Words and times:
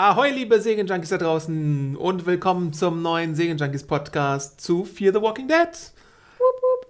Ahoi, 0.00 0.30
liebe 0.30 0.60
Segenjunkies 0.60 1.08
da 1.08 1.18
draußen 1.18 1.96
und 1.96 2.24
willkommen 2.24 2.72
zum 2.72 3.02
neuen 3.02 3.34
Segenjunkies 3.34 3.82
Podcast 3.82 4.60
zu 4.60 4.84
Fear 4.84 5.12
the 5.12 5.20
Walking 5.20 5.48
Dead. 5.48 5.70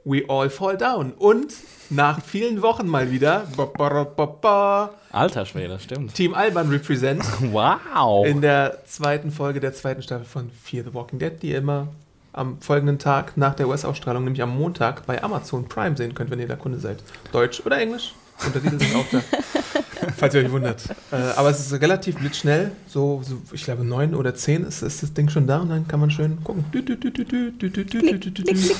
We 0.05 0.25
all 0.29 0.51
fall 0.51 0.77
down. 0.77 1.13
Und 1.13 1.55
nach 1.89 2.21
vielen 2.23 2.61
Wochen 2.61 2.87
mal 2.87 3.11
wieder 3.11 3.47
ba, 3.57 3.65
ba, 3.65 4.05
ba, 4.05 4.27
ba, 4.27 4.91
Alter 5.11 5.47
Schwede, 5.47 5.79
stimmt. 5.79 6.13
Team 6.17 6.35
Alban 6.35 6.69
represent 6.69 7.25
Wow. 7.51 8.27
in 8.27 8.43
der 8.43 8.85
zweiten 8.85 9.31
Folge 9.31 9.61
der 9.61 9.73
zweiten 9.73 10.03
Staffel 10.03 10.27
von 10.27 10.51
Fear 10.51 10.85
the 10.85 10.93
Walking 10.93 11.19
Dead, 11.19 11.33
die 11.41 11.53
ihr 11.53 11.59
immer 11.59 11.89
am 12.35 12.61
folgenden 12.61 12.99
Tag 12.99 13.39
nach 13.39 13.55
der 13.55 13.69
US-Ausstrahlung, 13.69 14.25
nämlich 14.25 14.43
am 14.43 14.55
Montag, 14.55 15.07
bei 15.07 15.23
Amazon 15.23 15.67
Prime 15.67 15.97
sehen 15.97 16.13
könnt, 16.13 16.31
wenn 16.31 16.41
ihr 16.41 16.47
da 16.47 16.57
Kunde 16.57 16.79
seid. 16.79 16.99
Deutsch 17.33 17.63
oder 17.65 17.79
Englisch? 17.79 18.13
Untertitel 18.45 18.79
sind 18.79 18.95
auch 18.97 19.07
da. 19.11 19.23
falls 20.17 20.35
ihr 20.35 20.45
euch 20.45 20.51
wundert. 20.51 20.83
Äh, 21.11 21.17
aber 21.37 21.51
es 21.51 21.61
ist 21.61 21.81
relativ 21.81 22.17
blitzschnell. 22.17 22.71
So, 22.87 23.23
so, 23.25 23.41
ich 23.53 23.65
glaube, 23.65 23.85
neun 23.85 24.15
oder 24.15 24.35
zehn 24.35 24.65
ist, 24.65 24.83
ist 24.83 25.03
das 25.03 25.13
Ding 25.13 25.29
schon 25.29 25.47
da 25.47 25.61
und 25.61 25.71
dann 25.71 25.89
kann 25.89 26.01
man 26.01 26.11
schön 26.11 26.43
gucken. 26.45 26.65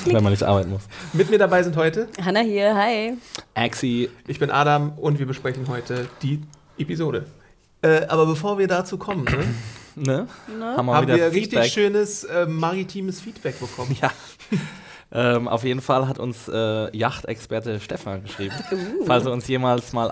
Wenn 0.05 0.23
man 0.23 0.31
nicht 0.31 0.43
arbeiten 0.43 0.71
muss. 0.71 0.83
Mit 1.13 1.29
mir 1.29 1.37
dabei 1.37 1.63
sind 1.63 1.75
heute 1.75 2.07
Hanna 2.23 2.41
hier, 2.41 2.75
hi. 2.75 3.13
Axi. 3.55 4.09
Ich 4.27 4.39
bin 4.39 4.51
Adam 4.51 4.93
und 4.97 5.19
wir 5.19 5.25
besprechen 5.25 5.67
heute 5.67 6.07
die 6.21 6.41
Episode. 6.77 7.25
Äh, 7.81 8.05
aber 8.07 8.25
bevor 8.25 8.57
wir 8.57 8.67
dazu 8.67 8.97
kommen, 8.97 9.23
ne, 9.23 9.45
ne? 9.95 10.27
ne? 10.57 10.77
haben 10.77 10.85
wir, 10.85 10.93
haben 10.95 11.07
wir 11.07 11.31
richtig 11.31 11.71
schönes 11.71 12.25
äh, 12.25 12.45
maritimes 12.45 13.21
Feedback 13.21 13.59
bekommen. 13.59 13.95
Ja. 14.01 14.11
Ähm, 15.11 15.47
auf 15.47 15.63
jeden 15.63 15.81
Fall 15.81 16.07
hat 16.07 16.19
uns 16.19 16.47
äh, 16.47 16.95
Yachtexperte 16.95 17.79
Stefan 17.79 18.21
geschrieben. 18.21 18.53
Falls 19.07 19.25
er 19.25 19.31
uns 19.31 19.47
jemals 19.47 19.91
mal 19.91 20.11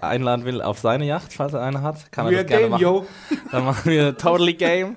einladen 0.00 0.46
will 0.46 0.62
auf 0.62 0.78
seine 0.78 1.04
Yacht, 1.04 1.34
falls 1.34 1.52
er 1.52 1.60
eine 1.60 1.82
hat, 1.82 2.10
kann 2.12 2.24
er 2.26 2.30
We 2.32 2.36
das 2.36 2.40
are 2.44 2.46
gerne 2.46 2.62
game, 2.62 2.70
machen. 2.70 2.82
yo. 2.82 3.06
Dann 3.52 3.64
machen 3.66 3.90
wir 3.92 4.16
totally 4.16 4.54
game. 4.54 4.96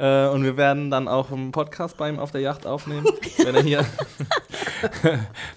äh, 0.00 0.26
und 0.26 0.42
wir 0.42 0.56
werden 0.56 0.90
dann 0.90 1.06
auch 1.06 1.30
einen 1.30 1.52
Podcast 1.52 1.96
bei 1.96 2.08
ihm 2.08 2.18
auf 2.18 2.32
der 2.32 2.40
Yacht 2.40 2.66
aufnehmen, 2.66 3.06
wenn 3.44 3.54
er 3.54 3.62
hier, 3.62 3.84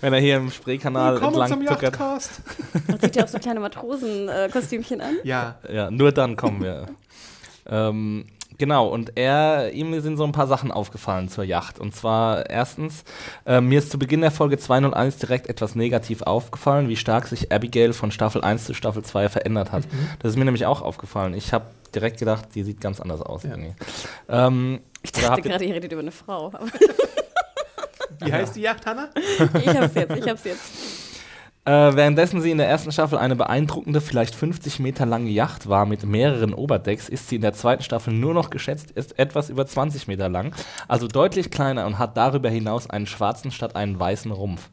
wenn 0.01 0.13
er 0.13 0.19
hier 0.19 0.37
im 0.37 0.51
Spreekanal 0.51 1.13
Willkommen 1.13 1.41
entlang 1.41 1.49
zum 1.49 1.65
tuckert. 1.65 1.81
Yachtcast. 1.99 2.41
Man 2.87 2.99
zieht 2.99 3.15
ja 3.15 3.23
auch 3.23 3.27
so 3.27 3.39
kleine 3.39 3.59
Matrosen-Kostümchen 3.59 5.01
an. 5.01 5.15
Ja, 5.23 5.55
Ja, 5.71 5.89
nur 5.89 6.11
dann 6.11 6.35
kommen 6.35 6.61
wir. 6.61 6.85
ähm, 7.67 8.25
genau, 8.57 8.87
und 8.87 9.17
er, 9.17 9.71
ihm 9.73 9.99
sind 10.01 10.17
so 10.17 10.23
ein 10.23 10.31
paar 10.31 10.47
Sachen 10.47 10.71
aufgefallen 10.71 11.29
zur 11.29 11.43
Yacht. 11.43 11.79
Und 11.79 11.95
zwar 11.95 12.49
erstens, 12.49 13.03
äh, 13.45 13.61
mir 13.61 13.79
ist 13.79 13.91
zu 13.91 13.99
Beginn 13.99 14.21
der 14.21 14.31
Folge 14.31 14.57
201 14.57 15.17
direkt 15.17 15.47
etwas 15.47 15.75
negativ 15.75 16.21
aufgefallen, 16.21 16.89
wie 16.89 16.95
stark 16.95 17.27
sich 17.27 17.51
Abigail 17.51 17.93
von 17.93 18.11
Staffel 18.11 18.41
1 18.43 18.65
zu 18.65 18.73
Staffel 18.73 19.03
2 19.03 19.29
verändert 19.29 19.71
hat. 19.71 19.83
Das 20.19 20.31
ist 20.31 20.37
mir 20.37 20.45
nämlich 20.45 20.65
auch 20.65 20.81
aufgefallen. 20.81 21.33
Ich 21.33 21.53
habe 21.53 21.65
direkt 21.93 22.19
gedacht, 22.19 22.49
die 22.55 22.63
sieht 22.63 22.81
ganz 22.81 22.99
anders 22.99 23.21
aus. 23.21 23.43
Ja. 23.43 23.51
irgendwie. 23.51 23.73
Ähm, 24.29 24.79
Ich 25.01 25.11
dachte 25.11 25.41
gerade, 25.41 25.63
ihr 25.65 25.75
redet 25.75 25.91
über 25.91 26.01
eine 26.01 26.11
Frau. 26.11 26.51
Wie 28.23 28.31
heißt 28.31 28.55
die 28.55 28.61
Yacht, 28.61 28.85
Hanna? 28.85 29.09
ich 29.15 29.67
hab's 29.67 29.95
jetzt, 29.95 30.15
ich 30.15 30.27
hab's 30.29 30.43
jetzt. 30.45 31.04
Äh, 31.65 31.95
währenddessen 31.95 32.41
sie 32.41 32.51
in 32.51 32.59
der 32.59 32.69
ersten 32.69 32.91
Staffel 32.91 33.17
eine 33.17 33.35
beeindruckende, 33.35 33.99
vielleicht 33.99 34.35
50 34.35 34.79
Meter 34.79 35.07
lange 35.07 35.31
Yacht 35.31 35.67
war 35.67 35.87
mit 35.87 36.05
mehreren 36.05 36.53
Oberdecks, 36.53 37.09
ist 37.09 37.27
sie 37.27 37.37
in 37.37 37.41
der 37.41 37.53
zweiten 37.53 37.81
Staffel 37.81 38.13
nur 38.13 38.35
noch 38.35 38.51
geschätzt 38.51 38.91
ist 38.91 39.17
etwas 39.17 39.49
über 39.49 39.65
20 39.65 40.07
Meter 40.07 40.29
lang, 40.29 40.53
also 40.87 41.07
deutlich 41.07 41.49
kleiner 41.49 41.87
und 41.87 41.97
hat 41.97 42.17
darüber 42.17 42.49
hinaus 42.49 42.87
einen 42.87 43.07
schwarzen 43.07 43.49
statt 43.49 43.75
einen 43.75 43.99
weißen 43.99 44.31
Rumpf. 44.31 44.69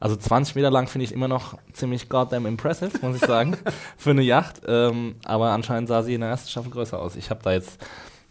Also 0.00 0.16
20 0.16 0.56
Meter 0.56 0.72
lang 0.72 0.88
finde 0.88 1.04
ich 1.04 1.12
immer 1.12 1.28
noch 1.28 1.56
ziemlich 1.72 2.08
goddamn 2.08 2.46
impressive, 2.46 2.90
muss 3.00 3.16
ich 3.16 3.24
sagen, 3.24 3.56
für 3.96 4.10
eine 4.10 4.22
Yacht. 4.22 4.62
Ähm, 4.66 5.14
aber 5.24 5.50
anscheinend 5.50 5.88
sah 5.88 6.02
sie 6.02 6.14
in 6.14 6.20
der 6.20 6.30
ersten 6.30 6.48
Staffel 6.48 6.72
größer 6.72 6.98
aus. 6.98 7.14
Ich 7.14 7.30
habe 7.30 7.42
da 7.44 7.52
jetzt 7.52 7.78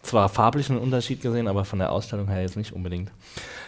zwar 0.03 0.29
farblich 0.29 0.69
einen 0.69 0.79
Unterschied 0.79 1.21
gesehen, 1.21 1.47
aber 1.47 1.65
von 1.65 1.79
der 1.79 1.91
Ausstellung 1.91 2.27
her 2.27 2.41
jetzt 2.41 2.57
nicht 2.57 2.73
unbedingt. 2.73 3.11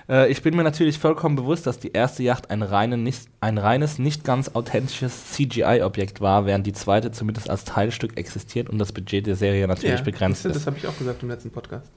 Äh, 0.08 0.30
ich 0.30 0.42
bin 0.42 0.56
mir 0.56 0.64
natürlich 0.64 1.00
vollkommen 1.00 1.36
bewusst, 1.36 1.66
dass 1.66 1.80
die 1.80 1.92
erste 1.92 2.24
Yacht 2.24 2.52
ein, 2.52 2.62
reine, 2.62 2.98
nicht, 2.98 3.28
ein 3.42 3.58
reines, 3.58 3.98
nicht 3.98 4.24
ganz 4.24 4.52
authentisches 4.54 5.32
CGI-Objekt 5.32 6.22
war, 6.22 6.46
während 6.46 6.68
die 6.68 6.74
zweite 6.74 7.12
zumindest 7.12 7.50
als 7.50 7.64
Teilstück 7.64 8.18
existiert 8.18 8.70
und 8.70 8.78
das 8.78 8.92
Budget 8.92 9.26
der 9.26 9.36
Serie 9.36 9.68
natürlich 9.68 10.04
begrenzt 10.04 10.46
das, 10.46 10.52
ist. 10.52 10.58
das 10.58 10.68
habe 10.68 10.78
ich 10.78 10.88
auch 10.88 10.98
gesagt 10.98 11.24
im 11.24 11.30
letzten 11.30 11.52
Podcast. 11.52 11.90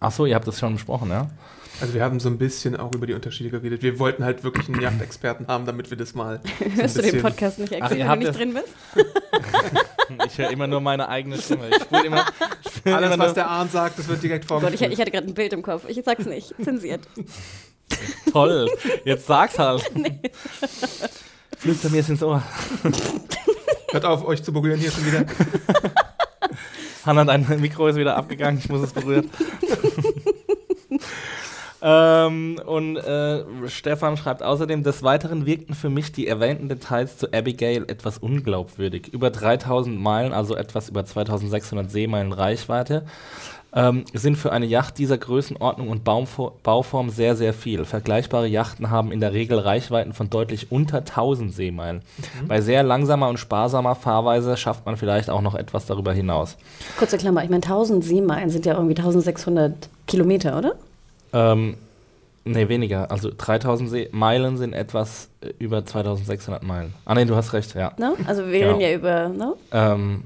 Achso, 0.00 0.26
ihr 0.26 0.34
habt 0.34 0.46
das 0.46 0.58
schon 0.58 0.74
besprochen, 0.74 1.10
ja? 1.10 1.30
Also 1.80 1.92
wir 1.92 2.02
haben 2.02 2.20
so 2.20 2.28
ein 2.28 2.38
bisschen 2.38 2.76
auch 2.76 2.94
über 2.94 3.06
die 3.06 3.12
Unterschiede 3.12 3.50
geredet. 3.50 3.82
Wir 3.82 3.98
wollten 3.98 4.24
halt 4.24 4.44
wirklich 4.44 4.68
einen 4.68 4.80
Yachtexperten 4.80 5.46
haben, 5.46 5.66
damit 5.66 5.90
wir 5.90 5.96
das 5.96 6.14
mal. 6.14 6.40
so 6.58 6.64
ein 6.64 6.76
Hörst 6.76 6.96
du 6.96 7.02
den 7.02 7.22
Podcast 7.22 7.58
nicht 7.58 7.72
extra, 7.72 7.90
wenn 7.90 8.08
du 8.08 8.16
nicht 8.26 8.38
drin 8.38 8.54
bist? 8.54 8.68
Ich 10.24 10.38
höre 10.38 10.50
immer 10.50 10.68
nur 10.68 10.80
meine 10.80 11.08
eigene 11.08 11.36
Stimme. 11.36 11.68
Ich 11.68 11.82
spule 11.82 12.06
immer, 12.06 12.24
ich 12.64 12.72
spule 12.72 12.96
Alles, 12.96 13.12
immer 13.12 13.24
was 13.24 13.34
der 13.34 13.48
Arndt 13.48 13.72
sagt, 13.72 13.98
das 13.98 14.06
wird 14.06 14.22
direkt 14.22 14.48
Oh 14.50 14.60
Gott, 14.60 14.72
ich, 14.72 14.80
ich 14.80 15.00
hatte 15.00 15.10
gerade 15.10 15.26
ein 15.26 15.34
Bild 15.34 15.52
im 15.52 15.62
Kopf. 15.62 15.82
Ich 15.88 16.00
sag's 16.04 16.26
nicht. 16.26 16.54
Zensiert. 16.62 17.00
toll. 18.32 18.70
Jetzt 19.04 19.26
sag's 19.26 19.58
halt. 19.58 19.82
Flüster 21.58 21.90
mir 21.90 22.00
es 22.00 22.08
ins 22.08 22.22
Ohr. 22.22 22.40
Hört 23.90 24.04
auf, 24.04 24.24
euch 24.24 24.44
zu 24.44 24.52
berühren 24.52 24.78
hier 24.78 24.92
schon 24.92 25.06
wieder. 25.06 25.24
Hanna, 27.06 27.24
dein 27.24 27.46
Mikro 27.60 27.86
ist 27.86 27.96
wieder 27.96 28.16
abgegangen, 28.16 28.58
ich 28.58 28.68
muss 28.68 28.82
es 28.82 28.92
berühren. 28.92 29.30
ähm, 31.82 32.60
und 32.66 32.96
äh, 32.96 33.44
Stefan 33.68 34.16
schreibt 34.16 34.42
außerdem, 34.42 34.82
des 34.82 35.04
Weiteren 35.04 35.46
wirkten 35.46 35.74
für 35.74 35.88
mich 35.88 36.10
die 36.10 36.26
erwähnten 36.26 36.68
Details 36.68 37.16
zu 37.16 37.32
Abigail 37.32 37.84
etwas 37.88 38.18
unglaubwürdig. 38.18 39.08
Über 39.08 39.30
3000 39.30 39.98
Meilen, 39.98 40.32
also 40.32 40.56
etwas 40.56 40.88
über 40.88 41.04
2600 41.04 41.90
Seemeilen 41.90 42.32
Reichweite, 42.32 43.06
ähm, 43.76 44.04
sind 44.14 44.36
für 44.36 44.50
eine 44.52 44.64
Yacht 44.66 44.96
dieser 44.98 45.18
Größenordnung 45.18 45.88
und 45.88 46.02
Baumfo 46.02 46.52
Bauform 46.62 47.10
sehr, 47.10 47.36
sehr 47.36 47.52
viel. 47.52 47.84
Vergleichbare 47.84 48.46
Yachten 48.48 48.90
haben 48.90 49.12
in 49.12 49.20
der 49.20 49.32
Regel 49.34 49.58
Reichweiten 49.58 50.14
von 50.14 50.30
deutlich 50.30 50.72
unter 50.72 50.98
1000 50.98 51.52
Seemeilen. 51.54 52.00
Bei 52.48 52.60
sehr 52.62 52.82
langsamer 52.82 53.28
und 53.28 53.38
sparsamer 53.38 53.94
Fahrweise 53.94 54.56
schafft 54.56 54.86
man 54.86 54.96
vielleicht 54.96 55.28
auch 55.30 55.42
noch 55.42 55.54
etwas 55.54 55.84
darüber 55.86 56.12
hinaus. 56.14 56.56
Kurze 56.98 57.18
Klammer. 57.18 57.44
Ich 57.44 57.50
meine, 57.50 57.62
1000 57.62 58.02
Seemeilen 58.02 58.48
sind 58.50 58.64
ja 58.66 58.74
irgendwie 58.74 58.96
1600 58.96 59.88
Kilometer, 60.06 60.56
oder? 60.56 60.72
Ähm, 61.34 61.76
nee, 62.46 62.68
weniger. 62.68 63.10
Also 63.10 63.30
3000 63.36 63.90
See 63.90 64.08
Meilen 64.10 64.56
sind 64.56 64.72
etwas 64.72 65.28
äh, 65.42 65.48
über 65.58 65.84
2600 65.84 66.62
Meilen. 66.62 66.94
Ah, 67.04 67.14
nee, 67.14 67.26
du 67.26 67.36
hast 67.36 67.52
recht, 67.52 67.74
ja. 67.74 67.92
Ne? 67.98 68.14
Also 68.26 68.46
wir 68.46 68.58
Genau. 68.60 68.70
reden 68.76 68.80
ja 68.80 68.92
über, 68.94 69.28
ne? 69.28 69.52
Ähm, 69.72 70.22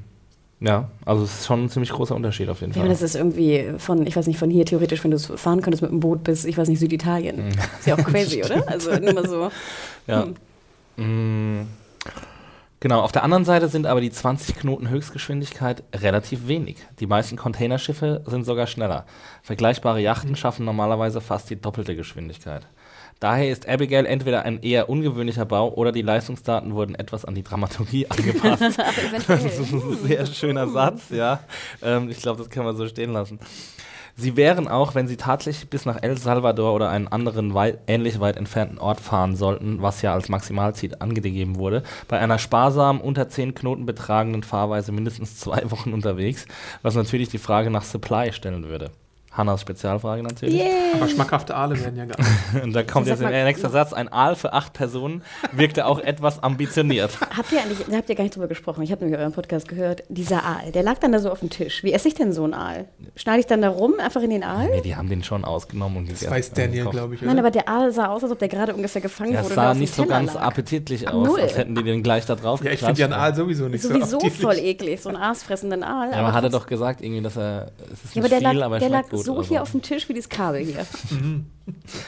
ja, 0.60 0.88
also 1.04 1.24
es 1.24 1.40
ist 1.40 1.46
schon 1.46 1.64
ein 1.64 1.68
ziemlich 1.70 1.90
großer 1.90 2.14
Unterschied 2.14 2.48
auf 2.48 2.60
jeden 2.60 2.72
Ich 2.72 2.76
meine, 2.76 2.88
Fall. 2.88 2.94
das 2.94 3.02
ist 3.02 3.16
irgendwie 3.16 3.72
von, 3.78 4.06
ich 4.06 4.14
weiß 4.16 4.26
nicht, 4.26 4.38
von 4.38 4.50
hier 4.50 4.64
theoretisch, 4.66 5.02
wenn 5.04 5.10
du 5.10 5.16
es 5.16 5.26
fahren 5.26 5.62
könntest 5.62 5.82
mit 5.82 5.90
dem 5.90 6.00
Boot 6.00 6.22
bis, 6.24 6.44
ich 6.44 6.56
weiß 6.58 6.68
nicht, 6.68 6.78
Süditalien. 6.80 7.48
Ist 7.78 7.86
ja 7.86 7.94
auch 7.94 8.04
crazy, 8.04 8.42
oder? 8.44 8.68
Also 8.68 8.94
nur 8.96 9.12
mal 9.14 9.28
so. 9.28 9.50
Ja. 10.06 10.26
Mm, 10.96 11.66
Genau, 12.82 13.02
auf 13.02 13.12
der 13.12 13.24
anderen 13.24 13.44
Seite 13.44 13.68
sind 13.68 13.86
aber 13.86 14.00
die 14.00 14.10
20 14.10 14.56
Knoten 14.56 14.88
Höchstgeschwindigkeit 14.88 15.82
relativ 15.94 16.48
wenig. 16.48 16.78
Die 16.98 17.06
meisten 17.06 17.36
Containerschiffe 17.36 18.22
sind 18.24 18.44
sogar 18.44 18.66
schneller. 18.66 19.04
Vergleichbare 19.42 20.00
Yachten 20.00 20.34
schaffen 20.34 20.64
normalerweise 20.64 21.20
fast 21.20 21.50
die 21.50 21.60
doppelte 21.60 21.94
Geschwindigkeit. 21.94 22.66
Daher 23.20 23.50
ist 23.50 23.68
Abigail 23.68 24.06
entweder 24.06 24.44
ein 24.44 24.62
eher 24.62 24.88
ungewöhnlicher 24.88 25.44
Bau 25.44 25.74
oder 25.74 25.92
die 25.92 26.00
Leistungsdaten 26.00 26.74
wurden 26.74 26.94
etwas 26.94 27.26
an 27.26 27.34
die 27.34 27.42
Dramaturgie 27.42 28.06
angepasst. 28.08 28.62
Das 29.28 29.44
ist 29.44 29.72
ein 29.72 29.98
sehr 30.02 30.26
schöner 30.26 30.66
Satz, 30.68 31.10
ja. 31.10 31.40
Ähm, 31.82 32.08
ich 32.08 32.20
glaube, 32.20 32.38
das 32.38 32.48
kann 32.48 32.64
man 32.64 32.76
so 32.76 32.88
stehen 32.88 33.12
lassen. 33.12 33.38
Sie 34.16 34.36
wären 34.36 34.68
auch, 34.68 34.94
wenn 34.94 35.06
sie 35.06 35.16
tatsächlich 35.16 35.70
bis 35.70 35.86
nach 35.86 36.02
El 36.02 36.18
Salvador 36.18 36.74
oder 36.74 36.90
einen 36.90 37.08
anderen 37.08 37.54
weit, 37.54 37.78
ähnlich 37.86 38.20
weit 38.20 38.36
entfernten 38.36 38.78
Ort 38.78 39.00
fahren 39.00 39.36
sollten, 39.36 39.80
was 39.82 40.02
ja 40.02 40.12
als 40.12 40.28
Maximalziel 40.28 40.96
angegeben 40.98 41.56
wurde, 41.56 41.82
bei 42.08 42.18
einer 42.18 42.38
sparsamen, 42.38 43.00
unter 43.00 43.28
10 43.28 43.54
Knoten 43.54 43.86
betragenden 43.86 44.42
Fahrweise 44.42 44.92
mindestens 44.92 45.38
zwei 45.38 45.62
Wochen 45.70 45.92
unterwegs, 45.92 46.46
was 46.82 46.94
natürlich 46.94 47.28
die 47.28 47.38
Frage 47.38 47.70
nach 47.70 47.84
Supply 47.84 48.32
stellen 48.32 48.68
würde. 48.68 48.90
Hannas 49.32 49.60
Spezialfrage 49.60 50.24
natürlich. 50.24 50.56
Yay! 50.56 50.66
Aber 50.94 51.08
schmackhafte 51.08 51.54
Aale 51.54 51.78
werden 51.78 51.96
ja 51.96 52.04
gar 52.04 52.16
Und 52.64 52.72
da 52.72 52.82
kommt 52.82 53.06
jetzt 53.06 53.22
der 53.22 53.44
nächste 53.44 53.68
Satz. 53.70 53.92
Ein 53.92 54.12
Aal 54.12 54.34
für 54.34 54.52
acht 54.52 54.72
Personen 54.72 55.22
wirkte 55.52 55.86
auch 55.86 56.00
etwas 56.00 56.42
ambitioniert. 56.42 57.16
Habt 57.36 57.52
ihr 57.52 57.60
eigentlich, 57.62 57.78
da 57.88 57.96
habt 57.96 58.08
ihr 58.08 58.16
gar 58.16 58.24
nicht 58.24 58.34
drüber 58.34 58.48
gesprochen, 58.48 58.82
ich 58.82 58.90
habe 58.90 59.04
nämlich 59.04 59.20
euren 59.20 59.32
Podcast 59.32 59.68
gehört, 59.68 60.02
dieser 60.08 60.44
Aal, 60.44 60.72
der 60.72 60.82
lag 60.82 60.98
dann 60.98 61.12
da 61.12 61.20
so 61.20 61.30
auf 61.30 61.38
dem 61.40 61.48
Tisch. 61.50 61.84
Wie 61.84 61.92
esse 61.92 62.08
ich 62.08 62.14
denn 62.14 62.32
so 62.32 62.42
einen 62.42 62.54
Aal? 62.54 62.88
Schneide 63.14 63.38
ich 63.40 63.46
dann 63.46 63.62
da 63.62 63.68
rum, 63.68 63.94
einfach 64.02 64.20
in 64.22 64.30
den 64.30 64.42
Aal? 64.42 64.68
Nee, 64.68 64.80
die 64.80 64.96
haben 64.96 65.08
den 65.08 65.22
schon 65.22 65.44
ausgenommen 65.44 65.98
und 65.98 66.10
Das 66.10 66.18
gegessen. 66.20 66.34
weiß 66.36 66.52
Daniel, 66.52 66.86
glaube 66.86 67.14
ich. 67.14 67.22
Nein, 67.22 67.30
Oder? 67.30 67.38
aber 67.40 67.50
der 67.52 67.68
Aal 67.68 67.92
sah 67.92 68.06
aus, 68.08 68.24
als 68.24 68.32
ob 68.32 68.38
der 68.40 68.48
gerade 68.48 68.74
ungefähr 68.74 69.00
gefangen 69.00 69.32
Ja, 69.34 69.44
wurde. 69.44 69.54
sah 69.54 69.74
nicht 69.74 69.94
so 69.94 70.02
Teller 70.02 70.14
ganz 70.16 70.34
lag. 70.34 70.42
appetitlich 70.42 71.08
aus, 71.08 71.28
null. 71.28 71.40
als 71.40 71.56
hätten 71.56 71.76
die 71.76 71.84
den 71.84 72.02
gleich 72.02 72.26
da 72.26 72.34
drauf 72.34 72.64
ja, 72.64 72.72
ich 72.72 72.80
finde 72.80 72.98
ja 73.00 73.06
einen 73.06 73.14
Aal 73.14 73.34
sowieso 73.34 73.68
nicht 73.68 73.82
Sowieso 73.82 74.06
so 74.06 74.16
appetitlich. 74.18 74.42
voll 74.42 74.58
eklig, 74.58 75.00
so 75.00 75.08
einen 75.08 75.18
aasfressenden 75.18 75.84
Aal. 75.84 76.10
Ja, 76.10 76.16
aber 76.18 76.32
hat 76.32 76.42
er 76.42 76.50
doch 76.50 76.66
gesagt, 76.66 77.00
irgendwie, 77.00 77.22
dass 77.22 77.36
er, 77.36 77.70
es 77.92 78.04
ist 78.04 78.14
Ja, 78.16 78.22
nicht 78.22 78.32
aber 78.32 78.40
der 78.40 78.50
viel, 78.50 78.58
lag, 78.58 78.66
aber 78.66 78.80
er 78.80 78.88
lag 78.88 78.98
schmeckt 78.98 79.10
gut. 79.10 79.19
Gut. 79.24 79.44
so 79.44 79.48
hier 79.48 79.62
auf 79.62 79.70
dem 79.72 79.82
Tisch 79.82 80.08
wie 80.08 80.14
dieses 80.14 80.28
Kabel 80.28 80.62
hier. 80.64 80.86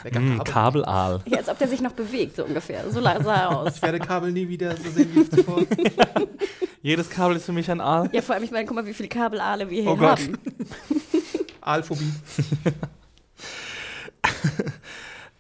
Mm, 0.05 0.39
Kabel. 0.39 0.39
Kabelaal. 0.43 1.21
Ja, 1.27 1.39
als 1.39 1.49
ob 1.49 1.57
der 1.57 1.69
sich 1.69 1.81
noch 1.81 1.93
bewegt, 1.93 2.35
so 2.35 2.45
ungefähr. 2.45 2.83
So 2.91 3.01
sah 3.01 3.13
er 3.13 3.57
aus. 3.57 3.77
Ich 3.77 3.83
werde 3.83 4.01
Kabel 4.01 4.33
nie 4.33 4.49
wieder 4.49 4.77
so 4.77 4.91
sehen 4.91 5.09
wie 5.15 5.31
zuvor. 5.31 5.63
Jedes 6.83 7.09
Kabel 7.09 7.37
ist 7.37 7.45
für 7.45 7.53
mich 7.53 7.71
ein 7.71 7.81
Aal. 7.81 8.09
Ja, 8.13 8.23
vor 8.23 8.35
allem, 8.35 8.43
ich 8.43 8.51
meine, 8.51 8.67
guck 8.67 8.75
mal, 8.75 8.85
wie 8.87 8.93
viele 8.93 9.09
Kabelale 9.09 9.71
wir 9.71 9.83
hier 9.83 9.91
Oh 9.93 9.97
Gott. 9.97 10.19
haben. 10.19 10.37
Aalphobie. 11.61 12.13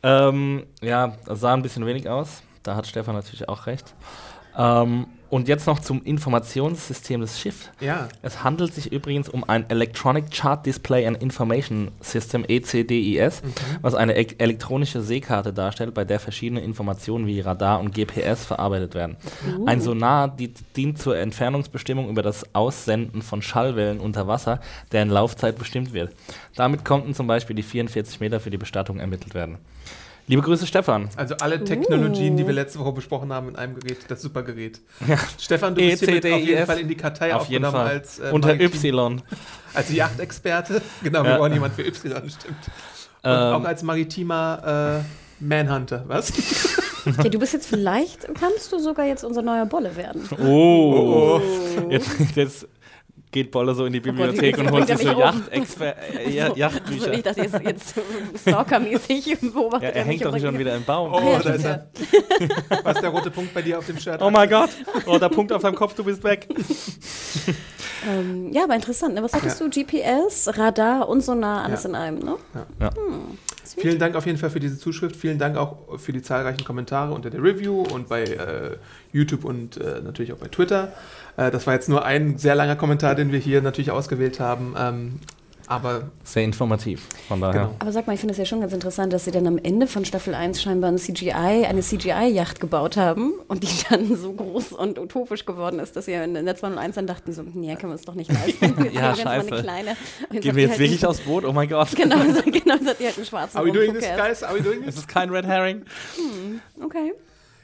Ähm, 0.04 0.66
ja, 0.80 1.16
das 1.26 1.40
sah 1.40 1.54
ein 1.54 1.62
bisschen 1.62 1.86
wenig 1.86 2.08
aus. 2.08 2.42
Da 2.62 2.76
hat 2.76 2.86
Stefan 2.86 3.14
natürlich 3.14 3.48
auch 3.48 3.66
recht. 3.66 3.94
Ähm, 4.56 5.06
und 5.32 5.48
jetzt 5.48 5.66
noch 5.66 5.78
zum 5.78 6.02
Informationssystem 6.02 7.22
des 7.22 7.40
Schiffs. 7.40 7.70
Ja. 7.80 8.10
Es 8.20 8.44
handelt 8.44 8.74
sich 8.74 8.92
übrigens 8.92 9.30
um 9.30 9.48
ein 9.48 9.64
Electronic 9.70 10.30
Chart 10.30 10.66
Display 10.66 11.06
and 11.06 11.22
Information 11.22 11.90
System, 12.02 12.44
E 12.46 12.58
ECDIS, 12.58 13.40
was 13.80 13.94
eine 13.94 14.14
e 14.14 14.26
elektronische 14.36 15.00
Seekarte 15.00 15.54
darstellt, 15.54 15.94
bei 15.94 16.04
der 16.04 16.20
verschiedene 16.20 16.60
Informationen 16.60 17.26
wie 17.26 17.40
Radar 17.40 17.80
und 17.80 17.94
GPS 17.94 18.44
verarbeitet 18.44 18.94
werden. 18.94 19.16
Ein 19.64 19.80
Sonar 19.80 20.28
die, 20.28 20.52
dient 20.76 20.98
zur 20.98 21.16
Entfernungsbestimmung 21.16 22.10
über 22.10 22.20
das 22.20 22.54
Aussenden 22.54 23.22
von 23.22 23.40
Schallwellen 23.40 24.00
unter 24.00 24.26
Wasser, 24.28 24.60
deren 24.92 25.08
Laufzeit 25.08 25.58
bestimmt 25.58 25.94
wird. 25.94 26.12
Damit 26.56 26.84
konnten 26.84 27.14
zum 27.14 27.26
Beispiel 27.26 27.56
die 27.56 27.62
44 27.62 28.20
Meter 28.20 28.38
für 28.38 28.50
die 28.50 28.58
Bestattung 28.58 28.98
ermittelt 28.98 29.32
werden. 29.32 29.56
Liebe 30.32 30.40
Grüße, 30.40 30.66
Stefan. 30.66 31.10
Also 31.16 31.34
alle 31.42 31.62
Technologien, 31.62 32.38
die 32.38 32.46
wir 32.46 32.54
letzte 32.54 32.78
Woche 32.78 32.92
besprochen 32.92 33.30
haben 33.34 33.50
in 33.50 33.56
einem 33.56 33.74
Gerät, 33.78 33.98
das 34.08 34.22
super 34.22 34.42
Gerät. 34.42 34.80
Stefan, 35.38 35.74
du 35.74 35.82
bist 35.82 36.02
hiermit 36.02 36.24
auf 36.24 36.40
jeden. 36.40 36.64
Fall 36.64 36.80
in 36.80 36.88
die 36.88 36.94
Kartei 36.94 37.34
Auf 37.34 37.50
jeden 37.50 37.66
aufgenommen 37.66 37.86
Fall. 37.86 37.98
als 37.98 38.18
äh, 38.18 38.30
Unter 38.32 38.48
maritim- 38.54 38.82
Y. 38.82 39.22
Als 39.74 39.92
Yachtexperte. 39.92 40.80
Genau, 41.02 41.22
wir 41.22 41.32
Ja. 41.32 41.36
brauchen 41.36 41.52
jemand 41.52 41.74
für 41.74 41.82
Y, 41.82 42.30
stimmt. 42.30 42.56
Und 43.22 43.30
Ähm. 43.30 43.36
auch 43.52 43.64
als 43.64 43.82
maritimer 43.82 45.02
äh, 45.40 45.44
Manhunter, 45.44 46.02
was? 46.06 46.32
Ja, 47.04 47.24
du 47.28 47.38
bist 47.38 47.52
jetzt 47.52 47.66
vielleicht, 47.68 48.26
kannst 48.40 48.72
du 48.72 48.78
sogar 48.78 49.04
jetzt 49.04 49.24
unser 49.24 49.42
neuer 49.42 49.66
Bolle 49.66 49.94
werden. 49.96 50.26
Oh. 50.42 51.42
Jetzt, 51.90 52.08
jetzt 52.36 52.66
geht 53.32 53.50
Bolle 53.50 53.74
so 53.74 53.86
in 53.86 53.92
die 53.92 54.00
Gott, 54.00 54.14
Bibliothek 54.14 54.54
die- 54.54 54.60
und 54.60 54.66
die 54.68 54.72
holt 54.72 54.86
sich 54.86 54.98
so 54.98 55.08
mich 55.08 55.16
um. 55.16 55.22
Äh, 55.82 56.30
Ja- 56.30 56.44
Also 56.48 56.56
Yachtbücher. 56.56 57.10
nicht, 57.10 57.26
dass 57.26 57.36
ihr 57.38 57.44
jetzt, 57.44 57.60
jetzt 57.64 57.94
stalkermäßig 58.40 59.38
beobachtet. 59.40 59.82
Ja, 59.82 59.88
er 60.00 60.04
hängt 60.04 60.24
doch 60.24 60.38
schon 60.38 60.58
wieder 60.58 60.76
im 60.76 60.84
Baum. 60.84 61.12
Oh, 61.12 61.32
ja, 61.32 61.38
da 61.40 61.50
ist 61.54 61.64
er. 61.64 61.86
Was 62.84 62.96
ist 62.96 63.02
der 63.02 63.10
rote 63.10 63.30
Punkt 63.30 63.52
bei 63.54 63.62
dir 63.62 63.78
auf 63.78 63.86
dem 63.86 63.98
Shirt? 63.98 64.20
Oh 64.22 64.30
mein 64.30 64.48
Gott. 64.48 64.70
Oh, 65.06 65.18
der 65.18 65.28
Punkt 65.30 65.52
auf 65.52 65.62
deinem 65.62 65.74
Kopf, 65.74 65.94
du 65.94 66.04
bist 66.04 66.22
weg. 66.22 66.46
Ähm, 68.04 68.52
ja, 68.52 68.64
aber 68.64 68.74
interessant. 68.74 69.14
Ne? 69.14 69.22
Was 69.22 69.32
hattest 69.32 69.60
Ja. 69.60 69.68
du? 69.68 69.70
GPS, 69.84 70.50
Radar 70.58 71.08
und 71.08 71.20
Sonar, 71.22 71.62
alles 71.64 71.84
Ja. 71.84 71.90
in 71.90 71.94
einem, 71.94 72.18
ne? 72.18 72.36
Vielen 73.76 73.98
Dank 73.98 74.16
auf 74.16 74.26
jeden 74.26 74.38
Fall 74.38 74.50
für 74.50 74.60
diese 74.60 74.78
Zuschrift. 74.78 75.16
Vielen 75.16 75.38
Dank 75.38 75.56
auch 75.56 75.98
für 75.98 76.12
die 76.12 76.22
zahlreichen 76.22 76.64
Kommentare 76.64 77.12
unter 77.12 77.30
der 77.30 77.42
Review 77.42 77.82
und 77.82 78.08
bei 78.08 78.24
äh, 78.24 78.76
YouTube 79.12 79.44
und 79.44 79.76
äh, 79.76 80.00
natürlich 80.02 80.32
auch 80.32 80.38
bei 80.38 80.48
Twitter. 80.48 80.92
Äh, 81.36 81.50
das 81.50 81.66
war 81.66 81.74
jetzt 81.74 81.88
nur 81.88 82.04
ein 82.04 82.38
sehr 82.38 82.54
langer 82.54 82.76
Kommentar, 82.76 83.14
den 83.14 83.32
wir 83.32 83.38
hier 83.38 83.62
natürlich 83.62 83.90
ausgewählt 83.90 84.40
haben. 84.40 84.74
Ähm, 84.78 85.20
aber 85.72 86.10
Sehr 86.24 86.44
informativ, 86.44 87.06
von 87.28 87.40
daher. 87.40 87.62
Genau. 87.62 87.74
Aber 87.78 87.92
sag 87.92 88.06
mal, 88.06 88.12
ich 88.14 88.20
finde 88.20 88.32
es 88.32 88.38
ja 88.38 88.44
schon 88.44 88.60
ganz 88.60 88.72
interessant, 88.72 89.12
dass 89.12 89.24
sie 89.24 89.30
dann 89.30 89.46
am 89.46 89.58
Ende 89.58 89.86
von 89.86 90.04
Staffel 90.04 90.34
1 90.34 90.62
scheinbar 90.62 90.90
ein 90.92 90.98
CGI, 90.98 91.30
eine 91.66 91.80
CGI-Yacht 91.80 92.60
gebaut 92.60 92.96
haben 92.96 93.32
und 93.48 93.62
die 93.62 93.68
dann 93.90 94.16
so 94.16 94.32
groß 94.32 94.72
und 94.72 94.98
utopisch 94.98 95.44
geworden 95.44 95.78
ist, 95.80 95.96
dass 95.96 96.04
sie 96.06 96.12
in 96.12 96.36
in 96.36 96.44
der 96.46 96.56
201 96.56 96.94
dann 96.96 97.06
dachten, 97.06 97.32
so, 97.32 97.42
nee, 97.42 97.74
können 97.76 97.90
wir 97.90 97.96
uns 97.96 98.02
doch 98.02 98.14
nicht 98.14 98.30
leisten. 98.32 98.74
Jetzt 98.84 98.94
Ja, 98.94 99.14
scheiße. 99.14 99.52
eine 99.52 99.62
kleine. 99.62 99.96
Gehen 100.30 100.42
habt 100.42 100.44
wir 100.56 100.62
jetzt 100.62 100.70
halt 100.70 100.78
wirklich 100.80 101.06
aufs 101.06 101.20
Boot? 101.20 101.44
Oh 101.44 101.52
mein 101.52 101.68
Gott. 101.68 101.94
Genau, 101.96 102.16
so- 102.18 102.42
genau, 102.50 102.74
hat 102.74 103.00
ihr 103.00 103.06
halt 103.06 103.16
einen 103.16 103.26
schwarzen 103.26 103.56
are 103.58 103.66
we 103.66 103.72
doing 103.72 103.92
this, 103.94 104.04
guys? 104.16 104.42
Are 104.42 104.54
we 104.56 104.62
doing 104.62 104.80
Es 104.80 104.86
this? 104.86 104.96
ist 104.96 105.08
kein 105.08 105.30
Red 105.30 105.46
Herring. 105.46 105.82
Okay. 106.84 107.12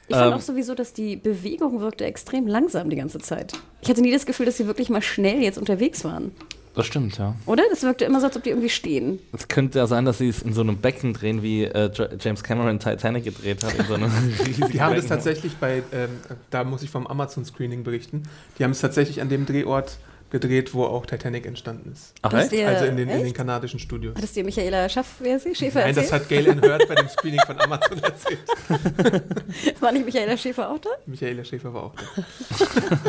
Ich 0.07 0.15
fand 0.15 0.31
Ähm. 0.31 0.33
auch 0.37 0.41
sowieso, 0.41 0.73
dass 0.73 0.93
die 0.93 1.15
Bewegung 1.17 1.81
wirkte 1.81 2.03
extrem 2.05 2.47
langsam 2.47 2.89
die 2.89 2.95
ganze 2.95 3.19
Zeit. 3.19 3.53
Ich 3.81 3.89
hatte 3.89 4.01
nie 4.01 4.11
das 4.11 4.25
Gefühl, 4.25 4.47
dass 4.47 4.57
sie 4.57 4.65
wirklich 4.65 4.89
mal 4.89 5.01
schnell 5.03 5.41
jetzt 5.43 5.57
unterwegs 5.59 6.03
waren. 6.03 6.31
Das 6.79 6.87
stimmt, 6.87 7.17
ja. 7.17 7.35
Oder? 7.45 7.63
Das 7.69 7.83
wirkte 7.83 8.05
immer 8.05 8.19
so, 8.19 8.27
als 8.27 8.35
ob 8.37 8.43
die 8.43 8.49
irgendwie 8.49 8.69
stehen. 8.69 9.19
Es 9.33 9.47
könnte 9.47 9.79
ja 9.79 9.87
sein, 9.87 10.05
dass 10.05 10.17
sie 10.17 10.29
es 10.29 10.41
in 10.41 10.53
so 10.53 10.61
einem 10.61 10.77
Becken 10.77 11.13
drehen, 11.13 11.43
wie 11.43 11.63
äh, 11.65 11.91
James 12.19 12.43
Cameron 12.43 12.79
Titanic 12.79 13.23
gedreht 13.25 13.63
hat. 13.63 13.73
In 13.77 13.85
so 13.85 13.93
einem 13.95 14.11
Die 14.71 14.81
haben 14.81 14.95
das 14.95 15.03
Becken. 15.03 15.07
tatsächlich 15.09 15.55
bei, 15.57 15.83
ähm, 15.91 16.09
da 16.49 16.63
muss 16.63 16.81
ich 16.83 16.89
vom 16.89 17.05
Amazon-Screening 17.07 17.83
berichten, 17.83 18.23
die 18.57 18.63
haben 18.63 18.71
es 18.71 18.79
tatsächlich 18.81 19.21
an 19.21 19.29
dem 19.29 19.45
Drehort 19.45 19.97
gedreht, 20.31 20.75
wo 20.75 20.83
auch 20.85 21.07
Titanic 21.07 21.47
entstanden 21.47 21.91
ist. 21.91 22.13
Ach, 22.21 22.29
Das 22.29 22.43
echt? 22.43 22.51
die- 22.53 22.63
Also 22.63 22.85
in 22.85 22.97
den, 22.97 23.09
in 23.09 23.15
echt? 23.15 23.25
den 23.25 23.33
kanadischen 23.33 23.79
Studios. 23.79 24.15
Hat 24.15 24.23
es 24.23 24.31
dir 24.31 24.43
Michaela 24.43 24.87
Schaff, 24.87 25.15
wer 25.19 25.39
sie, 25.39 25.55
Schäfer 25.55 25.79
Nein, 25.81 25.95
das 25.95 26.11
erzählt? 26.11 26.21
hat 26.21 26.29
Gail 26.29 26.49
Ann 26.51 26.61
Hurd 26.61 26.87
bei 26.87 26.93
dem 26.95 27.09
Screening 27.09 27.39
von 27.47 27.59
Amazon 27.59 27.97
erzählt. 28.03 28.39
War 29.81 29.91
nicht 29.91 30.05
Michaela 30.05 30.37
Schäfer 30.37 30.69
auch 30.69 30.77
da? 30.77 30.89
Michaela 31.07 31.43
Schäfer 31.43 31.73
war 31.73 31.83
auch 31.85 31.95
da. 31.95 33.03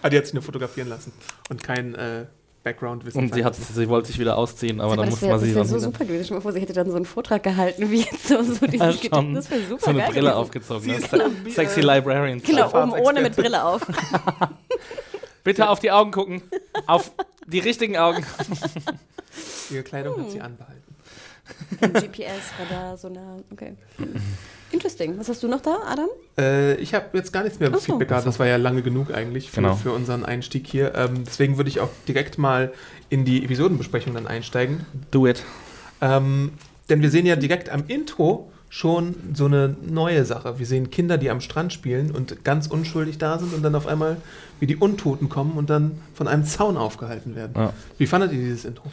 Aber 0.00 0.10
die 0.10 0.16
hat 0.18 0.24
sich 0.26 0.34
nur 0.34 0.42
fotografieren 0.42 0.88
lassen 0.88 1.12
und 1.50 1.62
kein 1.62 1.94
äh, 1.94 2.24
Background-Wissen. 2.64 3.20
Und 3.20 3.34
sie, 3.34 3.44
hat, 3.44 3.54
sie 3.54 3.88
wollte 3.88 4.08
sich 4.08 4.18
wieder 4.18 4.36
ausziehen, 4.36 4.80
aber 4.80 4.90
mal, 4.90 4.96
dann 4.96 5.04
das 5.06 5.10
musste 5.12 5.26
wäre 5.26 5.36
man 5.38 5.44
sie 5.46 5.54
dann 5.54 5.66
so 5.66 5.74
wieder- 5.76 5.84
super 5.84 6.04
gewesen. 6.04 6.28
Dir 6.28 6.34
mal 6.34 6.40
vor, 6.40 6.52
sie 6.52 6.60
hätte 6.60 6.72
dann 6.72 6.90
so 6.90 6.96
einen 6.96 7.04
Vortrag 7.04 7.42
gehalten, 7.42 7.90
wie 7.90 8.00
jetzt 8.00 8.26
so, 8.28 8.42
so 8.42 8.64
Ja, 8.66 8.90
dieses 8.90 9.02
schon. 9.04 9.34
Das 9.34 9.50
wäre 9.50 9.60
super 9.68 9.80
so 9.84 9.90
eine 9.90 9.98
geil 10.00 10.08
Brille 10.08 10.20
gewesen. 10.22 10.36
aufgezogen. 10.38 10.82
Sie 10.82 10.90
ne? 10.90 10.96
ist 10.96 11.10
Se 11.10 11.24
eine, 11.24 11.34
äh, 11.46 11.50
Sexy 11.50 11.80
Librarian. 11.82 12.42
Genau, 12.42 12.68
oben 12.70 12.92
ohne 12.92 13.20
mit 13.22 13.36
Brille 13.36 13.62
auf. 13.64 13.86
Bitte 15.44 15.68
auf 15.68 15.78
die 15.80 15.90
Augen 15.92 16.10
gucken. 16.10 16.42
Auf 16.86 17.12
die 17.46 17.58
richtigen 17.60 17.96
Augen. 17.98 18.24
Ihre 19.70 19.82
Kleidung 19.82 20.18
hat 20.20 20.30
sie 20.30 20.40
anbehalten. 20.40 20.82
GPS, 21.80 22.52
Radar, 22.58 22.96
Sonar, 22.96 23.38
okay. 23.52 23.74
Interesting. 24.74 25.18
Was 25.18 25.28
hast 25.28 25.42
du 25.42 25.48
noch 25.48 25.60
da, 25.60 25.76
Adam? 25.88 26.08
Äh, 26.36 26.74
ich 26.74 26.94
habe 26.94 27.06
jetzt 27.16 27.32
gar 27.32 27.44
nichts 27.44 27.60
mehr 27.60 27.70
so. 27.70 27.78
Feedback 27.78 28.08
gehabt. 28.08 28.26
Das 28.26 28.38
war 28.40 28.46
ja 28.46 28.56
lange 28.56 28.82
genug 28.82 29.14
eigentlich 29.14 29.50
für, 29.50 29.60
Genau. 29.62 29.76
für 29.76 29.92
unseren 29.92 30.24
Einstieg 30.24 30.66
hier. 30.66 30.94
Ähm, 30.96 31.22
deswegen 31.24 31.56
würde 31.56 31.70
ich 31.70 31.78
auch 31.80 31.90
direkt 32.08 32.38
mal 32.38 32.72
in 33.08 33.24
die 33.24 33.44
Episodenbesprechung 33.44 34.14
dann 34.14 34.26
einsteigen. 34.26 34.84
Do 35.12 35.26
it. 35.28 35.44
Ähm, 36.00 36.52
denn 36.88 37.02
wir 37.02 37.10
sehen 37.10 37.24
ja 37.24 37.36
direkt 37.36 37.70
am 37.70 37.84
Intro 37.86 38.50
schon 38.68 39.14
so 39.34 39.44
eine 39.46 39.76
neue 39.86 40.24
Sache. 40.24 40.58
Wir 40.58 40.66
sehen 40.66 40.90
Kinder, 40.90 41.16
die 41.18 41.30
am 41.30 41.40
Strand 41.40 41.72
spielen 41.72 42.10
und 42.10 42.44
ganz 42.44 42.66
unschuldig 42.66 43.18
da 43.18 43.38
sind 43.38 43.54
und 43.54 43.62
dann 43.62 43.76
auf 43.76 43.86
einmal 43.86 44.16
wie 44.58 44.66
die 44.66 44.74
Untoten 44.76 45.28
kommen 45.28 45.52
und 45.52 45.70
dann 45.70 46.00
von 46.14 46.26
einem 46.26 46.44
Zaun 46.44 46.76
aufgehalten 46.76 47.36
werden. 47.36 47.52
Ja. 47.54 47.72
Wie 47.98 48.08
fandet 48.08 48.32
ihr 48.32 48.38
dieses 48.38 48.64
Intro? 48.64 48.90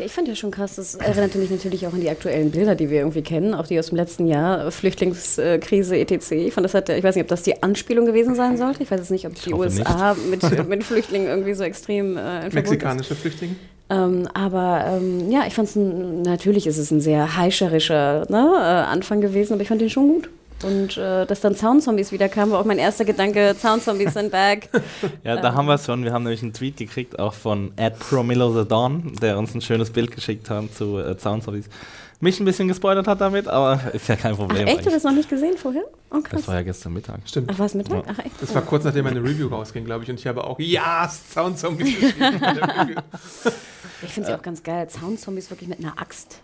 Ja, 0.00 0.06
ich 0.06 0.12
fand 0.12 0.28
ja 0.28 0.34
schon 0.34 0.50
krass, 0.50 0.76
das 0.76 0.94
erinnerte 0.94 1.36
mich 1.36 1.50
natürlich 1.50 1.86
auch 1.86 1.92
an 1.92 2.00
die 2.00 2.08
aktuellen 2.08 2.50
Bilder, 2.50 2.74
die 2.74 2.88
wir 2.88 3.00
irgendwie 3.00 3.20
kennen, 3.20 3.52
auch 3.52 3.66
die 3.66 3.78
aus 3.78 3.88
dem 3.88 3.96
letzten 3.96 4.26
Jahr, 4.26 4.70
Flüchtlingskrise 4.70 5.98
etc. 5.98 6.30
Ich 6.32 6.54
fand, 6.54 6.64
das 6.64 6.72
hat, 6.72 6.88
ich 6.88 7.04
weiß 7.04 7.16
nicht, 7.16 7.24
ob 7.24 7.28
das 7.28 7.42
die 7.42 7.62
Anspielung 7.62 8.06
gewesen 8.06 8.34
sein 8.34 8.56
sollte. 8.56 8.82
Ich 8.82 8.90
weiß 8.90 8.98
jetzt 8.98 9.10
nicht, 9.10 9.26
ob 9.26 9.34
die 9.34 9.52
USA 9.52 10.16
mit, 10.30 10.68
mit 10.68 10.84
Flüchtlingen 10.84 11.28
irgendwie 11.28 11.52
so 11.52 11.64
extrem 11.64 12.16
äh, 12.16 12.20
Verbund 12.20 12.46
ist. 12.46 12.54
Mexikanische 12.54 13.14
Flüchtlinge? 13.14 13.56
Ähm, 13.90 14.26
aber 14.32 14.86
ähm, 14.86 15.30
ja, 15.30 15.44
ich 15.46 15.52
fand 15.52 15.68
es, 15.68 15.76
natürlich 15.76 16.66
ist 16.66 16.78
es 16.78 16.90
ein 16.90 17.02
sehr 17.02 17.36
heischerischer 17.36 18.24
ne, 18.30 18.52
äh, 18.54 18.90
Anfang 18.90 19.20
gewesen, 19.20 19.52
aber 19.52 19.62
ich 19.62 19.68
fand 19.68 19.82
den 19.82 19.90
schon 19.90 20.08
gut. 20.08 20.30
Und 20.62 20.96
äh, 20.96 21.24
dass 21.26 21.40
dann 21.40 21.54
Soundzombies 21.54 22.12
wieder 22.12 22.28
kamen, 22.28 22.52
war 22.52 22.60
auch 22.60 22.64
mein 22.64 22.78
erster 22.78 23.04
Gedanke, 23.04 23.54
Soundzombies 23.58 24.14
sind 24.14 24.30
back. 24.30 24.68
Ja, 25.24 25.36
da 25.36 25.54
haben 25.54 25.66
wir 25.66 25.74
es 25.74 25.86
schon. 25.86 26.04
Wir 26.04 26.12
haben 26.12 26.22
nämlich 26.24 26.42
einen 26.42 26.52
Tweet 26.52 26.76
gekriegt, 26.76 27.18
auch 27.18 27.34
von 27.34 27.72
Ed 27.76 27.98
Promillo 27.98 28.52
the 28.62 28.66
Dawn, 28.68 29.14
der 29.20 29.38
uns 29.38 29.54
ein 29.54 29.60
schönes 29.60 29.90
Bild 29.90 30.10
geschickt 30.10 30.50
hat 30.50 30.74
zu 30.74 30.98
äh, 30.98 31.18
Soundzombies. 31.18 31.68
Mich 32.20 32.38
ein 32.38 32.44
bisschen 32.44 32.68
gespoilert 32.68 33.06
hat 33.06 33.20
damit, 33.20 33.48
aber 33.48 33.80
ist 33.94 34.08
ja 34.08 34.16
kein 34.16 34.34
Ach 34.34 34.38
Problem. 34.38 34.66
echt, 34.66 34.76
du 34.76 34.80
eigentlich. 34.80 34.94
hast 34.94 35.04
noch 35.04 35.12
nicht 35.12 35.28
gesehen 35.30 35.56
vorher? 35.56 35.84
Oh 36.10 36.20
krass. 36.20 36.40
das 36.40 36.48
war 36.48 36.56
ja 36.56 36.62
gestern 36.62 36.92
Mittag. 36.92 37.20
Stimmt. 37.24 37.50
Ach, 37.52 37.58
war 37.58 37.66
es 37.66 37.74
Mittag? 37.74 38.04
Ach 38.06 38.18
echt? 38.18 38.42
Das 38.42 38.54
war 38.54 38.62
kurz 38.62 38.84
nachdem 38.84 39.04
meine 39.04 39.22
Review 39.22 39.48
rausging, 39.48 39.84
glaube 39.86 40.04
ich. 40.04 40.10
Und 40.10 40.18
ich 40.20 40.26
habe 40.26 40.44
auch 40.44 40.58
Ja, 40.58 41.08
Soundzombies 41.08 41.98
geschrieben. 41.98 42.96
Ich 44.02 44.12
finde 44.12 44.30
ja 44.30 44.36
auch 44.36 44.42
ganz 44.42 44.62
geil, 44.62 44.88
Soundzombies 44.90 45.50
wirklich 45.50 45.68
mit 45.68 45.78
einer 45.78 45.98
Axt 46.00 46.40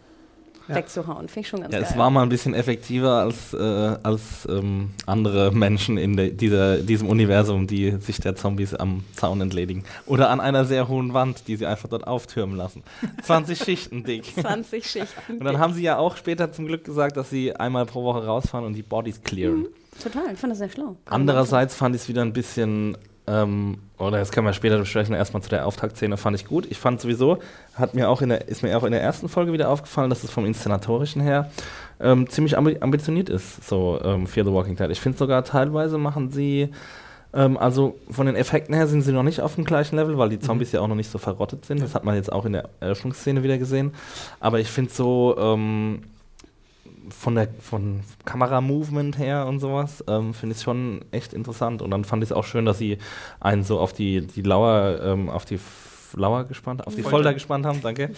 Ja. 0.69 0.75
wegzuhauen. 0.75 1.29
Finde 1.29 1.41
ich 1.41 1.49
schon 1.49 1.61
ganz 1.61 1.73
Ja, 1.73 1.81
geil. 1.81 1.89
es 1.91 1.97
war 1.97 2.11
mal 2.11 2.23
ein 2.23 2.29
bisschen 2.29 2.55
effektiver 2.55 3.13
als, 3.21 3.53
äh, 3.55 3.59
als 4.03 4.47
ähm, 4.49 4.91
andere 5.07 5.53
Menschen 5.53 5.97
in 5.99 6.17
de, 6.17 6.33
dieser, 6.33 6.79
diesem 6.79 7.09
Universum, 7.09 7.67
die 7.67 7.93
sich 8.01 8.21
der 8.21 8.35
Zombies 8.37 8.75
am 8.75 9.05
Zaun 9.15 9.41
entledigen. 9.41 9.85
Oder 10.07 10.31
an 10.31 10.41
einer 10.41 10.65
sehr 10.65 10.89
hohen 10.89 11.15
Wand, 11.15 11.47
die 11.49 11.57
sie 11.57 11.67
einfach 11.67 11.89
dort 11.89 12.07
auftürmen 12.07 12.57
lassen. 12.57 12.83
20 13.23 13.59
Schichten 13.63 14.03
dick. 14.05 14.25
20 14.41 14.85
Schichten. 14.85 15.39
Und 15.39 15.45
dann 15.45 15.59
haben 15.59 15.73
sie 15.75 15.83
ja 15.83 15.99
auch 15.99 16.17
später 16.17 16.51
zum 16.53 16.67
Glück 16.67 16.85
gesagt, 16.85 17.17
dass 17.17 17.31
sie 17.31 17.55
einmal 17.55 17.87
pro 17.87 18.03
Woche 18.05 18.25
rausfahren 18.27 18.67
und 18.67 18.75
die 18.75 18.83
Bodies 18.83 19.23
clearen. 19.23 19.67
Total, 20.03 20.33
ich 20.33 20.39
fand 20.39 20.51
das 20.51 20.59
sehr 20.59 20.69
schlau. 20.69 20.97
Andererseits 21.07 21.75
fand 21.75 21.95
ich 21.95 22.03
es 22.03 22.09
wieder 22.09 22.23
ein 22.23 22.33
bisschen, 22.33 22.99
ähm, 23.27 23.79
oder 23.99 24.19
das 24.19 24.31
können 24.31 24.47
wir 24.47 24.53
später 24.53 24.79
besprechen, 24.79 25.15
erstmal 25.15 25.43
zu 25.43 25.49
der 25.49 25.67
Auftaktszene 25.67 26.17
fand 26.17 26.37
ich 26.37 26.47
gut. 26.47 26.67
Ich 26.71 26.79
fand 26.79 27.01
sowieso, 27.01 27.39
hat 27.75 27.95
mir 27.95 28.09
auch 28.09 28.23
in 28.23 28.29
der, 28.29 28.49
ist 28.49 28.63
mir 28.63 28.77
auch 28.77 28.85
in 28.85 28.93
der 28.93 29.03
ersten 29.03 29.29
Folge 29.29 29.53
wieder 29.53 29.71
aufgefallen, 29.71 30.11
dass 30.11 30.23
es 30.25 30.31
vom 30.31 30.45
Inszenatorischen 30.45 31.23
her 31.23 31.51
ähm, 32.01 32.29
ziemlich 32.29 32.57
ambi 32.59 32.77
ambitioniert 32.81 33.29
ist, 33.29 33.67
so 33.67 34.01
ähm, 34.05 34.27
Fear 34.27 34.47
the 34.47 34.53
Walking 34.53 34.77
Dead. 34.77 34.91
Ich 34.91 35.01
finde 35.01 35.19
sogar 35.19 35.45
teilweise 35.45 35.99
machen 35.99 36.31
sie 36.31 36.71
Ähm, 37.35 37.59
also 37.59 37.99
von 38.11 38.27
den 38.27 38.35
Effekten 38.35 38.75
her 38.75 38.87
sind 38.87 39.03
sie 39.03 39.13
noch 39.13 39.23
nicht 39.23 39.41
auf 39.41 39.57
dem 39.57 39.65
gleichen 39.65 39.97
Level, 39.97 40.17
weil 40.17 40.31
die 40.31 40.39
Zombies 40.39 40.73
ja 40.73 40.81
auch 40.81 40.89
noch 40.89 40.95
nicht 40.95 41.11
so 41.11 41.19
verrottet 41.19 41.67
sind. 41.67 41.83
Das 41.83 41.95
hat 41.95 42.05
man 42.05 42.15
jetzt 42.15 42.33
auch 42.33 42.47
in 42.47 42.55
der 42.55 42.71
Eröffnungsszene 42.81 43.43
wieder 43.43 43.59
gesehen. 43.59 43.93
Aber 44.41 44.59
ich 44.59 44.71
finde 44.71 44.91
so 44.93 45.37
ähm, 45.39 46.03
von 47.11 47.35
der 47.35 47.49
von 47.61 48.01
Kameramovement 48.25 49.19
her 49.19 49.47
und 49.47 49.61
sowas, 49.61 50.05
ähm, 50.09 50.35
finde 50.35 50.53
ich 50.53 50.59
es 50.59 50.65
schon 50.65 51.05
echt 51.11 51.33
interessant. 51.33 51.83
Und 51.83 51.91
dann 51.91 52.05
fand 52.05 52.23
ich 52.23 52.31
es 52.31 52.37
auch 52.37 52.45
schön, 52.45 52.65
dass 52.65 52.79
sie 52.79 52.99
einen 53.41 53.63
so 53.65 53.79
auf 53.79 53.93
die, 53.93 54.27
die 54.27 54.43
Lauer, 54.43 55.01
ähm, 55.03 55.29
auf 55.29 55.45
die 55.45 55.59
Lauer 56.15 56.45
gespannt, 56.45 56.87
auf 56.87 56.95
die 56.95 57.03
Folter. 57.03 57.17
Folter 57.17 57.35
gespannt 57.35 57.67
haben, 57.67 57.81
danke. 57.83 58.11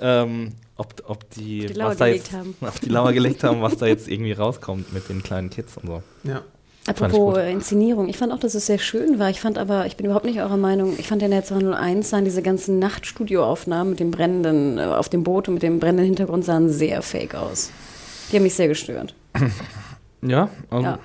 ähm, 0.00 0.52
ob, 0.76 0.94
ob 1.06 1.30
die, 1.30 1.62
Auf 1.62 1.72
die 1.72 1.78
Lauer 1.78 1.90
was 1.90 1.96
da 1.98 2.06
gelegt 2.06 2.24
jetzt, 2.24 2.36
haben. 2.36 2.56
auf 2.60 2.80
die 2.80 2.88
Lauer 2.88 3.12
gelegt 3.12 3.44
haben, 3.44 3.62
was 3.62 3.76
da 3.76 3.86
jetzt 3.86 4.08
irgendwie 4.08 4.32
rauskommt 4.32 4.92
mit 4.92 5.08
den 5.08 5.22
kleinen 5.22 5.50
Kids 5.50 5.76
und 5.76 5.86
so. 5.86 6.02
Ja. 6.24 6.42
Ich 6.82 6.90
Apropos 6.90 7.34
gut. 7.34 7.36
äh, 7.38 7.50
Inszenierung, 7.50 8.08
ich 8.10 8.18
fand 8.18 8.30
auch, 8.32 8.38
dass 8.38 8.54
es 8.54 8.66
sehr 8.66 8.78
schön 8.78 9.18
war. 9.18 9.30
Ich 9.30 9.40
fand 9.40 9.56
aber, 9.56 9.86
ich 9.86 9.96
bin 9.96 10.04
überhaupt 10.04 10.26
nicht 10.26 10.40
eurer 10.40 10.58
Meinung, 10.58 10.94
ich 10.98 11.06
fand 11.08 11.22
in 11.22 11.30
der 11.30 11.42
201 11.42 12.10
sahen 12.10 12.26
diese 12.26 12.42
ganzen 12.42 12.78
Nachtstudioaufnahmen 12.78 13.90
mit 13.90 14.00
dem 14.00 14.10
brennenden, 14.10 14.78
äh, 14.78 14.82
auf 14.82 15.08
dem 15.08 15.22
Boot 15.22 15.48
und 15.48 15.54
mit 15.54 15.62
dem 15.62 15.78
brennenden 15.78 16.04
Hintergrund 16.06 16.44
sahen 16.44 16.68
sehr 16.68 17.00
fake 17.00 17.36
aus. 17.36 17.70
Die 18.30 18.36
haben 18.36 18.42
mich 18.42 18.54
sehr 18.54 18.68
gestört. 18.68 19.14
Ja, 20.26 20.48
also 20.70 20.84
Ja. 20.86 20.98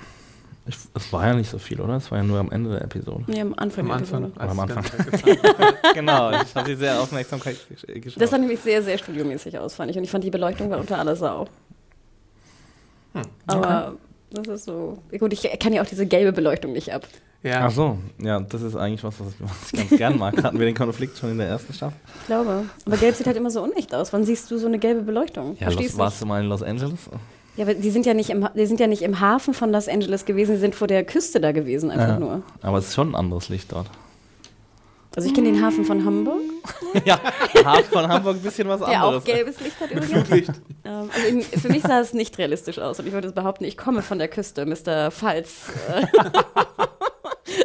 Ich, 0.66 0.78
es 0.94 1.12
war 1.12 1.26
ja 1.28 1.34
nicht 1.34 1.50
so 1.50 1.58
viel, 1.58 1.82
oder? 1.82 1.96
Es 1.96 2.10
war 2.12 2.20
ja 2.20 2.24
nur 2.24 2.40
am 2.40 2.52
Ende 2.52 2.70
der 2.70 2.84
Episode. 2.84 3.24
Nee, 3.28 3.42
am 3.42 3.54
Anfang. 3.58 3.82
Am 3.82 3.88
der 3.88 3.96
Anfang. 3.98 4.24
Episode. 4.26 4.40
als 4.40 4.52
Am 4.52 4.56
sie 4.56 4.62
Anfang. 4.76 5.66
haben. 5.66 5.76
genau, 5.96 6.30
ich 6.42 6.56
habe 6.56 6.70
die 6.70 6.76
sehr 6.76 7.02
Aufmerksamkeit 7.02 7.58
gesch- 7.70 8.00
geschaut. 8.00 8.22
Das 8.22 8.30
sah 8.30 8.38
nämlich 8.38 8.60
sehr, 8.62 8.82
sehr 8.84 8.98
studiomäßig 8.98 9.58
aus, 9.58 9.74
fand 9.74 9.92
ich. 9.92 9.98
Und 9.98 10.04
ich 10.06 10.12
fand, 10.12 10.24
die 10.24 10.30
Beleuchtung 10.30 10.70
war 10.70 10.78
unter 10.80 11.00
aller 11.00 11.16
Sau. 11.16 11.48
Hm. 13.14 13.24
Aber 13.48 13.96
das 14.43 14.62
ist 14.62 14.65
so. 14.65 14.98
Gut, 15.17 15.34
ich 15.34 15.48
kann 15.60 15.74
ja 15.74 15.81
auch 15.81 15.86
diese 15.88 16.05
gelbe 16.05 16.31
Beleuchtung 16.34 16.74
nicht 16.74 16.93
ab. 16.93 17.08
Ja. 17.41 17.65
Ach 17.67 17.72
so, 17.72 17.98
ja, 18.22 18.39
das 18.41 18.62
ist 18.62 18.75
eigentlich 18.75 19.03
was, 19.03 19.15
was 19.19 19.27
ich, 19.72 19.79
ganz 19.79 19.89
gern 19.98 20.17
mag. 20.17 20.43
Hatten 20.43 20.60
wir 20.60 20.65
den 20.65 20.75
Konflikt 20.75 21.17
schon 21.17 21.31
in 21.31 21.38
der 21.38 21.48
ersten 21.48 21.74
Staffel? 21.74 21.98
Ich 22.22 22.25
glaube. 22.27 22.65
Aber 22.86 22.98
gelb 22.98 23.15
sieht 23.15 23.27
halt 23.27 23.38
immer 23.38 23.50
so 23.50 23.62
unecht 23.63 23.96
aus. 23.96 24.12
Wann 24.12 24.25
siehst 24.25 24.51
du 24.51 24.58
so 24.58 24.67
eine 24.67 24.77
gelbe 24.77 25.03
Beleuchtung? 25.03 25.55
Ja, 25.60 25.67
Verstehst 25.67 25.91
Los, 25.93 26.00
warst 26.00 26.22
du 26.22 26.25
mal 26.25 26.41
in 26.43 26.50
Los 26.50 26.63
Angeles? 26.63 27.00
Ja, 27.55 27.63
aber 27.63 27.75
die 27.75 27.91
sind 27.91 28.05
ja, 28.05 28.13
nicht 28.13 28.29
im, 28.29 28.48
die 28.55 28.65
sind 28.65 28.79
ja 28.81 28.88
nicht 28.88 29.01
im 29.03 29.22
Hafen 29.22 29.53
von 29.53 29.72
Los 29.72 29.88
Angeles 29.88 30.25
gewesen, 30.25 30.55
die 30.55 30.60
sind 30.60 30.75
vor 30.75 30.88
der 30.88 31.05
Küste 31.05 31.39
da 31.39 31.53
gewesen, 31.53 31.91
einfach 31.91 32.08
Ja. 32.10 32.19
nur. 32.19 32.43
Aber 32.62 32.77
es 32.77 32.88
ist 32.89 32.96
schon 32.96 33.12
ein 33.12 33.15
anderes 33.15 33.48
Licht 33.50 33.72
dort. 33.72 33.88
Also 35.20 35.28
ich 35.28 35.36
kenne 35.36 35.52
den 35.52 35.62
Hafen 35.62 35.84
von 35.84 36.06
Hamburg, 36.06 36.40
ja, 37.06 37.20
Hafen 37.66 37.92
von 37.92 38.08
Hamburg 38.08 38.38
ein 38.38 38.42
bisschen 38.42 38.70
was 38.70 38.80
der 38.80 38.88
anderes. 39.02 39.22
auch 39.22 39.26
gelbes 39.26 39.60
Licht 39.60 39.78
hat 39.82 39.92
übrigens. 39.92 40.30
Licht. 40.30 40.52
Ähm, 40.86 41.10
also 41.14 41.28
eben, 41.28 41.42
für 41.42 41.68
mich 41.68 41.84
sah 41.84 42.00
es 42.00 42.14
nicht 42.14 42.38
realistisch 42.38 42.80
aus 42.80 43.00
und 43.00 43.06
ich 43.06 43.12
würde 43.12 43.30
behaupten, 43.34 43.66
ich 43.66 43.76
komme 43.76 44.02
von 44.02 44.18
der 44.18 44.30
Küste, 44.30 44.66
Mr. 44.66 45.12
Pfalz. 45.12 45.66
Äh, 45.90 46.08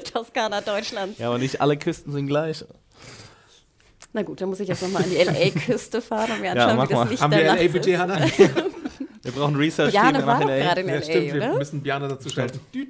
Toskana 0.12 0.62
Deutschlands. 0.62 1.20
Ja, 1.20 1.28
aber 1.28 1.38
nicht 1.38 1.60
alle 1.60 1.76
Küsten 1.76 2.12
sind 2.12 2.26
gleich. 2.26 2.64
Na 4.12 4.22
gut, 4.22 4.40
dann 4.40 4.48
muss 4.48 4.58
ich 4.58 4.68
jetzt 4.68 4.82
nochmal 4.82 5.04
an 5.04 5.10
die 5.10 5.16
LA-Küste 5.22 6.02
fahren 6.02 6.32
und 6.32 6.40
mir 6.40 6.54
Ja, 6.56 6.66
anschauen, 6.66 6.76
mach 6.76 6.88
wie 6.88 6.92
das 6.92 7.04
mal. 7.04 7.08
Licht 7.10 7.22
Haben 7.22 7.32
wir 7.34 7.44
LA-Budget. 7.44 7.98
Hannah? 7.98 8.18
Wir 9.24 9.32
brauchen 9.32 9.56
Research 9.56 9.90
Bjane 9.92 10.26
war 10.26 10.38
doch 10.38 10.48
LA. 10.48 10.56
gerade 10.58 10.80
in 10.82 10.88
Ja, 10.88 10.94
LA, 10.96 11.02
stimmt. 11.02 11.26
Wir 11.32 11.34
oder? 11.36 11.58
müssen 11.58 11.80
Bjane 11.82 12.08
dazu 12.08 12.28
dü, 12.28 12.86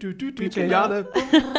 Genau. 0.50 0.66
Bjane. 0.68 1.06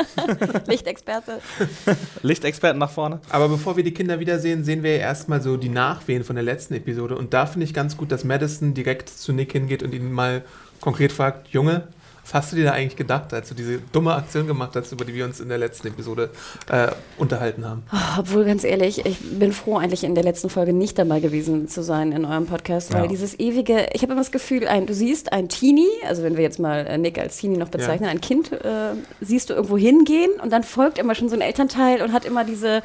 Lichtexperte. 0.67 1.39
Lichtexperten 2.23 2.77
nach 2.79 2.89
vorne. 2.89 3.21
Aber 3.29 3.47
bevor 3.47 3.77
wir 3.77 3.85
die 3.85 3.93
Kinder 3.93 4.19
wiedersehen, 4.19 4.65
sehen 4.65 4.83
wir 4.83 4.91
ja 4.97 4.97
erstmal 5.01 5.41
so 5.41 5.55
die 5.55 5.69
Nachwehen 5.69 6.25
von 6.25 6.35
der 6.35 6.43
letzten 6.43 6.73
Episode. 6.73 7.17
Und 7.17 7.33
da 7.33 7.45
finde 7.45 7.63
ich 7.65 7.73
ganz 7.73 7.95
gut, 7.95 8.11
dass 8.11 8.25
Madison 8.25 8.73
direkt 8.73 9.07
zu 9.09 9.31
Nick 9.31 9.53
hingeht 9.53 9.81
und 9.81 9.93
ihn 9.93 10.11
mal 10.11 10.43
konkret 10.81 11.13
fragt: 11.13 11.47
Junge, 11.49 11.87
was 12.25 12.33
hast 12.33 12.51
du 12.51 12.55
dir 12.55 12.65
da 12.65 12.71
eigentlich 12.71 12.95
gedacht, 12.95 13.33
als 13.33 13.49
du 13.49 13.55
diese 13.55 13.77
dumme 13.91 14.13
Aktion 14.15 14.47
gemacht 14.47 14.71
hast, 14.75 14.91
über 14.91 15.05
die 15.05 15.13
wir 15.13 15.25
uns 15.25 15.39
in 15.39 15.47
der 15.47 15.59
letzten 15.59 15.87
Episode 15.89 16.31
äh, 16.71 16.87
unterhalten 17.17 17.63
haben? 17.65 17.83
Oh, 17.93 18.19
obwohl, 18.19 18.45
ganz 18.45 18.63
ehrlich, 18.63 19.05
ich 19.05 19.17
bin 19.39 19.51
froh, 19.53 19.77
eigentlich 19.77 20.03
in 20.03 20.15
der 20.15 20.23
letzten 20.23 20.49
Folge 20.49 20.73
nicht 20.73 20.97
dabei 20.97 21.19
gewesen 21.19 21.67
zu 21.67 21.83
sein 21.83 22.11
in 22.11 22.25
eurem 22.25 22.47
Podcast, 22.47 22.93
weil 22.93 23.03
Ja. 23.03 23.07
dieses 23.07 23.39
ewige, 23.39 23.87
ich 23.93 24.01
habe 24.01 24.13
immer 24.13 24.21
das 24.21 24.31
Gefühl, 24.31 24.67
ein, 24.67 24.87
du 24.87 24.93
siehst 24.95 25.31
ein 25.33 25.49
Teenie, 25.49 25.87
also 26.07 26.23
wenn 26.23 26.35
wir 26.35 26.43
jetzt 26.43 26.59
mal 26.59 26.85
äh, 26.87 26.97
Nick 26.97 27.19
als 27.19 27.37
Teenie 27.37 27.57
noch 27.57 27.69
bezeichnen, 27.69 28.09
ein 28.09 28.21
Kind 28.21 28.51
äh, 28.51 28.93
siehst 29.21 29.49
du 29.49 29.53
irgendwo 29.53 29.77
hingehen 29.77 30.31
und 30.41 30.51
dann 30.51 30.63
folgt 30.63 30.97
immer 30.97 31.13
schon 31.15 31.29
so 31.29 31.35
ein 31.35 31.41
Elternteil 31.41 32.01
und 32.01 32.11
hat 32.11 32.25
immer 32.25 32.43
diese. 32.43 32.81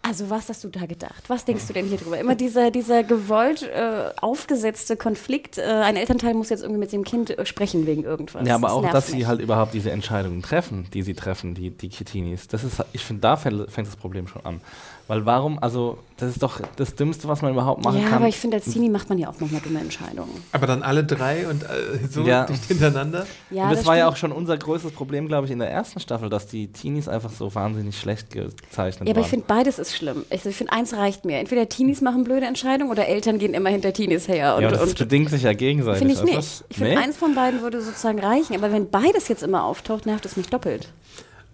Also 0.00 0.30
was 0.30 0.48
hast 0.48 0.64
du 0.64 0.68
da 0.68 0.86
gedacht? 0.86 1.24
Was 1.28 1.44
denkst 1.44 1.66
du 1.66 1.72
denn 1.72 1.86
hier 1.86 1.98
drüber? 1.98 2.18
Immer 2.18 2.34
dieser, 2.34 2.70
dieser 2.70 3.02
gewollt 3.02 3.62
äh, 3.62 4.10
aufgesetzte 4.20 4.96
Konflikt. 4.96 5.58
Äh, 5.58 5.62
ein 5.64 5.96
Elternteil 5.96 6.34
muss 6.34 6.48
jetzt 6.48 6.62
irgendwie 6.62 6.78
mit 6.80 6.92
dem 6.92 7.04
Kind 7.04 7.36
äh, 7.36 7.44
sprechen 7.44 7.84
wegen 7.86 8.04
irgendwas. 8.04 8.46
Ja, 8.46 8.54
aber 8.54 8.68
Das 8.68 8.76
auch, 8.76 8.90
dass 8.90 9.06
sie 9.08 9.18
mich. 9.18 9.26
halt 9.26 9.40
überhaupt 9.40 9.74
diese 9.74 9.90
Entscheidungen 9.90 10.40
treffen, 10.40 10.86
die 10.94 11.02
sie 11.02 11.14
treffen, 11.14 11.54
die, 11.54 11.70
die 11.70 11.88
Kitinis. 11.88 12.48
Das 12.48 12.64
ist, 12.64 12.82
ich 12.92 13.04
finde, 13.04 13.22
da 13.22 13.36
fängt 13.36 13.76
das 13.86 13.96
Problem 13.96 14.28
schon 14.28 14.44
an. 14.46 14.60
Weil 15.08 15.24
warum, 15.24 15.58
also, 15.58 15.96
das 16.18 16.28
ist 16.32 16.42
doch 16.42 16.60
das 16.76 16.94
Dümmste, 16.94 17.28
was 17.28 17.40
man 17.40 17.52
überhaupt 17.52 17.82
machen 17.82 17.98
Ja, 17.98 18.04
kann. 18.04 18.14
aber 18.18 18.28
ich 18.28 18.36
finde, 18.36 18.58
als 18.58 18.66
Teenie 18.66 18.90
macht 18.90 19.08
man 19.08 19.16
ja 19.16 19.30
auch 19.30 19.34
manchmal 19.40 19.62
dumme 19.62 19.80
Entscheidungen. 19.80 20.30
Aber 20.52 20.66
dann 20.66 20.82
alle 20.82 21.02
drei 21.02 21.48
und 21.48 21.62
äh, 21.62 21.66
so 22.10 22.22
Ja. 22.24 22.44
dicht 22.44 22.64
hintereinander. 22.66 23.26
Ja, 23.50 23.64
und 23.64 23.70
das, 23.72 23.86
war 23.86 23.96
ja 23.96 24.06
auch 24.06 24.16
schon 24.16 24.32
unser 24.32 24.58
größtes 24.58 24.92
Problem, 24.92 25.26
glaube 25.26 25.46
ich, 25.46 25.50
in 25.50 25.60
der 25.60 25.70
ersten 25.70 25.98
Staffel, 25.98 26.28
dass 26.28 26.46
die 26.46 26.70
Teenies 26.70 27.08
einfach 27.08 27.30
so 27.30 27.54
wahnsinnig 27.54 27.98
schlecht 27.98 28.30
gezeichnet 28.30 29.08
Ja, 29.08 29.14
aber 29.14 29.20
ich 29.20 29.24
waren. 29.26 29.30
finde, 29.30 29.44
beides 29.48 29.78
ist 29.78 29.96
schlimm. 29.96 30.26
Ich, 30.28 30.44
ich 30.44 30.54
finde, 30.56 30.74
eins 30.74 30.92
reicht 30.92 31.24
mir. 31.24 31.38
Entweder 31.38 31.68
Teenies 31.70 32.02
machen 32.02 32.24
blöde 32.24 32.44
Entscheidungen 32.44 32.90
oder 32.90 33.06
Eltern 33.08 33.38
gehen 33.38 33.54
immer 33.54 33.70
hinter 33.70 33.94
Teenies 33.94 34.28
her. 34.28 34.56
Und, 34.56 34.62
ja, 34.64 34.70
das 34.70 34.82
und 34.82 34.98
bedingt 34.98 35.30
sich 35.30 35.42
ja 35.44 35.54
gegenseitig. 35.54 36.00
finde 36.00 36.14
ich 36.14 36.20
du? 36.20 36.26
nicht. 36.36 36.64
Ich 36.68 36.76
finde, 36.76 36.90
Nee? 36.92 36.96
eins 36.98 37.16
von 37.16 37.34
beiden 37.34 37.62
würde 37.62 37.80
sozusagen 37.80 38.18
reichen. 38.20 38.54
Aber 38.56 38.70
wenn 38.72 38.90
beides 38.90 39.28
jetzt 39.28 39.42
immer 39.42 39.64
auftaucht, 39.64 40.04
nervt 40.04 40.26
es 40.26 40.36
mich 40.36 40.50
doppelt. 40.50 40.92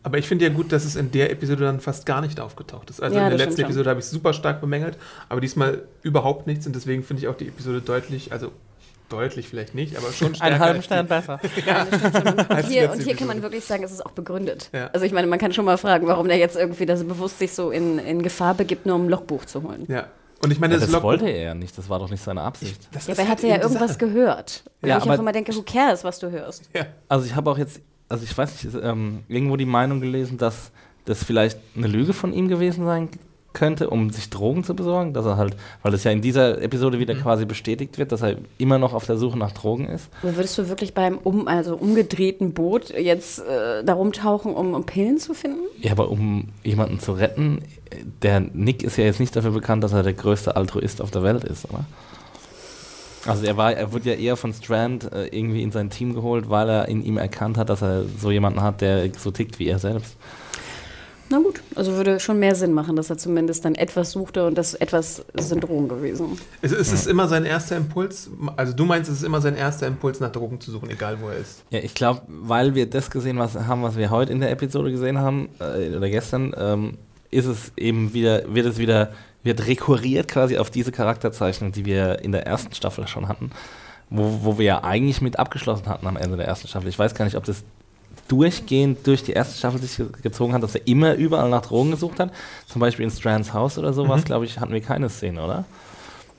Aber 0.04 0.18
ich 0.18 0.28
finde 0.28 0.44
ja 0.44 0.52
gut, 0.52 0.70
dass 0.70 0.84
es 0.84 0.94
in 0.96 1.10
der 1.10 1.30
Episode 1.32 1.64
dann 1.64 1.80
fast 1.80 2.06
gar 2.06 2.20
nicht 2.20 2.38
aufgetaucht 2.38 2.90
ist. 2.90 3.02
Also 3.02 3.16
Ja, 3.16 3.24
in 3.28 3.36
der 3.36 3.46
letzten. 3.46 3.62
Episode 3.62 3.90
habe 3.90 3.98
ich 4.00 4.04
es 4.06 4.12
super 4.12 4.32
stark 4.32 4.60
bemängelt, 4.60 4.96
aber 5.28 5.40
diesmal 5.40 5.82
überhaupt 6.02 6.46
nichts 6.46 6.66
und 6.66 6.76
deswegen 6.76 7.02
finde 7.02 7.22
ich 7.22 7.28
auch 7.28 7.34
die 7.36 7.48
Episode 7.48 7.80
deutlich, 7.80 8.30
also 8.30 8.52
deutlich 9.08 9.48
vielleicht 9.48 9.74
nicht, 9.74 9.96
aber 9.96 10.12
schon 10.12 10.34
stärker. 10.34 10.54
Einen 10.54 10.62
halben 10.62 10.82
Stern 10.82 11.06
besser. 11.06 11.40
Und 11.56 12.50
Als 12.50 12.68
die 12.68 12.72
hier, 12.74 12.90
und 12.92 13.02
hier 13.02 13.14
kann 13.16 13.26
man 13.28 13.42
wirklich 13.42 13.64
sagen, 13.64 13.82
es 13.84 13.92
ist 13.92 14.04
auch 14.04 14.10
begründet. 14.12 14.70
Ja. 14.72 14.88
Also 14.92 15.04
ich 15.06 15.12
meine, 15.12 15.26
man 15.26 15.38
kann 15.38 15.52
schon 15.52 15.64
mal 15.64 15.76
fragen, 15.78 16.06
warum 16.06 16.26
der 16.28 16.36
jetzt 16.38 16.56
irgendwie 16.56 16.86
das 16.86 17.04
bewusst 17.04 17.38
sich 17.38 17.52
so 17.52 17.70
in, 17.70 17.98
in 17.98 18.22
Gefahr 18.22 18.54
begibt, 18.54 18.86
nur 18.86 18.96
um 18.96 19.06
ein 19.06 19.08
Logbuch 19.10 19.44
zu 19.44 19.62
holen. 19.62 19.84
Ja. 19.88 20.06
Und 20.42 20.50
ich 20.50 20.58
meine, 20.58 20.74
Ja, 20.74 20.80
das, 20.80 20.90
das 20.90 21.02
wollte 21.02 21.26
er 21.28 21.42
ja 21.42 21.54
nicht, 21.54 21.76
das 21.78 21.88
war 21.88 21.98
doch 21.98 22.10
nicht 22.10 22.22
seine 22.22 22.42
Absicht. 22.42 22.88
Das 22.92 23.06
Ja, 23.06 23.14
aber 23.14 23.22
er 23.22 23.28
halt 23.28 23.38
hatte 23.38 23.46
ja 23.46 23.62
irgendwas 23.62 23.92
Sache. 23.94 24.06
gehört. 24.06 24.64
Und 24.82 24.88
Ja, 24.88 24.96
ich 24.98 25.02
auch 25.04 25.06
aber- 25.08 25.18
immer 25.20 25.32
denke, 25.32 25.54
who 25.54 25.62
cares, 25.62 26.02
was 26.04 26.18
du 26.18 26.30
hörst. 26.30 26.68
Ja. 26.74 26.86
Also 27.08 27.24
ich 27.26 27.34
habe 27.34 27.50
auch 27.50 27.58
jetzt, 27.58 27.80
also 28.08 28.24
ich 28.24 28.36
weiß 28.36 28.64
nicht, 28.64 28.76
ähm, 28.82 29.20
irgendwo 29.28 29.56
die 29.56 29.66
Meinung 29.66 30.00
gelesen, 30.00 30.38
dass 30.38 30.70
das 31.04 31.22
vielleicht 31.22 31.58
eine 31.76 31.86
Lüge 31.86 32.12
von 32.12 32.32
ihm 32.32 32.48
gewesen 32.48 32.84
sein 32.84 33.08
könnte, 33.52 33.88
um 33.88 34.10
sich 34.10 34.30
Drogen 34.30 34.64
zu 34.64 34.74
besorgen, 34.74 35.12
dass 35.14 35.26
er 35.26 35.36
halt, 35.36 35.54
weil 35.82 35.92
das 35.92 36.02
ja 36.02 36.10
in 36.10 36.20
dieser 36.22 36.60
Episode 36.60 36.96
Mhm. 36.96 37.00
wieder 37.02 37.14
quasi 37.14 37.44
bestätigt 37.44 37.98
wird, 37.98 38.10
dass 38.10 38.22
er 38.22 38.36
immer 38.58 38.78
noch 38.78 38.92
auf 38.94 39.06
der 39.06 39.16
Suche 39.16 39.38
nach 39.38 39.52
Drogen 39.52 39.86
ist. 39.88 40.08
Aber 40.22 40.34
würdest 40.36 40.58
du 40.58 40.68
wirklich 40.68 40.92
beim 40.92 41.18
um, 41.18 41.46
also 41.46 41.76
umgedrehten 41.76 42.52
Boot 42.52 42.90
jetzt 42.90 43.38
äh, 43.38 43.84
darum 43.84 44.12
tauchen, 44.12 44.54
um, 44.54 44.74
um 44.74 44.84
Pillen 44.84 45.18
zu 45.18 45.34
finden? 45.34 45.60
Ja, 45.80 45.92
aber 45.92 46.10
um 46.10 46.48
jemanden 46.64 46.98
zu 46.98 47.12
retten, 47.12 47.58
äh, 47.90 47.98
der 48.22 48.40
Nick 48.40 48.82
ist 48.82 48.96
ja 48.96 49.04
jetzt 49.04 49.20
nicht 49.20 49.36
dafür 49.36 49.52
bekannt, 49.52 49.84
dass 49.84 49.92
er 49.92 50.02
der 50.02 50.14
größte 50.14 50.56
Altruist 50.56 51.00
auf 51.00 51.12
der 51.12 51.22
Welt 51.22 51.44
ist, 51.44 51.66
oder? 51.70 51.84
Also 53.26 53.44
er 53.44 53.56
war, 53.56 53.72
er 53.72 53.92
wurde 53.92 54.10
ja 54.10 54.16
eher 54.16 54.36
von 54.36 54.52
Strand 54.52 55.12
äh, 55.12 55.26
irgendwie 55.26 55.62
in 55.62 55.72
sein 55.72 55.90
Team 55.90 56.14
geholt, 56.14 56.50
weil 56.50 56.68
er 56.68 56.88
in 56.88 57.02
ihm 57.02 57.16
erkannt 57.16 57.56
hat, 57.56 57.70
dass 57.70 57.82
er 57.82 58.04
so 58.20 58.30
jemanden 58.30 58.62
hat, 58.62 58.80
der 58.80 59.08
so 59.16 59.30
tickt 59.30 59.58
wie 59.58 59.68
er 59.68 59.78
selbst. 59.78 60.16
Na 61.30 61.38
gut, 61.38 61.62
also 61.74 61.92
würde 61.92 62.20
schon 62.20 62.38
mehr 62.38 62.54
Sinn 62.54 62.72
machen, 62.72 62.96
dass 62.96 63.08
er 63.08 63.16
zumindest 63.16 63.64
dann 63.64 63.74
etwas 63.74 64.12
suchte 64.12 64.46
und 64.46 64.58
das 64.58 64.74
etwas 64.74 65.24
sind 65.34 65.64
Drogen 65.64 65.88
gewesen. 65.88 66.38
Es, 66.60 66.72
es 66.72 66.92
ist 66.92 67.06
immer 67.06 67.28
sein 67.28 67.46
erster 67.46 67.76
Impuls, 67.76 68.28
also 68.56 68.74
du 68.74 68.84
meinst, 68.84 69.10
es 69.10 69.18
ist 69.18 69.22
immer 69.24 69.40
sein 69.40 69.56
erster 69.56 69.86
Impuls, 69.86 70.20
nach 70.20 70.30
Drogen 70.30 70.60
zu 70.60 70.70
suchen, 70.70 70.90
egal 70.90 71.16
wo 71.22 71.28
er 71.28 71.38
ist. 71.38 71.64
Ja, 71.70 71.78
ich 71.78 71.94
glaube, 71.94 72.22
weil 72.28 72.74
wir 72.74 72.88
das 72.88 73.10
gesehen 73.10 73.38
was, 73.38 73.54
haben, 73.54 73.82
was 73.82 73.96
wir 73.96 74.10
heute 74.10 74.32
in 74.32 74.40
der 74.40 74.50
Episode 74.50 74.90
gesehen 74.90 75.18
haben, 75.18 75.48
äh, 75.60 75.96
oder 75.96 76.10
gestern, 76.10 76.54
ähm, 76.58 76.98
ist 77.30 77.46
es 77.46 77.72
eben 77.76 78.12
wieder, 78.12 78.54
wird 78.54 78.66
es 78.66 78.78
wieder, 78.78 79.10
wird 79.44 79.66
rekurriert 79.66 80.26
quasi 80.28 80.58
auf 80.58 80.70
diese 80.70 80.90
Charakterzeichnung, 80.90 81.70
die 81.70 81.84
wir 81.84 82.18
in 82.20 82.32
der 82.32 82.46
ersten 82.46 82.74
Staffel 82.74 83.06
schon 83.06 83.28
hatten, 83.28 83.50
wo, 84.10 84.40
wo 84.42 84.58
wir 84.58 84.64
ja 84.64 84.82
eigentlich 84.84 85.20
mit 85.20 85.38
abgeschlossen 85.38 85.86
hatten 85.86 86.06
am 86.06 86.16
Ende 86.16 86.36
der 86.36 86.46
ersten 86.48 86.66
Staffel. 86.66 86.88
Ich 86.88 86.98
weiß 86.98 87.14
gar 87.14 87.24
nicht, 87.26 87.36
ob 87.36 87.44
das 87.44 87.62
durchgehend 88.28 89.06
durch 89.06 89.22
die 89.22 89.32
erste 89.32 89.56
Staffel 89.58 89.80
sich 89.80 89.96
ge- 89.96 90.06
gezogen 90.22 90.54
hat, 90.54 90.62
dass 90.62 90.74
er 90.74 90.86
immer 90.86 91.14
überall 91.14 91.50
nach 91.50 91.62
Drogen 91.62 91.90
gesucht 91.90 92.18
hat. 92.20 92.32
Zum 92.66 92.80
Beispiel 92.80 93.04
in 93.04 93.10
Strands 93.10 93.52
Haus 93.52 93.76
oder 93.76 93.92
sowas, 93.92 94.22
Mhm. 94.22 94.24
glaube 94.24 94.44
ich, 94.46 94.58
hatten 94.60 94.72
wir 94.72 94.80
keine 94.80 95.10
Szene, 95.10 95.42
oder? 95.44 95.64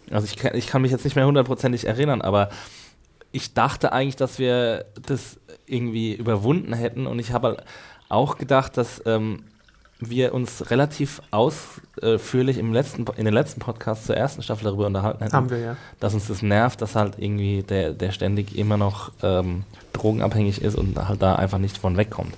Also 0.10 0.26
ich, 0.26 0.36
kann- 0.36 0.56
ich 0.56 0.68
kann 0.68 0.82
mich 0.82 0.92
jetzt 0.92 1.04
nicht 1.04 1.16
mehr 1.16 1.28
hundertprozentig 1.28 1.86
erinnern, 1.88 2.22
aber 2.22 2.50
ich 3.32 3.54
dachte 3.54 3.92
eigentlich, 3.92 4.16
dass 4.16 4.40
wir 4.40 4.86
das 5.06 5.38
irgendwie 5.68 6.14
überwunden 6.16 6.74
hätten 6.74 7.06
und 7.06 7.20
ich 7.20 7.32
habe 7.34 7.58
auch 8.10 8.38
gedacht, 8.38 8.78
dass 8.78 9.02
ähm, 9.06 9.44
wir 10.00 10.34
uns 10.34 10.70
relativ 10.72 11.22
ausführlich 11.32 12.58
im 12.58 12.74
letzten, 12.74 13.06
in 13.16 13.26
den 13.26 13.34
letzten 13.34 13.62
Podcasts 13.62 14.06
zur 14.06 14.18
ersten 14.18 14.42
Staffel 14.42 14.66
darüber 14.66 14.88
unterhalten 14.88 15.24
hätten, 15.24 15.34
Haben 15.34 15.50
wir 15.50 15.60
ja. 15.60 15.78
dass 16.00 16.14
uns 16.14 16.28
das 16.28 16.42
nervt, 16.42 16.82
dass 16.82 16.96
halt 16.96 17.14
irgendwie 17.18 17.64
der, 17.64 17.94
der 17.94 18.12
ständig 18.12 18.58
immer 18.58 18.78
noch 18.78 19.12
ähm, 19.24 19.64
drogenabhängig 19.94 20.62
ist 20.62 20.76
und 20.76 20.98
halt 21.08 21.22
da 21.22 21.36
einfach 21.36 21.60
nicht 21.60 21.78
von 21.78 21.96
wegkommt. 21.98 22.36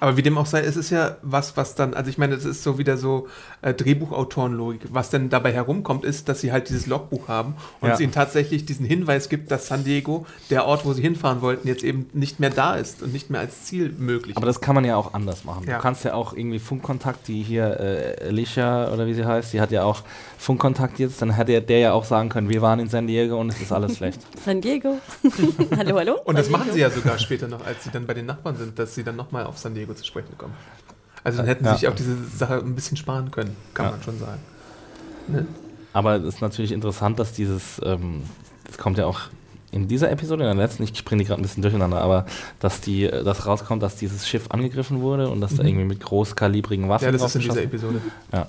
Aber 0.00 0.16
wie 0.16 0.22
dem 0.22 0.38
auch 0.38 0.46
sei, 0.46 0.62
es 0.62 0.76
ist 0.76 0.90
ja 0.90 1.16
was, 1.22 1.56
was 1.58 1.74
dann, 1.74 1.92
also 1.92 2.08
ich 2.08 2.16
meine, 2.16 2.34
es 2.34 2.46
ist 2.46 2.62
so 2.62 2.78
wieder 2.78 2.96
so 2.96 3.28
äh, 3.62 3.74
Drehbuchautorenlogik. 3.74 4.82
Was 4.90 5.10
denn 5.10 5.28
dabei 5.28 5.52
herumkommt, 5.52 6.04
ist, 6.04 6.28
dass 6.28 6.40
sie 6.40 6.52
halt 6.52 6.68
dieses 6.68 6.86
Logbuch 6.86 7.28
haben 7.28 7.54
und 7.80 7.88
Ja. 7.88 7.94
es 7.94 8.00
ihnen 8.00 8.12
tatsächlich 8.12 8.64
diesen 8.64 8.86
Hinweis 8.86 9.28
gibt, 9.28 9.50
dass 9.50 9.66
San 9.66 9.84
Diego, 9.84 10.26
der 10.50 10.64
Ort, 10.66 10.84
wo 10.84 10.92
sie 10.92 11.02
hinfahren 11.02 11.42
wollten, 11.42 11.68
jetzt 11.68 11.82
eben 11.84 12.08
nicht 12.12 12.40
mehr 12.40 12.50
da 12.50 12.74
ist 12.74 13.02
und 13.02 13.12
nicht 13.12 13.30
mehr 13.30 13.40
als 13.40 13.64
Ziel 13.64 13.94
möglich 13.98 14.36
Aber 14.36 14.46
das 14.46 14.60
kann 14.60 14.74
man 14.74 14.84
ja 14.84 14.96
auch 14.96 15.14
anders 15.14 15.44
machen. 15.44 15.66
Ja. 15.68 15.76
Du 15.76 15.82
kannst 15.82 16.04
ja 16.04 16.14
auch 16.14 16.32
irgendwie 16.32 16.58
Funkkontakt, 16.58 17.28
die 17.28 17.42
hier, 17.42 17.78
äh, 17.80 18.28
Alicia 18.28 18.92
oder 18.92 19.06
wie 19.06 19.14
sie 19.14 19.24
heißt, 19.24 19.52
die 19.52 19.60
hat 19.60 19.70
ja 19.70 19.84
auch 19.84 20.02
Funkkontakt 20.38 20.98
jetzt, 20.98 21.20
dann 21.20 21.30
hätte 21.32 21.60
der 21.60 21.78
ja 21.78 21.92
auch 21.92 22.04
sagen 22.04 22.28
können, 22.30 22.48
wir 22.48 22.62
waren 22.62 22.80
in 22.80 22.88
San 22.88 23.06
Diego 23.06 23.38
und 23.38 23.50
es 23.50 23.60
ist 23.60 23.72
alles 23.72 23.96
schlecht. 23.98 24.20
San 24.44 24.60
Diego. 24.60 24.98
hallo, 25.76 25.96
hallo. 25.98 26.16
Und 26.24 26.38
das 26.38 26.48
machen 26.48 26.64
Diego. 26.64 26.74
sie 26.74 26.80
ja 26.80 26.90
sogar 26.90 27.18
später 27.18 27.48
noch, 27.48 27.64
als 27.66 27.84
sie 27.84 27.90
dann 27.90 28.06
bei 28.06 28.14
den 28.14 28.26
Nachbarn 28.26 28.56
sind, 28.56 28.78
dass 28.78 28.94
sie 28.94 29.04
dann 29.04 29.16
nochmal 29.16 29.44
auf 29.44 29.58
San 29.58 29.74
Diego 29.74 29.92
zu 29.94 30.04
sprechen 30.04 30.36
kommen. 30.38 30.54
Also 31.24 31.38
dann 31.38 31.46
hätten 31.46 31.64
Ja. 31.64 31.72
sie 31.74 31.80
sich 31.80 31.88
auch 31.88 31.94
diese 31.94 32.16
Sache 32.36 32.54
ein 32.58 32.74
bisschen 32.74 32.96
sparen 32.96 33.30
können, 33.30 33.56
kann 33.74 33.86
Ja. 33.86 33.90
man 33.92 34.02
schon 34.02 34.18
sagen. 34.18 34.40
Ne? 35.28 35.46
Aber 35.92 36.16
es 36.16 36.24
ist 36.24 36.40
natürlich 36.40 36.72
interessant, 36.72 37.18
dass 37.18 37.32
dieses, 37.32 37.80
ähm, 37.84 38.22
das 38.66 38.78
kommt 38.78 38.96
ja 38.98 39.06
auch 39.06 39.20
in 39.72 39.86
dieser 39.86 40.10
Episode, 40.10 40.42
in 40.48 40.56
der 40.56 40.66
letzten, 40.66 40.82
ich 40.82 41.04
bringe 41.04 41.22
die 41.22 41.28
gerade 41.28 41.40
ein 41.40 41.42
bisschen 41.42 41.62
durcheinander, 41.62 42.00
aber 42.00 42.26
dass 42.58 42.80
die, 42.80 43.04
äh, 43.04 43.22
dass 43.22 43.46
rauskommt, 43.46 43.82
dass 43.82 43.96
dieses 43.96 44.26
Schiff 44.26 44.46
angegriffen 44.50 45.00
wurde 45.00 45.28
und 45.28 45.40
dass 45.40 45.54
da 45.56 45.62
Mhm. 45.62 45.68
irgendwie 45.68 45.86
mit 45.86 46.00
großkalibrigen 46.00 46.88
Waffen 46.88 47.04
Ja, 47.04 47.12
das 47.12 47.22
ist 47.22 47.34
in 47.36 47.42
dieser 47.42 47.62
Episode. 47.62 48.00
Ja. 48.32 48.46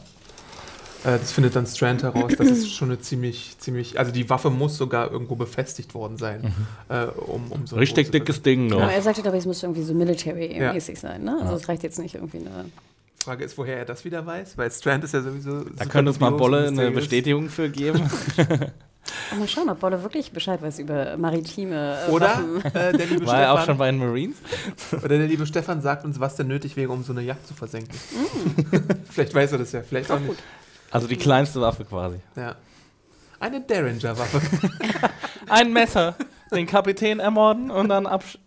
Äh, 1.03 1.17
das 1.19 1.31
findet 1.31 1.55
dann 1.55 1.65
Strand 1.65 2.03
heraus, 2.03 2.31
das 2.37 2.47
ist 2.47 2.71
schon 2.73 2.89
eine 2.89 2.99
ziemlich, 2.99 3.55
ziemlich, 3.57 3.97
also 3.97 4.11
die 4.11 4.29
Waffe 4.29 4.49
muss 4.49 4.77
sogar 4.77 5.11
irgendwo 5.11 5.35
befestigt 5.35 5.93
worden 5.95 6.17
sein, 6.17 6.53
äh, 6.89 7.05
um, 7.05 7.51
um 7.51 7.65
so 7.65 7.75
ein 7.75 7.79
Richtig 7.79 8.11
dickes 8.11 8.41
Ding 8.43 8.69
Genau, 8.69 8.81
noch. 8.81 8.91
er 8.91 9.01
sagte 9.01 9.23
aber, 9.25 9.37
es 9.37 9.45
muss 9.45 9.63
irgendwie 9.63 9.83
so 9.83 9.93
Ja. 9.93 9.99
military-mäßig 9.99 10.99
sein, 10.99 11.23
ne? 11.23 11.37
Also 11.41 11.55
es 11.55 11.67
reicht 11.67 11.83
jetzt 11.83 11.97
nicht 11.99 12.15
irgendwie 12.15 12.37
eine. 12.39 12.65
Frage 13.23 13.43
ist, 13.45 13.57
woher 13.57 13.77
er 13.77 13.85
das 13.85 14.03
wieder 14.03 14.25
weiß, 14.25 14.57
weil 14.57 14.71
Strand 14.71 15.03
ist 15.03 15.13
ja 15.13 15.21
sowieso. 15.21 15.63
Da 15.77 15.85
könnte 15.85 16.09
uns 16.11 16.19
mal 16.19 16.31
Bolle 16.31 16.67
eine. 16.67 16.89
Bestätigung 16.91 17.49
für 17.49 17.69
geben. 17.69 18.09
Mal 19.37 19.47
schauen, 19.47 19.69
ob 19.69 19.79
Bolle 19.79 20.01
wirklich 20.03 20.31
Bescheid 20.31 20.61
weiß 20.61 20.79
über 20.79 21.17
maritime 21.17 21.97
äh, 22.07 22.11
Oder 22.11 22.27
Waffen. 22.27 22.63
äh, 22.65 22.93
der, 22.97 23.05
liebe 23.07 23.25
War 23.25 23.41
er 23.41 23.51
auch 23.53 23.57
Stefan, 23.57 23.65
schon 23.65 23.77
bei 23.77 23.91
den 23.91 23.99
Marines? 23.99 24.37
oder 24.91 25.07
der 25.17 25.27
liebe 25.27 25.45
Stefan 25.45 25.81
sagt 25.81 26.05
uns, 26.05 26.19
was 26.19 26.35
denn 26.35 26.47
nötig 26.47 26.75
wäre, 26.77 26.91
um 26.91 27.03
so 27.03 27.11
eine 27.11 27.21
Yacht 27.21 27.45
zu 27.47 27.53
versenken. 27.53 27.93
Mm. 27.95 28.75
vielleicht 29.09 29.33
weiß 29.33 29.53
er 29.53 29.57
das 29.57 29.71
ja, 29.71 29.81
vielleicht 29.81 30.11
auch 30.11 30.19
nicht. 30.19 30.35
Also 30.91 31.07
die 31.07 31.15
kleinste 31.15 31.61
Waffe 31.61 31.85
quasi. 31.85 32.17
Ja. 32.35 32.55
Eine 33.39 33.61
Derringer-Waffe. 33.61 34.41
Ein 35.49 35.73
Messer, 35.73 36.15
den 36.51 36.67
Kapitän 36.67 37.19
ermorden 37.19 37.71
und 37.71 37.89
dann 37.89 38.05
absch... 38.05 38.37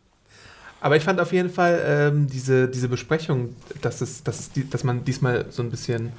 Aber 0.80 0.96
ich 0.96 1.02
fand 1.02 1.18
auf 1.18 1.32
jeden 1.32 1.48
Fall 1.48 1.82
ähm, 1.84 2.26
diese, 2.28 2.68
diese 2.68 2.88
Besprechung, 2.88 3.56
dass, 3.80 4.02
es, 4.02 4.22
dass, 4.22 4.38
es 4.38 4.52
die, 4.52 4.68
dass 4.68 4.84
man 4.84 5.04
diesmal 5.04 5.46
so 5.48 5.62
ein 5.62 5.70
bisschen 5.70 6.12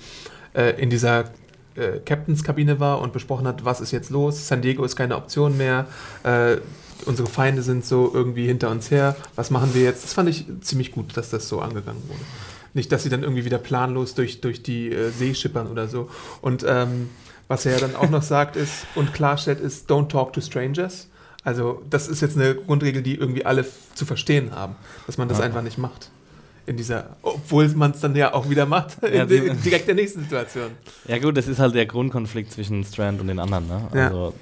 äh, 0.54 0.72
in 0.82 0.90
dieser 0.90 1.26
äh, 1.76 2.00
Captains-Kabine 2.04 2.80
war 2.80 3.00
und 3.02 3.14
besprochen 3.14 3.48
hat, 3.48 3.64
was 3.64 3.80
ist 3.80 3.92
jetzt 3.92 4.10
los, 4.10 4.48
San 4.48 4.62
Diego 4.62 4.84
ist 4.84 4.96
keine 4.96 5.18
Option 5.18 5.56
mehr, 5.56 5.86
äh, 6.24 6.58
unsere 7.06 7.28
Feinde 7.28 7.62
sind 7.62 7.86
so 7.86 8.12
irgendwie 8.14 8.48
hinter 8.48 8.72
uns 8.72 8.90
her, 8.90 9.16
was 9.36 9.52
machen 9.52 9.76
wir 9.76 9.84
jetzt? 9.84 10.04
Das 10.04 10.14
fand 10.14 10.30
ich 10.30 10.46
ziemlich 10.62 10.92
gut, 10.92 11.16
dass 11.16 11.30
das 11.30 11.48
so 11.48 11.62
angegangen 11.62 12.02
wurde. 12.08 12.22
Nicht, 12.76 12.92
dass 12.92 13.02
sie 13.02 13.10
dann 13.10 13.24
irgendwie 13.24 13.44
wieder 13.46 13.58
planlos 13.58 14.14
durch, 14.14 14.42
durch 14.42 14.62
die 14.62 14.92
äh, 14.92 15.10
See 15.10 15.34
schippern 15.34 15.66
oder 15.68 15.88
so. 15.88 16.10
Und 16.42 16.64
ähm, 16.68 17.10
was 17.48 17.66
er 17.66 17.72
ja 17.74 17.80
dann 17.80 17.96
auch 17.96 18.10
noch 18.12 18.22
sagt 18.36 18.56
ist 18.56 18.86
und 18.94 19.14
klarstellt, 19.14 19.60
ist, 19.60 19.90
don't 19.90 20.10
talk 20.10 20.34
to 20.34 20.42
strangers. 20.42 21.08
Also 21.44 21.82
das 21.90 22.08
ist 22.08 22.22
jetzt 22.22 22.36
eine 22.38 22.54
Grundregel, 22.56 23.02
die 23.02 23.16
irgendwie 23.16 23.46
alle 23.46 23.66
zu 23.96 24.06
verstehen 24.06 24.52
haben, 24.54 24.76
dass 25.08 25.18
man 25.18 25.28
das 25.28 25.40
Ja. 25.40 25.46
einfach 25.46 25.62
nicht 25.64 25.78
macht. 25.80 26.10
In 26.68 26.78
dieser, 26.78 27.16
obwohl 27.22 27.68
man 27.70 27.92
es 27.92 28.00
dann 28.02 28.16
ja 28.16 28.34
auch 28.34 28.50
wieder 28.50 28.66
macht, 28.66 29.02
in 29.04 29.14
Ja, 29.14 29.26
der, 29.26 29.54
sie- 29.54 29.62
direkt 29.62 29.88
der 29.88 29.94
nächsten 29.96 30.22
Situation. 30.22 30.72
Ja 31.08 31.20
gut, 31.20 31.38
das 31.38 31.48
ist 31.48 31.60
halt 31.60 31.76
der 31.76 31.86
Grundkonflikt 31.86 32.52
zwischen 32.52 32.84
Strand 32.84 33.22
und 33.22 33.28
den 33.28 33.38
anderen, 33.40 33.68
ne? 33.68 33.88
Ja. 33.94 34.08
Also, 34.08 34.34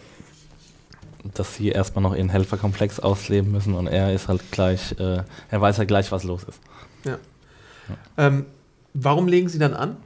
dass 1.34 1.56
sie 1.56 1.70
erstmal 1.70 2.02
noch 2.04 2.16
ihren 2.16 2.30
Helferkomplex 2.30 3.00
ausleben 3.02 3.52
müssen 3.52 3.74
und 3.76 3.88
er 3.88 4.14
ist 4.14 4.28
halt 4.30 4.42
gleich, 4.52 4.94
äh, 5.00 5.24
er 5.52 5.62
weiß 5.62 5.78
halt 5.78 5.88
gleich, 5.90 6.12
was 6.14 6.24
los 6.24 6.44
ist. 6.46 6.60
Ähm, 8.18 8.46
warum 8.94 9.28
legen 9.28 9.50
sie 9.50 9.60
dann 9.60 9.74
an? 9.74 9.98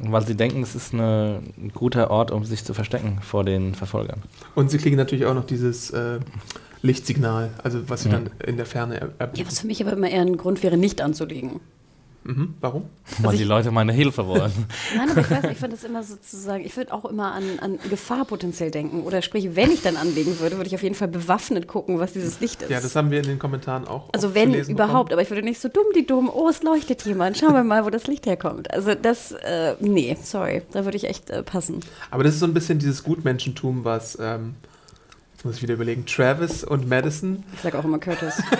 Weil 0.00 0.24
sie 0.26 0.36
denken, 0.36 0.62
es 0.62 0.74
ist 0.76 0.94
eine, 0.94 1.40
ein 1.56 1.72
guter 1.74 2.10
Ort, 2.10 2.30
um 2.30 2.44
sich 2.44 2.64
zu 2.64 2.72
verstecken 2.72 3.18
vor 3.20 3.42
den 3.44 3.74
Verfolgern. 3.74 4.22
Und 4.54 4.70
sie 4.70 4.78
kriegen 4.78 4.96
natürlich 4.96 5.26
auch 5.26 5.34
noch 5.34 5.44
dieses 5.46 5.90
äh, 5.90 6.20
Lichtsignal, 6.82 7.50
also 7.64 7.88
was 7.88 8.02
sie 8.04 8.08
Ja. 8.10 8.20
dann 8.20 8.30
in 8.46 8.56
der 8.56 8.66
Ferne 8.66 9.00
er 9.00 9.08
Ja, 9.08 9.12
erblicken. 9.18 9.50
was 9.50 9.60
für 9.60 9.66
mich 9.66 9.82
aber 9.82 9.92
immer 9.94 10.08
eher 10.08 10.20
ein 10.22 10.36
Grund 10.36 10.62
wäre, 10.62 10.76
nicht 10.76 11.00
anzulegen. 11.00 11.58
Mhm. 12.28 12.54
Warum? 12.60 12.84
Weil 13.22 13.32
ich- 13.34 13.40
die 13.40 13.44
Leute 13.44 13.70
meine 13.70 13.92
Hilfe 13.92 14.26
wollen. 14.26 14.52
Nein, 14.96 15.10
aber 15.10 15.22
ich 15.22 15.30
weiß 15.30 15.42
nicht, 15.44 15.52
ich 15.52 15.58
fand 15.58 15.72
das 15.72 15.82
immer 15.82 16.02
sozusagen, 16.02 16.62
ich 16.62 16.76
würde 16.76 16.92
auch 16.92 17.06
immer 17.06 17.32
an, 17.32 17.58
an 17.60 17.78
Gefahr 17.88 18.26
potenziell 18.26 18.70
denken. 18.70 19.02
Oder 19.04 19.22
sprich, 19.22 19.56
wenn 19.56 19.70
ich 19.70 19.80
dann 19.80 19.96
anlegen 19.96 20.38
würde, 20.38 20.56
würde 20.58 20.68
ich 20.68 20.74
auf 20.74 20.82
jeden 20.82 20.94
Fall 20.94 21.08
bewaffnet 21.08 21.66
gucken, 21.66 21.98
was 21.98 22.12
dieses 22.12 22.38
Licht 22.40 22.60
ist. 22.60 22.70
Ja, 22.70 22.80
das 22.80 22.94
haben 22.96 23.10
wir 23.10 23.20
in 23.20 23.26
den 23.26 23.38
Kommentaren 23.38 23.88
auch. 23.88 24.10
also 24.12 24.26
oft 24.28 24.34
wenn 24.34 24.52
überhaupt, 24.52 25.10
aber 25.12 25.22
ich 25.22 25.30
würde 25.30 25.42
nicht 25.42 25.58
so 25.60 25.68
dumm 25.70 25.86
die 25.94 26.06
dumm, 26.06 26.28
oh, 26.32 26.48
es 26.50 26.62
leuchtet 26.62 27.02
jemand, 27.06 27.38
schauen 27.38 27.54
wir 27.54 27.64
mal, 27.64 27.86
wo 27.86 27.90
das 27.90 28.06
Licht 28.06 28.26
herkommt. 28.26 28.70
Also 28.72 28.94
das, 28.94 29.32
äh, 29.32 29.76
nee, 29.80 30.14
sorry, 30.22 30.60
da 30.72 30.84
würde 30.84 30.98
ich 30.98 31.04
echt 31.04 31.30
äh, 31.30 31.42
passen. 31.42 31.80
bekommen. 31.80 31.94
Aber 32.10 32.24
das 32.24 32.34
ist 32.34 32.40
so 32.40 32.46
ein 32.46 32.52
bisschen 32.52 32.78
dieses 32.78 33.02
Gutmenschentum, 33.04 33.84
was, 33.86 34.18
ähm, 34.20 34.54
jetzt 35.34 35.44
muss 35.46 35.56
ich 35.56 35.62
wieder 35.62 35.74
überlegen, 35.74 36.04
Travis 36.04 36.62
und 36.62 36.88
Madison, 36.90 37.42
Ich 37.54 37.60
sage 37.60 37.78
auch 37.78 37.84
immer 37.84 37.98
Curtis. 37.98 38.42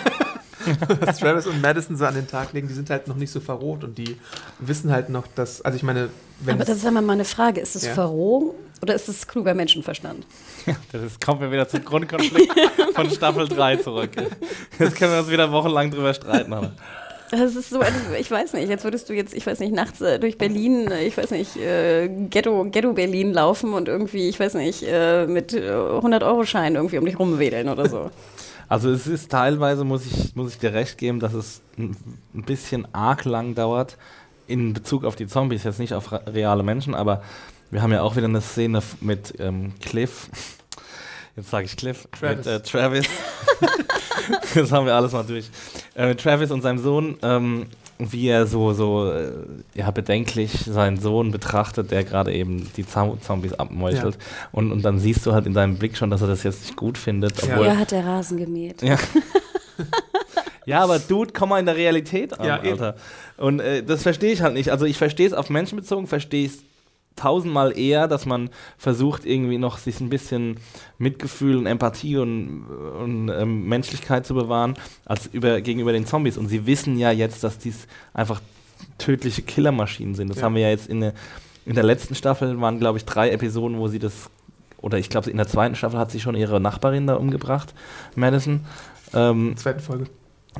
was 1.00 1.18
Travis 1.18 1.46
und 1.46 1.60
Madison 1.60 1.96
so 1.96 2.04
an 2.04 2.14
den 2.14 2.26
Tag 2.26 2.52
legen, 2.52 2.68
die 2.68 2.74
sind 2.74 2.90
halt 2.90 3.08
noch 3.08 3.16
nicht 3.16 3.32
so 3.32 3.40
verroht 3.40 3.84
und 3.84 3.96
die 3.98 4.16
wissen 4.58 4.90
halt 4.92 5.08
noch, 5.08 5.26
dass, 5.34 5.62
also 5.62 5.76
ich 5.76 5.82
meine, 5.82 6.10
wenn 6.40 6.54
aber 6.54 6.64
das 6.64 6.78
ist 6.78 6.86
einmal 6.86 7.02
meine 7.02 7.24
Frage, 7.24 7.60
ist 7.60 7.76
es 7.76 7.86
Ja. 7.86 7.94
Verrohung 7.94 8.54
oder 8.82 8.94
ist 8.94 9.08
es 9.08 9.26
kluger 9.26 9.54
Menschenverstand? 9.54 10.26
Das 10.92 11.02
ist, 11.02 11.24
kommen 11.24 11.40
wir 11.40 11.50
wieder 11.50 11.66
zum 11.68 11.84
Grundkonflikt 11.84 12.52
von 12.94 13.10
Staffel 13.10 13.48
3 13.48 13.76
zurück. 13.76 14.10
Jetzt 14.78 14.96
können 14.96 15.12
wir 15.12 15.20
uns 15.20 15.30
wieder 15.30 15.50
wochenlang 15.50 15.90
drüber 15.90 16.12
streiten. 16.14 16.52
Aber. 16.52 16.72
Das 17.30 17.54
ist 17.54 17.70
so, 17.70 17.80
ich 18.18 18.30
weiß 18.30 18.54
nicht, 18.54 18.68
jetzt 18.70 18.84
würdest 18.84 19.08
du 19.08 19.12
jetzt, 19.12 19.34
ich 19.34 19.46
weiß 19.46 19.58
nicht, 19.60 19.74
nachts 19.74 20.00
äh, 20.00 20.18
durch 20.18 20.38
Berlin, 20.38 20.90
äh, 20.90 21.04
ich 21.04 21.16
weiß 21.16 21.30
nicht, 21.32 21.56
äh, 21.56 22.08
Ghetto, 22.30 22.64
Ghetto 22.70 22.92
Berlin 22.94 23.34
laufen 23.34 23.74
und 23.74 23.86
irgendwie, 23.88 24.28
ich 24.28 24.40
weiß 24.40 24.54
nicht, 24.54 24.82
äh, 24.82 25.26
mit 25.26 25.52
äh, 25.52 25.70
100-Euro-Schein 25.70 26.74
irgendwie 26.76 26.96
um 26.98 27.04
dich 27.04 27.18
rumwedeln 27.18 27.68
oder 27.68 27.88
so. 27.88 28.10
Also 28.68 28.90
es 28.90 29.06
ist 29.06 29.30
teilweise, 29.30 29.84
muss 29.84 30.04
ich, 30.06 30.36
muss 30.36 30.52
ich 30.52 30.58
dir 30.58 30.74
recht 30.74 30.98
geben, 30.98 31.20
dass 31.20 31.32
es 31.32 31.62
ein, 31.78 31.96
ein 32.34 32.42
bisschen 32.42 32.86
arg 32.94 33.24
lang 33.24 33.54
dauert 33.54 33.96
in 34.46 34.72
Bezug 34.72 35.04
auf 35.04 35.16
die 35.16 35.26
Zombies, 35.26 35.64
jetzt 35.64 35.78
nicht 35.78 35.94
auf 35.94 36.12
reale 36.12 36.62
Menschen, 36.62 36.94
aber 36.94 37.22
wir 37.70 37.82
haben 37.82 37.92
ja 37.92 38.02
auch 38.02 38.16
wieder 38.16 38.26
eine 38.26 38.40
Szene 38.40 38.82
mit 39.00 39.34
ähm, 39.38 39.74
Cliff. 39.80 40.28
Jetzt 41.36 41.50
sage 41.50 41.66
ich 41.66 41.76
Cliff. 41.76 42.08
Travis. 42.18 42.36
Mit 42.38 42.46
äh, 42.46 42.60
Travis. 42.60 43.06
das 44.54 44.72
haben 44.72 44.86
wir 44.86 44.94
alles 44.94 45.12
mal 45.12 45.22
durch. 45.22 45.48
Äh, 45.94 46.08
mit 46.08 46.20
Travis 46.20 46.50
und 46.50 46.62
seinem 46.62 46.78
Sohn, 46.78 47.16
ähm, 47.22 47.66
wie 47.98 48.28
er 48.28 48.46
so, 48.46 48.72
so 48.72 49.10
äh, 49.12 49.32
ja, 49.74 49.90
bedenklich 49.90 50.52
seinen 50.66 50.98
Sohn 50.98 51.30
betrachtet, 51.32 51.90
der 51.90 52.04
gerade 52.04 52.32
eben 52.32 52.70
die 52.76 52.84
Zom- 52.86 53.20
Zombies 53.20 53.52
abmeuchelt. 53.54 54.18
Und, 54.52 54.70
und 54.72 54.82
dann 54.82 54.98
siehst 55.00 55.26
du 55.26 55.32
halt 55.32 55.46
in 55.46 55.54
seinem 55.54 55.76
Blick 55.78 55.96
schon, 55.96 56.08
dass 56.10 56.22
er 56.22 56.28
das 56.28 56.42
jetzt 56.44 56.62
nicht 56.62 56.76
gut 56.76 56.96
findet. 56.98 57.42
Ja. 57.44 57.54
Obwohl, 57.54 57.66
Er 57.66 57.78
hat 57.78 57.90
der 57.90 58.04
Rasen 58.06 58.36
gemäht. 58.38 58.82
ja. 58.82 58.96
ja, 60.66 60.80
aber 60.80 60.98
Dude, 60.98 61.32
komm 61.32 61.48
mal 61.50 61.58
in 61.60 61.66
der 61.66 61.76
Realität 61.76 62.38
an, 62.38 62.46
Ja, 62.46 62.58
eben. 62.62 62.72
Alter. 62.80 62.96
Und 63.36 63.60
äh, 63.60 63.82
das 63.82 64.02
verstehe 64.02 64.32
ich 64.32 64.42
halt 64.42 64.54
nicht. 64.54 64.70
Also 64.70 64.84
ich 64.84 64.98
verstehe 64.98 65.26
es 65.26 65.32
auf 65.32 65.50
Menschen 65.50 65.76
bezogen, 65.76 66.06
verstehe 66.06 66.46
ich 66.46 66.52
es 66.52 66.58
tausendmal 67.18 67.76
eher, 67.78 68.08
dass 68.08 68.24
man 68.26 68.50
versucht, 68.78 69.24
irgendwie 69.26 69.58
noch 69.58 69.78
sich 69.78 70.00
ein 70.00 70.08
bisschen 70.08 70.56
Mitgefühl 70.98 71.56
und 71.56 71.66
Empathie 71.66 72.16
und, 72.16 72.64
und 72.66 73.28
ähm, 73.28 73.68
Menschlichkeit 73.68 74.26
zu 74.26 74.34
bewahren, 74.34 74.74
als 75.04 75.26
über, 75.26 75.60
gegenüber 75.60 75.92
den 75.92 76.06
Zombies. 76.06 76.38
Und 76.38 76.48
sie 76.48 76.66
wissen 76.66 76.98
ja 76.98 77.10
jetzt, 77.10 77.44
dass 77.44 77.58
dies 77.58 77.86
einfach 78.14 78.40
tödliche 78.98 79.42
Killermaschinen 79.42 80.14
sind. 80.14 80.28
Das 80.30 80.38
Ja. 80.38 80.44
haben 80.44 80.54
wir 80.54 80.62
ja 80.62 80.70
jetzt 80.70 80.88
in 80.88 81.00
der, 81.00 81.12
in 81.66 81.74
der 81.74 81.84
letzten 81.84 82.14
Staffel, 82.14 82.60
waren 82.60 82.78
glaube 82.78 82.98
ich 82.98 83.04
drei 83.04 83.30
Episoden, 83.30 83.78
wo 83.78 83.88
sie 83.88 83.98
das, 83.98 84.30
oder 84.80 84.98
ich 84.98 85.10
glaube 85.10 85.30
in 85.30 85.36
der 85.36 85.48
zweiten 85.48 85.74
Staffel 85.74 85.98
hat 85.98 86.10
sie 86.10 86.20
schon 86.20 86.34
ihre 86.36 86.60
Nachbarin 86.60 87.06
da 87.06 87.14
umgebracht, 87.14 87.74
Madison. 88.14 88.64
Ähm, 89.14 89.56
zweiten 89.56 89.80
Folge. 89.80 90.06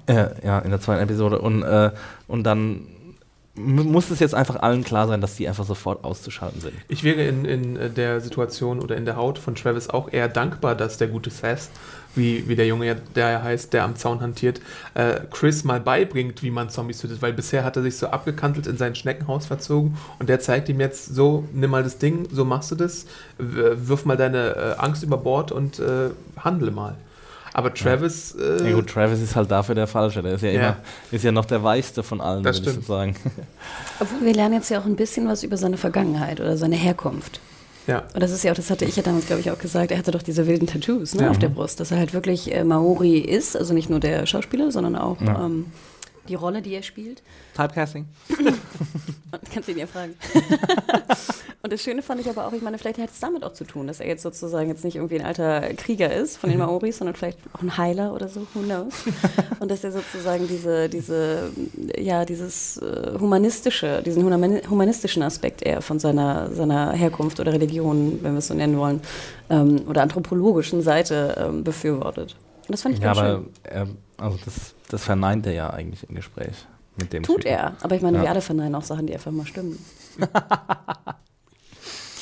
äh, 0.06 0.26
ja, 0.44 0.58
in 0.60 0.70
der 0.70 0.80
zweiten 0.80 1.02
Episode. 1.02 1.38
Und, 1.38 1.62
äh, 1.62 1.90
und 2.26 2.42
dann 2.44 2.86
muss 3.58 4.10
es 4.10 4.20
jetzt 4.20 4.34
einfach 4.34 4.56
allen 4.56 4.84
klar 4.84 5.08
sein, 5.08 5.20
dass 5.20 5.36
die 5.36 5.48
einfach 5.48 5.64
sofort 5.64 6.04
auszuschalten 6.04 6.60
sind. 6.60 6.74
Ich 6.88 7.04
wäre 7.04 7.22
in, 7.24 7.44
in 7.44 7.76
äh, 7.76 7.90
der 7.90 8.20
Situation 8.20 8.80
oder 8.80 8.96
in 8.96 9.04
der 9.04 9.16
Haut 9.16 9.38
von 9.38 9.54
Travis 9.54 9.90
auch 9.90 10.12
eher 10.12 10.28
dankbar, 10.28 10.74
dass 10.74 10.98
der 10.98 11.08
gute 11.08 11.30
Sass, 11.30 11.70
wie, 12.14 12.48
wie 12.48 12.56
der 12.56 12.66
Junge, 12.66 12.96
der 13.14 13.42
heißt, 13.42 13.72
der 13.72 13.84
am 13.84 13.96
Zaun 13.96 14.20
hantiert, 14.20 14.60
äh, 14.94 15.20
Chris 15.30 15.64
mal 15.64 15.80
beibringt, 15.80 16.42
wie 16.42 16.50
man 16.50 16.70
Zombies 16.70 17.00
tötet, 17.00 17.20
weil 17.20 17.32
bisher 17.32 17.64
hat 17.64 17.76
er 17.76 17.82
sich 17.82 17.96
so 17.96 18.08
abgekantelt 18.08 18.66
in 18.66 18.76
sein 18.76 18.94
Schneckenhaus 18.94 19.46
verzogen 19.46 19.96
und 20.18 20.28
der 20.28 20.40
zeigt 20.40 20.68
ihm 20.68 20.80
jetzt 20.80 21.14
so, 21.14 21.44
nimm 21.52 21.70
mal 21.70 21.82
das 21.82 21.98
Ding, 21.98 22.28
so 22.30 22.44
machst 22.44 22.70
du 22.70 22.74
das, 22.74 23.06
wirf 23.38 24.04
mal 24.04 24.16
deine 24.16 24.56
äh, 24.56 24.74
Angst 24.78 25.02
über 25.02 25.18
Bord 25.18 25.52
und 25.52 25.78
äh, 25.78 26.10
handle 26.38 26.70
mal. 26.70 26.96
Aber 27.54 27.72
Travis. 27.74 28.34
Ja. 28.38 28.66
Äh, 28.66 28.72
gut, 28.72 28.88
Travis 28.90 29.20
ist 29.20 29.34
halt 29.36 29.50
dafür 29.50 29.74
der 29.74 29.86
Falsche. 29.86 30.22
Der 30.22 30.34
ist 30.34 30.42
ja, 30.42 30.50
Ja. 30.50 30.60
immer, 30.60 30.76
ist 31.10 31.24
ja 31.24 31.32
noch 31.32 31.44
der 31.44 31.62
Weichste 31.62 32.02
von 32.02 32.20
allen, 32.20 32.42
Das 32.42 32.64
würde 32.64 32.78
ich 32.80 32.86
sagen. 32.86 33.16
Obwohl 34.00 34.26
wir 34.26 34.34
lernen 34.34 34.54
jetzt 34.54 34.70
ja 34.70 34.80
auch 34.80 34.84
ein 34.86 34.96
bisschen 34.96 35.26
was 35.28 35.42
über 35.42 35.56
seine 35.56 35.76
Vergangenheit 35.76 36.40
oder 36.40 36.56
seine 36.56 36.76
Herkunft. 36.76 37.40
ja. 37.86 38.02
Und 38.14 38.22
das 38.22 38.30
ist 38.30 38.44
ja 38.44 38.52
auch, 38.52 38.56
das 38.56 38.70
hatte 38.70 38.84
ich 38.84 38.96
ja 38.96 39.02
damals, 39.02 39.26
glaube 39.26 39.40
ich, 39.40 39.50
auch 39.50 39.58
gesagt, 39.58 39.90
er 39.90 39.98
hatte 39.98 40.10
doch 40.10 40.22
diese 40.22 40.46
wilden 40.46 40.66
Tattoos 40.66 41.14
ne, 41.14 41.22
Ja. 41.24 41.30
auf 41.30 41.38
der 41.38 41.48
Brust, 41.48 41.80
dass 41.80 41.90
er 41.90 41.98
halt 41.98 42.12
wirklich 42.14 42.54
äh, 42.54 42.64
Maori 42.64 43.18
ist, 43.18 43.56
also 43.56 43.74
nicht 43.74 43.90
nur 43.90 44.00
der 44.00 44.26
Schauspieler, 44.26 44.70
sondern 44.70 44.94
auch 44.96 45.20
Ja. 45.20 45.46
ähm, 45.46 45.66
die 46.28 46.34
Rolle, 46.34 46.62
die 46.62 46.74
er 46.74 46.82
spielt. 46.82 47.22
Typecasting? 47.56 48.06
Kannst 49.52 49.68
du 49.68 49.72
ihn 49.72 49.78
ja 49.78 49.86
fragen. 49.86 50.14
und 51.62 51.72
das 51.72 51.82
Schöne 51.82 52.02
fand 52.02 52.20
ich 52.20 52.28
aber 52.28 52.46
auch, 52.46 52.52
ich 52.52 52.62
meine, 52.62 52.78
vielleicht 52.78 52.98
hat 52.98 53.10
es 53.10 53.20
damit 53.20 53.44
auch 53.44 53.52
zu 53.52 53.64
tun, 53.64 53.86
dass 53.86 54.00
er 54.00 54.06
jetzt 54.06 54.22
sozusagen 54.22 54.68
jetzt 54.68 54.84
nicht 54.84 54.96
irgendwie 54.96 55.18
ein 55.20 55.26
alter 55.26 55.60
Krieger 55.74 56.12
ist 56.12 56.36
von 56.36 56.50
den 56.50 56.58
Maoris, 56.58 56.98
sondern 56.98 57.14
vielleicht 57.16 57.38
auch 57.52 57.62
ein 57.62 57.76
Heiler 57.76 58.14
oder 58.14 58.28
so, 58.28 58.46
who 58.54 58.60
knows. 58.60 58.94
und 59.60 59.70
dass 59.70 59.84
er 59.84 59.92
sozusagen 59.92 60.46
diese, 60.48 60.88
diese, 60.88 61.50
ja, 61.98 62.24
dieses 62.24 62.78
äh, 62.78 63.18
humanistische, 63.18 64.02
diesen 64.02 64.22
humani- 64.24 64.66
humanistischen 64.68 65.22
Aspekt 65.22 65.62
eher 65.62 65.82
von 65.82 65.98
seiner, 65.98 66.50
seiner 66.54 66.92
Herkunft 66.92 67.40
oder 67.40 67.52
Religion, 67.52 68.18
wenn 68.22 68.32
wir 68.32 68.38
es 68.38 68.48
so 68.48 68.54
nennen 68.54 68.78
wollen, 68.78 69.00
ähm, 69.50 69.82
oder 69.88 70.02
anthropologischen 70.02 70.82
Seite 70.82 71.34
ähm, 71.38 71.64
befürwortet. 71.64 72.36
Und 72.66 72.72
das 72.72 72.82
fand 72.82 72.94
ich 72.96 73.00
Ja, 73.00 73.08
ganz 73.08 73.18
aber 73.18 73.28
schön. 73.36 73.48
er, 73.64 73.86
also 74.18 74.38
das, 74.44 74.74
das 74.90 75.04
verneint 75.04 75.46
er 75.46 75.52
ja 75.52 75.70
eigentlich 75.70 76.08
im 76.08 76.14
Gespräch 76.14 76.66
mit 76.96 77.12
dem 77.12 77.22
Tut 77.22 77.38
Typen. 77.42 77.48
er. 77.52 77.76
Aber 77.80 77.96
ich 77.96 78.02
meine, 78.02 78.18
Ja. 78.18 78.24
wir 78.24 78.30
alle 78.30 78.40
verneinen 78.40 78.74
auch 78.74 78.82
Sachen, 78.82 79.06
die 79.06 79.14
einfach 79.14 79.30
mal 79.30 79.46
stimmen. 79.46 79.78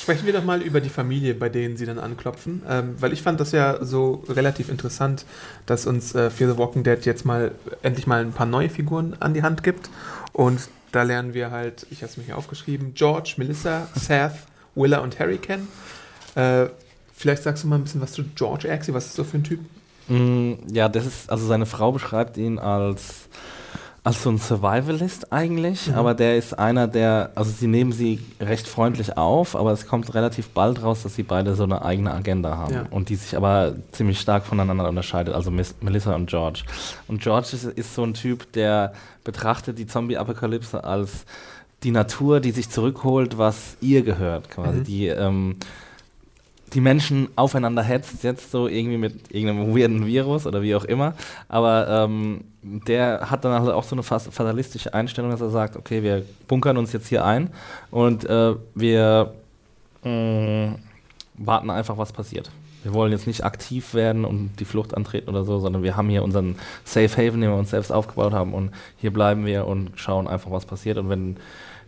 Sprechen 0.01 0.25
wir 0.25 0.31
doch 0.33 0.43
mal 0.45 0.61
über 0.61 0.79
die 0.79 0.89
Familie, 0.89 1.33
bei 1.33 1.49
denen 1.49 1.75
sie 1.75 1.85
dann 1.85 1.99
anklopfen. 1.99 2.61
Ähm, 2.69 2.95
weil 2.99 3.11
ich 3.11 3.21
fand 3.21 3.39
das 3.41 3.51
ja 3.51 3.83
so 3.83 4.23
relativ 4.29 4.69
interessant, 4.69 5.25
dass 5.65 5.85
uns 5.85 6.15
äh, 6.15 6.29
Fear 6.29 6.53
the 6.53 6.57
Walking 6.57 6.83
Dead 6.83 7.03
jetzt 7.05 7.25
mal 7.25 7.51
endlich 7.81 8.07
mal 8.07 8.21
ein 8.21 8.31
paar 8.31 8.45
neue 8.45 8.69
Figuren 8.69 9.17
an 9.19 9.33
die 9.33 9.43
Hand 9.43 9.63
gibt. 9.63 9.89
Und 10.31 10.69
da 10.93 11.03
lernen 11.03 11.33
wir 11.33 11.51
halt, 11.51 11.85
ich 11.89 12.03
habe 12.03 12.11
es 12.11 12.15
mir 12.15 12.23
hier 12.23 12.37
aufgeschrieben, 12.37 12.93
George, 12.93 13.33
Melissa, 13.37 13.87
Seth, 13.95 14.31
Willa 14.75 14.99
und 14.99 15.19
Harry 15.19 15.39
kennen. 15.39 15.67
Äh, 16.35 16.67
vielleicht 17.13 17.43
sagst 17.43 17.65
du 17.65 17.67
mal 17.67 17.75
ein 17.75 17.83
bisschen 17.83 17.99
was 17.99 18.13
zu 18.13 18.23
George 18.35 18.71
Axie. 18.71 18.93
Was 18.93 19.07
ist 19.07 19.15
so 19.15 19.25
für 19.25 19.37
ein 19.37 19.43
Typ? 19.43 19.59
Mm, 20.09 20.53
Ja, 20.71 20.89
das 20.89 21.05
ist, 21.05 21.29
also 21.29 21.45
seine 21.47 21.65
Frau 21.65 21.91
beschreibt 21.91 22.37
ihn 22.37 22.59
als, 22.59 23.27
als 24.03 24.23
so 24.23 24.29
ein 24.29 24.37
Survivalist 24.37 25.33
eigentlich, 25.33 25.87
Mhm. 25.87 25.95
aber 25.95 26.13
der 26.13 26.37
ist 26.37 26.57
einer, 26.57 26.87
der, 26.87 27.31
also 27.35 27.51
sie 27.51 27.67
nehmen 27.67 27.91
sie 27.91 28.19
recht 28.39 28.67
freundlich 28.67 29.17
auf, 29.17 29.55
aber 29.55 29.71
es 29.73 29.85
kommt 29.85 30.13
relativ 30.15 30.49
bald 30.49 30.81
raus, 30.81 31.03
dass 31.03 31.15
sie 31.15 31.23
beide 31.23 31.55
so 31.55 31.63
eine 31.63 31.81
eigene 31.83 32.13
Agenda 32.13 32.55
haben 32.55 32.73
Ja. 32.73 32.85
und 32.89 33.09
die 33.09 33.15
sich 33.15 33.35
aber 33.35 33.75
ziemlich 33.91 34.19
stark 34.19 34.45
voneinander 34.45 34.87
unterscheidet, 34.87 35.33
also 35.35 35.51
Miss, 35.51 35.75
Melissa 35.81 36.15
und 36.15 36.29
George. 36.29 36.63
Und 37.09 37.21
George 37.21 37.49
ist, 37.53 37.65
ist 37.65 37.93
so 37.95 38.03
ein 38.03 38.13
Typ, 38.13 38.51
der 38.53 38.93
betrachtet 39.25 39.77
die 39.77 39.87
Zombie-Apokalypse 39.87 40.83
als 40.85 41.25
die 41.83 41.91
Natur, 41.91 42.39
die 42.39 42.51
sich 42.51 42.69
zurückholt, 42.69 43.37
was 43.37 43.75
ihr 43.81 44.01
gehört, 44.03 44.49
quasi. 44.49 44.79
Mhm. 44.79 44.83
Die, 44.85 45.07
ähm, 45.07 45.55
die 46.73 46.81
Menschen 46.81 47.29
aufeinander 47.35 47.81
hetzt, 47.81 48.23
jetzt 48.23 48.51
so 48.51 48.67
irgendwie 48.67 48.97
mit 48.97 49.33
irgendeinem 49.33 49.75
weirden 49.75 50.05
Virus 50.05 50.45
oder 50.45 50.61
wie 50.61 50.75
auch 50.75 50.83
immer. 50.83 51.13
Aber 51.47 51.87
ähm, 51.87 52.41
der 52.61 53.29
hat 53.29 53.45
dann 53.45 53.61
halt 53.61 53.71
auch 53.71 53.83
so 53.83 53.95
eine 53.95 54.03
fatalistische 54.03 54.93
Einstellung, 54.93 55.31
dass 55.31 55.41
er 55.41 55.49
sagt, 55.49 55.77
okay, 55.77 56.03
wir 56.03 56.25
bunkern 56.47 56.77
uns 56.77 56.91
jetzt 56.91 57.07
hier 57.07 57.23
ein 57.23 57.49
und 57.89 58.25
äh, 58.25 58.55
wir 58.75 59.33
mh, 60.03 60.75
warten 61.37 61.69
einfach, 61.69 61.97
was 61.97 62.11
passiert. 62.11 62.51
Wir 62.83 62.93
wollen 62.93 63.11
jetzt 63.11 63.27
nicht 63.27 63.43
aktiv 63.43 63.93
werden 63.93 64.23
und 64.23 64.51
die 64.59 64.65
Flucht 64.65 64.95
antreten 64.95 65.29
oder 65.29 65.43
so, 65.43 65.59
sondern 65.59 65.83
wir 65.83 65.97
haben 65.97 66.09
hier 66.09 66.23
unseren 66.23 66.55
Safe 66.83 67.09
Haven, 67.09 67.41
den 67.41 67.49
wir 67.49 67.57
uns 67.57 67.71
selbst 67.71 67.91
aufgebaut 67.91 68.33
haben 68.33 68.53
und 68.53 68.71
hier 68.97 69.11
bleiben 69.11 69.45
wir 69.45 69.67
und 69.67 69.91
schauen 69.95 70.27
einfach, 70.27 70.51
was 70.51 70.65
passiert. 70.65 70.97
Und 70.97 71.09
wenn 71.09 71.37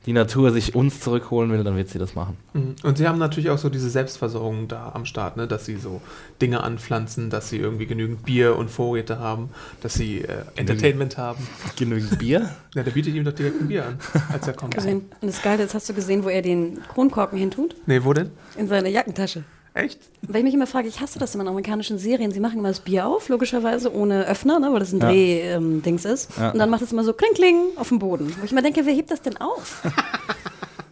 die 0.05 0.13
Natur 0.13 0.51
sich 0.51 0.75
uns 0.75 1.01
zurückholen 1.01 1.51
will, 1.51 1.63
dann 1.63 1.75
wird 1.75 1.89
sie 1.89 1.99
das 1.99 2.15
machen. 2.15 2.37
Mhm. 2.53 2.75
Und 2.83 2.97
sie 2.97 3.07
haben 3.07 3.19
natürlich 3.19 3.49
auch 3.49 3.57
so 3.57 3.69
diese 3.69 3.89
Selbstversorgung 3.89 4.67
da 4.67 4.91
am 4.93 5.05
Start, 5.05 5.37
ne? 5.37 5.47
dass 5.47 5.65
sie 5.65 5.75
so 5.77 6.01
Dinge 6.41 6.63
anpflanzen, 6.63 7.29
dass 7.29 7.49
sie 7.49 7.57
irgendwie 7.57 7.85
genügend 7.85 8.23
Bier 8.23 8.55
und 8.55 8.69
Vorräte 8.71 9.19
haben, 9.19 9.49
dass 9.81 9.95
sie 9.95 10.21
äh, 10.21 10.43
Entertainment 10.55 11.17
haben. 11.17 11.45
Genügend 11.75 12.17
Bier? 12.19 12.49
Ja, 12.75 12.83
der 12.83 12.91
bietet 12.91 13.13
ihm 13.13 13.23
doch 13.23 13.33
direkt 13.33 13.61
ein 13.61 13.67
Bier 13.67 13.85
an, 13.85 13.99
als 14.31 14.47
er 14.47 14.53
kommt. 14.53 14.75
gesehen. 14.75 15.03
Und 15.21 15.27
das 15.27 15.41
Geile 15.41 15.63
ist, 15.63 15.73
hast 15.73 15.89
du 15.89 15.93
gesehen, 15.93 16.23
wo 16.23 16.29
er 16.29 16.41
den 16.41 16.79
Kronkorken 16.87 17.37
hintut? 17.37 17.75
Nee, 17.85 18.03
wo 18.03 18.13
denn? 18.13 18.31
In 18.57 18.67
seine 18.67 18.89
Jackentasche. 18.89 19.43
Echt? 19.85 19.99
Weil 20.21 20.37
ich 20.37 20.43
mich 20.43 20.53
immer 20.53 20.67
frage, 20.67 20.87
ich 20.87 20.99
hasse 20.99 21.19
das 21.19 21.33
immer 21.35 21.43
in 21.43 21.47
amerikanischen 21.49 21.97
Serien. 21.97 22.31
Sie 22.31 22.39
machen 22.39 22.59
immer 22.59 22.67
das 22.69 22.79
Bier 22.81 23.07
auf, 23.07 23.29
logischerweise 23.29 23.93
ohne 23.93 24.25
Öffner, 24.27 24.59
ne, 24.59 24.71
weil 24.71 24.79
das 24.79 24.91
ein 24.93 24.99
Ja. 24.99 25.07
Dreh-Dings 25.09 26.05
ist. 26.05 26.31
Ja. 26.37 26.51
Und 26.51 26.59
dann 26.59 26.69
macht 26.69 26.81
es 26.81 26.91
immer 26.91 27.03
so 27.03 27.13
kling 27.13 27.33
kling 27.33 27.55
auf 27.75 27.89
dem 27.89 27.99
Boden. 27.99 28.33
Wo 28.39 28.45
ich 28.45 28.51
immer 28.51 28.61
denke, 28.61 28.85
wer 28.85 28.93
hebt 28.93 29.11
das 29.11 29.21
denn 29.21 29.37
auf? 29.37 29.81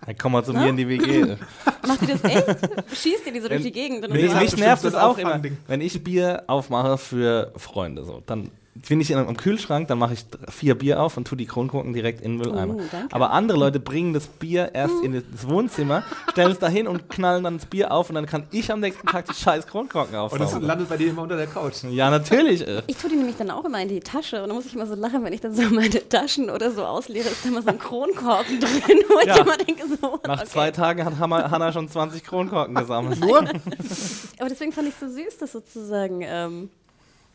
Dann 0.05 0.17
komm 0.17 0.31
mal 0.31 0.43
zu 0.45 0.53
Na? 0.53 0.61
mir 0.61 0.69
in 0.69 0.77
die 0.77 0.87
WG. 0.87 1.35
Macht 1.85 2.01
ihr 2.03 2.15
das 2.15 2.23
echt? 2.23 2.47
Schießt 2.95 3.25
ihr 3.27 3.33
die 3.33 3.41
so 3.41 3.49
durch 3.49 3.61
die 3.63 3.73
Gegend? 3.73 4.05
Und 4.07 4.13
Nee, 4.13 4.23
das 4.23 4.31
so, 4.31 4.39
mich 4.39 4.55
nervt 4.57 4.85
ein 4.85 4.95
auch 4.95 5.17
immer, 5.17 5.41
wenn 5.67 5.81
ich 5.81 6.01
Bier 6.01 6.43
aufmache 6.47 6.97
für 6.97 7.51
Freunde. 7.57 8.05
So. 8.05 8.23
Dann 8.25 8.49
bin 8.87 9.01
ich 9.01 9.11
in, 9.11 9.17
am 9.17 9.37
Kühlschrank, 9.37 9.87
dann 9.87 9.97
mache 9.99 10.13
ich 10.13 10.25
vier 10.49 10.75
Bier 10.75 11.01
auf 11.01 11.17
und 11.17 11.27
tue 11.27 11.37
die 11.37 11.45
Kronkorken 11.45 11.93
direkt 11.93 12.21
in 12.21 12.33
den 12.33 12.37
Mülleimer. 12.37 12.75
Oh, 12.75 12.81
danke. 12.91 13.15
Aber 13.15 13.31
andere 13.31 13.57
Leute 13.57 13.79
bringen 13.79 14.13
das 14.13 14.27
Bier 14.27 14.71
erst 14.73 14.95
in 15.03 15.13
das 15.13 15.47
Wohnzimmer, 15.47 16.03
stellen 16.31 16.51
es 16.51 16.59
dahin 16.59 16.87
und 16.87 17.09
knallen 17.09 17.43
dann 17.43 17.57
das 17.57 17.65
Bier 17.65 17.91
auf 17.91 18.09
und 18.09 18.15
dann 18.15 18.25
kann 18.25 18.43
ich 18.51 18.71
am 18.71 18.79
nächsten 18.79 19.07
Tag 19.07 19.25
die 19.27 19.33
scheiß 19.33 19.67
Kronkorken 19.67 20.15
Und 20.17 20.33
es 20.35 20.41
aufsaugen. 20.41 20.67
landet 20.67 20.89
bei 20.89 20.97
dir 20.97 21.09
immer 21.09 21.23
unter 21.23 21.37
der 21.37 21.47
Couch. 21.47 21.83
Ja, 21.89 22.09
natürlich. 22.09 22.65
ich 22.87 22.97
tue 22.97 23.09
die 23.09 23.15
nämlich 23.15 23.37
dann 23.37 23.51
auch 23.51 23.65
immer 23.65 23.81
in 23.81 23.89
die 23.89 23.99
Tasche 23.99 24.41
und 24.41 24.49
dann 24.49 24.55
muss 24.55 24.65
ich 24.65 24.73
immer 24.75 24.85
so 24.87 24.95
lachen, 24.95 25.23
wenn 25.23 25.33
ich 25.33 25.41
dann 25.41 25.53
so 25.53 25.63
meine 25.69 26.07
Taschen 26.09 26.49
oder 26.49 26.71
so 26.71 26.85
ausleere, 26.85 27.27
ist 27.27 27.43
da 27.45 27.49
immer 27.49 27.61
so 27.61 27.69
ein 27.69 27.79
Kronkorken 27.79 28.59
drin, 28.59 28.71
wo 29.09 29.19
Ja. 29.27 29.35
ich 29.35 29.41
immer 29.41 29.57
denke 29.57 29.83
so. 30.01 30.19
Nach 30.25 30.39
okay. 30.41 30.47
zwei 30.49 30.71
Tagen 30.71 31.03
hat 31.05 31.17
Hannah 31.19 31.71
schon 31.71 31.89
20 31.89 32.23
Kronkorken 32.23 32.75
gesammelt. 32.75 33.19
Nur? 33.19 33.39
Aber 34.39 34.49
deswegen 34.49 34.71
fand 34.71 34.87
ich 34.87 34.95
so 34.99 35.07
süß, 35.09 35.37
dass 35.39 35.51
sozusagen 35.51 36.21
ähm, 36.23 36.69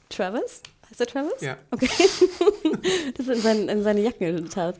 Travis, 0.09 0.63
heißt 0.93 1.01
der 1.01 1.07
Travis? 1.07 1.41
Ja. 1.41 1.57
Okay. 1.71 1.89
das 3.17 3.29
in, 3.29 3.41
sein, 3.41 3.69
in 3.69 3.83
seine 3.83 4.01
Jacke 4.01 4.45
tat. 4.45 4.77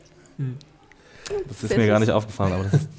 Das 1.47 1.63
ist 1.63 1.69
Sehr 1.69 1.77
mir 1.77 1.87
gar 1.87 1.99
nicht 1.99 2.11
aufgefallen, 2.11 2.53
aber 2.53 2.63
das 2.65 2.73
ist 2.73 2.89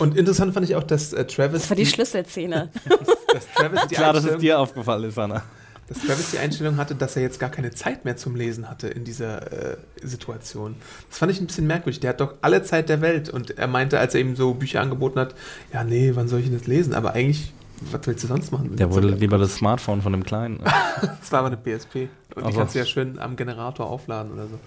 Und 0.00 0.16
interessant 0.16 0.54
fand 0.54 0.68
ich 0.68 0.74
auch, 0.74 0.82
dass 0.82 1.12
äh, 1.12 1.24
Travis, 1.26 1.62
Das 1.62 1.70
war 1.70 1.76
die 1.76 1.86
Schlüsselszene. 1.86 2.70
dass 3.32 3.52
Travis 3.54 3.86
die 3.88 3.94
klar, 3.94 4.12
dass 4.12 4.24
es 4.24 4.38
dir 4.38 4.58
aufgefallen 4.58 5.04
ist, 5.04 5.16
Hannah. 5.16 5.42
dass 5.88 5.98
Travis 6.00 6.30
die 6.30 6.38
Einstellung 6.38 6.76
hatte, 6.76 6.94
dass 6.94 7.16
er 7.16 7.22
jetzt 7.22 7.38
gar 7.38 7.50
keine 7.50 7.72
Zeit 7.72 8.04
mehr 8.04 8.16
zum 8.16 8.36
Lesen 8.36 8.70
hatte 8.70 8.88
in 8.88 9.04
dieser 9.04 9.52
äh, 9.52 9.76
Situation. 10.02 10.76
Das 11.10 11.18
fand 11.18 11.32
ich 11.32 11.40
ein 11.40 11.46
bisschen 11.46 11.66
merkwürdig. 11.66 12.00
Der 12.00 12.10
hat 12.10 12.20
doch 12.20 12.34
alle 12.40 12.62
Zeit 12.62 12.88
der 12.88 13.00
Welt 13.00 13.28
und 13.28 13.58
er 13.58 13.66
meinte, 13.66 13.98
als 13.98 14.14
er 14.14 14.20
ihm 14.20 14.34
so 14.34 14.54
Bücher 14.54 14.80
angeboten 14.80 15.18
hat, 15.18 15.34
ja, 15.72 15.84
nee, 15.84 16.12
wann 16.14 16.28
soll 16.28 16.40
ich 16.40 16.46
denn 16.46 16.58
das 16.58 16.66
lesen? 16.66 16.94
Aber 16.94 17.12
eigentlich, 17.12 17.52
was 17.90 18.06
willst 18.06 18.24
du 18.24 18.28
sonst 18.28 18.52
machen? 18.52 18.76
Der 18.76 18.92
wurde 18.92 19.08
lieber 19.08 19.38
das 19.38 19.56
Smartphone 19.56 20.02
von 20.02 20.12
dem 20.12 20.24
Kleinen. 20.24 20.60
Das 21.20 21.32
war 21.32 21.40
aber 21.40 21.48
eine 21.48 21.56
PSP. 21.56 22.08
Und 22.34 22.44
Ach 22.44 22.50
die 22.50 22.56
kannst 22.56 22.74
du 22.74 22.78
ja 22.78 22.84
schön 22.84 23.18
am 23.18 23.36
Generator 23.36 23.88
aufladen 23.88 24.32
oder 24.32 24.46
so. 24.46 24.58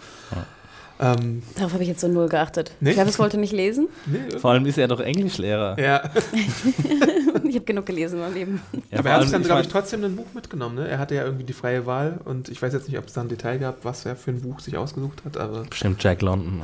Ähm, 0.97 1.43
Darauf 1.56 1.73
habe 1.73 1.84
ich 1.84 1.89
jetzt 1.89 1.99
so 2.01 2.08
null 2.08 2.30
geachtet. 2.30 2.71
Nee? 2.80 2.93
Travis 2.93 3.19
wollte 3.19 3.38
nicht 3.38 3.51
lesen. 3.51 3.89
nee, 4.06 4.39
Vor 4.39 4.51
allem 4.51 4.65
ist 4.65 4.78
er 4.78 4.88
doch 4.88 5.01
Englischlehrer. 5.01 5.78
ja, 5.80 6.10
Ich 7.43 7.56
habe 7.56 7.65
genug 7.65 7.86
gelesen 7.86 8.15
in 8.15 8.21
meinem 8.21 8.34
Leben. 8.34 8.62
Ja, 8.91 8.99
aber 8.99 9.10
er 9.10 9.17
hat 9.17 9.34
dann, 9.34 9.41
ich 9.41 9.47
glaube 9.47 9.62
ich, 9.62 9.67
trotzdem 9.67 10.04
ein 10.04 10.15
Buch 10.15 10.28
mitgenommen. 10.34 10.75
Ne? 10.75 10.88
Er 10.88 10.97
hatte 10.97 11.15
ja 11.15 11.23
irgendwie 11.23 11.43
die 11.43 11.54
freie 11.54 11.86
Wahl 11.86 12.19
und 12.23 12.49
ich 12.49 12.62
weiß 12.62 12.73
jetzt 12.73 12.88
nicht, 12.88 12.97
ob 12.97 13.08
es 13.08 13.13
da 13.13 13.21
ein 13.21 13.28
Detail 13.28 13.60
gab, 13.60 13.84
was 13.84 14.06
er 14.06 14.15
für 14.15 14.32
ein 14.32 14.41
Buch 14.41 14.60
sich 14.60 14.78
ausgesucht 14.78 15.23
hat, 15.25 15.38
aber 15.38 15.63
Bestimmt 15.63 16.01
Jack 16.04 16.21
London. 16.21 16.62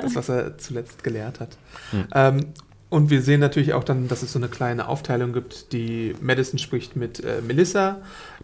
das, 0.00 0.14
was 0.14 0.28
er 0.28 0.56
zuletzt 0.58 1.02
gelehrt 1.04 1.40
hat. 1.40 1.50
Hm. 1.90 2.04
Ähm, 2.14 2.46
und 2.88 3.10
wir 3.10 3.20
sehen 3.20 3.40
natürlich 3.40 3.74
auch 3.74 3.82
dann, 3.82 4.06
dass 4.06 4.22
es 4.22 4.32
so 4.32 4.38
eine 4.38 4.48
kleine 4.48 4.86
Aufteilung 4.86 5.32
gibt, 5.32 5.72
die 5.72 6.14
Madison 6.20 6.58
spricht 6.58 6.94
mit 6.94 7.22
äh, 7.24 7.40
Melissa, 7.44 7.98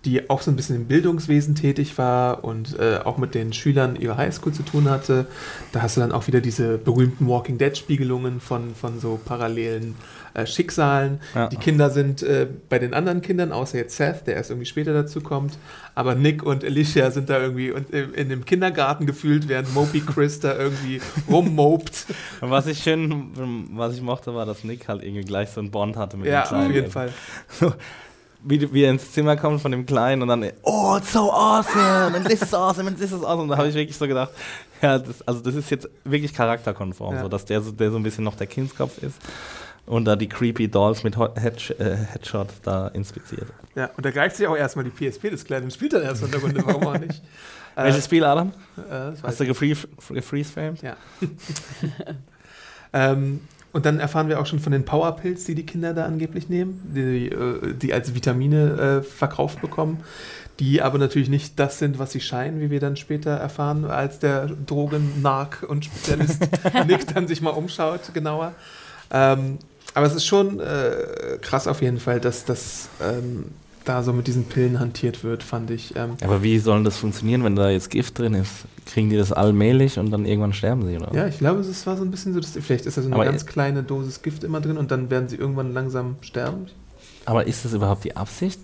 die 0.04 0.30
auch 0.30 0.42
so 0.42 0.50
ein 0.50 0.56
bisschen 0.56 0.74
im 0.74 0.86
Bildungswesen 0.86 1.54
tätig 1.54 1.96
war 1.96 2.42
und 2.42 2.76
äh, 2.78 2.98
auch 3.04 3.18
mit 3.18 3.36
den 3.36 3.52
Schülern 3.52 3.94
ihrer 3.94 4.16
Highschool 4.16 4.52
zu 4.52 4.64
tun 4.64 4.90
hatte. 4.90 5.26
Da 5.70 5.82
hast 5.82 5.96
du 5.96 6.00
dann 6.00 6.10
auch 6.10 6.26
wieder 6.26 6.40
diese 6.40 6.76
berühmten 6.76 7.28
Walking 7.28 7.56
Dead 7.56 7.76
Spiegelungen 7.78 8.40
von, 8.40 8.74
von 8.74 8.98
so 8.98 9.20
parallelen 9.24 9.94
äh, 10.34 10.46
Schicksalen. 10.46 11.20
Ja. 11.34 11.48
Die 11.48 11.56
Kinder 11.56 11.90
sind 11.90 12.22
äh, 12.22 12.46
bei 12.68 12.78
den 12.78 12.94
anderen 12.94 13.20
Kindern, 13.22 13.52
außer 13.52 13.78
jetzt 13.78 13.96
Seth, 13.96 14.26
der 14.26 14.36
erst 14.36 14.50
irgendwie 14.50 14.66
später 14.66 14.92
dazu 14.92 15.20
kommt, 15.20 15.58
aber 15.94 16.14
Nick 16.14 16.42
und 16.42 16.64
Alicia 16.64 17.10
sind 17.10 17.28
da 17.30 17.38
irgendwie 17.40 17.70
und, 17.72 17.90
in, 17.90 18.14
in 18.14 18.28
dem 18.28 18.44
Kindergarten 18.44 19.06
gefühlt, 19.06 19.48
während 19.48 19.72
Moby 19.74 20.00
Chris 20.00 20.40
da 20.40 20.56
irgendwie 20.56 21.00
rummobt. 21.30 22.06
Und 22.40 22.50
was 22.50 22.66
ich 22.66 22.82
schön, 22.82 23.68
was 23.74 23.94
ich 23.94 24.02
mochte, 24.02 24.34
war, 24.34 24.46
dass 24.46 24.64
Nick 24.64 24.88
halt 24.88 25.02
irgendwie 25.02 25.24
gleich 25.24 25.50
so 25.50 25.60
einen 25.60 25.70
Bond 25.70 25.96
hatte 25.96 26.16
mit 26.16 26.26
Ja, 26.28 26.42
dem 26.42 26.48
Kleinen. 26.48 26.66
auf 26.68 26.74
jeden 26.74 26.90
Fall. 26.90 27.12
So, 27.48 27.72
wie, 28.44 28.72
wie 28.72 28.82
er 28.82 28.90
ins 28.90 29.12
Zimmer 29.12 29.36
kommt 29.36 29.60
von 29.60 29.70
dem 29.70 29.86
Kleinen 29.86 30.20
und 30.22 30.26
dann, 30.28 30.44
oh, 30.62 30.96
it's 30.98 31.12
so 31.12 31.30
awesome, 31.30 32.16
and 32.16 32.26
this 32.28 32.42
is 32.42 32.52
awesome, 32.52 32.88
and 32.88 32.98
this 32.98 33.12
is 33.12 33.22
awesome. 33.22 33.42
Und 33.42 33.48
da 33.50 33.56
habe 33.56 33.68
ich 33.68 33.74
wirklich 33.74 33.96
so 33.96 34.08
gedacht, 34.08 34.30
ja, 34.80 34.98
das, 34.98 35.22
also 35.28 35.40
das 35.42 35.54
ist 35.54 35.70
jetzt 35.70 35.88
wirklich 36.04 36.34
charakterkonform, 36.34 37.14
Ja. 37.14 37.22
so, 37.22 37.28
dass 37.28 37.44
der 37.44 37.60
so, 37.62 37.70
der 37.70 37.92
so 37.92 37.98
ein 37.98 38.02
bisschen 38.02 38.24
noch 38.24 38.34
der 38.34 38.48
Kindskopf 38.48 38.98
ist. 38.98 39.14
Und 39.86 40.04
da 40.04 40.16
die 40.16 40.28
creepy 40.28 40.68
Dolls 40.68 41.02
mit 41.04 41.16
Headsh 41.18 41.70
äh, 41.72 41.96
Headshot 42.12 42.48
da 42.62 42.88
inspiziert. 42.88 43.46
Ja, 43.74 43.90
und 43.96 44.04
da 44.06 44.10
greift 44.10 44.36
sich 44.36 44.46
auch 44.46 44.56
erstmal 44.56 44.84
die 44.84 44.90
PSP 44.90 45.30
des 45.30 45.44
Kleinen 45.44 45.64
und 45.64 45.72
spielt 45.72 45.92
dann 45.92 46.02
erst 46.02 46.22
in 46.22 46.30
der 46.30 46.40
Runde, 46.40 46.62
warum 46.64 46.86
auch 46.86 46.98
nicht. 46.98 47.22
Äh, 47.76 47.84
Welches 47.84 48.04
Spiel, 48.04 48.22
Adam? 48.24 48.52
äh, 48.76 49.12
Hast 49.22 49.40
du 49.40 49.44
gefreeze- 49.44 49.88
gefreeze-framed? 50.12 50.82
Ja. 50.82 50.96
ähm, 52.92 53.40
und 53.72 53.86
dann 53.86 53.98
erfahren 54.00 54.28
wir 54.28 54.38
auch 54.38 54.46
schon 54.46 54.58
von 54.60 54.72
den 54.72 54.84
Powerpills, 54.84 55.44
die 55.44 55.54
die 55.54 55.64
Kinder 55.64 55.94
da 55.94 56.04
angeblich 56.04 56.48
nehmen, 56.50 56.80
die, 56.94 57.28
äh, 57.28 57.74
die 57.74 57.94
als 57.94 58.14
Vitamine 58.14 59.00
äh, 59.00 59.02
verkauft 59.02 59.62
bekommen, 59.62 60.00
die 60.60 60.82
aber 60.82 60.98
natürlich 60.98 61.30
nicht 61.30 61.58
das 61.58 61.78
sind, 61.78 61.98
was 61.98 62.12
sie 62.12 62.20
scheinen, 62.20 62.60
wie 62.60 62.70
wir 62.70 62.80
dann 62.80 62.96
später 62.96 63.30
erfahren, 63.30 63.86
als 63.86 64.18
der 64.18 64.46
Drogen-Nark 64.46 65.64
und 65.66 65.86
Spezialist 65.86 66.46
Nick 66.86 67.06
dann 67.14 67.26
sich 67.26 67.40
mal 67.40 67.50
umschaut, 67.50 68.12
genauer. 68.12 68.52
Ähm, 69.10 69.58
aber 69.94 70.06
es 70.06 70.14
ist 70.14 70.26
schon 70.26 70.60
äh, 70.60 71.38
krass 71.40 71.66
auf 71.66 71.82
jeden 71.82 71.98
Fall, 71.98 72.20
dass 72.20 72.44
das 72.44 72.88
ähm, 73.00 73.46
da 73.84 74.02
so 74.02 74.12
mit 74.12 74.26
diesen 74.26 74.44
Pillen 74.44 74.80
hantiert 74.80 75.24
wird, 75.24 75.42
fand 75.42 75.70
ich. 75.70 75.94
Ähm, 75.96 76.12
Aber 76.22 76.42
wie 76.42 76.58
soll 76.58 76.82
das 76.84 76.96
funktionieren, 76.96 77.44
wenn 77.44 77.56
da 77.56 77.70
jetzt 77.70 77.90
Gift 77.90 78.18
drin 78.18 78.34
ist? 78.34 78.64
Kriegen 78.86 79.10
die 79.10 79.16
das 79.16 79.32
allmählich 79.32 79.98
und 79.98 80.10
dann 80.10 80.24
irgendwann 80.24 80.52
sterben 80.52 80.86
sie, 80.86 80.96
oder? 80.96 81.12
Ja, 81.14 81.26
ich 81.26 81.38
glaube, 81.38 81.60
es 81.60 81.86
war 81.86 81.96
so 81.96 82.04
ein 82.04 82.10
bisschen 82.10 82.32
so, 82.34 82.40
dass 82.40 82.52
vielleicht 82.52 82.86
ist 82.86 82.96
da 82.96 83.02
so 83.02 83.08
eine 83.08 83.16
Aber 83.16 83.24
ganz 83.24 83.46
kleine 83.46 83.82
Dosis 83.82 84.22
Gift 84.22 84.44
immer 84.44 84.60
drin 84.60 84.76
und 84.76 84.90
dann 84.90 85.10
werden 85.10 85.28
sie 85.28 85.36
irgendwann 85.36 85.72
langsam 85.72 86.16
sterben. 86.20 86.66
Aber 87.24 87.46
ist 87.46 87.64
das 87.64 87.72
überhaupt 87.72 88.04
die 88.04 88.16
Absicht? 88.16 88.60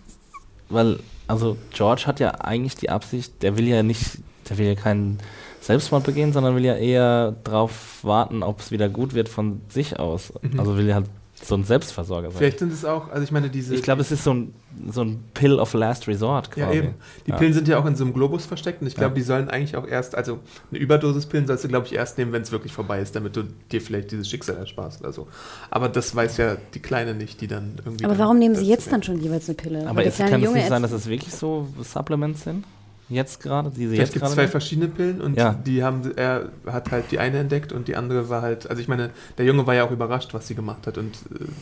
Weil, 0.68 0.98
also 1.26 1.56
George 1.72 2.04
hat 2.06 2.20
ja 2.20 2.30
eigentlich 2.32 2.76
die 2.76 2.90
Absicht, 2.90 3.42
der 3.42 3.56
will 3.56 3.66
ja 3.66 3.82
nicht, 3.82 4.18
der 4.48 4.58
will 4.58 4.66
ja 4.66 4.74
keinen 4.74 5.18
Selbstmord 5.60 6.04
begehen, 6.04 6.32
sondern 6.32 6.54
will 6.56 6.64
ja 6.64 6.76
eher 6.76 7.34
darauf 7.44 7.98
warten, 8.02 8.42
ob 8.42 8.60
es 8.60 8.70
wieder 8.70 8.88
gut 8.88 9.14
wird 9.14 9.28
von 9.28 9.60
sich 9.68 9.98
aus. 9.98 10.32
Mhm. 10.42 10.60
Also 10.60 10.76
will 10.76 10.86
ja 10.86 10.96
halt 10.96 11.06
so 11.48 11.54
ein 11.56 11.64
Selbstversorger 11.64 12.30
sein. 12.30 12.38
Vielleicht 12.38 12.58
sind 12.60 12.72
es 12.72 12.84
auch, 12.84 13.08
also 13.10 13.22
ich 13.24 13.32
meine, 13.32 13.48
diese. 13.50 13.74
Ich 13.74 13.82
glaube, 13.82 14.02
es 14.02 14.10
ist 14.12 14.22
so 14.22 14.32
ein, 14.34 14.54
so 14.90 15.02
ein 15.02 15.24
Pill 15.34 15.58
of 15.58 15.72
Last 15.74 16.06
Resort 16.06 16.50
Ja, 16.56 16.66
quasi. 16.66 16.78
eben. 16.78 16.94
Die 17.26 17.30
Ja. 17.30 17.36
Pillen 17.38 17.52
sind 17.54 17.66
ja 17.68 17.78
auch 17.78 17.86
in 17.86 17.96
so 17.96 18.04
einem 18.04 18.12
Globus 18.12 18.46
versteckt 18.46 18.80
und 18.82 18.86
ich 18.86 18.94
glaube, 18.94 19.10
Ja. 19.10 19.14
die 19.16 19.22
sollen 19.22 19.48
eigentlich 19.48 19.74
auch 19.76 19.86
erst, 19.86 20.14
also 20.14 20.38
eine 20.70 20.78
Überdosis 20.78 21.26
Pillen 21.26 21.46
sollst 21.46 21.64
du, 21.64 21.68
glaube 21.68 21.86
ich, 21.86 21.94
erst 21.94 22.18
nehmen, 22.18 22.32
wenn 22.32 22.42
es 22.42 22.52
wirklich 22.52 22.72
vorbei 22.72 23.00
ist, 23.00 23.16
damit 23.16 23.34
du 23.36 23.44
dir 23.72 23.80
vielleicht 23.80 24.10
dieses 24.12 24.28
Schicksal 24.28 24.56
ersparst 24.56 25.00
oder 25.00 25.12
so. 25.12 25.26
Aber 25.70 25.88
das 25.88 26.14
weiß 26.14 26.36
ja 26.36 26.56
die 26.74 26.80
Kleine 26.80 27.14
nicht, 27.14 27.40
die 27.40 27.46
dann 27.48 27.72
irgendwie. 27.84 28.04
Aber 28.04 28.14
dann 28.14 28.22
warum 28.22 28.38
nehmen 28.38 28.54
sie 28.54 28.66
jetzt 28.66 28.92
dann 28.92 29.02
schon 29.02 29.20
jeweils 29.20 29.48
eine 29.48 29.56
Pille? 29.56 29.88
Aber 29.88 30.02
kleine 30.02 30.30
kann 30.30 30.42
es 30.42 30.52
nicht 30.52 30.68
sein, 30.68 30.82
jetzt- 30.82 30.92
dass 30.92 31.00
es 31.00 31.08
wirklich 31.08 31.34
so 31.34 31.66
Supplements 31.82 32.44
sind? 32.44 32.64
Jetzt 33.10 33.42
gerade? 33.42 33.70
Die 33.70 33.76
sie 33.76 33.86
Vielleicht 33.94 34.00
jetzt 34.00 34.12
gibt 34.12 34.24
es 34.26 34.32
zwei 34.32 34.42
nehmen? 34.42 34.50
verschiedene 34.50 34.88
Pillen 34.88 35.20
und 35.20 35.36
Ja. 35.36 35.54
die 35.54 35.82
haben, 35.82 36.12
er 36.16 36.50
hat 36.66 36.90
halt 36.90 37.10
die 37.10 37.18
eine 37.18 37.38
entdeckt 37.38 37.72
und 37.72 37.88
die 37.88 37.96
andere 37.96 38.28
war 38.28 38.42
halt, 38.42 38.68
also 38.68 38.82
ich 38.82 38.88
meine, 38.88 39.10
der 39.38 39.46
Junge 39.46 39.66
war 39.66 39.74
ja 39.74 39.84
auch 39.84 39.90
überrascht, 39.90 40.34
was 40.34 40.46
sie 40.46 40.54
gemacht 40.54 40.86
hat 40.86 40.98
und 40.98 41.16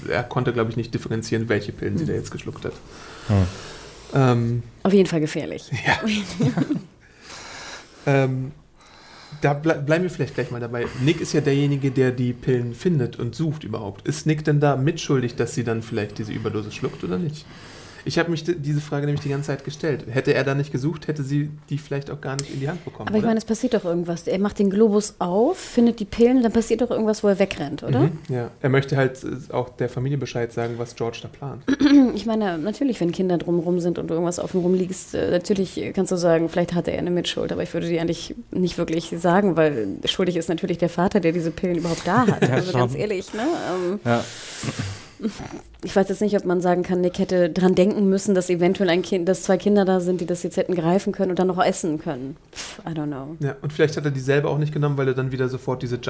äh, 0.09 0.13
er 0.13 0.23
konnte, 0.25 0.53
glaube 0.53 0.71
ich, 0.71 0.77
nicht 0.77 0.93
differenzieren, 0.93 1.49
welche 1.49 1.73
Pillen 1.73 1.99
sie 1.99 2.05
da 2.07 2.13
jetzt 2.15 2.31
geschluckt 2.33 2.65
hat. 2.65 2.73
Hm. 3.29 3.37
Ähm, 4.15 4.63
Auf 4.83 4.93
jeden 4.93 5.09
Fall 5.09 5.21
gefährlich. 5.21 5.71
Ähm, 8.07 8.53
da 9.41 9.53
ble 9.53 9.75
bleiben 9.85 10.05
wir 10.05 10.11
vielleicht 10.11 10.35
gleich 10.35 10.51
mal 10.51 10.61
dabei. 10.61 10.87
Nick 11.03 11.21
ist 11.21 11.33
ja 11.33 11.41
derjenige, 11.41 11.91
der 11.91 12.13
die 12.13 12.33
Pillen 12.33 12.75
findet 12.75 13.19
und 13.19 13.35
sucht 13.35 13.65
überhaupt. 13.65 14.07
Ist 14.07 14.27
Nick 14.27 14.45
denn 14.45 14.61
da 14.61 14.77
mitschuldig, 14.77 15.35
dass 15.35 15.55
sie 15.55 15.65
dann 15.65 15.83
vielleicht 15.83 16.19
diese 16.19 16.33
Überdosis 16.33 16.75
schluckt 16.75 17.03
oder 17.05 17.19
nicht? 17.19 17.45
Ich 18.07 18.19
habe 18.19 18.31
mich 18.31 18.45
di- 18.45 18.55
diese 18.55 18.81
Frage 18.81 19.05
nämlich 19.07 19.21
die 19.23 19.29
ganze 19.29 19.49
Zeit 19.49 19.64
gestellt. 19.64 20.05
Hätte 20.09 20.33
er 20.33 20.45
da 20.45 20.55
nicht 20.55 20.71
gesucht, 20.73 21.09
hätte 21.09 21.23
sie 21.23 21.51
die 21.69 21.77
vielleicht 21.77 22.11
auch 22.11 22.21
gar 22.21 22.37
nicht 22.37 22.53
in 22.55 22.61
die 22.61 22.69
Hand 22.69 22.85
bekommen. 22.85 23.09
Aber 23.09 23.16
ich 23.16 23.23
oder? 23.23 23.29
meine, 23.29 23.38
es 23.38 23.45
passiert 23.45 23.75
doch 23.75 23.85
irgendwas. 23.85 24.27
Er 24.29 24.38
macht 24.38 24.59
den 24.61 24.71
Globus 24.71 25.16
auf, 25.19 25.59
findet 25.59 25.99
die 26.01 26.05
Pillen, 26.05 26.42
dann 26.42 26.53
passiert 26.53 26.81
doch 26.81 26.90
irgendwas, 26.90 27.23
wo 27.25 27.29
er 27.29 27.38
wegrennt, 27.38 27.83
oder? 27.83 28.01
Mhm, 28.01 28.19
ja, 28.29 28.51
er 28.62 28.69
möchte 28.71 28.97
halt 28.97 29.23
äh, 29.25 29.53
auch 29.53 29.69
der 29.71 29.88
Familie 29.88 30.19
Bescheid 30.19 30.53
sagen, 30.53 30.75
was 30.79 30.95
George 30.95 31.19
da 31.23 31.29
plant. 31.29 31.62
Ich 32.14 32.25
meine, 32.27 32.57
natürlich, 32.59 33.01
wenn 33.01 33.11
Kinder 33.12 33.37
drumherum 33.38 33.81
sind 33.81 33.99
und 33.99 34.09
du 34.09 34.14
irgendwas 34.14 34.38
auf 34.38 34.53
dem 34.53 34.61
rumliegst, 34.61 35.14
äh, 35.14 35.31
natürlich 35.31 35.81
kannst 35.95 36.12
du 36.12 36.16
sagen, 36.16 36.49
vielleicht 36.49 36.75
hatte 36.75 36.92
er 36.92 36.99
eine 36.99 37.11
Mitschuld, 37.11 37.51
aber 37.53 37.62
ich 37.62 37.75
würde 37.75 37.88
die 37.88 37.99
eigentlich 37.99 38.35
nicht 38.53 38.79
wirklich 38.79 39.12
sagen, 39.19 39.57
weil 39.57 39.88
schuldig 40.05 40.37
ist 40.37 40.49
natürlich 40.49 40.79
der 40.79 40.88
Vater, 40.88 41.21
der 41.21 41.33
diese 41.33 41.51
Pillen 41.51 41.77
überhaupt 41.77 42.07
da 42.07 42.27
hat. 42.27 42.42
Ja, 42.49 42.55
also 42.55 42.71
schon. 42.71 42.81
ganz 42.81 42.95
ehrlich, 42.95 43.35
ne? 43.35 43.42
Ähm, 43.42 44.01
Ja. 44.05 44.25
Ich 45.83 45.94
weiß 45.94 46.09
jetzt 46.09 46.20
nicht, 46.20 46.37
ob 46.37 46.44
man 46.44 46.61
sagen 46.61 46.83
kann, 46.83 47.00
Nick 47.00 47.18
hätte 47.18 47.48
dran 47.50 47.74
denken 47.74 48.09
müssen, 48.09 48.35
dass 48.35 48.50
eventuell 48.50 48.90
ein 48.90 49.02
Kind, 49.02 49.29
dass 49.29 49.42
zwei 49.42 49.57
Kinder 49.57 49.85
da 49.85 50.00
sind, 50.00 50.20
die 50.20 50.26
das 50.26 50.42
jetzt 50.42 50.57
hätten 50.57 50.74
greifen 50.74 51.12
können 51.12 51.31
und 51.31 51.38
dann 51.38 51.46
noch 51.46 51.62
essen 51.62 51.98
können. 51.98 52.37
I 52.87 52.90
don't 52.90 53.07
know. 53.07 53.37
Ja, 53.40 53.57
und 53.62 53.72
vielleicht 53.72 53.96
hat 53.96 54.05
er 54.05 54.11
die 54.11 54.20
selber 54.20 54.50
auch 54.50 54.59
nicht 54.59 54.72
genommen, 54.72 54.96
weil 54.96 55.09
er 55.09 55.14
dann 55.14 55.33
wieder 55.33 55.48
sofort 55.48 55.83
diese 55.83 56.00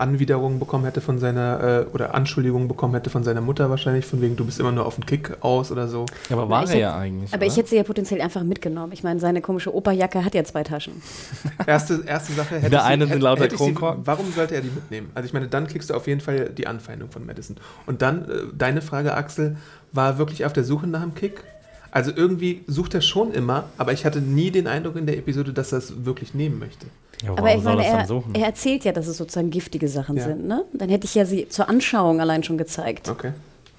Junkie-Anwiderung 0.00 0.58
bekommen 0.58 0.84
hätte 0.84 1.00
von 1.00 1.18
seiner, 1.18 1.86
äh, 1.86 1.94
oder 1.94 2.14
Anschuldigung 2.14 2.68
bekommen 2.68 2.94
hätte 2.94 3.10
von 3.10 3.22
seiner 3.22 3.40
Mutter 3.40 3.70
wahrscheinlich, 3.70 4.06
von 4.06 4.20
wegen, 4.20 4.36
du 4.36 4.44
bist 4.44 4.58
immer 4.58 4.72
nur 4.72 4.86
auf 4.86 4.96
den 4.96 5.06
Kick 5.06 5.36
aus 5.40 5.70
oder 5.70 5.88
so. 5.88 6.06
Ja, 6.28 6.36
aber 6.36 6.48
war 6.48 6.64
ich 6.64 6.70
er 6.70 6.78
ja 6.78 6.96
eigentlich. 6.96 7.32
Aber 7.32 7.44
ich 7.44 7.52
oder? 7.52 7.58
hätte 7.58 7.70
sie 7.70 7.76
ja 7.76 7.82
potenziell 7.82 8.20
einfach 8.20 8.42
mitgenommen. 8.42 8.92
Ich 8.92 9.02
meine, 9.02 9.20
seine 9.20 9.40
komische 9.40 9.74
Operjacke 9.74 10.24
hat 10.24 10.34
ja 10.34 10.44
zwei 10.44 10.64
Taschen. 10.64 10.94
Erste, 11.66 12.02
erste 12.06 12.32
Sache 12.32 12.56
hätte 12.56 12.70
Der 12.70 12.80
ich 12.80 12.84
eine 12.84 13.06
sind 13.06 13.22
lauter 13.22 13.46
ich 13.46 13.54
Kronkorken. 13.54 14.06
Warum 14.06 14.32
sollte 14.32 14.54
er 14.54 14.62
die 14.62 14.70
mitnehmen? 14.70 15.10
Also 15.14 15.26
ich 15.26 15.32
meine, 15.32 15.48
dann 15.48 15.66
kriegst 15.66 15.90
du 15.90 15.94
auf 15.94 16.06
jeden 16.06 16.20
Fall 16.20 16.50
die 16.50 16.66
Anfeindung 16.66 17.10
von 17.10 17.26
Madison. 17.26 17.56
Und 17.86 18.02
dann, 18.02 18.24
äh, 18.24 18.26
deine 18.56 18.82
Frage, 18.82 19.14
Axel, 19.14 19.56
war 19.92 20.12
er 20.12 20.18
wirklich 20.18 20.44
auf 20.44 20.52
der 20.52 20.64
Suche 20.64 20.86
nach 20.86 21.02
dem 21.02 21.14
Kick? 21.14 21.44
Also 21.92 22.12
irgendwie 22.14 22.62
sucht 22.66 22.94
er 22.94 23.00
schon 23.00 23.32
immer, 23.32 23.64
aber 23.76 23.92
ich 23.92 24.04
hatte 24.04 24.20
nie 24.20 24.50
den 24.50 24.66
Eindruck 24.66 24.96
in 24.96 25.06
der 25.06 25.18
Episode, 25.18 25.52
dass 25.52 25.72
er 25.72 25.78
es 25.78 26.04
wirklich 26.04 26.34
nehmen 26.34 26.58
möchte. 26.58 26.86
ja, 27.22 27.30
Aber 27.32 27.42
warum 27.42 27.58
ich 27.58 27.64
soll 27.64 27.76
meine, 27.76 27.86
er, 27.88 28.06
suchen? 28.06 28.34
er 28.34 28.46
erzählt 28.46 28.84
ja, 28.84 28.92
dass 28.92 29.06
es 29.08 29.16
sozusagen 29.16 29.50
giftige 29.50 29.88
Sachen 29.88 30.16
Ja. 30.16 30.24
sind. 30.24 30.46
Ne? 30.46 30.64
Dann 30.72 30.88
hätte 30.88 31.06
ich 31.06 31.14
ja 31.14 31.24
sie 31.24 31.48
zur 31.48 31.68
Anschauung 31.68 32.20
allein 32.20 32.42
schon 32.44 32.58
gezeigt. 32.58 33.08
Okay. 33.08 33.32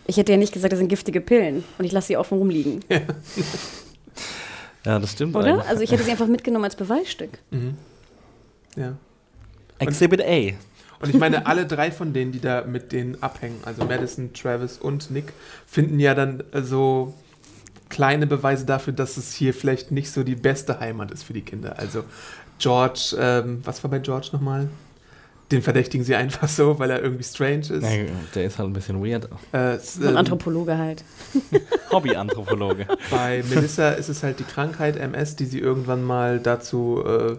Ich 0.08 0.18
hätte 0.18 0.32
ja 0.34 0.38
nicht 0.38 0.52
gesagt, 0.52 0.74
das 0.74 0.80
sind 0.80 0.90
giftige 0.90 1.22
Pillen 1.22 1.64
und 1.78 1.86
ich 1.86 1.92
lasse 1.94 2.08
sie 2.08 2.18
offen 2.18 2.38
rumliegen. 2.38 2.82
ja, 4.86 5.00
das 5.00 5.12
stimmt 5.12 5.36
Oder? 5.36 5.46
eigentlich. 5.54 5.68
Also 5.70 5.82
ich 5.84 5.92
hätte 5.92 6.04
sie 6.04 6.12
einfach 6.12 6.28
mitgenommen 6.28 6.66
als 6.66 6.76
Beweisstück. 6.76 7.30
Mhm. 7.52 7.76
Ja. 8.76 8.94
Exhibit 9.80 10.22
A. 10.22 10.54
Und 11.04 11.10
ich 11.10 11.18
meine, 11.18 11.48
alle 11.48 11.66
drei 11.66 11.92
von 11.92 12.14
denen, 12.14 12.32
die 12.32 12.40
da 12.40 12.64
mit 12.64 12.92
denen 12.92 13.22
abhängen, 13.24 13.58
also 13.66 13.86
Madison, 13.86 14.34
Travis 14.34 14.78
und 14.78 15.10
Nick, 15.10 15.34
finden 15.66 16.00
ja 16.00 16.14
dann 16.14 16.44
so 16.62 17.14
kleine 17.92 18.26
Beweise 18.26 18.66
dafür, 18.66 18.94
dass 18.94 19.18
es 19.18 19.34
hier 19.34 19.54
vielleicht 19.54 19.92
nicht 19.92 20.12
so 20.12 20.24
die 20.24 20.36
beste 20.36 20.80
Heimat 20.80 21.12
ist 21.12 21.24
für 21.24 21.34
die 21.34 21.42
Kinder. 21.42 21.78
Also 21.78 22.04
George, 22.58 23.16
ähm, 23.20 23.62
was 23.64 23.84
war 23.84 23.92
bei 23.92 24.00
George 24.00 24.30
nochmal? 24.32 24.68
Den 25.52 25.62
verdächtigen 25.62 26.06
sie 26.06 26.16
einfach 26.16 26.48
so, 26.48 26.80
weil 26.80 26.90
er 26.92 27.04
irgendwie 27.04 27.24
strange 27.26 27.60
ist. 27.60 27.82
Nee, 27.82 28.06
der 28.34 28.46
ist 28.46 28.58
halt 28.58 28.70
ein 28.70 28.74
bisschen 28.74 29.04
weird. 29.06 29.28
Äh, 29.52 29.78
So 29.80 30.04
ein 30.04 30.12
ähm, 30.12 30.18
Anthropologe 30.18 30.78
halt. 30.78 31.04
Hobby-Anthropologe. 31.92 32.88
bei 33.12 33.44
Melissa 33.50 33.90
ist 33.90 34.08
es 34.10 34.24
halt 34.24 34.40
die 34.40 34.44
Krankheit 34.46 34.96
MS, 34.96 35.36
die 35.36 35.46
sie 35.46 35.60
irgendwann 35.60 36.04
mal 36.04 36.40
dazu 36.40 37.04
äh, 37.06 37.36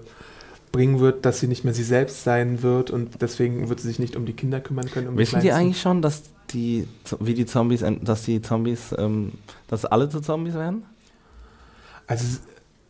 bringen 0.72 1.00
wird, 1.00 1.24
dass 1.24 1.40
sie 1.40 1.46
nicht 1.46 1.64
mehr 1.64 1.72
sie 1.74 1.84
selbst 1.84 2.24
sein 2.24 2.62
wird 2.62 2.90
und 2.90 3.22
deswegen 3.22 3.68
wird 3.68 3.80
sie 3.80 3.88
sich 3.88 3.98
nicht 3.98 4.16
um 4.16 4.26
die 4.26 4.32
Kinder 4.34 4.60
kümmern 4.60 4.90
können. 4.90 5.08
Um 5.08 5.16
Wissen 5.16 5.36
die 5.40 5.46
Kleinsten. 5.48 5.60
eigentlich 5.60 5.80
schon, 5.80 6.02
dass 6.02 6.24
die, 6.52 6.86
wie 7.20 7.34
die 7.34 7.46
Zombies, 7.46 7.84
dass 8.02 8.22
die 8.24 8.40
Zombies, 8.42 8.94
ähm, 8.98 9.32
dass 9.68 9.84
alle 9.84 10.08
zu 10.08 10.20
Zombies 10.20 10.54
werden? 10.54 10.84
Also 12.06 12.24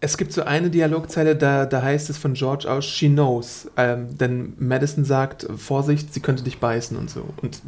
es- 0.00 0.16
gibt 0.16 0.32
so 0.32 0.42
eine 0.42 0.70
Dialogzeile, 0.70 1.36
da, 1.36 1.64
da 1.66 1.82
heißt 1.82 2.10
es 2.10 2.18
von 2.18 2.34
George 2.34 2.70
aus, 2.70 2.84
she 2.84 3.08
knows. 3.08 3.68
Ähm, 3.76 4.16
denn 4.18 4.54
Madison 4.58 5.04
sagt, 5.04 5.46
Vorsicht, 5.56 6.12
sie 6.12 6.20
könnte 6.20 6.42
dich 6.42 6.58
beißen 6.58 6.96
und 6.96 7.08
so. 7.10 7.24
Und 7.42 7.60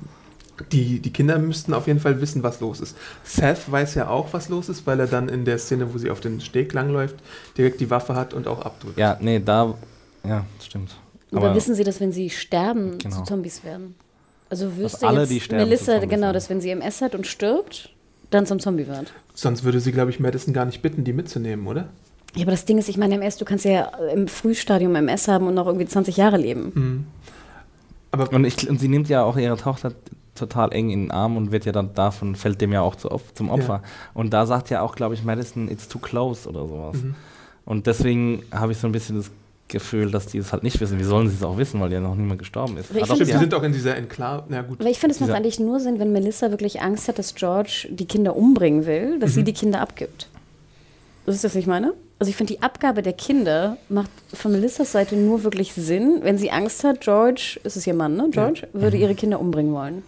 die, 0.72 1.00
die 1.00 1.12
Kinder 1.12 1.38
müssten 1.38 1.74
auf 1.74 1.86
jeden 1.86 2.00
Fall 2.00 2.20
wissen, 2.20 2.42
was 2.42 2.60
los 2.60 2.80
ist. 2.80 2.96
Seth 3.24 3.70
weiß 3.70 3.94
ja 3.96 4.08
auch, 4.08 4.32
was 4.32 4.48
los 4.48 4.68
ist, 4.68 4.86
weil 4.86 5.00
er 5.00 5.06
dann 5.06 5.28
in 5.28 5.44
der 5.44 5.58
Szene, 5.58 5.92
wo 5.92 5.98
sie 5.98 6.10
auf 6.10 6.20
den 6.20 6.40
Steg 6.40 6.72
langläuft, 6.72 7.16
direkt 7.58 7.80
die 7.80 7.90
Waffe 7.90 8.14
hat 8.14 8.34
und 8.34 8.46
auch 8.48 8.62
abdrückt. 8.64 8.98
Ja, 8.98 9.16
nee, 9.20 9.40
da, 9.40 9.74
ja, 10.24 10.44
stimmt. 10.64 10.96
Aber 11.32 11.52
wissen 11.56 11.74
sie, 11.74 11.82
dass 11.82 12.00
wenn 12.00 12.12
sie 12.12 12.30
sterben, 12.30 12.98
Genau. 12.98 13.16
zu 13.16 13.22
Zombies 13.24 13.64
werden? 13.64 13.96
Also 14.54 14.76
wüsste 14.76 15.08
alle, 15.08 15.24
jetzt 15.24 15.50
Melissa, 15.50 15.98
genau, 15.98 16.32
dass 16.32 16.48
wenn 16.48 16.60
sie 16.60 16.70
MS 16.70 17.00
hat 17.02 17.14
und 17.16 17.26
stirbt, 17.26 17.90
dann 18.30 18.46
zum 18.46 18.60
Zombie 18.60 18.86
wird. 18.86 19.12
Sonst 19.34 19.64
würde 19.64 19.80
sie, 19.80 19.90
glaube 19.90 20.10
ich, 20.10 20.20
Madison 20.20 20.54
gar 20.54 20.64
nicht 20.64 20.80
bitten, 20.80 21.02
die 21.02 21.12
mitzunehmen, 21.12 21.66
oder? 21.66 21.88
Ja, 22.36 22.42
aber 22.42 22.52
das 22.52 22.64
Ding 22.64 22.78
ist, 22.78 22.88
ich 22.88 22.96
meine, 22.96 23.16
MS, 23.16 23.36
du 23.36 23.44
kannst 23.44 23.64
ja 23.64 23.86
im 24.12 24.28
Frühstadium 24.28 24.94
MS 24.94 25.26
haben 25.28 25.48
und 25.48 25.54
noch 25.54 25.66
irgendwie 25.66 25.86
20 25.86 26.16
Jahre 26.16 26.36
leben. 26.36 26.72
Mhm. 26.74 27.06
Aber 28.12 28.32
Und, 28.32 28.44
ich, 28.44 28.68
und 28.68 28.78
sie 28.78 28.86
nimmt 28.88 29.08
ja 29.08 29.24
auch 29.24 29.36
ihre 29.36 29.56
Tochter 29.56 29.92
total 30.36 30.72
eng 30.72 30.90
in 30.90 31.02
den 31.04 31.10
Arm 31.10 31.36
und 31.36 31.50
wird 31.52 31.64
ja 31.64 31.72
dann 31.72 31.94
davon, 31.94 32.36
fällt 32.36 32.60
dem 32.60 32.72
ja 32.72 32.80
auch 32.80 32.94
zu, 32.94 33.10
Opf- 33.10 33.34
zum 33.34 33.50
Opfer. 33.50 33.82
Und 34.14 34.32
da 34.32 34.46
sagt 34.46 34.70
ja 34.70 34.82
auch, 34.82 34.94
glaube 34.94 35.14
ich, 35.14 35.24
Madison, 35.24 35.68
it's 35.68 35.88
too 35.88 35.98
close 35.98 36.48
oder 36.48 36.66
sowas. 36.66 36.96
Mhm. 37.02 37.14
Und 37.64 37.86
deswegen 37.88 38.42
habe 38.52 38.70
ich 38.72 38.78
so 38.78 38.86
ein 38.86 38.92
bisschen 38.92 39.16
das 39.16 39.30
Gefühl, 39.68 40.10
dass 40.10 40.26
die 40.26 40.38
es 40.38 40.52
halt 40.52 40.62
nicht 40.62 40.80
wissen. 40.80 40.98
Wie 40.98 41.04
sollen 41.04 41.28
sie 41.28 41.34
es 41.34 41.42
auch 41.42 41.56
wissen, 41.56 41.80
weil 41.80 41.92
ja 41.92 42.00
noch 42.00 42.14
niemand 42.14 42.38
gestorben 42.38 42.76
ist. 42.76 42.90
Aber 42.90 43.06
finde, 43.06 43.24
sie 43.24 43.32
ja. 43.32 43.38
sind 43.38 43.54
auch 43.54 43.62
in 43.62 43.72
dieser 43.72 43.96
Enklave. 43.96 44.44
Na 44.48 44.62
gut. 44.62 44.80
Aber 44.80 44.90
ich 44.90 44.98
finde, 44.98 45.14
es 45.14 45.20
macht 45.20 45.32
eigentlich 45.32 45.58
nur 45.58 45.80
Sinn, 45.80 45.98
wenn 45.98 46.12
Melissa 46.12 46.50
wirklich 46.50 46.82
Angst 46.82 47.08
hat, 47.08 47.18
dass 47.18 47.34
George 47.34 47.88
die 47.90 48.06
Kinder 48.06 48.36
umbringen 48.36 48.86
will, 48.86 49.18
dass 49.18 49.34
sie 49.34 49.42
die 49.42 49.54
Kinder 49.54 49.80
abgibt. 49.80 50.28
Das 51.26 51.34
ist 51.34 51.44
das, 51.44 51.52
was 51.52 51.60
ich 51.60 51.66
meine? 51.66 51.94
Also 52.18 52.30
ich 52.30 52.36
finde, 52.36 52.54
die 52.54 52.62
Abgabe 52.62 53.02
der 53.02 53.14
Kinder 53.14 53.76
macht 53.88 54.10
von 54.32 54.52
Melissas 54.52 54.92
Seite 54.92 55.16
nur 55.16 55.42
wirklich 55.42 55.72
Sinn, 55.72 56.20
wenn 56.22 56.38
sie 56.38 56.50
Angst 56.50 56.84
hat, 56.84 57.00
George, 57.00 57.58
ist 57.64 57.76
es 57.76 57.86
ihr 57.86 57.94
Mann, 57.94 58.16
ne? 58.16 58.28
George, 58.30 58.68
würde 58.72 58.96
ihre 58.96 59.14
Kinder 59.14 59.40
umbringen 59.40 59.72
wollen. 59.72 60.02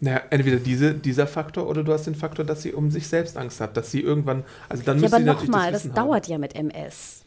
Naja, 0.00 0.22
entweder 0.30 0.58
diese, 0.58 0.94
dieser 0.94 1.26
Faktor 1.26 1.68
oder 1.68 1.82
du 1.82 1.92
hast 1.92 2.06
den 2.06 2.14
Faktor, 2.14 2.44
dass 2.44 2.62
sie 2.62 2.72
um 2.72 2.90
sich 2.90 3.08
selbst 3.08 3.36
Angst 3.36 3.60
hat, 3.60 3.76
dass 3.76 3.90
sie 3.90 4.00
irgendwann, 4.00 4.44
also 4.68 4.84
dann 4.84 4.98
Ja, 4.98 5.02
müsste 5.02 5.16
aber 5.16 5.22
sie 5.22 5.26
natürlich 5.26 5.50
nochmal, 5.50 5.72
das 5.72 5.84
Wissen 5.84 5.94
dauert 5.94 6.28
ja 6.28 6.38
mit 6.38 6.54
MS. 6.54 7.17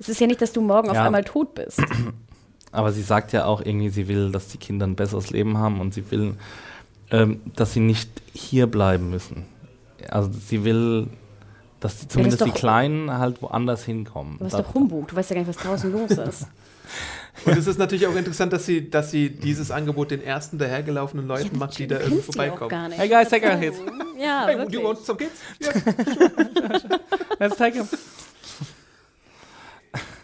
Es 0.00 0.08
ist 0.08 0.20
ja 0.20 0.26
nicht, 0.26 0.42
dass 0.42 0.52
du 0.52 0.60
morgen 0.60 0.88
auf 0.88 0.96
Ja. 0.96 1.04
einmal 1.06 1.22
tot 1.24 1.54
bist. 1.54 1.80
Aber 2.72 2.90
sie 2.92 3.02
sagt 3.02 3.32
ja 3.32 3.44
auch 3.44 3.60
irgendwie, 3.60 3.90
sie 3.90 4.08
will, 4.08 4.32
dass 4.32 4.48
die 4.48 4.58
Kinder 4.58 4.86
ein 4.86 4.96
besseres 4.96 5.30
Leben 5.30 5.58
haben 5.58 5.80
und 5.80 5.92
sie 5.94 6.10
will, 6.10 6.34
ähm, 7.10 7.40
dass 7.56 7.72
sie 7.74 7.80
nicht 7.80 8.10
hier 8.32 8.66
bleiben 8.66 9.10
müssen. 9.10 9.44
Also 10.08 10.30
sie 10.32 10.64
will, 10.64 11.08
dass 11.80 11.98
die, 11.98 12.08
zumindest 12.08 12.40
die 12.44 12.48
doch- 12.50 12.54
Kleinen 12.56 13.10
halt 13.18 13.42
woanders 13.42 13.84
hinkommen. 13.84 14.38
Du 14.38 14.44
bist 14.44 14.54
Da- 14.54 14.62
doch 14.62 14.74
Humbug, 14.74 15.08
du 15.08 15.16
weißt 15.16 15.30
ja 15.30 15.34
gar 15.36 15.42
nicht, 15.44 15.48
was 15.56 15.62
draußen 15.62 15.92
los 16.08 16.10
ist. 16.12 16.46
Und 17.46 17.56
es 17.56 17.66
ist 17.66 17.78
natürlich 17.78 18.06
auch 18.06 18.14
interessant, 18.16 18.52
dass 18.52 18.66
sie, 18.66 18.90
dass 18.90 19.10
sie 19.10 19.30
dieses 19.30 19.70
Angebot 19.70 20.10
den 20.10 20.22
ersten 20.22 20.58
dahergelaufenen 20.58 21.26
Leuten 21.26 21.58
macht, 21.58 21.78
die 21.78 21.86
da 21.86 21.96
irgendwie 21.98 22.14
die 22.16 22.20
auch 22.20 22.24
vorbeikommen. 22.34 22.68
gar 22.70 22.88
nicht. 22.88 22.98
Hey 22.98 23.08
guys, 23.08 23.28
take 23.28 23.50
a 23.50 23.56
hit. 23.56 23.74
Ja, 24.20 24.46
Hey, 24.46 24.56
do 24.56 24.62
you 24.62 24.82
wirklich. 24.82 24.84
want 24.84 24.98
some 25.04 25.18
kids? 25.18 25.32
Yes. 25.60 25.82
Let's 27.38 27.56
take 27.56 27.76
him. 27.76 27.88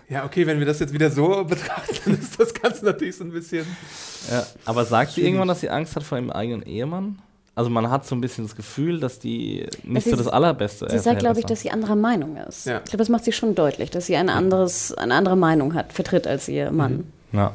Ja, 0.09 0.25
okay, 0.25 0.47
wenn 0.47 0.59
wir 0.61 0.67
das 0.67 0.79
jetzt 0.79 0.93
wieder 0.93 1.11
so 1.11 1.45
betrachten, 1.49 1.97
dann 2.05 2.15
ist 2.19 2.39
das 2.39 2.55
Ganze 2.55 2.85
natürlich 2.85 3.17
so 3.17 3.25
ein 3.25 3.33
bisschen. 3.33 3.67
Ja, 4.31 4.47
aber 4.65 4.85
sagt 4.85 5.13
sie 5.13 5.23
irgendwann, 5.23 5.49
dass 5.49 5.61
sie 5.61 5.71
Angst 5.71 5.97
hat 5.97 6.03
vor 6.03 6.19
ihrem 6.19 6.31
eigenen 6.31 6.63
Ehemann? 6.63 7.19
Also 7.55 7.71
man 7.71 7.91
hat 7.91 8.07
so 8.07 8.15
ein 8.15 8.21
bisschen 8.21 8.45
das 8.45 8.55
Gefühl, 8.55 9.01
dass 9.01 9.19
die 9.19 9.67
nicht 9.83 10.05
sie- 10.05 10.11
so 10.11 10.17
das 10.17 10.29
Allerbeste 10.29 10.89
Sie 10.91 10.99
sagt, 10.99 11.21
glaube 11.21 11.41
ich, 11.41 11.47
dass 11.47 11.61
sie 11.63 11.71
anderer 11.71 11.97
Meinung 11.97 12.37
ist. 12.37 12.67
Ja. 12.67 12.79
Ich 12.79 12.85
glaube, 12.85 12.99
das 12.99 13.09
macht 13.09 13.25
sie 13.25 13.33
schon 13.33 13.55
deutlich, 13.55 13.91
dass 13.91 14.07
sie 14.07 14.17
ein 14.17 14.29
anderes, 14.29 14.93
eine 14.93 15.15
andere 15.15 15.37
Meinung 15.37 15.73
hat, 15.75 15.93
vertritt 15.93 16.27
als 16.27 16.49
ihr 16.49 16.71
Mann. 16.71 16.93
haben. 16.93 17.13
Ja. 17.33 17.53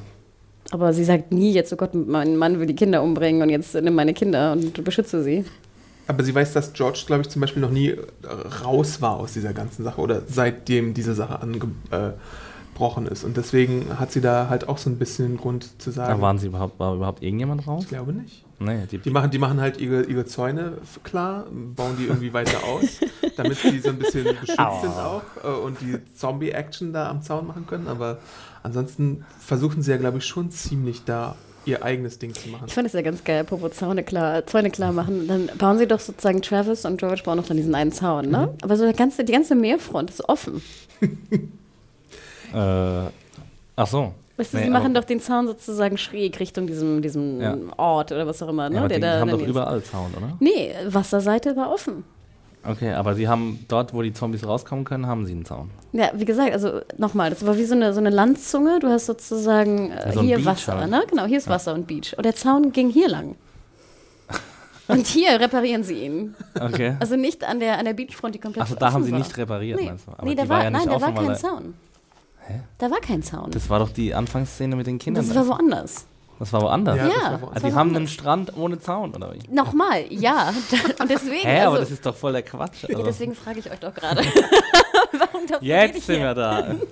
Aber 0.71 0.91
sie 0.93 1.03
sagt 1.03 1.31
nie 1.31 1.51
jetzt, 1.51 1.71
oh 1.71 1.75
Gott, 1.75 1.93
mein 1.93 2.35
Mann 2.37 2.59
will 2.59 2.65
die 2.65 2.75
Kinder 2.75 3.03
umbringen 3.03 3.41
und 3.43 3.49
jetzt 3.49 3.75
nimm 3.75 3.93
meine 3.93 4.13
Kinder 4.13 4.53
und 4.53 4.83
beschütze 4.83 5.21
sie. 5.23 5.45
Aber 6.07 6.23
sie 6.23 6.33
weiß, 6.33 6.53
dass 6.53 6.73
George, 6.73 7.03
glaube 7.07 7.21
ich, 7.21 7.29
zum 7.29 7.41
Beispiel 7.41 7.61
noch 7.61 7.71
nie 7.71 7.95
raus 8.63 9.01
war 9.01 9.17
aus 9.17 9.33
dieser 9.33 9.53
ganzen 9.53 9.83
Sache 9.83 10.01
oder 10.01 10.23
seitdem 10.27 10.93
diese 10.93 11.13
Sache 11.13 11.39
angebrochen 11.39 13.07
ist. 13.07 13.23
Und 13.23 13.37
deswegen 13.37 13.99
hat 13.99 14.11
sie 14.11 14.21
da 14.21 14.47
halt 14.49 14.67
auch 14.67 14.77
so 14.77 14.89
ein 14.89 14.97
bisschen 14.97 15.27
den 15.27 15.37
Grund 15.37 15.81
zu 15.81 15.91
sagen. 15.91 16.17
Da 16.17 16.21
waren 16.21 16.39
sie 16.39 16.47
überhaupt, 16.47 16.79
war 16.79 16.95
überhaupt 16.95 17.23
irgendjemand 17.23 17.67
raus? 17.67 17.83
ich 17.83 17.89
glaube 17.89 18.13
nicht. 18.13 18.43
Nee, 18.59 18.85
die, 18.91 18.99
Die 18.99 19.09
machen, 19.09 19.31
die 19.31 19.39
machen 19.39 19.59
halt 19.59 19.79
ihre, 19.79 20.03
ihre 20.03 20.25
Zäune 20.25 20.73
klar, 21.03 21.47
bauen 21.75 21.95
die 21.97 22.05
irgendwie 22.05 22.31
weiter 22.31 22.63
aus, 22.63 22.99
damit 23.35 23.57
sie 23.57 23.79
so 23.79 23.89
ein 23.89 23.97
bisschen 23.97 24.23
beschützt 24.23 24.81
sind 24.81 24.93
auch 24.93 25.23
äh, 25.43 25.47
und 25.47 25.81
die 25.81 25.97
Zombie-Action 26.13 26.93
da 26.93 27.09
am 27.09 27.23
Zaun 27.23 27.47
machen 27.47 27.65
können. 27.65 27.87
Aber 27.87 28.19
ansonsten 28.61 29.25
versuchen 29.39 29.81
sie 29.81 29.89
ja, 29.89 29.97
glaube 29.97 30.19
ich, 30.19 30.25
schon 30.25 30.51
ziemlich 30.51 31.03
da 31.05 31.35
ihr 31.65 31.83
eigenes 31.83 32.19
Ding 32.19 32.33
zu 32.33 32.49
machen. 32.49 32.65
Ich 32.67 32.73
fand 32.73 32.87
es 32.87 32.93
ja 32.93 33.01
ganz 33.01 33.23
geil, 33.23 33.41
apropos 33.41 33.71
Zäune 33.73 34.03
klar, 34.03 34.45
Zäune 34.45 34.71
klar 34.71 34.91
machen. 34.91 35.27
Dann 35.27 35.49
bauen 35.57 35.77
sie 35.77 35.87
doch 35.87 35.99
sozusagen 35.99 36.41
Travis 36.41 36.85
und 36.85 36.97
George 36.97 37.21
bauen 37.23 37.37
noch 37.37 37.47
dann 37.47 37.57
diesen 37.57 37.75
einen 37.75 37.91
Zaun, 37.91 38.29
ne? 38.29 38.47
Mhm. 38.51 38.57
Aber 38.63 38.77
so 38.77 38.83
der 38.83 38.93
ganze, 38.93 39.23
die 39.23 39.31
ganze 39.33 39.55
Meerfront 39.55 40.09
ist 40.09 40.27
offen. 40.27 40.61
äh, 42.53 42.57
ach 43.75 43.87
so. 43.87 44.13
Weißt 44.37 44.53
du, 44.53 44.57
Nee, 44.57 44.63
sie 44.63 44.69
machen 44.69 44.93
doch 44.93 45.03
den 45.03 45.19
Zaun 45.19 45.47
sozusagen 45.47 45.97
schräg 45.97 46.39
Richtung 46.39 46.65
diesem, 46.65 47.01
diesem 47.01 47.41
Ja. 47.41 47.55
Ort 47.77 48.11
oder 48.11 48.25
was 48.25 48.41
auch 48.41 48.49
immer, 48.49 48.69
ne? 48.69 48.75
Ja, 48.75 48.81
aber 48.81 48.89
der 48.89 48.97
die 48.97 49.01
da 49.01 49.19
haben 49.19 49.29
doch 49.29 49.41
überall 49.41 49.83
Zaun, 49.83 50.11
oder? 50.17 50.35
Nee, 50.39 50.73
Wasserseite 50.87 51.55
war 51.55 51.71
offen. 51.71 52.03
Okay, 52.63 52.93
aber 52.93 53.15
die 53.15 53.27
haben 53.27 53.65
dort, 53.67 53.93
wo 53.93 54.03
die 54.03 54.13
Zombies 54.13 54.45
rauskommen 54.45 54.85
können, 54.85 55.07
haben 55.07 55.25
sie 55.25 55.31
einen 55.31 55.45
Zaun. 55.45 55.71
Ja, 55.93 56.11
wie 56.13 56.25
gesagt, 56.25 56.53
also 56.53 56.81
nochmal, 56.97 57.31
das 57.31 57.45
war 57.45 57.57
wie 57.57 57.65
so 57.65 57.73
eine, 57.73 57.91
so 57.93 57.99
eine 57.99 58.11
Landzunge. 58.11 58.79
Du 58.79 58.87
hast 58.87 59.07
sozusagen 59.07 59.91
äh, 59.91 60.13
so 60.13 60.21
hier 60.21 60.37
Beach 60.37 60.45
Wasser, 60.45 60.77
halt. 60.77 60.91
ne? 60.91 61.03
Genau, 61.09 61.25
hier 61.25 61.39
ist 61.39 61.49
Wasser 61.49 61.73
und 61.73 61.87
Beach. 61.87 62.13
Und 62.15 62.23
der 62.23 62.35
Zaun 62.35 62.71
ging 62.71 62.89
hier 62.89 63.09
lang. 63.09 63.35
Und 64.87 65.07
hier 65.07 65.39
reparieren 65.39 65.83
sie 65.83 66.03
ihn. 66.05 66.35
Okay. 66.59 66.97
Also 66.99 67.15
nicht 67.15 67.43
an 67.45 67.59
der, 67.61 67.77
an 67.79 67.85
der 67.85 67.93
Beachfront, 67.93 68.35
die 68.35 68.39
komplett 68.39 68.63
Achso, 68.63 68.75
da 68.75 68.91
haben 68.91 69.03
sie 69.05 69.11
war. 69.11 69.19
nicht 69.19 69.37
repariert, 69.37 69.79
Nee, 69.79 69.85
meinst 69.87 70.05
du? 70.07 70.11
Aber 70.11 70.25
nee 70.25 70.35
da 70.35 70.49
war, 70.49 70.63
ja 70.63 70.69
nein, 70.69 70.87
da 70.87 70.99
war 70.99 71.13
kein 71.13 71.35
Zaun. 71.35 71.73
Hä? 72.45 72.59
Da 72.77 72.91
war 72.91 72.99
kein 72.99 73.23
Zaun. 73.23 73.51
Das 73.51 73.69
war 73.69 73.79
doch 73.79 73.89
die 73.89 74.13
Anfangsszene 74.13 74.75
mit 74.75 74.87
den 74.87 74.99
Kindern. 74.99 75.25
Das 75.25 75.35
war 75.35 75.47
woanders. 75.47 76.05
Das 76.41 76.51
war 76.53 76.63
woanders. 76.63 76.97
Ja, 76.97 77.05
Ja. 77.07 77.31
war 77.33 77.41
woanders. 77.43 77.61
die 77.61 77.73
haben 77.75 77.95
einen 77.95 78.07
Strand 78.07 78.57
ohne 78.57 78.79
Zaun, 78.79 79.13
oder 79.13 79.31
wie? 79.31 79.53
Nochmal, 79.53 80.05
ja. 80.09 80.51
Und 80.99 81.07
deswegen, 81.11 81.47
Hä, 81.47 81.59
aber 81.61 81.69
also, 81.73 81.81
das 81.83 81.91
ist 81.91 82.03
doch 82.03 82.15
voll 82.15 82.31
der 82.31 82.41
Quatsch. 82.41 82.81
ja, 82.81 82.89
Also, 82.89 83.03
deswegen 83.03 83.35
frage 83.35 83.59
ich 83.59 83.69
euch 83.71 83.79
doch 83.79 83.93
gerade. 83.93 84.23
Warum 85.11 85.47
das 85.47 85.59
jetzt 85.61 86.05
sind 86.05 86.19
wir 86.19 86.33
da. 86.33 86.75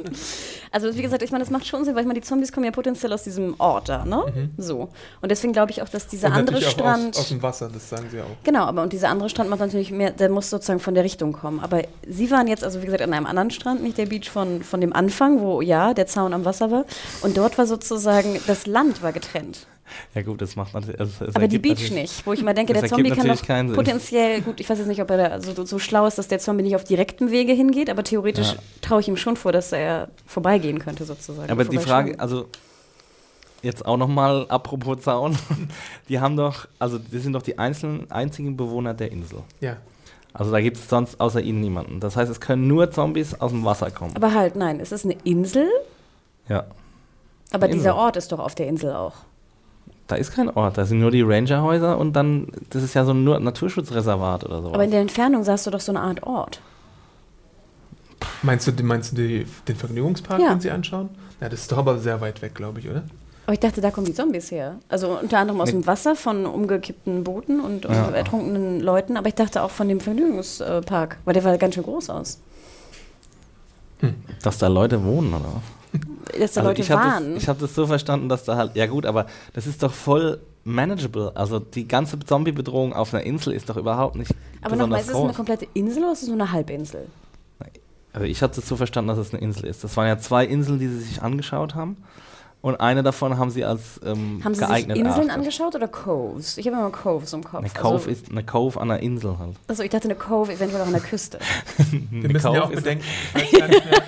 Also 0.72 0.96
wie 0.96 1.02
gesagt, 1.02 1.24
ich 1.24 1.32
meine, 1.32 1.44
das 1.44 1.50
macht 1.50 1.66
schon 1.66 1.84
Sinn, 1.84 1.96
weil 1.96 2.02
ich 2.02 2.08
meine, 2.08 2.20
die 2.20 2.26
Zombies 2.26 2.52
kommen 2.52 2.64
ja 2.64 2.72
potenziell 2.72 3.12
aus 3.12 3.24
diesem 3.24 3.56
Ort 3.58 3.90
da, 3.90 4.06
ne? 4.06 4.50
So. 4.58 4.90
Und 5.20 5.32
deswegen 5.32 5.52
glaube 5.52 5.72
ich 5.72 5.82
auch, 5.82 5.90
dass 5.90 6.06
dieser 6.06 6.30
Mhm. 6.30 6.36
Und 6.36 6.40
andere 6.42 6.62
Strand. 6.62 7.16
Aus, 7.16 7.22
aus 7.22 7.30
dem 7.30 7.42
Wasser, 7.42 7.70
das 7.74 7.90
sagen 7.90 8.08
sie 8.12 8.22
auch. 8.22 8.26
Genau, 8.44 8.66
aber 8.66 8.84
und 8.84 8.94
dieser 8.94 9.10
andere 9.10 9.30
Strand 9.30 9.50
macht 9.50 9.62
natürlich 9.62 9.90
mehr, 9.90 10.12
der 10.12 10.30
muss 10.30 10.50
sozusagen 10.52 10.80
von 10.80 10.94
der 10.94 11.04
Richtung 11.04 11.34
kommen. 11.34 11.60
Aber 11.60 11.82
sie 12.08 12.30
waren 12.30 12.46
jetzt, 12.48 12.64
also 12.64 12.82
wie 12.84 12.86
gesagt, 12.86 13.02
an 13.02 13.14
einem 13.14 13.26
anderen 13.26 13.50
Strand, 13.50 13.82
nicht 13.82 13.98
der 13.98 14.06
Beach 14.06 14.30
von, 14.30 14.62
von 14.62 14.80
dem 14.80 14.94
Anfang, 14.94 15.42
wo 15.42 15.62
ja, 15.62 15.96
der 15.96 16.06
Zaun 16.06 16.34
am 16.34 16.46
Wasser 16.46 16.70
war. 16.70 16.86
Und 17.24 17.36
dort 17.36 17.58
war 17.58 17.66
sozusagen, 17.66 18.40
das 18.46 18.68
Land 18.68 19.02
war 19.02 19.12
getrennt. 19.12 19.66
Ja 20.16 20.22
gut, 20.22 20.42
das 20.42 20.56
macht 20.56 20.74
natürlich... 20.74 21.00
Also, 21.00 21.26
es 21.26 21.36
Aber 21.36 21.48
die 21.48 21.60
Beach 21.60 21.92
nicht, 21.92 22.26
wo 22.26 22.34
ich 22.34 22.42
immer 22.42 22.54
denke, 22.54 22.74
der 22.74 22.86
Zombie 22.86 23.10
kann 23.10 23.28
natürlich 23.28 23.70
doch 23.70 23.76
potenziell, 23.76 24.42
gut, 24.42 24.60
ich 24.60 24.70
weiß 24.70 24.78
jetzt 24.78 24.88
nicht, 24.88 25.02
ob 25.02 25.10
er 25.12 25.30
da 25.30 25.42
so, 25.42 25.66
so 25.66 25.80
schlau 25.80 26.06
ist, 26.06 26.18
dass 26.18 26.28
der 26.28 26.40
Zombie 26.40 26.64
nicht 26.64 26.76
auf 26.76 26.84
direkten 26.84 27.32
Wege 27.32 27.54
hingeht, 27.54 27.90
aber 27.90 28.04
theoretisch 28.04 28.54
Ja. 28.54 28.60
traue 28.82 29.02
ich 29.02 29.08
ihm 29.08 29.18
schon 29.18 29.36
vor, 29.36 29.52
dass 29.52 29.72
er 29.72 30.10
vorbeigehen 30.26 30.80
könnte 30.80 31.06
sozusagen. 31.06 31.50
Aber 31.52 31.66
die. 31.66 31.78
Frage, 31.78 32.20
also 32.20 32.48
jetzt 33.62 33.86
auch 33.86 33.98
nochmal 33.98 34.46
apropos 34.50 35.02
Zaun, 35.02 35.38
die 36.10 36.20
haben 36.20 36.36
doch, 36.38 36.68
also 36.78 36.98
die 36.98 37.20
sind 37.20 37.34
doch 37.34 37.42
die 37.42 37.58
einzelnen, 37.58 38.10
einzigen 38.12 38.56
Bewohner 38.58 38.94
der 38.94 39.12
Insel. 39.12 39.40
Ja. 39.60 39.78
Also 40.34 40.52
da 40.52 40.62
gibt 40.62 40.78
es 40.78 40.88
sonst 40.88 41.20
außer 41.20 41.42
ihnen 41.42 41.60
niemanden. 41.60 42.00
Das 42.00 42.16
heißt, 42.16 42.30
es 42.32 42.40
können 42.40 42.68
nur 42.68 42.92
Zombies 42.92 43.34
aus 43.40 43.52
dem 43.52 43.66
Wasser 43.66 43.90
kommen. 43.92 44.16
Aber 44.16 44.34
halt, 44.34 44.56
nein, 44.56 44.80
es 44.80 44.92
ist 44.92 45.04
eine 45.06 45.16
Insel, 45.24 45.68
Ja. 46.48 46.66
aber 47.52 47.66
Eine 47.66 47.74
dieser 47.76 47.92
Insel. 47.92 48.04
Ort 48.04 48.18
ist 48.18 48.32
doch 48.32 48.40
auf 48.40 48.54
der 48.56 48.68
Insel 48.68 48.94
auch. 48.94 49.14
Da 50.10 50.16
ist 50.16 50.34
kein 50.34 50.50
Ort, 50.50 50.78
da 50.80 50.86
sind 50.86 51.00
nur 51.00 51.12
die 51.12 51.22
Rangerhäuser 51.22 51.98
und 52.00 52.14
dann, 52.14 52.48
das 52.72 52.82
ist 52.82 52.96
ja 52.96 53.06
so 53.06 53.12
ein 53.12 53.24
nur 53.24 53.40
Naturschutzreservat 53.40 54.44
oder 54.44 54.62
so. 54.64 54.74
Aber 54.74 54.84
in 54.84 54.90
der 54.90 55.02
Entfernung 55.02 55.44
sahst 55.44 55.68
du 55.68 55.72
doch 55.72 55.80
so 55.80 55.92
eine 55.92 56.02
Art 56.02 56.24
Ort. 56.24 56.60
Meinst 58.42 58.68
du, 58.68 58.84
meinst 58.84 59.12
du 59.12 59.16
die, 59.28 59.46
den 59.68 59.76
Vergnügungspark, 59.76 60.42
Ja. 60.42 60.50
den 60.50 60.62
sie 60.62 60.72
anschauen? 60.72 61.10
Ja, 61.40 61.48
das 61.48 61.62
ist 61.62 61.72
doch 61.72 61.78
aber 61.78 62.00
sehr 62.00 62.20
weit 62.22 62.42
weg, 62.42 62.56
glaube 62.56 62.80
ich, 62.80 62.90
oder? 62.90 63.04
Aber 63.46 63.54
ich 63.54 63.60
dachte, 63.60 63.82
da 63.82 63.92
kommen 63.92 64.08
die 64.08 64.14
Zombies 64.16 64.50
her. 64.50 64.78
Also 64.90 65.20
unter 65.20 65.38
anderem 65.38 65.62
aus 65.62 65.68
Nee. 65.68 65.74
dem 65.74 65.88
Wasser 65.88 66.16
von 66.16 66.46
umgekippten 66.48 67.24
Booten 67.24 67.60
und 67.60 67.86
und 67.86 67.94
Ja. 67.96 68.10
ertrunkenen 68.10 68.80
Leuten. 68.80 69.16
Aber 69.16 69.28
ich 69.28 69.36
dachte 69.36 69.62
auch 69.62 69.72
von 69.72 69.88
dem 69.88 70.00
Vergnügungspark, 70.00 71.18
weil 71.26 71.34
der 71.36 71.44
war 71.44 71.56
ganz 71.60 71.76
schön 71.76 71.84
groß 71.84 72.10
aus. 72.10 72.40
Dass 74.42 74.58
da 74.58 74.68
Leute 74.68 75.04
wohnen, 75.04 75.34
oder? 75.34 75.46
was? 75.46 75.62
Dass 76.40 76.54
da 76.54 76.62
Also 76.62 76.70
Leute 76.70 76.82
ich 76.82 76.92
habe 76.92 77.04
waren. 77.04 77.34
das, 77.34 77.44
ich 77.44 77.50
hab 77.50 77.60
das 77.60 77.74
so 77.76 77.88
verstanden, 77.88 78.30
dass 78.30 78.44
da 78.44 78.56
halt, 78.56 78.76
ja 78.76 78.86
gut, 78.86 79.06
aber 79.06 79.26
das 79.54 79.66
ist 79.68 79.82
doch 79.82 79.94
voll 79.94 80.40
manageable. 80.64 81.32
Also 81.36 81.58
die 81.60 81.88
ganze 81.88 82.20
Zombie-Bedrohung 82.20 82.94
auf 82.94 83.14
einer 83.14 83.24
Insel 83.24 83.54
ist 83.54 83.70
doch 83.70 83.78
überhaupt 83.78 84.16
nicht 84.16 84.32
aber 84.62 84.76
nochmal, 84.76 85.00
ist 85.02 85.10
es 85.10 85.16
eine 85.16 85.34
komplette 85.34 85.68
Insel 85.74 86.04
oder 86.04 86.12
ist 86.14 86.22
es 86.22 86.28
nur 86.28 86.38
eine 86.38 86.52
Halbinsel? 86.52 87.08
Also 88.12 88.26
ich 88.26 88.42
habe 88.42 88.54
das 88.56 88.68
so 88.68 88.76
verstanden, 88.76 89.08
dass 89.10 89.20
es 89.20 89.34
eine 89.34 89.42
Insel 89.42 89.66
ist. 89.66 89.84
Das 89.84 89.96
waren 89.96 90.08
ja 90.08 90.18
zwei 90.18 90.44
Inseln, 90.46 90.80
die 90.80 90.88
sie 90.88 91.00
sich 91.00 91.22
angeschaut 91.22 91.76
haben. 91.76 91.98
Und 92.62 92.82
eine 92.82 93.04
davon 93.04 93.38
haben 93.38 93.52
sie 93.52 93.64
als 93.64 94.02
ähm, 94.06 94.42
Haben 94.44 94.54
Sie 94.54 94.60
sich 94.60 94.68
geeignet 94.68 94.98
Inseln 94.98 95.16
erachtet. 95.16 95.32
angeschaut 95.38 95.76
oder 95.76 95.88
Coves? 95.88 96.58
Ich 96.58 96.68
habe 96.68 96.76
immer 96.76 96.90
Coves 96.90 97.32
im 97.34 97.44
Kopf. 97.44 97.60
Eine 97.62 97.70
Cove, 97.70 97.94
also, 97.96 98.10
ist, 98.10 98.30
eine 98.32 98.44
Cove 98.44 98.82
an 98.82 98.92
einer 98.92 99.00
Insel 99.02 99.38
halt. 99.40 99.56
also 99.68 99.84
ich 99.84 99.90
dachte 99.92 100.06
eine 100.10 100.16
Cove 100.16 100.52
eventuell 100.52 100.82
auch 100.82 100.88
an 100.88 100.92
der 100.94 101.02
Küste. 101.02 101.40
Wir 102.12 102.30
müssen 102.30 102.52
ja 102.54 102.64
auch 102.64 102.70
ist- 102.72 102.84
bedenken, 102.84 103.06
ich 103.36 103.54
weiß 103.54 103.60
gar 103.60 103.68
nicht 103.70 103.86
mehr. 103.86 103.94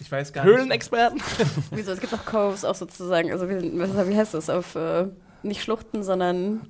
Ich 0.00 0.10
weiß 0.10 0.32
gar 0.32 0.44
nicht. 0.44 0.54
Höhlenexperten? 0.54 1.20
Wieso? 1.70 1.92
Es 1.92 2.00
gibt 2.00 2.12
auch 2.14 2.24
Coves 2.24 2.64
auch 2.64 2.74
sozusagen, 2.74 3.30
also 3.32 3.48
wie, 3.48 3.60
wie 3.72 4.16
heißt 4.16 4.34
das? 4.34 4.50
Auf 4.50 4.74
äh, 4.74 5.06
nicht 5.42 5.62
Schluchten, 5.62 6.02
sondern 6.02 6.68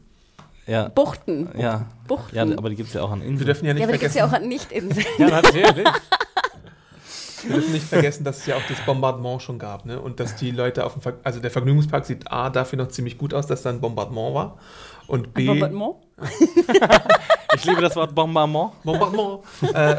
Ja. 0.66 0.88
Buchten. 0.88 1.48
Ja. 1.56 1.86
Buchten. 2.08 2.34
ja, 2.36 2.42
aber 2.42 2.70
die 2.70 2.76
gibt 2.76 2.88
es 2.88 2.94
ja 2.94 3.02
auch 3.02 3.10
an 3.10 3.20
Wir 3.20 3.28
Inseln. 3.28 3.46
dürfen 3.46 3.66
ja 3.66 3.74
nicht 3.74 3.80
Ja, 3.82 3.86
aber 3.86 3.92
die 3.94 3.98
gibt 3.98 4.10
es 4.10 4.16
ja 4.16 4.28
vergessen, 4.28 4.42
auch 4.42 4.42
an 4.42 4.48
Nicht-Inseln. 4.48 5.06
Ja, 5.18 5.28
natürlich. 5.28 5.88
wir 7.44 7.54
dürfen 7.56 7.72
nicht 7.72 7.86
vergessen, 7.86 8.24
dass 8.24 8.38
es 8.38 8.46
ja 8.46 8.56
auch 8.56 8.62
das 8.68 8.80
Bombardement 8.86 9.42
schon 9.42 9.58
gab, 9.58 9.84
ne? 9.86 10.00
Und 10.00 10.18
dass 10.20 10.36
die 10.36 10.50
Leute 10.50 10.84
auf 10.86 10.94
dem 10.94 11.02
Ver 11.02 11.14
also 11.22 11.40
der 11.40 11.50
Vergnügungspark 11.50 12.06
sieht 12.06 12.30
A 12.32 12.50
dafür 12.50 12.78
noch 12.78 12.88
ziemlich 12.88 13.18
gut 13.18 13.34
aus, 13.34 13.46
dass 13.46 13.62
da 13.62 13.70
ein 13.70 13.80
Bombardement 13.80 14.34
war. 14.34 14.58
Und 15.06 15.34
B. 15.34 15.46
Bombardement? 15.46 15.96
ich 17.56 17.64
liebe 17.64 17.82
das 17.82 17.94
Wort 17.96 18.14
Bombardement. 18.14 18.72
Bombardement. 18.82 19.40
äh, 19.74 19.96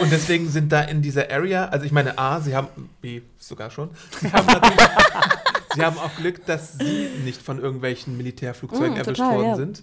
und 0.00 0.10
deswegen 0.12 0.48
sind 0.48 0.72
da 0.72 0.82
in 0.82 1.02
dieser 1.02 1.30
Area, 1.30 1.66
also 1.66 1.84
ich 1.86 1.92
meine 1.92 2.18
A, 2.18 2.40
sie 2.40 2.54
haben, 2.56 2.68
B 3.00 3.22
sogar 3.38 3.70
schon, 3.70 3.90
sie 4.20 4.32
haben 4.32 4.46
natürlich, 4.46 4.80
sie 5.74 5.82
haben 5.82 5.98
auch 5.98 6.14
Glück, 6.16 6.46
dass 6.46 6.78
sie 6.78 7.08
nicht 7.24 7.40
von 7.40 7.60
irgendwelchen 7.60 8.16
Militärflugzeugen 8.16 8.94
Mm, 8.94 8.98
erwischt 8.98 9.16
total, 9.18 9.36
worden 9.36 9.46
ja. 9.48 9.56
sind. 9.56 9.82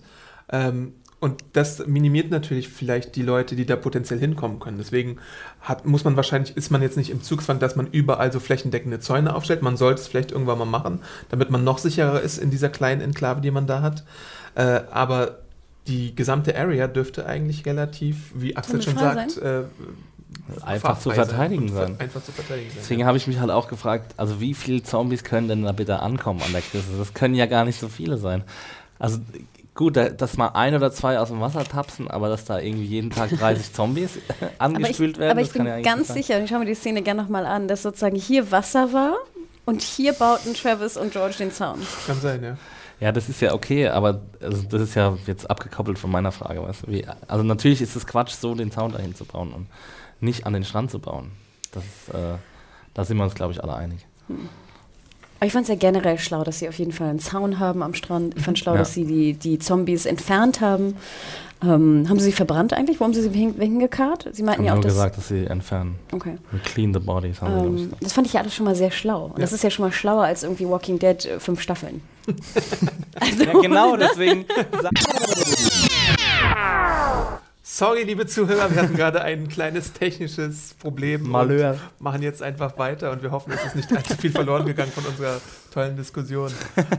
Ähm, 0.52 0.94
Und 1.20 1.44
das 1.54 1.88
minimiert 1.88 2.30
natürlich 2.30 2.70
vielleicht 2.70 3.16
die 3.16 3.24
Leute, 3.24 3.56
die 3.56 3.66
da 3.66 3.76
potenziell 3.76 4.20
hinkommen 4.20 4.60
können. 4.60 4.78
Deswegen 4.78 5.18
hat, 5.62 5.84
muss 5.86 6.04
man 6.04 6.16
wahrscheinlich, 6.16 6.56
ist 6.56 6.70
man 6.70 6.84
jetzt 6.84 6.96
nicht 6.96 7.10
im 7.10 7.24
Zugzwang, 7.24 7.58
dass 7.58 7.76
man 7.76 7.88
überall 7.88 8.32
so 8.32 8.40
flächendeckende 8.40 9.00
Zäune 9.00 9.36
aufstellt. 9.36 9.64
Man 9.64 9.78
sollte 9.78 10.02
es 10.02 10.08
vielleicht 10.08 10.32
irgendwann 10.32 10.60
mal 10.60 10.66
machen, 10.66 11.00
damit 11.30 11.50
man 11.50 11.64
noch 11.64 11.80
sicherer 11.80 12.22
ist 12.22 12.38
in 12.38 12.52
dieser 12.52 12.70
kleinen 12.70 13.02
Enklave, 13.02 13.42
die 13.42 13.50
man 13.50 13.66
da 13.66 13.82
hat. 13.82 14.04
Äh, 14.54 14.82
aber 14.92 15.40
die 15.88 16.16
gesamte 16.16 16.56
Area 16.58 16.88
dürfte 16.88 17.26
eigentlich 17.26 17.66
relativ, 17.66 18.32
wie 18.36 18.56
Axel 18.56 18.82
schon 18.82 18.98
sagt, 18.98 19.38
äh, 19.38 19.64
Einfach 20.66 21.00
zu 21.00 21.12
verteidigen 21.12 21.74
sein. 21.74 21.96
Einfach 22.00 22.24
zu 22.24 22.32
verteidigen 22.32 22.70
sein. 22.70 22.78
Deswegen 22.82 23.06
habe 23.06 23.18
ich 23.18 23.28
mich 23.28 23.40
halt 23.40 23.50
auch 23.52 23.68
gefragt, 23.68 24.14
also 24.18 24.40
wie 24.42 24.54
viele 24.54 24.84
Zombies 24.84 25.24
können 25.24 25.48
denn 25.48 25.64
da 25.64 25.72
bitte 25.72 26.00
ankommen 26.00 26.42
an 26.42 26.52
der 26.52 26.62
Küste? 26.62 26.98
Das 26.98 27.14
können 27.14 27.34
ja 27.36 27.46
gar 27.46 27.66
nicht 27.66 27.80
so 27.80 27.88
viele 27.88 28.18
sein. 28.18 28.44
Also 29.00 29.20
gut, 29.74 29.96
da- 29.98 30.10
dass 30.10 30.38
mal 30.38 30.50
ein 30.50 30.76
oder 30.76 30.92
zwei 30.92 31.20
aus 31.20 31.30
dem 31.30 31.40
Wasser 31.40 31.64
tapsen, 31.64 32.10
aber 32.10 32.30
dass 32.30 32.46
da 32.46 32.60
irgendwie 32.60 32.86
jeden 32.86 33.10
Tag 33.10 33.30
30 33.32 33.74
Zombies 33.74 34.12
Aber 34.38 34.50
ich, 34.50 34.62
angespült 34.62 35.18
werden, 35.18 35.32
aber 35.32 35.42
ich 35.42 35.48
das 35.48 35.56
kann 35.58 35.66
bin 35.66 35.74
ja 35.76 35.82
ganz 35.82 36.08
sicher, 36.10 36.38
und 36.38 36.44
ich 36.44 36.50
schaue 36.50 36.60
mir 36.60 36.66
die 36.66 36.76
Szene 36.76 37.02
gerne 37.02 37.22
nochmal 37.24 37.46
an, 37.46 37.68
dass 37.68 37.84
sozusagen 37.84 38.16
hier 38.16 38.52
Wasser 38.52 38.92
war 38.94 39.16
und 39.66 39.82
hier 39.82 40.14
bauten 40.14 40.54
Travis 40.54 40.98
und 40.98 41.12
George 41.12 41.36
den 41.40 41.52
Zaun. 41.52 41.80
Kann 42.06 42.20
sein, 42.22 42.44
ja. 42.44 42.58
Ja, 43.00 43.12
das 43.12 43.30
ist 43.30 43.42
ja 43.42 43.54
okay, 43.54 43.88
aber 43.90 44.22
also 44.42 44.64
das 44.64 44.82
ist 44.82 44.96
ja 44.96 45.16
jetzt 45.28 45.50
abgekoppelt 45.50 46.00
von 46.00 46.10
meiner 46.10 46.32
Frage. 46.32 46.64
Weißt 46.64 46.84
du? 46.88 46.92
Wie, 46.92 47.06
also 47.28 47.44
natürlich 47.44 47.82
ist 47.82 47.96
es 47.96 48.08
Quatsch, 48.08 48.32
so 48.34 48.56
den 48.56 48.72
Zaun 48.72 48.92
dahin 48.92 49.14
zu 49.14 49.24
bauen 49.26 49.54
und 49.54 49.68
nicht 50.20 50.46
an 50.48 50.54
den 50.54 50.64
Strand 50.64 50.90
zu 50.90 51.00
bauen. 51.00 51.32
Das 51.72 51.84
ist, 51.84 52.16
äh, 52.16 52.38
da 52.96 53.06
sind 53.06 53.18
wir 53.18 53.24
uns, 53.24 53.36
glaube 53.36 53.54
ich, 53.54 53.62
alle 53.64 53.76
einig. 53.76 54.06
Aber 55.40 55.46
ich 55.46 55.54
fand 55.54 55.64
es 55.64 55.70
ja 55.70 55.76
generell 55.76 56.18
schlau, 56.18 56.44
dass 56.44 56.58
sie 56.58 56.68
auf 56.68 56.80
jeden 56.80 56.92
Fall 56.92 57.10
einen 57.10 57.20
Zaun 57.20 57.60
haben 57.60 57.84
am 57.84 57.94
Strand. 57.94 58.36
Ich 58.36 58.44
fand 58.44 58.58
schlau, 58.58 58.72
Ja. 58.74 58.80
dass 58.80 58.96
sie 58.96 59.06
die, 59.06 59.34
die 59.34 59.60
Zombies 59.60 60.08
entfernt 60.08 60.62
haben. 60.62 60.96
Ähm, 61.62 62.08
haben 62.10 62.18
sie 62.20 62.26
sie 62.26 62.32
verbrannt 62.32 62.74
eigentlich? 62.74 63.00
Wo 63.00 63.04
haben 63.06 63.14
sie 63.14 63.22
sie 63.22 63.30
hin- 63.30 63.56
hingekarrt? 63.60 64.28
Sie 64.32 64.42
meinten 64.44 64.62
Haben 64.62 64.66
ja 64.66 64.72
auch, 64.74 64.76
nur 64.78 64.84
dass... 64.84 64.94
gesagt, 64.94 65.18
dass 65.18 65.28
sie 65.28 65.46
entfernen. 65.46 66.00
Okay. 66.12 66.38
Und 66.52 66.64
clean 66.64 66.94
the 66.94 67.00
bodies 67.00 67.42
haben 67.42 67.54
sie, 67.54 67.62
glaub 67.62 67.76
ich, 67.76 67.82
Ähm, 67.84 67.94
das 68.00 68.14
fand 68.14 68.26
ich 68.28 68.34
ja 68.34 68.42
alles 68.42 68.56
schon 68.56 68.66
mal 68.66 68.76
sehr 68.76 68.90
schlau. 68.92 69.26
Und 69.36 69.40
das 69.40 69.54
ist 69.54 69.64
ja 69.64 69.70
schon 69.70 69.86
mal 69.86 69.92
schlauer 69.92 70.24
als 70.24 70.42
irgendwie 70.44 70.68
Walking 70.68 70.98
Dead 70.98 71.24
äh, 71.26 71.40
fünf 71.40 71.62
Staffeln. 71.62 72.02
Also, 73.16 73.44
Ja, 73.44 73.54
genau, 73.54 73.96
deswegen. 73.98 74.46
Sorry, 77.70 78.04
liebe 78.04 78.26
Zuhörer, 78.26 78.74
wir 78.74 78.82
hatten 78.82 78.96
gerade 78.96 79.22
ein 79.22 79.50
kleines 79.50 79.94
technisches 79.94 80.74
Problem. 80.80 81.30
Malheur. 81.30 81.78
Machen 82.00 82.24
jetzt 82.24 82.42
einfach 82.42 82.76
weiter 82.80 83.12
und 83.12 83.22
wir 83.22 83.30
hoffen, 83.30 83.54
es 83.54 83.64
ist 83.66 83.76
nicht 83.76 83.92
allzu 83.96 84.16
viel 84.16 84.32
verloren 84.32 84.66
gegangen 84.66 84.92
von 84.92 85.06
unserer 85.06 85.40
tollen 85.72 85.96
Diskussion. 85.96 86.50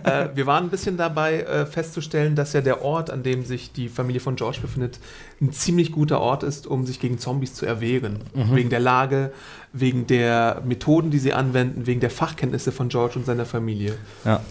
äh, 0.05 0.29
wir 0.35 0.47
waren 0.47 0.65
ein 0.65 0.71
bisschen 0.71 0.97
dabei 0.97 1.41
äh, 1.41 1.67
festzustellen, 1.67 2.37
dass 2.37 2.53
ja 2.53 2.61
der 2.61 2.83
Ort, 2.83 3.11
an 3.11 3.25
dem 3.25 3.45
sich 3.45 3.73
die 3.73 3.89
Familie 3.89 4.21
von 4.21 4.37
George 4.37 4.59
befindet, 4.61 5.01
ein 5.41 5.53
ziemlich 5.53 5.91
guter 5.91 6.21
Ort 6.21 6.45
ist, 6.45 6.69
um 6.69 6.87
sich 6.87 7.01
gegen 7.01 7.19
Zombies 7.19 7.55
zu 7.55 7.67
erwehren. 7.67 8.21
Wegen 8.35 8.71
der 8.71 8.81
Lage, 8.81 9.33
wegen 9.73 10.07
der 10.07 10.63
Methoden, 10.65 11.11
die 11.11 11.19
sie 11.19 11.33
anwenden, 11.33 11.87
wegen 11.87 11.99
der 11.99 12.11
Fachkenntnisse 12.11 12.71
von 12.71 12.89
George 12.89 13.15
und 13.17 13.27
seiner 13.27 13.47
Familie. 13.47 13.97
Ja. 14.25 14.43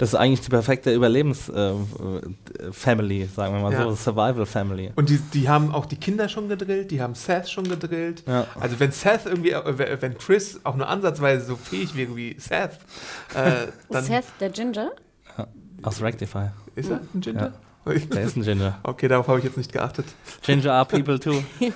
Das 0.00 0.08
ist 0.08 0.14
eigentlich 0.14 0.40
die 0.40 0.48
perfekte 0.48 0.94
Überlebens-Family, 0.94 3.28
sagen 3.36 3.54
wir 3.54 3.60
mal 3.60 3.70
Ja. 3.74 3.82
so, 3.82 3.94
Survival-Family. 3.94 4.92
Und 4.96 5.10
die, 5.10 5.18
die 5.18 5.46
haben 5.46 5.74
auch 5.74 5.84
die 5.84 5.96
Kinder 5.96 6.26
schon 6.30 6.48
gedrillt, 6.48 6.90
die 6.90 7.02
haben 7.02 7.14
Seth 7.14 7.50
schon 7.50 7.68
gedrillt. 7.68 8.22
Ja. 8.26 8.46
Also 8.58 8.80
wenn 8.80 8.92
Seth 8.92 9.26
irgendwie, 9.26 9.50
äh, 9.50 9.98
wenn 10.00 10.16
Chris 10.16 10.58
auch 10.64 10.74
nur 10.76 10.88
ansatzweise 10.88 11.44
so 11.44 11.54
fähig 11.56 11.94
wäre 11.94 12.16
wie 12.16 12.34
Seth, 12.38 12.78
äh, 13.34 13.66
dann 13.90 14.02
Seth, 14.04 14.24
der 14.40 14.48
Ginger? 14.48 14.92
Aus 15.82 16.00
Rectify. 16.00 16.46
ist 16.76 16.88
er 16.90 17.00
ein 17.14 17.20
Ginger? 17.20 17.52
Der 17.84 18.22
ist 18.22 18.36
ein 18.36 18.42
Ginger. 18.42 18.78
Okay, 18.82 19.06
darauf 19.06 19.28
habe 19.28 19.38
ich 19.40 19.44
jetzt 19.44 19.58
nicht 19.58 19.70
geachtet. 19.70 20.06
Ginger 20.40 20.72
are 20.72 20.86
people 20.86 21.20
too. 21.20 21.42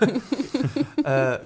Äh, 1.05 1.41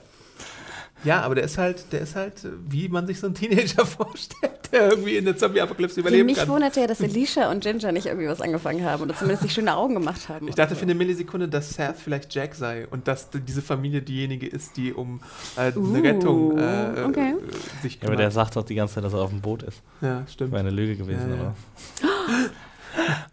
ja, 1.05 1.23
aber 1.23 1.37
der 1.37 1.45
ist 1.45 1.59
halt, 1.59 1.93
der 1.93 2.01
ist 2.03 2.15
halt, 2.15 2.45
äh, 2.45 2.51
wie 2.69 2.89
man 2.89 3.07
sich 3.07 3.19
so 3.21 3.27
einen 3.27 3.35
Teenager 3.35 3.87
vorstellt, 3.99 4.58
der 4.73 4.91
irgendwie 4.91 5.17
in 5.17 5.25
der 5.25 5.37
Zombie-Apokalypse 5.37 6.01
überleben 6.01 6.27
mich 6.27 6.37
kann. 6.37 6.49
wunderte 6.49 6.81
ja, 6.81 6.87
dass 6.87 7.01
Alicia 7.03 7.51
und 7.51 7.63
Ginger 7.63 7.93
nicht 7.93 8.07
irgendwie 8.07 8.29
was 8.29 8.41
angefangen 8.41 8.85
haben 8.85 9.03
oder 9.03 9.15
zumindest 9.15 9.43
sich 9.43 9.53
schöne 9.53 9.77
Augen 9.77 9.95
gemacht 9.95 10.29
haben. 10.29 10.49
Ich 10.49 10.55
dachte 10.55 10.75
so. 10.75 10.79
für 10.81 10.85
eine 10.85 10.95
Millisekunde, 10.95 11.49
dass 11.49 11.71
Seth 11.75 11.97
vielleicht 11.97 12.35
Jack 12.35 12.55
sei 12.55 12.87
und 12.91 13.09
dass 13.09 13.29
diese 13.33 13.63
Familie 13.63 14.03
diejenige 14.03 14.47
ist, 14.47 14.77
die 14.77 14.93
um 14.93 15.21
äh, 15.57 15.73
Uh, 15.77 15.95
eine 15.95 16.03
Rettung 16.03 16.59
äh, 16.59 17.03
okay. 17.07 17.35
äh, 17.35 17.83
sich 17.83 17.95
Ja, 17.95 17.99
aber 18.03 18.07
kümmert. 18.09 18.19
der 18.21 18.31
sagt 18.31 18.57
doch 18.57 18.65
die 18.65 18.75
ganze 18.75 18.95
Zeit, 18.97 19.05
dass 19.05 19.13
er 19.13 19.21
auf 19.21 19.31
dem 19.31 19.41
Boot 19.41 19.63
ist. 19.63 19.81
ja, 20.01 20.25
stimmt. 20.33 20.51
Wäre 20.53 20.61
eine 20.61 20.71
Lüge 20.71 20.97
gewesen, 20.97 21.29
Ja, 21.31 21.37
ja. 21.37 21.41
oder? 21.43 21.55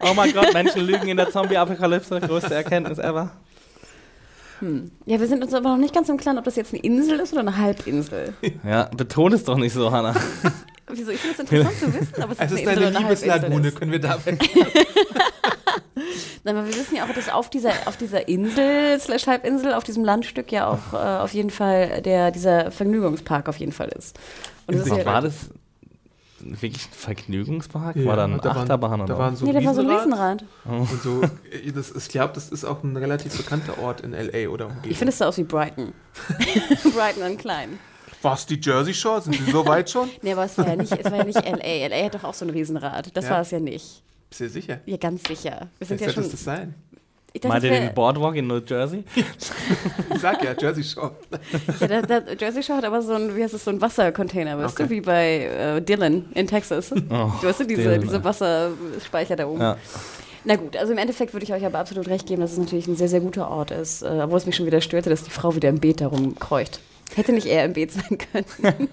Oh 0.00 0.14
mein 0.14 0.32
Gott, 0.32 0.52
Menschen 0.52 0.82
lügen 0.82 1.08
in 1.08 1.16
der 1.16 1.30
Zombie-Apokalypse. 1.30 2.20
Größte 2.20 2.54
Erkenntnis 2.54 2.98
ever. 2.98 3.32
Ja, 5.06 5.20
wir 5.20 5.26
sind 5.26 5.42
uns 5.42 5.52
aber 5.52 5.70
noch 5.70 5.76
nicht 5.76 5.94
ganz 5.94 6.08
im 6.08 6.16
Klaren, 6.16 6.38
ob 6.38 6.44
das 6.44 6.56
jetzt 6.56 6.72
eine 6.72 6.82
Insel 6.82 7.18
ist 7.20 7.32
oder 7.32 7.40
eine 7.42 7.56
Halbinsel. 7.56 8.32
Ja, 8.64 8.84
betone 8.96 9.34
es 9.34 9.44
doch 9.44 9.56
nicht 9.58 9.72
so, 9.72 9.90
Hannah. 9.90 10.14
Wieso? 10.92 11.10
Ich 11.10 11.20
finde 11.20 11.34
es 11.34 11.40
interessant 11.50 11.78
zu 11.78 11.92
wissen, 11.94 12.22
ob 12.22 12.30
es, 12.32 12.38
Es 12.40 12.52
ist 12.52 12.66
eine 12.68 12.90
Liebeslagune, 12.90 13.72
können 13.72 13.92
wir 13.92 13.98
dabei. 14.00 14.38
Nein, 16.44 16.56
aber 16.56 16.66
wir 16.66 16.74
wissen 16.76 16.94
ja 16.96 17.04
auch, 17.04 17.12
dass 17.12 17.28
auf 17.28 17.50
dieser, 17.50 17.72
auf 17.86 17.96
dieser 17.96 18.28
Insel, 18.28 19.00
slash 19.00 19.26
Halbinsel, 19.26 19.74
auf 19.74 19.82
diesem 19.82 20.04
Landstück 20.04 20.52
ja 20.52 20.68
auch 20.68 20.92
äh, 20.92 20.96
auf 20.96 21.32
jeden 21.34 21.50
Fall 21.50 22.02
der, 22.02 22.30
dieser 22.30 22.70
Vergnügungspark 22.70 23.48
auf 23.48 23.56
jeden 23.56 23.72
Fall 23.72 23.88
ist. 23.88 24.16
Und 24.68 24.76
das 24.78 24.86
ist 24.86 24.96
ja, 24.96 25.04
War 25.04 25.22
das 25.22 25.48
wirklich 26.38 26.86
ein 26.86 26.92
Vergnügungspark? 26.92 27.96
Ja, 27.96 28.04
war 28.04 28.16
da 28.16 28.24
eine 28.24 28.36
da 28.38 28.50
waren- 28.50 28.58
Achterbahn 28.58 28.98
Da 29.00 29.04
oder 29.06 29.18
waren 29.18 29.34
so 29.36 29.44
nee, 29.46 29.52
da 29.52 29.64
war 29.64 29.74
so 29.74 29.80
ein 29.80 29.90
Riesenrad. 29.90 30.44
Und 30.66 31.02
so, 31.02 31.22
äh, 31.50 31.72
das, 31.72 31.90
ist- 31.90 32.06
ich 32.06 32.12
glaube, 32.12 32.34
das 32.34 32.50
ist 32.50 32.64
auch 32.64 32.84
ein 32.84 32.96
relativ 32.96 33.36
bekannter 33.36 33.78
Ort 33.78 34.02
in 34.02 34.14
L.A. 34.14 34.48
oder 34.48 34.66
Umgebung. 34.66 34.90
Ich 34.90 34.98
finde, 34.98 35.10
es 35.10 35.18
sah 35.18 35.26
aus 35.26 35.38
wie 35.38 35.42
Brighton. 35.44 35.92
Brighton 36.94 37.22
und 37.24 37.38
klein. 37.38 37.78
Was, 38.22 38.46
die 38.46 38.58
Jersey 38.60 38.94
Shore? 38.94 39.20
Sind 39.22 39.38
die 39.38 39.50
so 39.50 39.64
weit 39.66 39.90
schon? 39.90 40.08
Nee, 40.22 40.32
aber 40.32 40.44
es 40.44 40.56
war 40.58 40.66
ja 40.66 40.76
nicht, 40.76 40.92
es 40.92 41.04
war 41.04 41.18
ja 41.18 41.24
nicht 41.24 41.36
L.A. 41.36 41.86
L.A. 41.86 42.04
hat 42.06 42.14
doch 42.14 42.24
auch 42.24 42.34
so 42.34 42.44
ein 42.44 42.50
Riesenrad. 42.50 43.14
Das 43.16 43.24
Ja. 43.26 43.30
war 43.32 43.40
es 43.42 43.50
ja 43.50 43.60
nicht. 43.60 44.02
Bist 44.30 44.40
du 44.40 44.48
sicher? 44.48 44.80
Ja, 44.86 44.96
ganz 44.96 45.22
sicher. 45.26 45.68
Wir 45.78 45.86
sind 45.86 46.00
ja 46.00 46.10
schon. 46.10 46.28
das 46.30 46.42
sein. 46.42 46.74
Ich 47.32 47.42
dachte, 47.42 47.52
Meint 47.52 47.64
ihr 47.64 47.70
den 47.70 47.94
Boardwalk 47.94 48.36
in 48.36 48.46
New 48.46 48.60
Jersey? 48.66 49.04
Ich 50.14 50.20
sag 50.20 50.42
ja, 50.42 50.54
Jersey 50.58 50.82
Shore. 50.82 51.12
ja, 51.80 51.86
da, 52.02 52.20
da, 52.20 52.32
Jersey 52.32 52.62
Shore 52.62 52.78
hat 52.78 52.84
aber 52.86 53.02
so 53.02 53.12
ein, 53.12 53.36
wie 53.36 53.42
heißt 53.42 53.52
es, 53.52 53.64
so 53.64 53.70
ein 53.70 53.80
Wassercontainer, 53.80 54.56
weißt 54.58 54.74
Okay. 54.74 54.84
du, 54.84 54.90
wie 54.90 55.00
bei 55.02 55.44
äh, 55.44 55.82
Dylan 55.82 56.24
in 56.34 56.46
Texas. 56.46 56.90
Oh, 56.92 56.96
Du 57.42 57.46
hast 57.48 57.60
ja 57.60 57.66
diese, 57.66 57.82
Dylan, 57.82 58.00
diese. 58.00 58.24
Wasserspeicher 58.24 59.36
da 59.36 59.46
oben. 59.46 59.60
Ja. 59.60 59.76
Na 60.44 60.56
gut, 60.56 60.76
also 60.76 60.92
im 60.92 60.98
Endeffekt 60.98 61.34
würde 61.34 61.44
ich 61.44 61.52
euch 61.52 61.66
aber 61.66 61.78
absolut 61.78 62.08
recht 62.08 62.26
geben, 62.26 62.40
dass 62.40 62.52
es 62.52 62.58
natürlich 62.58 62.86
ein 62.86 62.96
sehr, 62.96 63.08
sehr 63.08 63.20
guter 63.20 63.50
Ort 63.50 63.70
ist. 63.70 64.02
Äh, 64.02 64.20
obwohl 64.24 64.38
es 64.38 64.46
mich 64.46 64.56
schon 64.56 64.64
wieder 64.66 64.80
störte, 64.80 65.10
dass 65.10 65.22
die 65.24 65.30
Frau 65.30 65.54
wieder 65.54 65.68
im 65.68 65.78
Beet 65.80 66.00
darum 66.00 66.36
kreucht. 66.38 66.80
Hätte 67.16 67.32
nicht 67.32 67.46
eher 67.46 67.64
im 67.64 67.72
Beet 67.72 67.92
sein 67.92 68.18
können. 68.18 68.88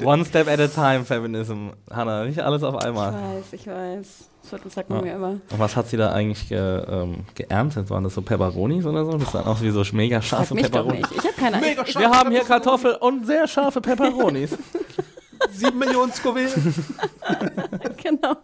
One 0.02 0.24
step 0.24 0.48
at 0.48 0.60
a 0.60 0.68
time, 0.68 1.04
Feminism. 1.04 1.70
Hannah, 1.90 2.24
nicht 2.24 2.38
alles 2.40 2.62
auf 2.62 2.74
Ich 2.80 2.86
einmal. 2.86 3.12
weiß, 3.12 3.52
ich 3.52 3.66
weiß. 3.66 4.06
Das 4.42 4.52
wird- 4.52 4.72
sagt 4.72 4.88
man 4.88 5.00
Ja. 5.00 5.04
mir 5.04 5.14
immer. 5.16 5.28
Und 5.50 5.58
was 5.58 5.76
hat 5.76 5.88
sie 5.88 5.98
da 5.98 6.12
eigentlich 6.12 6.48
ge, 6.48 6.56
ähm, 6.58 7.24
geerntet? 7.34 7.90
Waren 7.90 8.04
das 8.04 8.14
so 8.14 8.22
Pepperonis 8.22 8.86
oder 8.86 9.04
so? 9.04 9.18
Das 9.18 9.32
sahen 9.32 9.44
aus 9.44 9.60
wie 9.60 9.70
so 9.70 9.82
mega 9.92 10.22
scharfe 10.22 10.54
nicht. 10.54 10.68
Ich 10.70 10.74
habe 10.74 10.94
keine 11.36 11.56
Ahnung. 11.58 11.68
Ich- 11.86 11.98
Wir 11.98 12.10
haben 12.10 12.30
hier 12.30 12.44
Kartoffel 12.44 12.94
und 12.94 13.26
sehr 13.26 13.46
scharfe 13.46 13.80
Pepperonis. 13.82 14.56
Sieben 15.52 15.78
Millionen 15.78 16.12
Scoville. 16.12 16.48
genau. 18.02 18.36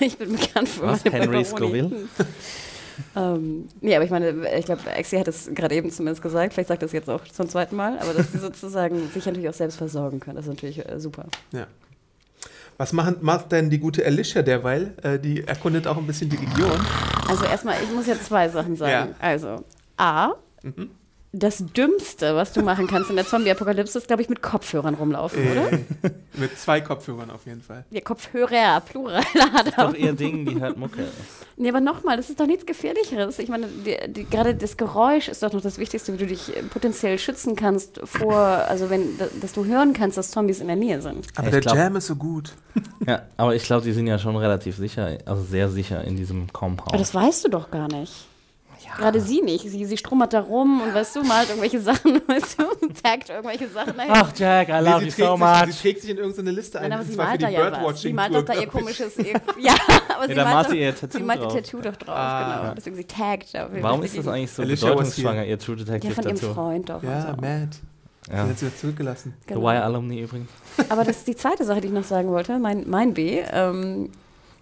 Ich 0.00 0.18
bin 0.18 0.32
bekannt 0.36 0.68
für 0.68 0.82
Was, 0.86 1.04
meine 1.04 1.16
Henry 1.18 1.42
Pepperoni. 1.44 1.78
Scoville? 1.80 2.08
Ähm, 3.16 3.68
nee, 3.80 3.94
aber 3.94 4.04
ich 4.04 4.10
meine, 4.10 4.34
ich 4.56 4.64
glaube, 4.64 4.82
Exi 4.90 5.16
hat 5.16 5.28
es 5.28 5.50
gerade 5.54 5.74
eben 5.74 5.90
zumindest 5.90 6.22
gesagt, 6.22 6.54
vielleicht 6.54 6.68
sagt 6.68 6.82
er 6.82 6.86
es 6.86 6.92
jetzt 6.92 7.08
auch 7.08 7.24
zum 7.24 7.48
zweiten 7.48 7.76
Mal, 7.76 7.98
aber 7.98 8.14
dass 8.14 8.32
sie 8.32 8.38
sozusagen 8.40 9.08
sich 9.10 9.24
natürlich 9.24 9.48
auch 9.48 9.54
selbst 9.54 9.76
versorgen 9.76 10.20
können, 10.20 10.36
das 10.36 10.46
ist 10.46 10.50
natürlich 10.50 10.86
äh, 10.88 11.00
super. 11.00 11.26
Ja. 11.52 11.66
Was 12.76 12.92
machen, 12.94 13.16
macht 13.20 13.52
denn 13.52 13.68
die 13.68 13.78
gute 13.78 14.04
Alicia 14.06 14.40
derweil? 14.40 14.94
Äh, 15.02 15.18
die 15.18 15.46
erkundet 15.46 15.86
auch 15.86 15.98
ein 15.98 16.06
bisschen 16.06 16.30
die 16.30 16.36
Region. 16.36 16.80
Also 17.28 17.44
erstmal, 17.44 17.76
ich 17.82 17.92
muss 17.94 18.06
jetzt 18.06 18.24
zwei 18.24 18.48
Sachen 18.48 18.74
sagen. 18.74 19.10
Ja. 19.10 19.16
Also, 19.18 19.64
A, 19.98 20.32
das 21.32 21.64
Dümmste, 21.76 22.34
was 22.34 22.52
du 22.52 22.60
machen 22.62 22.88
kannst 22.88 23.08
in 23.08 23.14
der 23.16 23.24
Zombie-Apokalypse, 23.24 23.98
ist, 23.98 24.08
glaube 24.08 24.20
ich, 24.22 24.28
mit 24.28 24.42
Kopfhörern 24.42 24.94
rumlaufen, 24.94 25.48
oder? 25.52 25.72
Äh, 25.72 25.78
mit 26.34 26.58
zwei 26.58 26.80
Kopfhörern 26.80 27.30
auf 27.30 27.46
jeden 27.46 27.62
Fall. 27.62 27.84
Ja, 27.90 28.00
Kopfhörer, 28.00 28.80
Plural. 28.80 29.22
Doch 29.76 29.94
ihr 29.94 30.12
Ding, 30.12 30.44
die 30.44 30.60
hört 30.60 30.76
Mucke. 30.76 31.04
Nee, 31.56 31.68
aber 31.68 31.80
nochmal, 31.80 32.16
das 32.16 32.30
ist 32.30 32.40
doch 32.40 32.46
nichts 32.46 32.66
Gefährlicheres. 32.66 33.38
Ich 33.38 33.48
meine, 33.48 33.66
die, 33.68 33.96
die, 34.12 34.24
gerade 34.24 34.54
das 34.56 34.76
Geräusch 34.76 35.28
ist 35.28 35.42
doch 35.44 35.52
noch 35.52 35.60
das 35.60 35.78
Wichtigste, 35.78 36.12
wie 36.14 36.16
du 36.16 36.26
dich 36.26 36.56
äh, 36.56 36.62
potenziell 36.64 37.16
schützen 37.18 37.54
kannst 37.54 38.00
vor, 38.02 38.34
also 38.36 38.90
wenn, 38.90 39.16
da- 39.18 39.28
dass 39.40 39.52
du 39.52 39.64
hören 39.66 39.92
kannst, 39.92 40.18
dass 40.18 40.32
Zombies 40.32 40.58
in 40.60 40.66
der 40.66 40.76
Nähe 40.76 41.00
sind. 41.00 41.26
Aber 41.36 41.46
Ich 41.46 41.52
der 41.52 41.60
glaub- 41.60 41.76
Jam 41.76 41.94
ist 41.96 42.06
so 42.06 42.16
gut. 42.16 42.52
Ja, 43.06 43.22
aber 43.38 43.54
ich 43.54 43.62
glaube, 43.64 43.82
die 43.82 43.92
sind 43.92 44.06
ja 44.06 44.18
schon 44.18 44.36
relativ 44.36 44.76
sicher, 44.76 45.16
also 45.24 45.42
sehr 45.42 45.70
sicher 45.70 46.04
in 46.04 46.16
diesem 46.16 46.52
Compound. 46.52 46.88
Aber 46.90 46.98
das 46.98 47.14
weißt 47.14 47.44
du 47.46 47.48
doch 47.48 47.70
gar 47.70 47.88
nicht. 47.88 48.12
Gerade 48.98 49.20
sie 49.20 49.40
nicht. 49.42 49.68
Sie, 49.70 49.84
sie 49.84 49.96
strummert 49.96 50.32
da 50.32 50.40
rum 50.40 50.82
und 50.82 50.94
weißt 50.94 51.16
du, 51.16 51.22
malt 51.22 51.48
irgendwelche 51.48 51.80
Sachen, 51.80 52.20
weißt 52.26 52.58
du, 52.58 52.86
taggt 53.02 53.30
irgendwelche 53.30 53.68
Sachen 53.68 53.96
dahin. 53.96 54.12
Ach, 54.14 54.32
Jack, 54.36 54.68
I 54.68 54.72
love 54.72 54.98
Nee, 55.00 55.04
you 55.06 55.10
sie, 55.10 55.22
so 55.22 55.36
trägt 55.36 55.38
sich, 55.38 55.64
sie 55.64 55.66
much. 55.70 55.80
trägt 55.80 56.00
sich 56.02 56.10
in 56.10 56.16
irgendeine 56.18 56.50
Liste 56.50 56.78
ein. 56.80 56.88
Nein, 56.90 56.92
aber 56.98 57.04
sie 57.04 57.14
zwar 57.14 57.24
für 57.24 57.30
malt 57.30 57.40
die 57.40 57.44
da 57.44 57.50
ja 57.50 57.58
was. 57.60 57.64
Sie 57.64 57.70
Birdwatching 57.80 58.14
malt 58.14 58.34
doch 58.34 58.44
da 58.44 58.52
ihr 58.54 58.66
komisches. 58.66 59.16
Ihr, 59.18 59.40
ja, 59.58 59.74
aber 60.14 60.26
sie 60.28 60.34
da 60.34 60.44
malt 60.44 60.66
doch- 60.66 60.70
sie 60.72 60.80
ihr 60.80 60.94
Tattoo 60.94 61.18
Sie 61.18 61.24
malt 61.24 61.40
ihr 61.40 61.46
drauf. 61.46 61.54
Tattoo 61.54 61.80
doch 61.80 61.96
drauf, 61.96 62.14
Ah. 62.16 62.60
genau. 62.62 62.74
Deswegen 62.74 62.96
sie 62.96 63.04
taggt 63.04 63.54
da. 63.54 63.68
Warum 63.80 64.02
ist 64.02 64.16
das 64.18 64.28
eigentlich 64.28 64.50
so 64.52 64.62
Alicia 64.62 64.88
bedeutungsschwanger, 64.90 65.44
ihr 65.46 65.58
True 65.58 65.76
Ja, 65.76 65.84
Detective 65.84 66.14
von 66.14 66.24
ihrem? 66.24 66.54
Freund 66.54 66.88
doch. 66.90 67.02
Ja, 67.02 67.22
so. 67.22 67.28
Matt. 67.40 67.68
Ja. 68.28 68.42
Den 68.44 68.50
hat 68.50 68.58
sie 68.58 68.66
wieder 68.66 68.76
zurückgelassen. 68.76 69.34
The 69.48 69.54
Genau. 69.54 69.66
Wire 69.66 69.82
Alumni 69.82 70.20
übrigens. 70.20 70.50
Aber 70.88 71.04
das 71.04 71.16
ist 71.18 71.26
die 71.26 71.34
zweite 71.36 71.64
Sache, 71.64 71.80
die 71.80 71.86
ich 71.88 71.92
noch 71.94 72.04
sagen 72.04 72.28
wollte, 72.28 72.58
mein, 72.58 72.84
mein 72.88 73.14
B. 73.14 73.40
Ähm, 73.50 74.10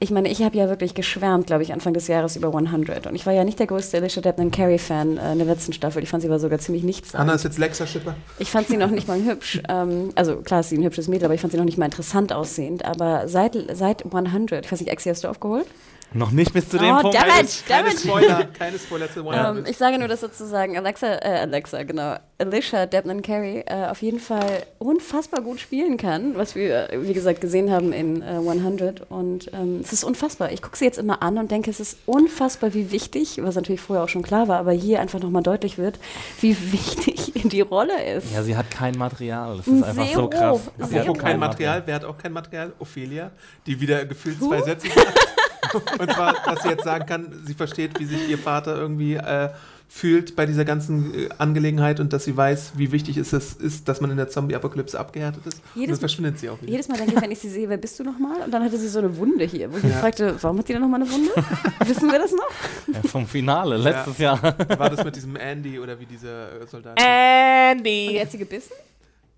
ich 0.00 0.12
meine, 0.12 0.28
ich 0.28 0.42
habe 0.42 0.56
ja 0.56 0.68
wirklich 0.68 0.94
geschwärmt, 0.94 1.48
glaube 1.48 1.64
ich, 1.64 1.72
Anfang 1.72 1.92
des 1.92 2.06
Jahres 2.06 2.36
über 2.36 2.48
100. 2.48 3.08
Und 3.08 3.16
ich 3.16 3.26
war 3.26 3.32
ja 3.32 3.42
nicht 3.42 3.58
der 3.58 3.66
größte 3.66 3.96
Alicia 3.96 4.22
Debnam 4.22 4.52
Carey-Fan 4.52 5.18
äh, 5.18 5.32
in 5.32 5.38
der 5.38 5.46
letzten 5.46 5.72
Staffel. 5.72 6.04
Ich 6.04 6.08
fand 6.08 6.22
sie 6.22 6.28
aber 6.28 6.38
sogar 6.38 6.60
ziemlich 6.60 6.84
nichts. 6.84 7.16
Anna 7.16 7.32
ist 7.32 7.42
jetzt 7.42 7.58
Lexa-Schipper. 7.58 8.14
Ich 8.38 8.50
fand 8.50 8.68
sie 8.68 8.76
noch 8.76 8.90
nicht 8.90 9.08
mal 9.08 9.20
hübsch. 9.20 9.60
Ähm, 9.68 10.10
also 10.14 10.36
klar 10.36 10.60
ist 10.60 10.68
sie 10.68 10.78
ein 10.78 10.84
hübsches 10.84 11.08
Mädel, 11.08 11.24
aber 11.24 11.34
ich 11.34 11.40
fand 11.40 11.52
sie 11.52 11.58
noch 11.58 11.64
nicht 11.64 11.78
mal 11.78 11.86
interessant 11.86 12.32
aussehend. 12.32 12.84
Aber 12.84 13.26
seit, 13.26 13.56
seit 13.72 14.04
100, 14.04 14.64
ich 14.64 14.70
weiß 14.70 14.80
nicht, 14.80 14.90
Exi 14.90 15.08
hast 15.08 15.24
du 15.24 15.28
aufgeholt? 15.28 15.66
Noch 16.14 16.30
nicht 16.30 16.52
bis 16.54 16.68
zu 16.68 16.78
dem 16.78 16.94
Oh, 16.96 17.00
Punkt. 17.02 17.16
damn 17.16 17.28
Keine, 17.28 17.42
it, 17.42 17.64
keine. 17.68 17.90
Spoiler, 17.90 18.44
keine 18.58 18.78
Spoiler 18.78 19.12
zu 19.12 19.20
Ähm, 19.20 19.28
100. 19.28 19.68
ich 19.68 19.76
sage 19.76 19.98
nur, 19.98 20.08
dass 20.08 20.20
sozusagen 20.22 20.76
Alexa, 20.76 21.06
äh, 21.06 21.40
Alexa, 21.40 21.82
genau, 21.82 22.16
Alicia 22.38 22.86
Debnam 22.86 23.20
Carey 23.20 23.62
äh, 23.66 23.86
auf 23.88 24.00
jeden 24.00 24.18
Fall 24.20 24.62
unfassbar 24.78 25.42
gut 25.42 25.60
spielen 25.60 25.96
kann, 25.98 26.34
was 26.36 26.54
wir, 26.54 26.88
wie 26.94 27.12
gesagt, 27.12 27.40
gesehen 27.42 27.70
haben 27.70 27.92
in 27.92 28.22
äh, 28.22 28.26
100. 28.36 29.10
Und 29.10 29.50
ähm, 29.52 29.80
es 29.82 29.92
ist 29.92 30.02
unfassbar. 30.04 30.50
Ich 30.52 30.62
gucke 30.62 30.78
sie 30.78 30.86
jetzt 30.86 30.98
immer 30.98 31.22
an 31.22 31.36
und 31.36 31.50
denke, 31.50 31.70
es 31.70 31.78
ist 31.80 31.98
unfassbar, 32.06 32.72
wie 32.72 32.90
wichtig, 32.90 33.38
was 33.42 33.56
natürlich 33.56 33.80
vorher 33.82 34.04
auch 34.04 34.08
schon 34.08 34.22
klar 34.22 34.48
war, 34.48 34.58
aber 34.60 34.72
hier 34.72 35.00
einfach 35.00 35.20
nochmal 35.20 35.42
deutlich 35.42 35.76
wird, 35.76 35.98
wie 36.40 36.56
wichtig 36.72 37.32
die 37.48 37.60
Rolle 37.60 38.02
ist. 38.14 38.32
Ja, 38.32 38.42
sie 38.42 38.56
hat 38.56 38.70
kein 38.70 38.96
Material. 38.96 39.58
Das 39.58 39.66
ist 39.66 39.82
einfach 39.82 40.06
so 40.06 40.12
Zero. 40.12 40.28
krass. 40.30 40.60
Zero. 40.78 40.88
Sie 40.88 40.94
hat 40.94 41.00
Apropos 41.02 41.22
kein 41.22 41.38
Material, 41.38 41.82
wer 41.84 41.94
hat 41.96 42.04
auch 42.04 42.16
kein 42.16 42.32
Material? 42.32 42.72
Ophelia, 42.78 43.30
die 43.66 43.78
wieder 43.78 44.06
gefühlt 44.06 44.38
zwei 44.38 44.62
Sätze 44.62 44.88
sagt. 44.88 45.06
Und 45.98 46.12
zwar, 46.12 46.34
dass 46.44 46.62
sie 46.62 46.68
jetzt 46.68 46.84
sagen 46.84 47.06
kann, 47.06 47.42
sie 47.44 47.54
versteht, 47.54 47.98
wie 47.98 48.04
sich 48.04 48.28
ihr 48.28 48.38
Vater 48.38 48.76
irgendwie 48.76 49.14
äh, 49.14 49.50
fühlt 49.90 50.36
bei 50.36 50.44
dieser 50.44 50.66
ganzen 50.66 51.14
äh, 51.14 51.28
Angelegenheit 51.38 51.98
und 51.98 52.12
dass 52.12 52.24
sie 52.24 52.36
weiß, 52.36 52.72
wie 52.76 52.92
wichtig 52.92 53.16
es 53.16 53.32
ist, 53.32 53.58
ist 53.60 53.88
dass 53.88 54.02
man 54.02 54.10
in 54.10 54.18
der 54.18 54.28
Zombie-Apokalypse 54.28 55.00
abgehärtet 55.00 55.46
ist. 55.46 55.62
und 55.74 55.80
Jedes 55.80 55.96
dann 55.96 56.00
verschwindet 56.00 56.38
sie 56.38 56.50
auch 56.50 56.60
wieder. 56.60 56.70
Jedes 56.70 56.88
Mal 56.88 56.98
denke 56.98 57.14
ich, 57.14 57.20
wenn 57.22 57.30
ich 57.30 57.38
sie 57.38 57.48
sehe, 57.48 57.68
wer 57.70 57.78
bist 57.78 57.98
du 57.98 58.04
nochmal? 58.04 58.42
Und 58.42 58.50
dann 58.52 58.62
hatte 58.62 58.76
sie 58.76 58.86
so 58.88 58.98
eine 58.98 59.16
Wunde 59.16 59.44
hier, 59.46 59.72
wo 59.72 59.78
ich 59.78 59.82
mich 59.84 59.92
Ja. 59.94 60.00
fragte, 60.00 60.36
warum 60.42 60.58
hat 60.58 60.68
die 60.68 60.74
denn 60.74 60.82
nochmal 60.82 61.00
eine 61.00 61.10
Wunde? 61.10 61.30
Wissen 61.86 62.10
wir 62.12 62.18
das 62.18 62.32
noch? 62.32 62.50
Ja, 62.94 63.00
vom 63.08 63.26
Finale, 63.26 63.78
letztes 63.78 64.18
Jahr. 64.18 64.42
War 64.42 64.90
das 64.90 65.02
mit 65.02 65.16
diesem 65.16 65.36
Andy 65.36 65.78
oder 65.78 65.98
wie 65.98 66.04
dieser 66.06 66.60
äh, 66.60 66.66
Soldat? 66.66 67.00
Und 67.00 67.06
Andy! 67.06 68.18
hat 68.20 68.30
sie 68.30 68.38
gebissen? 68.38 68.72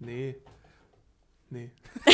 Nee. 0.01 0.35
Nee. 1.51 1.70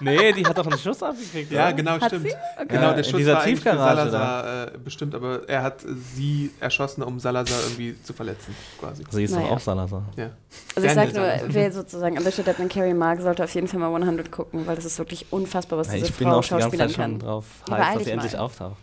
Nee, 0.00 0.32
die 0.32 0.44
hat 0.46 0.56
doch 0.58 0.66
einen 0.66 0.78
Schuss 0.78 1.02
abgekriegt. 1.02 1.50
Ja, 1.52 1.66
oder? 1.66 1.72
genau, 1.74 1.92
Hat 1.92 2.06
stimmt. 2.06 2.26
sie? 2.28 2.34
Okay. 2.56 2.66
Genau, 2.68 2.80
Ja, 2.82 2.88
der 2.90 2.98
in 2.98 3.04
Schuss 3.04 3.16
dieser 3.18 3.34
war 3.34 3.42
eigentlich 3.42 3.58
für 3.60 3.70
Tiefgarage 3.70 4.10
Salazar 4.10 4.66
äh, 4.74 4.78
bestimmt, 4.78 5.14
aber 5.14 5.48
er 5.48 5.62
hat 5.62 5.84
sie 6.14 6.50
erschossen, 6.60 7.02
um 7.02 7.18
Salazar 7.20 7.58
irgendwie 7.62 7.96
zu 8.02 8.12
verletzen, 8.12 8.54
quasi. 8.80 9.04
Sie 9.10 9.24
ist 9.24 9.30
Naja. 9.32 9.46
doch 9.46 9.52
auch 9.56 9.60
Salazar. 9.60 10.02
Ja. 10.16 10.30
Also 10.74 10.88
ich 10.88 10.94
Daniel 10.94 11.14
sag 11.14 11.42
nur, 11.42 11.54
wer 11.54 11.72
sozusagen 11.72 12.18
Alicia 12.18 12.44
Debnam 12.44 12.68
Carey 12.68 12.94
mag, 12.94 13.20
sollte 13.20 13.44
auf 13.44 13.54
jeden 13.54 13.68
Fall 13.68 13.80
mal 13.80 13.94
100 13.94 14.30
gucken, 14.32 14.66
weil 14.66 14.76
das 14.76 14.84
ist 14.84 14.98
wirklich 14.98 15.26
unfassbar, 15.30 15.78
was 15.78 15.88
Ja, 15.88 15.94
diese 15.94 16.06
ich 16.06 16.14
bin 16.14 16.28
Frau 16.28 16.38
auch 16.38 16.42
die 16.42 16.50
ganze 16.50 16.62
schauspielern 16.64 16.88
Zeit 16.88 16.96
schon 16.96 17.04
kann. 17.04 17.18
drauf 17.18 17.44
Ja, 17.68 17.76
heiß, 17.78 17.94
dass 17.94 18.04
sie 18.04 18.10
endlich 18.10 18.36
auftaucht. 18.38 18.76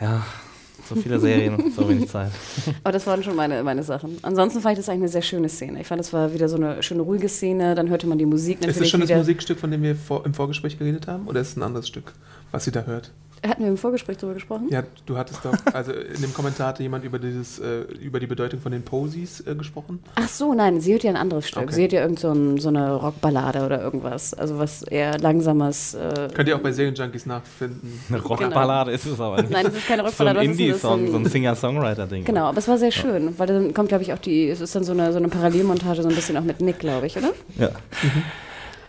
Ja, 0.00 0.22
so 0.90 1.00
viele 1.00 1.20
Serien, 1.20 1.72
so 1.74 1.88
wenig 1.88 2.08
Zeit. 2.08 2.32
Aber 2.84 2.92
das 2.92 3.06
waren 3.06 3.22
schon 3.22 3.36
meine, 3.36 3.62
meine 3.62 3.82
Sachen. 3.82 4.18
Ansonsten 4.22 4.60
fand 4.60 4.74
ich 4.74 4.78
das 4.78 4.88
eigentlich 4.88 5.02
eine 5.02 5.08
sehr 5.08 5.22
schöne 5.22 5.48
Szene. 5.48 5.80
Ich 5.80 5.86
fand, 5.86 6.00
das 6.00 6.12
war 6.12 6.34
wieder 6.34 6.48
so 6.48 6.56
eine 6.56 6.82
schöne 6.82 7.02
ruhige 7.02 7.28
Szene. 7.28 7.74
Dann 7.74 7.88
hörte 7.88 8.06
man 8.06 8.18
die 8.18 8.26
Musik 8.26 8.60
natürlich 8.60 8.76
Ist 8.76 8.80
das 8.82 8.88
schon 8.90 9.00
das. 9.00 9.10
Musikstück, 9.10 9.58
von 9.58 9.70
dem 9.70 9.82
wir 9.82 9.94
vor, 9.94 10.26
im 10.26 10.34
Vorgespräch 10.34 10.78
geredet 10.78 11.06
haben? 11.06 11.26
Oder 11.28 11.40
ist 11.40 11.50
es 11.50 11.56
ein 11.56 11.62
anderes 11.62 11.86
Stück, 11.86 12.12
was 12.50 12.64
sie 12.64 12.72
da 12.72 12.82
hört? 12.82 13.12
Hatten 13.46 13.62
wir 13.62 13.68
im 13.70 13.78
Vorgespräch 13.78 14.18
darüber 14.18 14.34
gesprochen? 14.34 14.68
Ja, 14.70 14.82
du 15.06 15.16
hattest 15.16 15.42
doch, 15.44 15.54
also 15.72 15.92
in 15.92 16.20
dem 16.20 16.34
Kommentar 16.34 16.68
hatte 16.68 16.82
jemand 16.82 17.04
über, 17.04 17.18
dieses, 17.18 17.58
äh, 17.58 17.80
über 18.02 18.20
die 18.20 18.26
Bedeutung 18.26 18.60
von 18.60 18.70
den 18.70 18.82
Posies 18.82 19.40
äh, 19.46 19.54
gesprochen. 19.54 20.02
Ach 20.16 20.28
so, 20.28 20.52
nein, 20.52 20.80
sie 20.82 20.92
hört 20.92 21.04
ja 21.04 21.10
ein 21.10 21.16
anderes 21.16 21.48
Stück. 21.48 21.62
Okay. 21.62 21.72
Sie 21.72 21.82
hört 21.82 21.92
ja 21.92 22.02
irgend 22.02 22.18
so, 22.20 22.30
ein, 22.32 22.58
so 22.58 22.68
eine 22.68 22.92
Rockballade 22.96 23.64
oder 23.64 23.80
irgendwas. 23.80 24.34
Also 24.34 24.58
was 24.58 24.82
eher 24.82 25.18
langsames. 25.18 25.94
Äh, 25.94 26.28
Könnt 26.34 26.48
ihr 26.50 26.56
auch 26.56 26.60
bei 26.60 26.72
Serienjunkies 26.72 27.24
nachfinden. 27.24 27.98
Eine 28.10 28.20
Rockballade 28.20 28.90
ist 28.90 29.06
es 29.06 29.18
aber 29.18 29.38
nicht. 29.40 29.50
nein, 29.50 29.64
das 29.64 29.74
ist 29.74 29.86
keine 29.88 30.02
so 30.02 30.06
ein 30.06 30.10
Rockballade. 30.10 30.34
das 30.40 30.44
ist 30.44 30.50
ein- 30.60 30.66
Indie-Song, 30.66 31.10
so 31.10 31.16
ein 31.16 31.24
Singer-Songwriter-Ding. 31.26 32.24
Genau, 32.24 32.44
aber 32.44 32.58
es 32.58 32.68
war 32.68 32.76
sehr 32.76 32.92
schön, 32.92 33.38
weil 33.38 33.46
dann 33.46 33.72
kommt, 33.72 33.88
glaube 33.88 34.02
ich, 34.04 34.12
auch 34.12 34.18
die, 34.18 34.48
es 34.50 34.60
ist 34.60 34.74
dann 34.76 34.84
so 34.84 34.92
eine, 34.92 35.12
so 35.12 35.18
eine 35.18 35.28
Parallelmontage, 35.28 36.02
so 36.02 36.08
ein 36.10 36.14
bisschen 36.14 36.36
auch 36.36 36.44
mit 36.44 36.60
Nick, 36.60 36.78
glaube 36.78 37.06
ich, 37.06 37.16
oder? 37.16 37.30
Ja. 37.58 37.70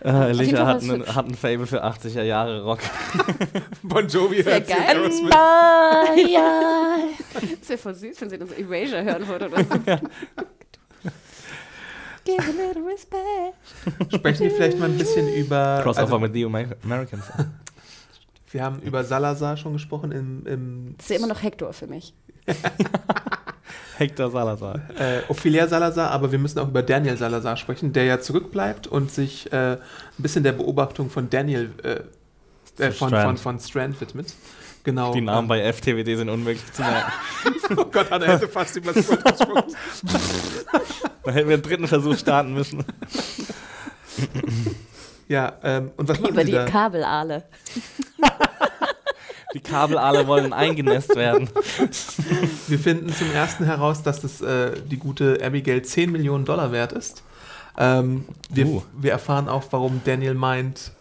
Äh, 0.04 0.08
hat, 0.56 0.82
einen, 0.82 1.06
hat 1.14 1.26
ein 1.28 1.34
Fable 1.34 1.66
für 1.66 1.84
80er 1.84 2.22
Jahre 2.22 2.62
Rock. 2.64 2.80
Bon 3.84 4.06
Jovi 4.08 4.42
Sehr 4.42 4.54
hört 4.54 4.66
sie 4.66 4.72
geil. 4.72 4.82
Aerosmith. 4.88 5.30
Das 7.60 7.68
wäre 7.68 7.78
voll 7.78 7.94
süß, 7.94 8.20
wenn 8.20 8.30
sie 8.30 8.38
dann 8.38 8.48
so 8.48 8.54
Erasure 8.54 9.04
hören 9.04 9.28
würde 9.28 9.48
oder 9.48 9.62
so. 9.64 9.78
Give 12.24 12.40
a 12.40 12.50
little 12.50 12.84
respect. 12.86 13.54
Sprechen 14.14 14.44
wir 14.44 14.50
vielleicht 14.52 14.78
mal 14.78 14.88
ein 14.88 14.96
bisschen 14.98 15.28
über. 15.34 15.80
Crossover 15.82 16.02
Also, 16.04 16.18
mit 16.20 16.32
The 16.34 16.44
Amer- 16.46 16.76
Americans. 16.84 17.24
wir 18.52 18.62
haben 18.62 18.80
über 18.82 19.02
Salazar 19.04 19.56
schon 19.56 19.72
gesprochen 19.72 20.12
im, 20.12 20.46
im 20.46 20.94
Das 20.98 21.06
ist 21.06 21.10
ja 21.10 21.16
immer 21.16 21.26
noch 21.26 21.42
Hector 21.42 21.72
für 21.72 21.86
mich. 21.88 22.14
Hector 23.98 24.30
Salazar. 24.30 24.80
äh, 24.98 25.20
Ophelia 25.28 25.68
Salazar, 25.68 26.10
aber 26.10 26.32
wir 26.32 26.38
müssen 26.38 26.58
auch 26.58 26.68
über 26.68 26.82
Daniel 26.82 27.16
Salazar 27.16 27.56
sprechen, 27.56 27.92
der 27.92 28.04
ja 28.04 28.20
zurückbleibt 28.20 28.86
und 28.86 29.10
sich 29.10 29.52
äh, 29.52 29.72
ein 29.72 29.78
bisschen 30.18 30.42
der 30.42 30.52
Beobachtung 30.52 31.10
von 31.10 31.30
Daniel, 31.30 31.70
äh, 31.82 32.00
äh, 32.82 32.90
von, 32.90 33.08
Strand. 33.08 33.38
von, 33.38 33.58
von 33.58 33.60
Strand 33.60 34.00
widmet. 34.00 34.34
Genau. 34.84 35.12
Die 35.14 35.20
Namen 35.20 35.46
bei 35.46 35.60
FTWD 35.72 36.16
sind 36.16 36.28
unmöglich 36.28 36.72
zu 36.72 36.82
merken. 36.82 37.12
Oh 37.76 37.84
Gott, 37.86 38.10
Anna 38.12 38.26
hätte 38.26 38.48
fast 38.48 38.76
über 38.76 38.92
das 38.92 39.08
Wort 39.08 39.24
gesprochen. 39.24 39.74
Da 41.24 41.30
hätten 41.30 41.48
wir 41.48 41.54
einen 41.54 41.62
dritten 41.62 41.86
Versuch 41.88 42.18
starten 42.18 42.52
müssen. 42.52 42.84
Ja, 45.28 45.54
ähm, 45.62 45.92
und 45.96 46.06
was 46.08 46.20
machen 46.20 46.34
Über 46.34 46.44
die 46.44 46.52
da? 46.52 46.66
Kabelale. 46.66 47.44
Die 49.54 49.60
Kabelale 49.60 50.26
wollen 50.26 50.52
eingenässt 50.52 51.14
werden. 51.14 51.48
Wir 52.68 52.78
finden 52.78 53.12
zum 53.12 53.30
ersten 53.32 53.64
heraus, 53.64 54.02
dass 54.02 54.20
das, 54.20 54.40
äh, 54.40 54.72
die 54.90 54.96
gute 54.98 55.38
Abigail 55.44 55.82
10 55.82 56.10
Millionen 56.10 56.44
Dollar 56.44 56.72
wert 56.72 56.92
ist. 56.92 57.22
Ähm, 57.76 58.24
wir, 58.50 58.66
Uh. 58.66 58.82
wir 58.98 59.12
erfahren 59.12 59.48
auch, 59.48 59.64
warum 59.70 60.02
Daniel 60.04 60.34
meint, 60.34 60.92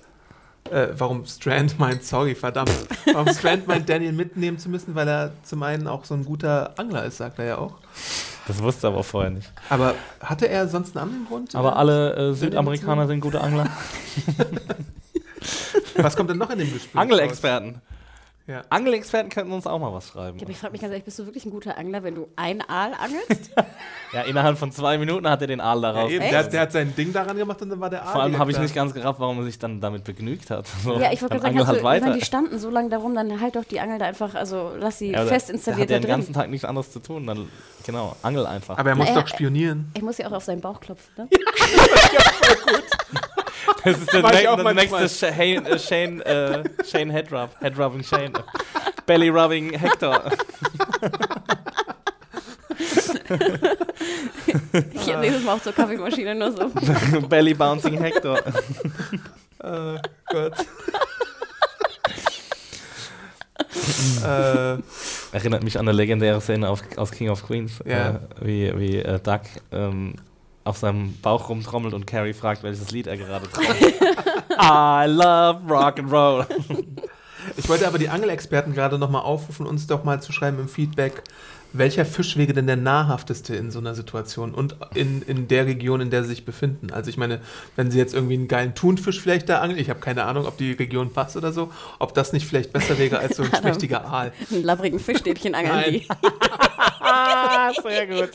äh, 0.69 0.87
warum 0.97 1.25
Strand 1.25 1.77
meint, 1.79 2.03
sorry, 2.05 2.33
verdammt, 2.33 2.71
warum 3.11 3.27
Strand 3.33 3.67
meint, 3.67 3.89
Daniel 3.89 4.13
mitnehmen 4.13 4.57
zu 4.57 4.69
müssen, 4.69 4.95
weil 4.95 5.07
er 5.07 5.31
zum 5.43 5.63
einen 5.63 5.87
auch 5.87 6.05
so 6.05 6.13
ein 6.13 6.23
guter 6.23 6.73
Angler 6.77 7.03
ist, 7.05 7.17
sagt 7.17 7.39
er 7.39 7.45
ja 7.45 7.57
auch. 7.57 7.75
Das 8.47 8.61
wusste 8.63 8.87
er 8.87 8.93
aber 8.93 9.03
vorher 9.03 9.31
nicht. 9.31 9.51
Aber 9.69 9.95
hatte 10.21 10.47
er 10.47 10.67
sonst 10.67 10.95
einen 10.95 11.07
anderen 11.09 11.25
Grund? 11.27 11.55
Aber 11.55 11.75
alle 11.75 12.15
äh, 12.15 12.33
Südamerikaner 12.33 13.05
sind 13.07 13.19
gute 13.19 13.41
Angler. 13.41 13.67
Was 15.97 16.15
kommt 16.15 16.29
denn 16.29 16.37
noch 16.37 16.49
in 16.49 16.59
dem 16.59 16.71
Gespräch? 16.71 16.95
raus? 17.15 17.21
Angelexperten. 18.47 18.47
Ja. 18.47 18.61
Angelexperten 18.69 19.29
könnten 19.29 19.51
uns 19.53 19.67
auch 19.67 19.79
mal 19.79 19.93
was 19.93 20.07
schreiben. 20.07 20.39
Ja, 20.39 20.47
ich 20.49 20.57
frage 20.57 20.71
mich 20.73 20.81
ganz 20.81 20.91
ehrlich, 20.91 21.05
bist 21.05 21.19
du 21.19 21.25
wirklich 21.25 21.45
ein 21.45 21.51
guter 21.51 21.77
Angler, 21.77 22.03
wenn 22.03 22.15
du 22.15 22.27
ein 22.35 22.61
Aal 22.67 22.93
angelst? 22.93 23.51
Ja, 24.13 24.23
innerhalb 24.23 24.57
von 24.57 24.73
zwei 24.73 24.97
Minuten 24.97 25.25
hat 25.29 25.39
er 25.39 25.47
den 25.47 25.61
Aal 25.61 25.81
Ja, 25.81 25.93
daraus. 25.93 26.11
eben, 26.11 26.29
der, 26.29 26.43
der 26.43 26.61
hat 26.61 26.73
sein 26.73 26.93
Ding 26.97 27.13
daran 27.13 27.37
gemacht 27.37 27.61
und 27.61 27.69
dann 27.69 27.79
war 27.79 27.89
der 27.89 28.03
Vor 28.03 28.21
allem 28.21 28.33
Aal 28.33 28.39
habe 28.41 28.51
ich 28.51 28.59
nicht 28.59 28.75
ganz 28.75 28.93
gerafft, 28.93 29.21
warum 29.21 29.37
er 29.39 29.45
sich 29.45 29.57
dann 29.57 29.79
damit 29.79 30.03
begnügt 30.03 30.49
hat. 30.49 30.67
So, 30.83 30.99
ja, 30.99 31.13
ich 31.13 31.21
wollte 31.21 31.35
gerade 31.39 31.43
sagen, 31.43 31.57
du, 31.57 31.65
halt 31.67 31.77
ich 31.77 31.83
meine, 31.83 32.05
weiter. 32.07 32.17
die 32.17 32.25
standen 32.25 32.59
so 32.59 32.69
lange 32.69 32.89
darum, 32.89 33.15
dann 33.15 33.39
halt 33.39 33.55
doch 33.55 33.63
die 33.63 33.79
Angel 33.79 33.99
da 33.99 34.05
einfach, 34.07 34.35
also 34.35 34.73
lass 34.77 34.97
sie 34.97 35.11
Ja, 35.11 35.25
fest 35.25 35.47
der 35.47 35.55
installiert 35.55 35.83
hat 35.83 35.89
da 35.89 35.93
ja 35.93 35.99
den 35.99 36.01
drin. 36.07 36.09
ganzen 36.17 36.33
Tag 36.33 36.49
nichts 36.49 36.65
anderes 36.65 36.91
zu 36.91 36.99
tun. 36.99 37.25
Dann, 37.25 37.47
genau, 37.85 38.17
angel 38.21 38.45
einfach. 38.47 38.77
Aber 38.77 38.89
er 38.89 38.95
muss 38.97 39.07
Na, 39.13 39.21
doch 39.21 39.27
spionieren. 39.29 39.89
Ich 39.93 40.01
muss 40.01 40.17
ja 40.17 40.27
auch 40.27 40.33
auf 40.33 40.43
seinen 40.43 40.59
Bauch 40.59 40.81
klopfen, 40.81 41.09
ne? 41.15 41.29
das 41.31 41.69
ist 41.69 42.13
der, 42.13 42.81
Mach 43.37 43.40
ich 43.85 44.13
ne 44.13 44.49
auch 44.49 44.55
das 44.57 44.63
manchmal. 44.63 45.01
nächste 45.03 45.27
Shane, 45.33 45.65
äh, 45.65 45.79
Shane, 45.79 46.21
äh, 46.21 46.63
Shane 46.89 47.09
Headrub. 47.11 47.49
Headrubbing 47.59 48.03
Shane. 48.03 48.33
Belly 49.05 49.29
Rubbing 49.29 49.71
Hector. 49.77 50.31
Ich 54.93 55.01
sehe 55.01 55.31
das 55.31 55.43
mal 55.43 55.55
auch 55.55 55.61
zur 55.61 55.73
Kaffeemaschine 55.73 56.35
nur 56.35 56.51
so. 56.51 56.69
Belly 57.27 57.53
Bouncing 57.53 57.97
Hector. 57.97 58.39
Oh 59.63 59.95
Gott. 60.31 60.53
äh, 64.25 64.77
Erinnert 65.33 65.61
mich 65.63 65.77
an 65.77 65.87
eine 65.87 65.95
legendäre 65.95 66.41
Szene 66.41 66.67
auf, 66.67 66.81
aus 66.97 67.11
King 67.11 67.29
of 67.29 67.45
Queens, 67.45 67.73
Ja. 67.85 68.09
äh, 68.09 68.19
wie, 68.41 68.79
wie 68.79 68.97
äh, 68.97 69.19
Doug 69.19 69.41
ähm, 69.71 70.15
auf 70.63 70.77
seinem 70.77 71.17
Bauch 71.21 71.49
rumtrommelt 71.49 71.93
und 71.93 72.05
Carrie 72.05 72.33
fragt, 72.33 72.63
welches 72.63 72.91
Lied 72.91 73.07
er 73.07 73.17
gerade 73.17 73.49
trommelt. 73.49 73.81
I 74.59 75.05
love 75.07 75.61
rock 75.67 75.99
and 75.99 76.11
roll. 76.11 76.45
Ich 77.57 77.67
wollte 77.67 77.87
aber 77.87 77.97
die 77.97 78.09
Angelexperten 78.09 78.73
gerade 78.73 78.99
nochmal 78.99 79.23
aufrufen, 79.23 79.65
uns 79.65 79.87
doch 79.87 80.03
mal 80.03 80.21
zu 80.21 80.31
schreiben 80.31 80.59
im 80.59 80.67
Feedback, 80.67 81.23
welcher 81.73 82.05
Fisch 82.05 82.37
wäre 82.37 82.53
denn 82.53 82.67
der 82.67 82.75
nahrhafteste 82.75 83.55
in 83.55 83.71
so 83.71 83.79
einer 83.79 83.95
Situation 83.95 84.53
und 84.53 84.75
in, 84.93 85.21
in 85.21 85.47
der 85.47 85.65
Region, 85.65 86.01
in 86.01 86.09
der 86.09 86.23
sie 86.23 86.29
sich 86.29 86.45
befinden. 86.45 86.91
Also 86.91 87.09
ich 87.09 87.17
meine, 87.17 87.39
wenn 87.75 87.91
sie 87.91 87.97
jetzt 87.97 88.13
irgendwie 88.13 88.33
einen 88.35 88.47
geilen 88.47 88.75
Thunfisch 88.75 89.21
vielleicht 89.21 89.47
da 89.49 89.59
angeln, 89.59 89.79
ich 89.79 89.89
habe 89.89 89.99
keine 89.99 90.25
Ahnung, 90.25 90.45
ob 90.45 90.57
die 90.57 90.73
Region 90.73 91.13
passt 91.13 91.37
oder 91.37 91.51
so, 91.53 91.71
ob 91.99 92.13
das 92.13 92.33
nicht 92.33 92.45
vielleicht 92.45 92.73
besser 92.73 92.97
wäre 92.97 93.19
als 93.19 93.37
so 93.37 93.43
ein 93.43 93.51
schmächtiger 93.59 94.05
Aal. 94.05 94.31
Einen 94.51 94.63
labbrigen 94.63 94.99
Fischstäbchen 94.99 95.55
angeln 95.55 95.75
Nein. 95.75 95.91
die. 95.93 96.07
Ah, 96.99 97.71
sehr 97.81 98.07
gut. 98.07 98.29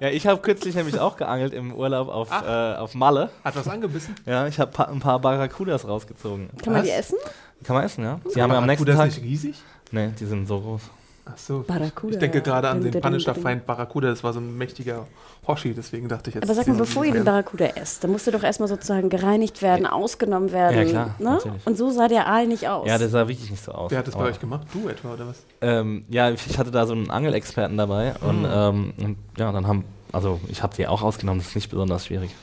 ja, 0.00 0.08
ich 0.08 0.26
habe 0.26 0.40
kürzlich 0.40 0.74
nämlich 0.74 0.98
auch 0.98 1.16
geangelt 1.16 1.52
im 1.54 1.74
Urlaub 1.74 2.08
auf, 2.08 2.28
Ach. 2.30 2.74
äh, 2.74 2.78
auf 2.78 2.94
Malle. 2.94 3.30
Hat 3.44 3.56
was 3.56 3.68
angebissen? 3.68 4.14
Ja, 4.26 4.46
ich 4.46 4.58
habe 4.58 4.70
pa 4.70 4.84
ein 4.84 5.00
paar 5.00 5.20
Barracudas 5.20 5.86
rausgezogen. 5.86 6.50
Kann 6.62 6.72
man 6.72 6.82
die 6.82 6.90
Was? 6.90 6.98
essen? 6.98 7.18
Kann 7.64 7.76
man 7.76 7.84
essen, 7.84 8.04
ja? 8.04 8.20
Die 8.34 8.42
haben 8.42 8.50
wir 8.50 8.58
am 8.58 8.66
nächsten 8.66 8.86
Tag. 8.86 9.06
nicht 9.06 9.22
riesig? 9.22 9.56
Nee, 9.90 10.10
die 10.18 10.24
sind 10.26 10.46
so 10.46 10.60
groß. 10.60 10.82
Ach 11.24 11.38
so. 11.38 11.64
Barracuda. 11.66 12.14
Ich 12.14 12.18
denke 12.18 12.42
gerade 12.42 12.68
an 12.68 12.80
den 12.80 12.90
dim, 12.90 13.00
Punisher 13.00 13.32
dim. 13.32 13.42
Feind 13.42 13.64
Barracuda, 13.66 14.08
das 14.08 14.24
war 14.24 14.32
so 14.32 14.40
ein 14.40 14.58
mächtiger 14.58 15.06
Hoshi, 15.46 15.72
deswegen 15.72 16.08
dachte 16.08 16.30
ich 16.30 16.34
jetzt. 16.34 16.44
Aber 16.44 16.54
sag 16.54 16.66
mal, 16.66 16.74
sie 16.74 16.80
bevor 16.80 17.04
ihr 17.04 17.12
den. 17.12 17.24
Barracuda 17.24 17.66
esst, 17.76 18.02
dann 18.02 18.10
musst 18.10 18.26
du 18.26 18.32
doch 18.32 18.42
erstmal 18.42 18.68
sozusagen 18.68 19.08
gereinigt 19.08 19.62
werden, 19.62 19.86
ausgenommen 19.86 20.50
werden. 20.50 20.76
Ja, 20.76 20.84
klar, 20.84 21.14
ne? 21.18 21.38
Und 21.64 21.78
so 21.78 21.90
sah 21.90 22.08
der 22.08 22.26
Aal 22.26 22.48
nicht 22.48 22.68
aus. 22.68 22.88
Ja, 22.88 22.98
das 22.98 23.12
sah 23.12 23.28
wirklich 23.28 23.50
nicht 23.50 23.62
so 23.62 23.72
aus. 23.72 23.90
Wer 23.90 23.98
hat 23.98 24.08
das 24.08 24.14
bei 24.16 24.24
euch 24.24 24.40
gemacht? 24.40 24.66
Du 24.72 24.88
etwa, 24.88 25.14
oder 25.14 25.28
was? 25.28 25.44
Ähm, 25.60 26.04
ja, 26.08 26.30
ich 26.30 26.58
hatte 26.58 26.72
da 26.72 26.86
so 26.86 26.92
einen 26.92 27.10
Angelexperten 27.10 27.76
dabei 27.76 28.14
und, 28.20 28.44
ähm, 28.50 28.92
und 28.98 29.16
ja, 29.38 29.52
dann 29.52 29.66
haben, 29.66 29.84
also 30.10 30.40
ich 30.48 30.62
habe 30.62 30.74
die 30.74 30.88
auch 30.88 31.02
ausgenommen, 31.02 31.38
das 31.38 31.48
ist 31.48 31.54
nicht 31.54 31.70
besonders 31.70 32.06
schwierig. 32.06 32.34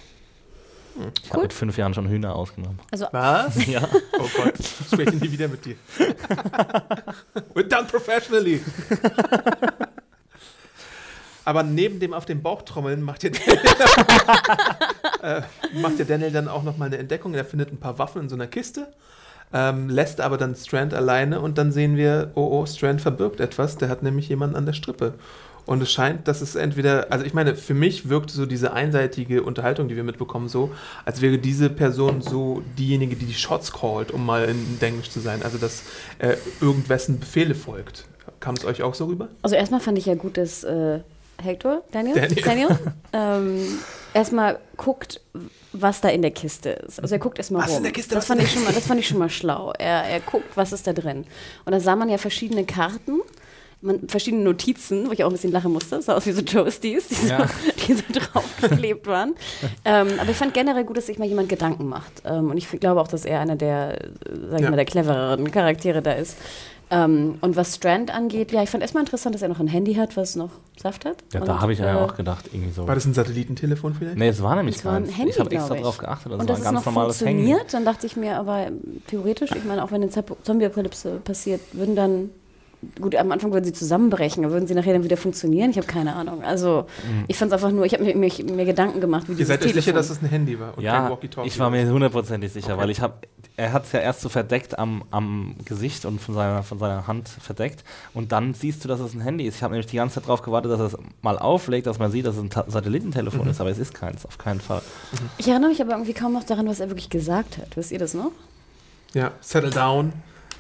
Ich 1.24 1.32
habe 1.32 1.44
mit 1.44 1.54
fünf 1.54 1.78
Jahren 1.78 1.94
schon 1.94 2.08
Hühner 2.08 2.36
ausgenommen. 2.36 2.80
also, 2.92 3.08
Was? 3.12 3.66
Ja. 3.68 3.88
Oh 4.20 4.28
Gott, 4.36 4.54
ich 4.60 4.68
spreche 4.68 5.16
nie 5.16 5.32
wieder 5.32 5.48
mit 5.48 5.64
dir. 5.66 5.76
We're 7.54 7.64
done 7.64 7.86
professionally. 7.88 8.62
Aber 11.46 11.64
neben 11.64 12.00
dem 12.00 12.14
auf 12.14 12.26
den 12.26 12.42
Bauch 12.44 12.62
trommeln 12.62 13.02
macht 13.02 13.24
der 13.24 13.32
Daniel, 13.32 13.60
äh, 15.24 15.42
macht 15.82 15.98
der 15.98 16.06
Daniel 16.06 16.32
dann 16.32 16.48
auch 16.48 16.64
nochmal 16.64 16.88
eine 16.90 16.98
Entdeckung. 16.98 17.34
Er 17.34 17.46
findet 17.46 17.72
ein 17.72 17.78
paar 17.78 17.98
Waffen 17.98 18.22
in 18.24 18.30
so 18.30 18.36
einer 18.36 18.48
Kiste, 18.48 18.88
ähm, 19.52 19.90
lässt 19.90 20.22
aber 20.22 20.38
dann 20.38 20.56
Strand 20.56 20.94
alleine 20.94 21.40
und 21.40 21.58
dann 21.58 21.72
sehen 21.72 21.98
wir, 21.98 22.32
oh 22.36 22.50
oh, 22.52 22.66
Strand 22.68 23.02
verbirgt 23.02 23.40
etwas. 23.40 23.78
Der 23.78 23.90
hat 23.90 24.04
nämlich 24.04 24.30
jemanden 24.30 24.56
an 24.56 24.66
der 24.66 24.74
Strippe. 24.74 25.16
Und 25.70 25.84
es 25.84 25.92
scheint, 25.92 26.28
dass 26.28 26.42
es 26.42 26.56
entweder, 26.56 27.12
also 27.12 27.24
ich 27.24 27.36
meine, 27.36 27.54
für 27.54 27.76
mich 27.76 28.10
wirkte 28.10 28.34
so 28.34 28.48
diese 28.48 28.74
einseitige 28.74 29.44
Unterhaltung, 29.44 29.88
die 29.88 29.96
wir 29.96 30.04
mitbekommen, 30.04 30.50
so, 30.50 30.72
als 31.06 31.22
wäre 31.22 31.38
diese 31.38 31.70
Person 31.70 32.24
so 32.24 32.64
diejenige, 32.80 33.16
die 33.16 33.28
die 33.28 33.36
Shots 33.36 33.72
callt, 33.72 34.10
um 34.10 34.26
mal 34.26 34.46
in 34.46 34.82
Englisch 34.82 35.12
zu 35.12 35.20
sein. 35.20 35.44
Also, 35.44 35.60
dass 35.60 35.84
äh, 36.18 36.38
irgendwessen 36.60 37.20
Befehle 37.20 37.54
folgt. 37.54 38.06
Kam 38.40 38.56
es 38.56 38.66
euch 38.66 38.82
auch 38.82 38.96
so 38.96 39.06
rüber? 39.06 39.28
also 39.44 39.56
erstmal 39.56 39.80
fand 39.80 40.00
ich 40.00 40.08
ja 40.08 40.16
gut, 40.16 40.38
dass 40.38 40.64
äh, 40.64 41.02
Hector, 41.40 41.84
Daniel, 41.92 42.28
Daniel. 42.44 42.80
ähm, 43.14 43.80
erstmal 44.16 44.58
guckt, 44.76 45.22
was 45.72 46.02
da 46.02 46.10
in 46.10 46.24
der 46.24 46.32
Kiste 46.32 46.70
ist. 46.70 47.00
Also 47.00 47.14
er 47.14 47.20
guckt 47.20 47.38
erstmal 47.38 47.62
Was 47.62 47.70
rum. 47.70 47.78
in 47.78 47.84
der 47.84 47.92
Kiste, 47.92 48.16
das 48.16 48.26
fand 48.26 48.42
ich 48.42 48.52
schon 48.52 48.64
mal, 48.64 48.74
das 48.74 48.88
fand 48.88 49.00
ich 49.00 49.08
schon 49.08 49.20
mal 49.20 49.30
schlau. 49.30 49.72
Er, 49.78 50.04
er 50.06 50.20
guckt, 50.20 50.56
was 50.56 50.74
ist 50.74 50.88
da 50.88 50.94
drin. 50.94 51.26
Und 51.66 51.74
da 51.74 51.80
sah 51.80 51.96
man 51.96 52.10
ja 52.10 52.18
verschiedene 52.18 52.66
Karten. 52.66 53.22
Man, 53.82 54.10
verschiedene 54.10 54.44
Notizen, 54.44 55.08
wo 55.08 55.14
ich 55.14 55.24
auch 55.24 55.30
ein 55.30 55.32
bisschen 55.34 55.54
lachen 55.54 55.72
musste. 55.72 56.02
Sah 56.02 56.16
aus 56.16 56.26
wie 56.26 56.34
so 56.34 56.42
Toasties, 56.42 57.08
die, 57.08 57.28
Ja. 57.28 57.48
so, 57.48 57.54
die 57.88 57.94
so 57.94 58.04
draufgeklebt 58.12 59.08
waren. 59.08 59.36
ähm, 59.86 60.08
aber 60.20 60.30
ich 60.32 60.36
fand 60.38 60.54
generell 60.54 60.84
gut, 60.84 60.98
dass 60.98 61.06
sich 61.06 61.18
mal 61.18 61.28
jemand 61.28 61.48
Gedanken 61.48 61.88
macht. 61.88 62.12
Ähm, 62.26 62.50
und 62.52 62.58
ich 62.58 62.68
glaube 62.80 63.00
auch, 63.00 63.08
dass 63.08 63.24
er 63.24 63.40
einer 63.40 63.56
der, 63.56 64.10
sag 64.50 64.58
ich 64.60 64.64
Ja. 64.66 64.70
mal, 64.70 64.76
der 64.76 64.86
clevereren 64.86 65.50
Charaktere 65.52 66.02
da 66.02 66.12
ist. 66.12 66.36
Ähm, 66.92 67.36
und 67.42 67.56
was 67.56 67.76
Strand 67.76 68.12
angeht, 68.14 68.52
ja, 68.52 68.64
ich 68.64 68.70
fand 68.70 68.82
erstmal 68.82 69.04
interessant, 69.04 69.36
dass 69.36 69.44
er 69.44 69.48
noch 69.48 69.60
ein 69.60 69.68
Handy 69.68 69.94
hat, 69.94 70.18
was 70.18 70.36
noch 70.36 70.50
Saft 70.82 71.06
hat. 71.06 71.18
Ja, 71.34 71.40
und, 71.42 71.48
da 71.48 71.62
habe 71.62 71.72
ich 71.72 71.78
ja 71.80 71.94
äh, 71.94 72.04
auch 72.04 72.16
gedacht, 72.16 72.50
irgendwie 72.52 72.72
so. 72.72 72.88
War 72.88 72.96
das 72.96 73.06
ein 73.06 73.14
Satellitentelefon 73.14 73.94
vielleicht? 73.94 74.18
Nee, 74.18 74.30
es 74.30 74.42
war 74.42 74.56
nämlich 74.56 74.78
Das 74.78 74.86
war 74.86 74.94
ein 74.96 75.04
keins. 75.06 75.18
Handy, 75.18 75.32
ich 75.32 75.40
habe 75.40 75.52
extra 75.52 75.76
ich. 75.76 75.82
drauf 75.84 76.00
geachtet, 76.00 76.32
das 76.32 76.40
und 76.40 76.40
war 76.40 76.46
dass 76.48 76.58
ein 76.58 76.62
es 76.62 76.64
ganz 76.66 76.86
noch 76.86 76.86
normales 76.92 77.22
Handy. 77.22 77.34
funktioniert, 77.44 77.74
dann 77.76 77.86
dachte 77.86 78.08
ich 78.08 78.16
mir 78.16 78.38
aber 78.38 78.72
theoretisch, 79.08 79.52
ich 79.56 79.64
meine, 79.66 79.84
auch 79.84 79.92
wenn 79.92 80.02
eine 80.02 80.10
Zombie-Apokalypse 80.12 81.22
passiert, 81.24 81.62
würden 81.74 81.96
dann, 81.96 82.32
gut, 83.02 83.16
am 83.16 83.32
Anfang 83.32 83.52
würden 83.52 83.66
sie 83.66 83.74
zusammenbrechen, 83.74 84.44
aber 84.46 84.54
würden 84.54 84.68
sie 84.68 84.74
nachher 84.74 84.94
dann 84.94 85.04
wieder 85.04 85.18
funktionieren? 85.18 85.70
Ich 85.72 85.78
habe 85.78 85.88
keine 85.88 86.16
Ahnung. 86.16 86.44
Also, 86.44 86.86
Mhm. 87.06 87.26
ich 87.28 87.38
fand 87.38 87.50
es 87.52 87.54
einfach 87.54 87.72
nur, 87.72 87.86
ich 87.86 87.94
habe 87.94 88.04
mir, 88.06 88.16
mir, 88.16 88.32
mir 88.54 88.66
Gedanken 88.66 89.02
gemacht, 89.02 89.28
wie 89.28 89.34
Ihr 89.34 89.46
seid 89.46 89.66
euch 89.66 89.74
sicher, 89.74 89.92
dass 89.94 90.10
es 90.10 90.22
ein 90.22 90.30
Handy 90.30 90.58
war 90.60 90.70
und 90.70 90.76
kein 90.76 90.84
Ja, 90.86 91.10
Walkie-Talkie? 91.10 91.48
ich 91.50 91.60
war 91.60 91.70
mir 91.70 91.86
hundertprozentig 91.90 92.52
sicher, 92.54 92.74
Okay. 92.74 92.82
weil 92.82 92.90
ich 92.90 93.02
habe, 93.02 93.16
er 93.58 93.74
hat 93.74 93.84
es 93.86 93.92
ja 93.92 94.00
erst 94.00 94.22
so 94.22 94.30
verdeckt 94.30 94.80
am, 94.80 95.04
am 95.12 95.56
Gesicht 95.66 96.06
und 96.06 96.22
von 96.22 96.36
seiner, 96.36 96.64
von 96.64 96.80
seiner 96.80 97.06
Hand 97.08 97.28
verdeckt 97.28 97.84
und 98.14 98.32
dann 98.32 98.54
siehst 98.54 98.84
du, 98.84 98.88
dass 98.88 99.02
es 99.02 99.14
ein 99.14 99.20
Handy 99.22 99.46
ist. 99.46 99.56
Ich 99.56 99.64
habe 99.64 99.74
nämlich 99.74 99.88
die 99.92 99.98
ganze 99.98 100.16
Zeit 100.16 100.24
darauf 100.26 100.42
gewartet, 100.42 100.72
dass 100.72 100.80
er 100.80 100.86
es 100.86 100.98
mal 101.22 101.38
auflegt, 101.38 101.86
dass 101.88 102.00
man 102.00 102.12
sieht, 102.12 102.26
dass 102.26 102.36
es 102.38 102.42
ein 102.42 102.50
Ta 102.50 102.64
Satellitentelefon 102.68 103.42
Mhm. 103.44 103.52
ist, 103.52 103.60
aber 103.60 103.72
es 103.72 103.78
ist 103.80 103.94
keins, 103.94 104.26
auf 104.26 104.38
keinen 104.38 104.62
Fall. 104.62 104.82
Ich 105.38 105.50
erinnere 105.50 105.72
mich 105.72 105.82
aber 105.82 105.92
irgendwie 105.92 106.14
kaum 106.14 106.32
noch 106.32 106.44
daran, 106.46 106.68
was 106.68 106.80
er 106.80 106.90
wirklich 106.90 107.10
gesagt 107.10 107.58
hat. 107.58 107.76
Wisst 107.76 107.92
ihr 107.92 108.00
das 108.00 108.14
noch? 108.14 108.32
Ja, 109.14 109.32
settle 109.42 109.72
down, 109.72 110.14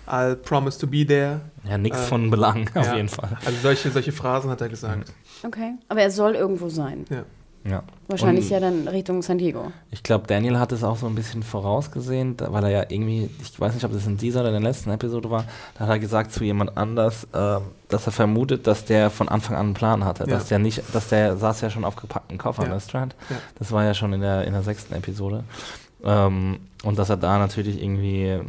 I'll 0.09 0.35
promise 0.35 0.79
to 0.79 0.87
be 0.87 1.05
there. 1.05 1.41
Ja, 1.69 1.77
nichts 1.77 1.99
Ähm, 1.99 2.05
von 2.07 2.29
Belang, 2.31 2.69
auf 2.75 2.85
Ja. 2.87 2.95
jeden 2.95 3.09
Fall. 3.09 3.37
Also 3.45 3.57
solche, 3.61 3.91
solche 3.91 4.11
Phrasen 4.11 4.49
hat 4.49 4.61
er 4.61 4.69
gesagt. 4.69 5.11
Okay. 5.45 5.73
Aber 5.87 6.01
er 6.01 6.11
soll 6.11 6.35
irgendwo 6.35 6.69
sein. 6.69 7.05
Ja. 7.09 7.23
Ja. 7.65 7.83
Wahrscheinlich 8.07 8.45
Und 8.45 8.51
ja 8.51 8.59
dann 8.61 8.87
Richtung 8.87 9.21
San 9.21 9.37
Diego. 9.37 9.71
Ich 9.91 10.01
glaube, 10.01 10.25
Daniel 10.27 10.57
hat 10.57 10.71
es 10.71 10.81
auch 10.81 10.95
so 10.95 11.07
ein 11.07 11.13
bisschen 11.15 11.43
vorausgesehen, 11.43 12.37
weil 12.39 12.63
er 12.63 12.69
ja 12.69 12.83
irgendwie, 12.87 13.29
ich 13.41 13.59
weiß 13.59 13.73
nicht, 13.73 13.83
ob 13.83 13.91
das 13.91 14.07
in 14.07 14.15
dieser 14.15 14.39
oder 14.39 14.47
in 14.55 14.61
der 14.63 14.71
letzten 14.71 14.89
Episode 14.91 15.29
war, 15.29 15.43
da 15.77 15.81
hat 15.81 15.89
er 15.89 15.99
gesagt 15.99 16.31
zu 16.31 16.43
jemand 16.45 16.77
anders, 16.77 17.27
ähm, 17.33 17.61
dass 17.89 18.05
er 18.07 18.13
vermutet, 18.13 18.65
dass 18.65 18.85
der 18.85 19.09
von 19.09 19.27
Anfang 19.27 19.57
an 19.57 19.65
einen 19.67 19.73
Plan 19.73 20.05
hatte. 20.05 20.23
Ja. 20.23 20.29
Dass 20.37 20.47
der 20.47 20.57
nicht, 20.59 20.81
dass 20.93 21.09
der 21.09 21.35
saß 21.35 21.59
ja 21.59 21.69
schon 21.69 21.83
auf 21.83 21.97
gepackten 21.97 22.37
Koffern, 22.37 22.69
Ja. 22.71 22.79
Strand. 22.79 23.13
Ja. 23.29 23.35
Das 23.59 23.73
war 23.73 23.83
ja 23.83 23.93
schon 23.93 24.13
in 24.13 24.21
der, 24.21 24.45
in 24.45 24.53
der 24.53 24.63
sechsten 24.63 24.93
Episode. 24.93 25.43
Ähm, 26.03 26.61
und 26.83 26.97
dass 26.97 27.09
er 27.09 27.17
da 27.17 27.37
natürlich 27.39 27.83
irgendwie 27.83 28.39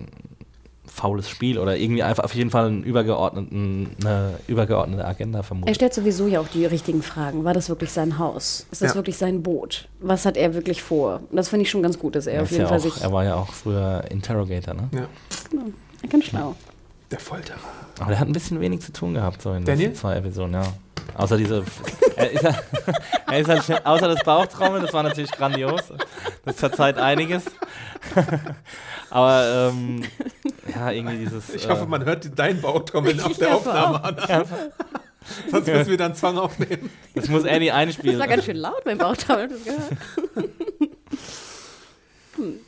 faules 0.93 1.29
Spiel 1.29 1.59
oder 1.59 1.77
irgendwie 1.77 2.03
einfach 2.03 2.25
auf 2.25 2.35
jeden 2.35 2.51
Fall 2.51 2.67
einen 2.67 2.83
übergeordneten, 2.83 3.97
eine 4.03 4.35
übergeordnete 4.49 5.05
Agenda 5.05 5.39
Er 5.41 5.43
vermutet. 5.45 5.75
stellt 5.77 5.95
sowieso 5.95 6.27
ja 6.27 6.41
auch 6.41 6.49
die 6.49 6.67
richtigen 6.67 7.03
Fragen. 7.03 7.45
War 7.45 7.55
das 7.55 7.69
wirklich 7.69 7.93
sein 7.93 8.19
Haus? 8.19 8.67
Ist 8.71 8.83
das 8.83 8.91
Ja. 8.91 8.95
wirklich 8.97 9.17
sein 9.17 9.43
Boot? 9.43 9.89
Was 10.01 10.27
hat 10.27 10.37
er 10.37 10.55
wirklich 10.55 10.83
vor? 10.83 11.21
Das 11.33 11.49
finde 11.49 11.63
ich 11.63 11.71
schon 11.71 11.83
ganz 11.83 11.99
gut, 11.99 12.17
dass 12.17 12.27
er 12.27 12.35
Er, 12.35 12.43
auf 12.43 12.51
jeden 12.51 12.63
ja 12.63 12.69
Fall 12.69 12.79
auch, 12.79 12.83
sich. 12.83 13.01
er 13.01 13.13
war 13.13 13.25
ja 13.25 13.35
auch 13.37 13.53
früher 13.53 14.05
Interrogator, 14.11 14.75
ne? 14.75 14.89
ja. 14.93 15.07
Er 16.03 16.09
kann 16.09 16.23
schlau. 16.23 16.55
Der 17.11 17.19
Folterer. 17.21 17.59
Aber 17.99 18.11
der 18.11 18.21
hat 18.21 18.29
ein 18.29 18.33
bisschen 18.33 18.61
wenig 18.61 18.81
zu 18.81 18.93
tun 18.93 19.15
gehabt, 19.15 19.43
so 19.43 19.53
in 19.53 19.65
Daniel? 19.65 19.89
den 19.91 19.95
zwei 19.97 20.17
Episoden, 20.17 20.55
ja. 20.55 20.63
Außer 21.17 21.37
diese. 21.37 21.65
er 22.17 22.31
ist, 22.31 22.43
ja, 22.43 22.55
er 23.31 23.39
ist 23.41 23.49
halt 23.49 23.65
schnell, 23.65 23.81
außer 23.85 24.07
das 24.09 24.23
Bauchtrommeln, 24.23 24.83
das 24.83 24.93
war 24.93 25.03
natürlich 25.03 25.31
grandios. 25.33 25.83
Das 26.45 26.57
verzeiht 26.57 26.99
einiges. 26.99 27.45
Aber 29.11 29.71
ähm, 29.73 30.03
ja, 30.75 30.91
irgendwie 30.91 31.19
dieses. 31.19 31.53
Ich 31.55 31.67
äh, 31.67 31.69
hoffe, 31.69 31.87
man 31.87 32.05
hört 32.05 32.31
dein 32.39 32.61
Bauchtrommeln 32.61 33.21
auf 33.21 33.37
der 33.39 33.55
Aufnahme 33.55 34.03
an. 34.05 34.17
Sonst 35.51 35.67
müssen 35.67 35.91
wir 35.91 35.97
dann 35.99 36.15
Song 36.15 36.39
aufnehmen. 36.39 36.91
Das 37.15 37.29
muss 37.29 37.45
Annie 37.45 37.67
Das 37.69 37.75
war 37.75 37.81
einspielen. 37.83 38.19
ganz 38.29 38.45
schön 38.45 38.57
laut 38.57 38.85
das 39.49 39.65
gehört. 39.65 39.91
hm. 42.37 42.61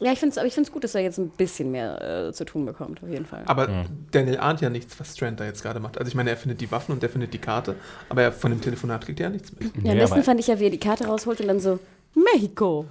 Ja, 0.00 0.12
ich 0.12 0.18
finde 0.18 0.32
es 0.40 0.72
gut, 0.72 0.82
dass 0.84 0.94
er 0.94 1.02
jetzt 1.02 1.18
ein 1.18 1.30
bisschen 1.30 1.70
mehr 1.70 2.26
äh, 2.28 2.32
zu 2.32 2.44
tun 2.44 2.66
bekommt, 2.66 3.00
auf 3.02 3.08
jeden 3.08 3.24
Fall. 3.24 3.42
Aber 3.46 3.68
Mhm. 3.68 3.84
Daniel 4.10 4.38
ahnt 4.38 4.60
ja 4.60 4.68
nichts, 4.68 4.98
was 4.98 5.14
Strand 5.16 5.38
da 5.40 5.44
jetzt 5.44 5.62
gerade 5.62 5.78
macht. 5.80 5.96
Also 5.98 6.08
ich 6.08 6.14
meine, 6.16 6.30
er 6.30 6.36
findet 6.36 6.60
die 6.60 6.70
Waffen 6.70 6.92
und 6.92 7.02
er 7.02 7.08
findet 7.08 7.32
die 7.32 7.38
Karte, 7.38 7.76
aber 8.08 8.22
er, 8.22 8.32
von 8.32 8.50
dem 8.50 8.60
Telefonat 8.60 9.04
kriegt 9.06 9.20
er 9.20 9.26
ja 9.28 9.30
nichts 9.30 9.52
mit. 9.52 9.72
ja, 9.84 9.92
am 9.92 9.98
besten 9.98 10.22
fand 10.24 10.40
ich 10.40 10.48
ja, 10.48 10.58
wie 10.58 10.64
er 10.64 10.70
die 10.70 10.80
Karte 10.80 11.06
rausholt 11.06 11.40
und 11.40 11.46
dann 11.46 11.60
so, 11.60 11.78
Mexiko. 12.14 12.86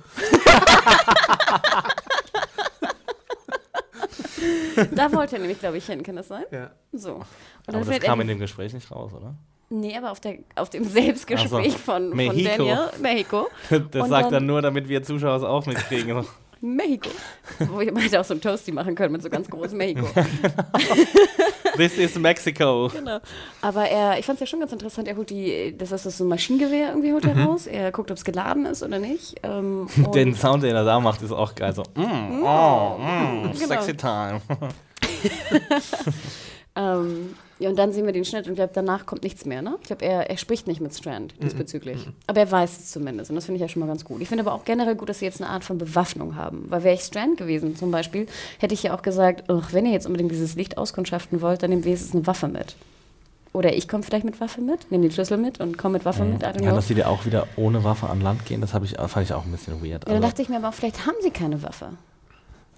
da 4.91 5.11
wollte 5.13 5.35
er 5.35 5.39
nämlich, 5.41 5.59
glaube 5.59 5.77
ich, 5.77 5.85
hin, 5.85 6.03
kann 6.03 6.15
das 6.15 6.27
sein? 6.27 6.43
Ja. 6.51 6.71
So. 6.91 7.15
Und 7.67 7.75
Aber 7.75 7.85
das 7.85 7.99
kam 7.99 8.21
in 8.21 8.27
dem 8.27 8.39
Gespräch 8.39 8.73
nicht 8.73 8.91
raus, 8.91 9.13
oder? 9.13 9.35
Nee, 9.69 9.97
aber 9.97 10.11
auf, 10.11 10.19
der, 10.19 10.37
auf 10.55 10.69
dem 10.69 10.83
Selbstgespräch 10.83 11.71
so. 11.73 11.77
von, 11.77 12.09
von 12.09 12.15
Mexiko. 12.15 12.57
Daniel, 12.65 12.89
Mexiko. 13.01 13.47
Das 13.91 14.03
Und 14.03 14.09
sagt 14.09 14.25
dann- 14.25 14.33
er 14.33 14.39
nur, 14.41 14.61
damit 14.61 14.87
wir 14.87 15.01
Zuschauer 15.03 15.37
es 15.37 15.43
auch 15.43 15.65
mitkriegen. 15.65 16.25
Mexiko. 16.63 17.09
Wo 17.71 17.81
ich 17.81 17.91
hätte 17.93 18.19
auch 18.19 18.23
so 18.25 18.33
ein 18.33 18.41
Toasty 18.41 18.71
machen 18.71 18.95
können 18.95 19.11
mit 19.11 19.21
so 19.21 19.29
ganz 19.29 19.49
großem 19.49 19.77
Mexiko. 19.77 20.07
This 21.75 21.97
is 21.97 22.15
Mexico. 22.17 22.87
genau. 22.93 23.19
Aber 23.61 23.85
er, 23.85 24.17
ich 24.19 24.25
fand 24.25 24.37
es 24.37 24.41
ja 24.41 24.47
schon 24.47 24.59
ganz 24.59 24.71
interessant, 24.71 25.07
er 25.07 25.15
holt 25.17 25.29
die, 25.29 25.75
das 25.77 25.91
ist 25.91 26.05
das 26.05 26.17
so 26.17 26.23
ein 26.23 26.27
Maschinengewehr 26.27 26.89
irgendwie 26.89 27.11
holt 27.11 27.25
er 27.25 27.37
raus. 27.37 27.67
Er 27.67 27.91
guckt, 27.91 28.11
ob 28.11 28.17
es 28.17 28.23
geladen 28.23 28.65
ist 28.65 28.81
oder 28.83 28.99
nicht. 28.99 29.35
Ähm, 29.43 29.87
Den 30.15 30.35
Sound, 30.35 30.63
den 30.63 30.75
er 30.75 30.85
da 30.85 30.99
macht, 30.99 31.21
ist 31.21 31.31
auch 31.31 31.53
geil. 31.55 31.73
So, 31.73 31.83
mm, 31.95 32.43
oh, 32.43 32.97
mm, 32.99 33.41
Genau. 33.53 33.53
sexy 33.67 33.95
time. 33.97 34.41
Ähm, 36.75 37.35
ja, 37.59 37.69
und 37.69 37.77
dann 37.77 37.93
sehen 37.93 38.05
wir 38.05 38.13
den 38.13 38.25
Schnitt 38.25 38.45
und 38.47 38.53
ich 38.53 38.57
glaube, 38.57 38.71
danach 38.73 39.05
kommt 39.05 39.23
nichts 39.23 39.45
mehr, 39.45 39.61
ne? 39.61 39.75
Ich 39.81 39.87
glaube, 39.87 40.03
er, 40.03 40.29
er 40.29 40.37
spricht 40.37 40.67
nicht 40.67 40.81
mit 40.81 40.93
Strand 40.95 41.33
diesbezüglich. 41.41 42.07
Aber 42.27 42.39
er 42.41 42.51
weiß 42.51 42.77
es 42.79 42.91
zumindest 42.91 43.29
und 43.29 43.35
das 43.35 43.45
finde 43.45 43.57
ich 43.57 43.61
ja 43.61 43.67
schon 43.69 43.79
mal 43.81 43.85
ganz 43.87 44.03
gut. 44.03 44.21
Ich 44.21 44.27
finde 44.27 44.43
aber 44.43 44.53
auch 44.53 44.65
generell 44.65 44.95
gut, 44.95 45.09
dass 45.09 45.19
sie 45.19 45.25
jetzt 45.25 45.41
eine 45.41 45.49
Art 45.49 45.63
von 45.63 45.77
Bewaffnung 45.77 46.35
haben. 46.35 46.65
Weil 46.69 46.83
wäre 46.83 46.95
ich 46.95 47.01
Strand 47.01 47.37
gewesen 47.37 47.75
zum 47.75 47.91
Beispiel, 47.91 48.27
hätte 48.59 48.73
ich 48.73 48.83
ja 48.83 48.95
auch 48.95 49.01
gesagt, 49.01 49.49
"Ugh, 49.51 49.63
wenn 49.71 49.85
ihr 49.85 49.91
jetzt 49.93 50.05
unbedingt 50.07 50.31
dieses 50.31 50.55
Licht 50.55 50.77
auskundschaften 50.77 51.41
wollt, 51.41 51.63
dann 51.63 51.69
nehmt 51.69 51.85
wenigstens 51.85 52.13
eine 52.15 52.25
Waffe 52.27 52.47
mit. 52.47 52.75
Oder 53.53 53.75
ich 53.75 53.87
komme 53.87 54.01
vielleicht 54.01 54.25
mit 54.25 54.41
Waffe 54.41 54.61
mit, 54.61 54.89
nehme 54.89 55.03
den 55.03 55.11
Schlüssel 55.11 55.37
mit 55.37 55.59
und 55.59 55.77
komme 55.77 55.93
mit 55.99 56.05
Waffe 56.05 56.23
mit. 56.25 56.41
I 56.41 56.45
don't 56.47 56.55
Ja, 56.63 56.69
know. 56.69 56.75
dass 56.75 56.87
sie 56.87 56.95
da 56.95 57.05
auch 57.05 57.23
wieder 57.25 57.47
ohne 57.55 57.83
Waffe 57.83 58.09
an 58.09 58.19
Land 58.19 58.45
gehen, 58.47 58.61
das 58.61 58.71
ich, 58.83 58.95
fand 58.97 59.25
ich 59.27 59.31
auch 59.33 59.45
ein 59.45 59.51
bisschen 59.51 59.75
weird. 59.83 59.91
Ja, 59.91 59.99
dann 59.99 60.15
Also- 60.15 60.27
dachte 60.27 60.41
ich 60.41 60.49
mir 60.49 60.57
aber 60.57 60.71
vielleicht 60.71 61.05
haben 61.05 61.15
sie 61.21 61.29
keine 61.29 61.61
Waffe. 61.61 61.89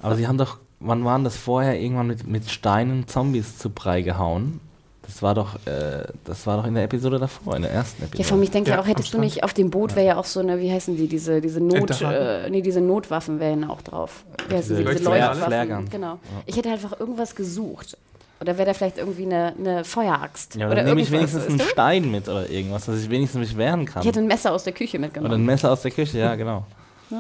Aber 0.02 0.16
sie 0.18 0.28
haben 0.28 0.38
doch, 0.38 0.58
wann 0.88 1.04
waren 1.06 1.24
das 1.24 1.36
vorher, 1.38 1.80
irgendwann 1.80 2.08
mit, 2.08 2.28
mit 2.28 2.50
Steinen 2.50 3.08
Zombies 3.08 3.58
zu 3.58 3.70
Brei 3.70 4.02
gehauen? 4.02 4.60
Das 5.04 5.22
war 5.22 5.36
doch, 5.36 5.56
äh, 5.68 6.04
das 6.24 6.48
war 6.48 6.58
doch 6.58 6.66
in 6.66 6.74
der 6.74 6.84
Episode 6.84 7.20
davor, 7.20 7.56
in 7.56 7.62
der 7.62 7.72
ersten 7.72 8.02
Episode. 8.02 8.24
Ja, 8.24 8.28
vor 8.28 8.38
mich 8.40 8.50
denke 8.50 8.72
Ja, 8.72 8.78
ich 8.78 8.82
auch, 8.82 8.88
hättest 8.88 9.14
du 9.14 9.20
nicht 9.20 9.44
auf 9.44 9.54
dem 9.54 9.70
Boot 9.70 9.96
wäre 9.96 10.06
ja 10.08 10.18
auch 10.18 10.26
so 10.26 10.40
eine, 10.40 10.60
wie 10.60 10.72
heißen 10.72 10.98
die, 10.98 11.08
diese, 11.08 11.42
diese 11.42 11.62
Not, 11.62 11.92
Enterhaken? 11.92 12.46
äh, 12.46 12.50
nee, 12.50 12.62
diese 12.64 12.82
Notwaffen 12.82 13.40
wären 13.40 13.70
auch 13.70 13.82
drauf. 13.84 14.24
Wie 14.50 14.56
heißen 14.56 14.76
Diese 14.76 14.90
sie, 14.90 14.98
diese 14.98 15.10
Leuchtwaffen. 15.10 15.90
Genau. 15.92 16.20
Ich 16.48 16.58
hätte 16.58 16.70
einfach 16.72 17.00
irgendwas 17.00 17.36
gesucht. 17.36 17.98
Oder 18.42 18.58
wäre 18.58 18.66
da 18.66 18.74
vielleicht 18.74 18.98
irgendwie 18.98 19.26
eine, 19.26 19.54
eine 19.58 19.84
Feueraxt? 19.84 20.56
Ja, 20.56 20.68
oder 20.68 20.78
dann 20.78 20.86
nehme 20.86 21.02
ich 21.02 21.12
wenigstens 21.12 21.48
einen? 21.48 21.60
Stein 21.62 22.12
mit 22.12 22.28
oder 22.28 22.50
irgendwas, 22.50 22.86
dass 22.86 23.00
ich 23.00 23.10
wenigstens 23.10 23.40
mich 23.40 23.58
wehren 23.58 23.86
kann. 23.86 24.02
Ich 24.02 24.08
hätte 24.08 24.20
ein 24.20 24.28
Messer 24.28 24.52
aus 24.54 24.64
der 24.64 24.74
Küche 24.74 24.98
Oder 24.98 25.06
ein 25.06 25.12
mitgenommen. 25.14 25.46
Messer 25.46 25.72
aus 25.72 25.84
der 25.84 25.92
Küche, 25.92 26.18
ja, 26.18 26.36
genau. 26.36 26.66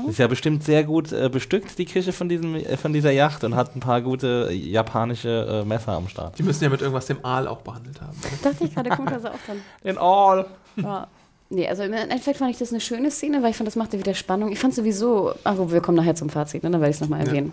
Ist 0.07 0.17
ja 0.19 0.27
bestimmt 0.27 0.63
sehr 0.63 0.83
gut 0.83 1.11
äh, 1.11 1.29
bestückt, 1.29 1.77
die 1.77 1.85
Küche 1.85 2.11
von, 2.11 2.27
diesem, 2.27 2.55
äh, 2.55 2.75
von 2.77 2.91
dieser 2.91 3.11
Yacht 3.11 3.43
und 3.43 3.55
hat 3.55 3.75
ein 3.75 3.79
paar 3.79 4.01
gute 4.01 4.47
äh, 4.49 4.53
japanische 4.53 5.61
äh, 5.63 5.65
Messer 5.65 5.93
am 5.93 6.07
Start. 6.07 6.37
Die 6.39 6.43
müssen 6.43 6.63
ja 6.63 6.69
mit 6.69 6.81
irgendwas 6.81 7.05
dem 7.05 7.23
Aal 7.23 7.47
auch 7.47 7.61
behandelt 7.61 8.01
haben. 8.01 8.17
Dachte 8.43 8.63
ich 8.63 8.73
gerade, 8.73 8.89
kommt 8.89 9.11
da 9.11 9.19
so 9.19 9.27
auch 9.27 9.39
dran. 9.45 9.57
In 9.83 9.97
all. 9.97 10.45
Ja. 10.77 11.07
Nee, 11.51 11.67
also 11.67 11.83
im 11.83 11.93
Endeffekt 11.93 12.37
fand 12.39 12.49
ich 12.49 12.57
das 12.57 12.71
eine 12.71 12.81
schöne 12.81 13.11
Szene, 13.11 13.43
weil 13.43 13.51
ich 13.51 13.55
fand, 13.57 13.67
das 13.67 13.75
machte 13.75 13.99
wieder 13.99 14.15
Spannung. 14.15 14.51
Ich 14.51 14.57
fand 14.59 14.73
sowieso, 14.73 15.33
also 15.43 15.71
wir 15.71 15.79
kommen 15.81 15.97
nachher 15.97 16.15
zum 16.15 16.29
Fazit, 16.29 16.63
ne? 16.63 16.71
dann 16.71 16.81
werde 16.81 16.89
ich 16.89 16.95
es 16.97 17.01
nochmal 17.01 17.21
Ja. 17.21 17.27
erwähnen. 17.27 17.51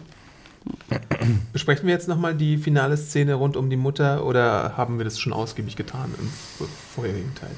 Besprechen 1.53 1.87
wir 1.87 1.95
jetzt 1.95 2.09
nochmal 2.09 2.35
die 2.35 2.57
finale 2.57 2.97
Szene 2.97 3.35
rund 3.35 3.57
um 3.57 3.69
die 3.69 3.77
Mutter 3.77 4.25
oder 4.25 4.77
haben 4.77 4.99
wir 4.99 5.05
das 5.05 5.19
schon 5.19 5.33
ausgiebig 5.33 5.77
getan 5.77 6.15
im 6.19 6.67
vorherigen 6.95 7.35
Teil? 7.35 7.51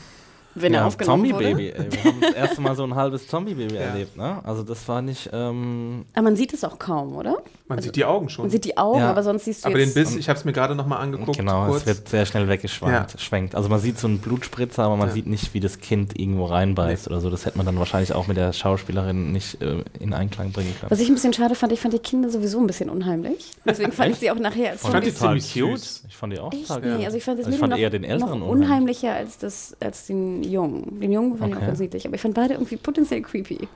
Wenn 0.57 0.73
er 0.75 0.81
Ja, 0.81 0.87
aufgenommen 0.87 1.29
Zombie-Baby. 1.31 1.75
wurde. 1.75 1.79
ey. 1.79 1.93
Wir 1.93 2.05
haben 2.05 2.21
das 2.21 2.33
erste 2.33 2.61
Mal 2.61 2.77
so 2.77 2.85
ein 2.85 2.95
halbes 2.95 3.27
Zombie-Baby 3.29 3.75
Ja. 3.75 3.81
erlebt, 3.81 4.17
ne? 4.17 4.41
Also 4.45 4.63
das 4.63 4.87
war 4.89 5.03
nicht, 5.03 5.31
ähm, 5.33 6.05
Aber 6.15 6.23
man 6.23 6.37
sieht 6.37 6.53
es 6.55 6.65
auch 6.65 6.79
kaum, 6.79 7.17
oder? 7.17 7.39
Man 7.67 7.81
sieht 7.81 7.97
die 7.97 8.05
Augen 8.05 8.29
schon. 8.29 8.45
Man 8.45 8.51
sieht 8.51 8.65
die 8.65 8.77
Augen, 8.77 9.01
Ja. 9.01 9.11
aber 9.11 9.23
sonst 9.23 9.47
siehst 9.47 9.65
du 9.65 9.69
aber 9.69 9.79
den. 9.79 9.93
Biss, 9.95 10.15
ich 10.17 10.29
habe 10.29 10.39
es 10.39 10.45
mir 10.45 10.53
gerade 10.53 10.75
nochmal 10.75 11.01
angeguckt. 11.01 11.39
genau, 11.39 11.67
kurz. 11.67 11.81
es 11.81 11.87
wird 11.87 12.09
sehr 12.09 12.27
schnell 12.27 12.47
weggeschwenkt. 12.49 13.55
Also 13.55 13.69
man 13.69 13.81
sieht 13.81 13.99
so 13.99 14.07
einen 14.07 14.19
Blutspritzer, 14.19 14.85
aber 14.85 14.97
man 14.97 15.09
Ja. 15.09 15.15
sieht 15.15 15.27
nicht, 15.27 15.55
wie 15.55 15.61
das 15.61 15.79
Kind 15.79 16.19
irgendwo 16.19 16.45
reinbeißt 16.47 17.07
oder 17.09 17.21
so. 17.21 17.31
Das 17.31 17.47
hätte 17.47 17.57
man 17.57 17.67
dann 17.67 17.79
wahrscheinlich 17.79 18.13
auch 18.13 18.27
mit 18.27 18.37
der 18.37 18.53
Schauspielerin 18.53 19.33
nicht 19.33 19.63
äh, 19.63 19.83
in 19.99 20.13
Einklang 20.13 20.53
bringen 20.53 20.75
können. 20.79 20.91
Was 20.91 21.01
ich 21.01 21.09
ein 21.09 21.15
bisschen 21.15 21.33
schade 21.33 21.55
fand, 21.55 21.73
ich 21.73 21.81
fand 21.81 21.95
die 21.95 21.99
Kinder 21.99 22.29
sowieso 22.31 22.61
ein 22.61 22.67
bisschen 22.67 22.91
unheimlich. 22.91 23.51
Deswegen 23.65 23.93
fand 23.93 24.13
ich 24.13 24.19
sie 24.19 24.31
auch 24.31 24.39
nachher 24.39 24.71
als 24.73 24.85
Ich 24.85 24.91
fand 24.91 25.07
die 25.07 25.15
ziemlich 25.15 25.45
süß. 25.47 26.05
Ich 26.09 26.17
fand 26.17 26.33
die 26.33 26.39
auch 26.39 26.53
Echt? 26.53 26.71
Nee, 26.83 27.05
also 27.07 27.17
ich 27.17 27.25
fand 27.25 27.39
das 27.39 27.47
Also 27.47 27.57
ich 27.57 27.61
fand 27.61 27.77
eher 27.79 27.91
den 27.91 28.05
Älteren 28.05 28.41
noch 28.41 28.47
unheimlich. 28.49 28.69
unheimlicher 29.03 29.13
als, 29.15 29.39
das, 29.39 29.77
als 29.81 30.07
den 30.07 30.43
Jungen. 30.49 31.01
Den 31.01 31.13
Jungen 31.13 31.37
fand 31.39 31.51
ich 31.51 31.55
auch 31.57 31.59
Okay. 31.59 31.67
ganz 31.67 31.79
niedlich, 31.81 32.07
aber 32.07 32.15
ich 32.17 32.21
fand 32.23 32.35
beide 32.35 32.55
irgendwie 32.55 32.77
potenziell 32.77 33.23
creepy. 33.23 33.69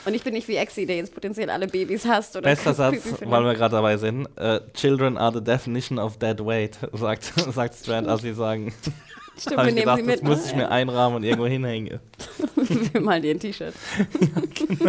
Und 0.04 0.14
ich 0.14 0.22
bin 0.22 0.34
nicht 0.34 0.46
wie 0.46 0.54
Exi, 0.54 0.86
der 0.86 0.96
jetzt 0.98 1.12
potenziell 1.12 1.50
alle 1.50 1.66
Babys 1.66 2.06
hasst 2.06 2.36
oder 2.36 2.48
Bester 2.48 2.74
Satz, 2.74 3.02
findet. 3.02 3.28
weil 3.28 3.42
wir 3.44 3.54
gerade 3.54 3.74
dabei 3.74 3.96
sind. 3.96 4.28
Äh, 4.36 4.60
Children 4.72 5.16
are 5.18 5.32
the 5.34 5.42
definition 5.42 5.98
of 5.98 6.16
dead 6.18 6.38
weight, 6.44 6.78
sagt, 6.92 7.24
sagt 7.52 7.74
Strand, 7.74 8.06
als 8.06 8.22
sie 8.22 8.32
sagen. 8.32 8.72
Stimmt, 9.38 9.56
wir 9.58 9.68
ich 9.68 9.74
nehmen 9.74 9.80
gedacht, 9.80 9.98
sie 9.98 10.06
das 10.06 10.20
mit. 10.20 10.22
muss 10.22 10.38
ne? 10.38 10.50
ich 10.50 10.56
mir 10.56 10.70
einrahmen 10.70 11.16
und 11.16 11.24
irgendwo 11.24 11.46
hinhängen. 11.46 11.98
wir 12.92 13.00
malen 13.00 13.22
dir 13.22 13.32
ein 13.32 13.40
T-Shirt. 13.40 13.74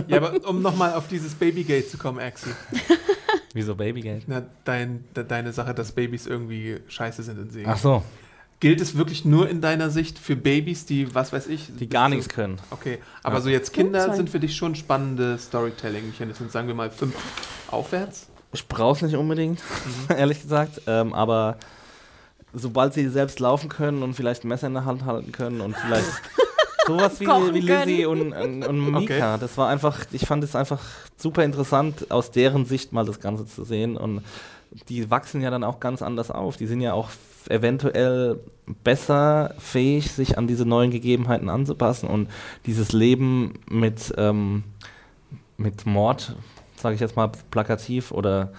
Ja, 0.08 0.18
aber 0.18 0.48
um 0.48 0.62
nochmal 0.62 0.94
auf 0.94 1.08
dieses 1.10 1.34
Babygate 1.36 1.86
zu 1.88 1.98
kommen, 1.98 2.20
Axie. 2.20 2.52
Wieso 3.54 3.76
Babygate? 3.76 4.22
Na, 4.28 4.44
dein, 4.64 5.04
de, 5.16 5.26
deine 5.26 5.52
Sache, 5.52 5.74
dass 5.74 5.92
Babys 5.92 6.28
irgendwie 6.28 6.78
scheiße 6.88 7.24
sind 7.24 7.40
in 7.40 7.50
Segen. 7.50 7.70
Ach 7.70 7.78
so, 7.78 8.04
Gilt 8.60 8.82
es 8.82 8.98
wirklich 8.98 9.24
nur 9.24 9.48
in 9.50 9.62
deiner 9.62 9.92
Sicht 9.92 10.18
für 10.18 10.36
Babys, 10.36 10.86
die, 10.86 11.14
was 11.14 11.32
weiß 11.32 11.46
ich, 11.48 11.70
die 11.80 11.88
gar 11.88 12.10
nichts 12.10 12.28
können. 12.28 12.58
Okay, 12.72 12.98
aber 13.22 13.36
Ja. 13.36 13.42
so 13.42 13.50
jetzt 13.50 13.72
Kinder 13.72 14.16
sind 14.16 14.32
für 14.32 14.40
dich 14.40 14.56
schon 14.56 14.74
spannende 14.74 15.38
Storytelling-Mechanismen, 15.38 16.50
sagen 16.50 16.68
wir 16.68 16.74
mal 16.74 16.90
fünf 16.90 17.14
aufwärts. 17.70 18.28
Ich 18.54 18.68
brauche 18.68 18.96
es 18.96 19.02
nicht 19.04 19.16
unbedingt, 19.16 19.62
ehrlich 20.10 20.42
gesagt. 20.42 20.82
Ähm, 20.88 21.14
aber 21.14 21.58
sobald 22.54 22.94
sie 22.96 23.08
selbst 23.10 23.40
laufen 23.40 23.70
können 23.70 24.02
und 24.02 24.16
vielleicht 24.16 24.44
ein 24.44 24.48
Messer 24.48 24.68
in 24.68 24.74
der 24.74 24.86
Hand 24.86 25.06
halten 25.06 25.32
können 25.32 25.62
und 25.62 25.76
vielleicht 25.78 26.08
sowas 26.88 27.20
wie, 27.20 27.28
wie 27.28 27.60
Lizzie 27.60 28.06
und, 28.08 28.32
und, 28.34 28.64
und 28.64 28.92
Mika, 28.92 29.34
Okay. 29.36 29.38
das 29.40 29.56
war 29.58 29.68
einfach, 29.70 30.00
ich 30.12 30.26
fand 30.26 30.44
es 30.44 30.56
einfach 30.56 30.82
super 31.16 31.44
interessant, 31.44 32.10
aus 32.10 32.32
deren 32.32 32.66
Sicht 32.66 32.92
mal 32.92 33.06
das 33.06 33.20
Ganze 33.20 33.46
zu 33.46 33.64
sehen. 33.66 33.98
Und 33.98 34.24
die 34.90 35.12
wachsen 35.12 35.42
ja 35.42 35.52
dann 35.52 35.64
auch 35.64 35.80
ganz 35.80 36.02
anders 36.02 36.32
auf. 36.32 36.58
Die 36.58 36.66
sind 36.66 36.82
ja 36.82 36.94
auch 36.94 37.10
eventuell 37.50 38.40
besser 38.84 39.54
fähig, 39.60 40.12
sich 40.12 40.38
an 40.38 40.48
diese 40.48 40.66
neuen 40.66 40.92
Gegebenheiten 40.92 41.50
anzupassen 41.50 42.08
und 42.10 42.30
dieses 42.66 42.92
Leben 42.92 43.54
mit, 43.70 44.14
ähm, 44.18 44.64
mit 45.58 45.86
Mord, 45.86 46.36
sage 46.76 46.96
ich 46.96 47.02
jetzt 47.02 47.16
mal 47.16 47.32
plakativ, 47.52 48.12
oder 48.12 48.52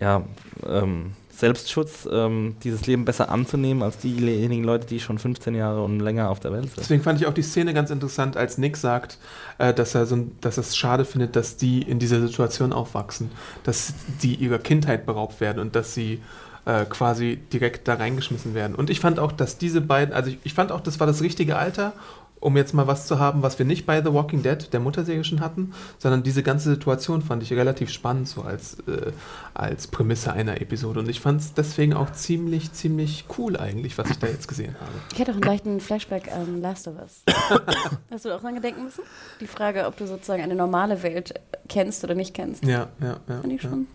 ja, 0.00 0.22
ähm, 0.66 1.12
Selbstschutz, 1.30 2.08
ähm, 2.10 2.56
dieses 2.64 2.86
Leben 2.86 3.04
besser 3.04 3.30
anzunehmen 3.30 3.82
als 3.84 3.98
diejenigen 3.98 4.64
Leute, 4.64 4.86
die 4.88 4.98
schon 4.98 5.18
15 5.18 5.54
Jahre 5.54 5.82
und 5.84 6.00
länger 6.00 6.30
auf 6.30 6.40
der 6.40 6.50
Welt 6.52 6.64
sind. 6.64 6.78
Deswegen 6.78 7.02
fand 7.02 7.20
ich 7.20 7.28
auch 7.28 7.34
die 7.34 7.42
Szene 7.42 7.74
ganz 7.74 7.90
interessant, 7.90 8.36
als 8.36 8.58
Nick 8.58 8.76
sagt, 8.76 9.18
äh, 9.58 9.72
dass 9.72 9.94
er 9.94 10.06
so, 10.06 10.16
ein- 10.16 10.32
dass 10.40 10.56
er 10.56 10.62
es 10.62 10.76
schade 10.76 11.04
findet, 11.04 11.36
dass 11.36 11.56
die 11.56 11.82
in 11.82 12.00
dieser 12.00 12.20
Situation 12.20 12.72
aufwachsen, 12.72 13.30
dass 13.62 13.94
die 14.22 14.34
ihrer 14.34 14.58
Kindheit 14.58 15.06
beraubt 15.06 15.40
werden 15.40 15.60
und 15.60 15.76
dass 15.76 15.94
sie 15.94 16.20
äh, 16.68 16.84
quasi 16.84 17.38
direkt 17.50 17.88
da 17.88 17.94
reingeschmissen 17.94 18.52
werden. 18.52 18.76
Und 18.76 18.90
ich 18.90 19.00
fand 19.00 19.18
auch, 19.18 19.32
dass 19.32 19.56
diese 19.56 19.80
beiden, 19.80 20.14
also 20.14 20.28
ich, 20.28 20.38
ich 20.44 20.52
fand 20.52 20.70
auch, 20.70 20.80
das 20.82 21.00
war 21.00 21.06
das 21.06 21.22
richtige 21.22 21.56
Alter, 21.56 21.94
um 22.40 22.58
jetzt 22.58 22.74
mal 22.74 22.86
was 22.86 23.06
zu 23.06 23.18
haben, 23.18 23.42
was 23.42 23.58
wir 23.58 23.64
nicht 23.64 23.86
bei 23.86 24.02
The 24.02 24.12
Walking 24.12 24.42
Dead, 24.42 24.70
der 24.70 24.78
Mutterserie 24.78 25.24
schon 25.24 25.40
hatten, 25.40 25.72
sondern 25.98 26.22
diese 26.22 26.42
ganze 26.42 26.68
Situation 26.68 27.22
fand 27.22 27.42
ich 27.42 27.54
relativ 27.54 27.88
spannend, 27.88 28.28
so 28.28 28.42
als, 28.42 28.76
äh, 28.80 29.12
als 29.54 29.86
Prämisse 29.86 30.34
einer 30.34 30.60
Episode. 30.60 31.00
Und 31.00 31.08
ich 31.08 31.20
fand 31.20 31.40
es 31.40 31.54
deswegen 31.54 31.94
auch 31.94 32.12
ziemlich, 32.12 32.70
ziemlich 32.72 33.24
cool 33.38 33.56
eigentlich, 33.56 33.96
was 33.96 34.10
ich 34.10 34.18
da 34.18 34.26
jetzt 34.26 34.46
gesehen 34.46 34.76
habe. 34.78 34.92
Ich 35.14 35.18
hätte 35.18 35.30
auch 35.30 35.36
einen 35.36 35.44
leichten 35.44 35.80
Flashback 35.80 36.30
an 36.30 36.60
Last 36.60 36.86
of 36.86 36.96
Us. 37.00 37.22
Hast 38.10 38.26
du 38.26 38.36
auch 38.36 38.42
dran 38.42 38.54
gedenken 38.54 38.84
müssen? 38.84 39.04
Die 39.40 39.46
Frage, 39.46 39.86
ob 39.86 39.96
du 39.96 40.06
sozusagen 40.06 40.42
eine 40.42 40.54
normale 40.54 41.02
Welt 41.02 41.32
kennst 41.66 42.04
oder 42.04 42.14
nicht 42.14 42.34
kennst. 42.34 42.62
Ja, 42.62 42.88
ja, 43.00 43.16
ja. 43.26 43.40
Fand 43.40 43.52
ich 43.54 43.62
ja, 43.62 43.70
schon 43.70 43.86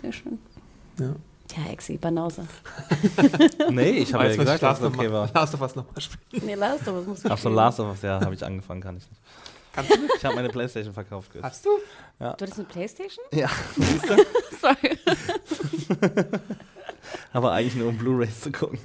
sehr 0.00 0.12
schön. 0.12 0.38
ja. 0.98 1.14
Ja, 1.54 1.70
Exi, 1.72 1.96
Banause. 1.96 2.46
Nee, 3.70 3.90
ich 3.90 4.12
habe 4.14 4.24
ja 4.24 4.36
gesagt, 4.36 4.56
ich 4.56 4.60
dass 4.60 4.80
Last 4.80 4.82
es 4.82 4.86
okay 4.88 5.06
of 5.06 5.12
war. 5.12 5.30
Last 5.34 5.54
of 5.54 5.60
Us 5.60 5.76
nochmal 5.76 6.00
spielen. 6.00 6.46
Nee, 6.46 6.54
Last 6.54 6.88
of 6.88 6.94
Us 6.96 7.06
musst 7.06 7.24
du 7.24 7.30
Ach 7.30 7.38
so. 7.38 7.48
Last 7.48 7.80
of 7.80 7.88
Us, 7.88 8.02
ja, 8.02 8.20
habe 8.20 8.34
ich 8.34 8.44
angefangen, 8.44 8.80
kann 8.80 8.96
ich 8.96 9.08
nicht. 9.08 9.20
Kannst 9.74 9.90
du? 9.90 9.96
Ich 10.16 10.24
habe 10.24 10.34
meine 10.34 10.48
Playstation 10.48 10.92
verkauft. 10.94 11.30
Chris. 11.32 11.42
Hast 11.42 11.64
du? 11.66 11.70
Du 12.18 12.24
hattest 12.24 12.54
eine 12.54 12.64
Playstation? 12.64 13.24
Ja, 13.32 13.48
Sorry. 14.60 14.98
aber 17.32 17.52
eigentlich 17.52 17.74
nur 17.76 17.88
um 17.88 17.98
Blu-rays 17.98 18.40
zu 18.40 18.50
gucken. 18.52 18.78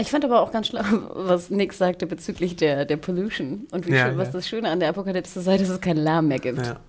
Ich 0.00 0.10
fand 0.10 0.24
aber 0.24 0.40
auch 0.40 0.52
ganz 0.52 0.68
schlau, 0.68 0.82
was 1.12 1.50
Nick 1.50 1.72
sagte 1.72 2.06
bezüglich 2.06 2.56
der, 2.56 2.84
der 2.84 2.96
Pollution 2.96 3.66
und 3.72 3.86
wie 3.86 3.92
Ja, 3.94 4.06
schön, 4.08 4.16
was 4.18 4.28
ja. 4.28 4.32
das 4.32 4.48
Schöne 4.48 4.70
an 4.70 4.80
der 4.80 4.90
Apokalypse 4.90 5.40
sei, 5.42 5.58
dass 5.58 5.68
es 5.68 5.80
keinen 5.80 5.98
Lärm 5.98 6.28
mehr 6.28 6.38
gibt. 6.38 6.64
Ja. 6.64 6.80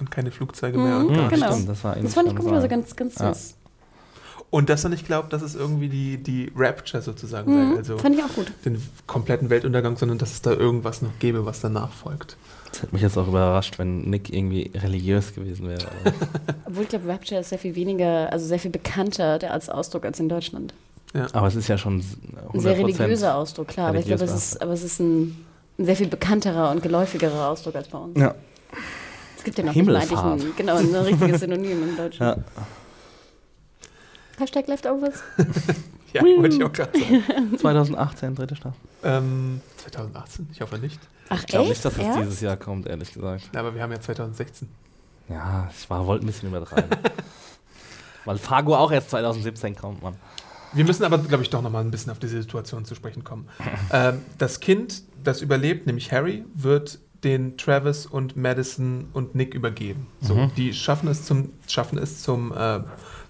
Und 0.00 0.10
keine 0.10 0.30
Flugzeuge 0.30 0.78
mehr. 0.78 0.98
Mhm, 0.98 1.06
Und, 1.06 1.14
gar 1.14 1.22
Ja, 1.24 1.28
genau. 1.28 1.36
nichts. 1.46 1.54
stimmt, 1.56 1.68
das 1.70 1.84
war 1.84 1.94
Das 1.96 2.14
fand 2.14 2.28
ich 2.28 2.36
gut, 2.36 2.52
also 2.52 2.68
ganz, 2.68 2.96
ganz 2.96 3.18
Ja. 3.18 3.32
süß. 3.34 3.54
und 4.50 4.68
dass 4.68 4.82
er 4.82 4.90
nicht 4.90 5.06
glaubt, 5.06 5.32
dass 5.32 5.42
es 5.42 5.54
irgendwie 5.54 5.88
die, 5.88 6.16
die 6.16 6.50
Rapture 6.56 7.02
sozusagen 7.02 7.52
Mhm, 7.52 7.72
sei. 7.72 7.76
Also 7.78 7.98
fand 7.98 8.16
ich 8.16 8.24
auch 8.24 8.34
gut. 8.34 8.50
den 8.64 8.82
kompletten 9.06 9.48
Weltuntergang, 9.50 9.96
sondern 9.96 10.18
dass 10.18 10.32
es 10.32 10.42
da 10.42 10.50
irgendwas 10.52 11.02
noch 11.02 11.16
gäbe, 11.20 11.44
was 11.46 11.60
danach 11.60 11.92
folgt. 11.92 12.36
Das 12.72 12.82
hätte 12.82 12.92
mich 12.94 13.02
jetzt 13.02 13.16
auch 13.18 13.28
überrascht, 13.28 13.78
wenn 13.78 14.02
Nick 14.10 14.32
irgendwie 14.32 14.70
religiös 14.74 15.34
gewesen 15.34 15.68
wäre. 15.68 15.84
Obwohl 16.66 16.84
ich 16.84 16.88
glaube, 16.88 17.08
Rapture 17.08 17.40
ist 17.40 17.50
sehr 17.50 17.58
viel 17.58 17.74
weniger, 17.76 18.32
also 18.32 18.46
sehr 18.46 18.58
viel 18.58 18.70
bekannter 18.70 19.38
der 19.38 19.52
als 19.52 19.68
Ausdruck 19.68 20.04
als 20.04 20.18
in 20.18 20.28
Deutschland. 20.28 20.72
Aber 21.32 21.48
es 21.48 21.56
ist 21.56 21.66
ja 21.68 21.76
schon 21.78 22.00
100%. 22.00 22.54
Ein 22.54 22.60
sehr 22.60 22.78
religiöser 22.78 23.34
Ausdruck, 23.34 23.68
klar, 23.68 23.88
aber 23.88 23.98
ich 23.98 24.06
glaube, 24.06 24.22
es 24.24 24.30
religiös 24.30 24.52
ist, 24.52 24.62
aber 24.62 24.72
es 24.72 24.82
ist 24.84 25.00
ein, 25.00 25.44
ein 25.78 25.84
sehr 25.84 25.96
viel 25.96 26.06
bekannterer 26.08 26.70
und 26.70 26.82
geläufigerer 26.82 27.48
Ausdruck 27.48 27.74
als 27.74 27.88
bei 27.88 27.98
uns. 27.98 28.18
Ja. 28.18 28.34
Es 29.40 29.44
gibt 29.44 29.56
ja 29.56 29.64
noch 29.64 29.74
nicht 29.74 29.86
mal 29.86 30.00
Himmelfahrt. 30.00 30.32
eigentlich 30.32 30.50
ein, 30.50 30.56
genau, 30.56 30.76
ein 30.76 30.94
richtiges 30.94 31.40
Synonym 31.40 31.82
in 31.88 31.96
Deutschland. 31.96 32.44
ja. 32.56 32.66
Hashtag 34.38 34.66
Leftovers. 34.68 35.22
Ja, 36.12 36.22
wollte 36.22 36.56
ich 36.56 36.64
auch 36.64 36.72
gerade 36.72 36.98
sagen. 36.98 37.56
2018, 37.56 38.34
dritte 38.34 38.56
Staffel. 38.56 38.80
ähm, 39.04 39.60
2018? 39.76 40.48
Ich 40.50 40.60
hoffe 40.60 40.76
nicht. 40.78 40.98
Ach, 41.28 41.38
Ich 41.38 41.46
glaube 41.46 41.68
nicht, 41.68 41.84
dass 41.84 41.92
es 41.92 42.00
Ernst? 42.00 42.18
dieses 42.18 42.40
Jahr 42.40 42.56
kommt, 42.56 42.88
ehrlich 42.88 43.12
gesagt. 43.14 43.48
Na, 43.52 43.60
aber 43.60 43.76
wir 43.76 43.80
haben 43.84 43.92
ja 43.92 44.00
2016. 44.00 44.66
Ja, 45.28 45.70
ich 45.72 45.88
war, 45.88 46.04
wollte 46.06 46.24
ein 46.24 46.26
bisschen 46.26 46.48
übertreiben. 46.48 46.90
Weil 48.24 48.38
Fargo 48.38 48.74
auch 48.76 48.90
erst 48.90 49.10
2017 49.10 49.76
kommt, 49.76 50.02
Mann. 50.02 50.16
Wir 50.72 50.84
müssen 50.84 51.04
aber, 51.04 51.18
glaube 51.18 51.44
ich, 51.44 51.50
doch 51.50 51.62
noch 51.62 51.70
mal 51.70 51.78
ein 51.78 51.92
bisschen 51.92 52.10
auf 52.10 52.18
diese 52.18 52.42
Situation 52.42 52.84
zu 52.84 52.96
sprechen 52.96 53.22
kommen. 53.22 53.48
ähm, 53.92 54.20
das 54.36 54.58
Kind, 54.58 55.04
das 55.22 55.40
überlebt, 55.42 55.86
nämlich 55.86 56.10
Harry, 56.10 56.44
wird 56.54 56.98
den 57.24 57.56
Travis 57.58 58.06
und 58.06 58.36
Madison 58.36 59.08
und 59.12 59.34
Nick 59.34 59.54
übergeben. 59.54 60.06
So, 60.20 60.34
Mhm. 60.34 60.50
die 60.56 60.72
schaffen 60.72 61.08
es 61.08 61.24
zum, 61.24 61.50
schaffen 61.68 61.98
es 61.98 62.22
zum 62.22 62.52
äh, 62.52 62.80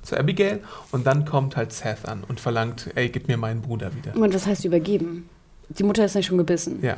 zu 0.03 0.17
Abigail 0.17 0.61
und 0.93 1.07
dann 1.07 1.25
kommt 1.25 1.57
halt 1.57 1.73
Seth 1.73 2.07
an 2.07 2.25
und 2.27 2.41
verlangt, 2.41 2.89
ey, 2.95 3.09
gib 3.11 3.29
mir 3.29 3.37
meinen 3.37 3.61
Bruder 3.63 3.91
wieder. 3.95 4.17
Und 4.17 4.33
was 4.33 4.47
heißt 4.47 4.65
übergeben? 4.65 5.29
Die 5.69 5.83
Mutter 5.83 6.05
ist 6.05 6.15
nicht 6.15 6.27
schon 6.27 6.39
gebissen. 6.39 6.79
Ja. 6.83 6.97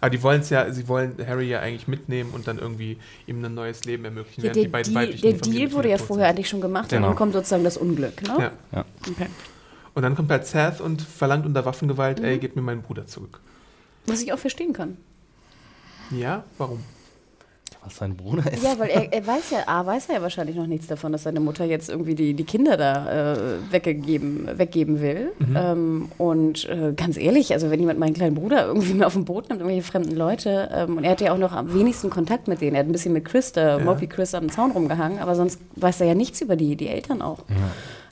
Aber 0.00 0.10
die 0.10 0.22
wollen 0.22 0.42
es 0.42 0.50
ja, 0.50 0.70
sie 0.70 0.86
wollen 0.88 1.14
Harry 1.26 1.48
ja 1.48 1.60
eigentlich 1.60 1.88
mitnehmen 1.88 2.30
und 2.32 2.46
dann 2.46 2.58
irgendwie 2.58 2.98
ihm 3.26 3.42
ein 3.42 3.54
neues 3.54 3.84
Leben 3.86 4.04
ermöglichen, 4.04 4.44
Ja, 4.44 4.52
der 4.52 4.62
die 4.64 4.68
beiden 4.68 4.92
Deal, 4.94 5.14
der 5.14 5.32
Deal 5.32 5.72
wurde 5.72 5.88
ja 5.88 5.96
vorher 5.98 6.26
sind. 6.26 6.36
eigentlich 6.36 6.48
schon 6.50 6.60
gemacht 6.60 6.90
Genau. 6.90 7.06
und 7.06 7.10
dann 7.12 7.16
kommt 7.16 7.32
sozusagen 7.32 7.64
das 7.64 7.78
Unglück, 7.78 8.22
ne? 8.22 8.52
Ja. 8.72 8.84
Okay. 9.10 9.26
Und 9.94 10.02
dann 10.02 10.14
kommt 10.14 10.30
halt 10.30 10.46
Seth 10.46 10.82
und 10.82 11.00
verlangt 11.00 11.46
unter 11.46 11.64
Waffengewalt, 11.64 12.18
Mhm. 12.20 12.24
ey, 12.26 12.38
gib 12.38 12.54
mir 12.56 12.62
meinen 12.62 12.82
Bruder 12.82 13.06
zurück. 13.06 13.40
Was 14.06 14.20
ich 14.22 14.32
auch 14.34 14.38
verstehen 14.38 14.74
kann. 14.74 14.98
Ja, 16.10 16.44
warum? 16.58 16.80
Was 17.84 17.98
sein 17.98 18.16
Bruder 18.16 18.52
ist. 18.52 18.64
Ja, 18.64 18.76
weil 18.78 18.88
er, 18.88 19.12
er 19.12 19.24
weiß 19.24 19.50
ja, 19.52 19.58
A, 19.68 19.86
weiß 19.86 20.08
er 20.08 20.16
ja 20.16 20.22
wahrscheinlich 20.22 20.56
noch 20.56 20.66
nichts 20.66 20.88
davon, 20.88 21.12
dass 21.12 21.22
seine 21.22 21.38
Mutter 21.38 21.64
jetzt 21.64 21.88
irgendwie 21.88 22.16
die, 22.16 22.34
die 22.34 22.42
Kinder 22.42 22.76
da 22.76 23.34
äh, 23.34 23.38
weggegeben, 23.70 24.48
weggeben 24.58 25.00
will. 25.00 25.30
Mhm. 25.38 25.56
Ähm, 25.56 26.08
und 26.18 26.68
äh, 26.68 26.92
ganz 26.96 27.16
ehrlich, 27.16 27.52
also 27.52 27.70
wenn 27.70 27.78
jemand 27.78 28.00
meinen 28.00 28.14
kleinen 28.14 28.34
Bruder 28.34 28.66
irgendwie 28.66 28.92
mal 28.94 29.04
auf 29.04 29.12
dem 29.12 29.24
Boot 29.24 29.48
nimmt, 29.48 29.60
irgendwelche 29.60 29.86
fremden 29.86 30.16
Leute, 30.16 30.68
ähm, 30.74 30.96
und 30.96 31.04
er 31.04 31.12
hat 31.12 31.20
ja 31.20 31.32
auch 31.32 31.38
noch 31.38 31.52
am 31.52 31.72
wenigsten 31.72 32.10
Kontakt 32.10 32.48
mit 32.48 32.60
denen. 32.60 32.74
Er 32.74 32.80
hat 32.80 32.88
ein 32.88 32.92
bisschen 32.92 33.12
mit 33.12 33.24
Chris, 33.24 33.52
der 33.52 33.78
Ja. 33.78 33.84
Moby 33.84 34.08
Chris, 34.08 34.34
am 34.34 34.50
Zaun 34.50 34.72
rumgehangen, 34.72 35.20
aber 35.20 35.36
sonst 35.36 35.60
weiß 35.76 36.00
er 36.00 36.08
ja 36.08 36.14
nichts 36.16 36.40
über 36.40 36.56
die, 36.56 36.74
die 36.74 36.88
Eltern 36.88 37.22
auch. 37.22 37.44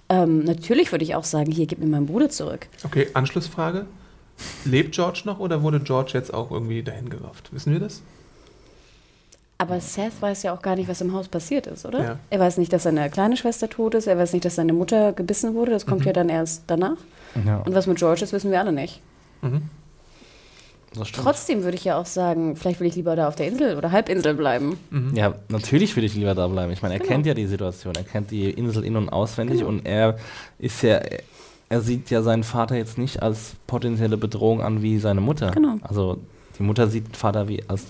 Ähm, 0.09 0.45
natürlich 0.45 0.93
würde 0.93 1.03
ich 1.05 1.17
auch 1.17 1.25
sagen, 1.25 1.51
hier, 1.51 1.67
gib 1.67 1.81
mir 1.81 1.87
meinen 1.87 2.07
Bruder 2.07 2.29
zurück. 2.29 2.69
Okay, 2.85 3.09
Anschlussfrage. 3.15 3.87
Lebt 4.65 4.95
George 4.95 5.23
noch 5.25 5.39
oder 5.39 5.63
wurde 5.63 5.81
George 5.81 6.13
jetzt 6.15 6.33
auch 6.35 6.51
irgendwie 6.51 6.83
dahin 6.83 7.09
gerafft? 7.11 7.53
Wissen 7.53 7.73
wir 7.73 7.81
das? 7.81 8.03
Aber 9.59 9.81
Seth 9.81 10.21
weiß 10.21 10.43
ja 10.43 10.53
auch 10.55 10.63
gar 10.63 10.75
nicht, 10.75 10.89
was 10.89 11.01
im 11.01 11.13
Haus 11.13 11.29
passiert 11.29 11.67
ist, 11.69 11.87
oder? 11.87 12.03
Ja. 12.03 12.19
Er 12.31 12.41
weiß 12.41 12.59
nicht, 12.59 12.73
dass 12.73 12.83
seine 12.83 13.09
kleine 13.09 13.37
Schwester 13.37 13.71
tot 13.71 13.95
ist. 13.95 14.07
Er 14.09 14.19
weiß 14.19 14.33
nicht, 14.33 14.45
dass 14.45 14.57
seine 14.57 14.73
Mutter 14.73 15.13
gebissen 15.13 15.55
wurde. 15.55 15.71
Das 15.71 15.87
kommt 15.87 16.01
Mhm. 16.01 16.07
ja 16.07 16.13
dann 16.13 16.29
erst 16.29 16.65
danach. 16.67 16.97
Ja, 17.47 17.59
Und 17.59 17.75
was 17.75 17.87
mit 17.87 17.99
George 17.99 18.25
ist, 18.25 18.33
wissen 18.33 18.51
wir 18.51 18.59
alle 18.61 18.73
nicht. 18.73 19.01
Mhm. 19.43 19.63
Trotzdem 21.13 21.65
würde 21.65 21.77
ich 21.77 21.85
ja 21.85 21.99
auch 21.99 22.07
sagen, 22.07 22.55
vielleicht 22.55 22.79
will 22.79 22.87
ich 22.87 22.95
lieber 22.95 23.17
da 23.17 23.27
auf 23.27 23.35
der 23.35 23.49
Insel 23.49 23.77
oder 23.77 23.91
Halbinsel 23.91 24.35
bleiben. 24.35 24.79
Mhm. 24.91 25.17
Ja, 25.17 25.35
natürlich 25.49 25.97
will 25.97 26.05
ich 26.05 26.15
lieber 26.15 26.35
da 26.37 26.47
bleiben. 26.47 26.71
Ich 26.73 26.83
meine, 26.83 26.95
er 26.95 27.01
Genau. 27.01 27.11
kennt 27.11 27.27
ja 27.27 27.35
die 27.35 27.47
Situation, 27.47 27.95
er 27.97 28.05
kennt 28.05 28.31
die 28.31 28.51
Insel 28.51 28.85
in- 28.85 28.97
und 28.97 29.09
auswendig 29.09 29.59
Genau. 29.59 29.71
und 29.71 29.87
er 29.87 30.17
ist 30.61 30.83
ja, 30.83 31.01
er 31.69 31.81
sieht 31.81 32.11
ja 32.11 32.23
seinen 32.23 32.45
Vater 32.45 32.77
jetzt 32.77 32.99
nicht 32.99 33.23
als 33.23 33.55
potenzielle 33.67 34.17
Bedrohung 34.17 34.61
an 34.63 34.83
wie 34.83 34.99
seine 34.99 35.21
Mutter. 35.21 35.51
Genau. 35.51 35.77
Also 35.83 36.19
die 36.59 36.63
Mutter 36.63 36.87
sieht 36.87 37.09
den 37.09 37.15
Vater 37.15 37.49
wie 37.49 37.65
als 37.69 37.87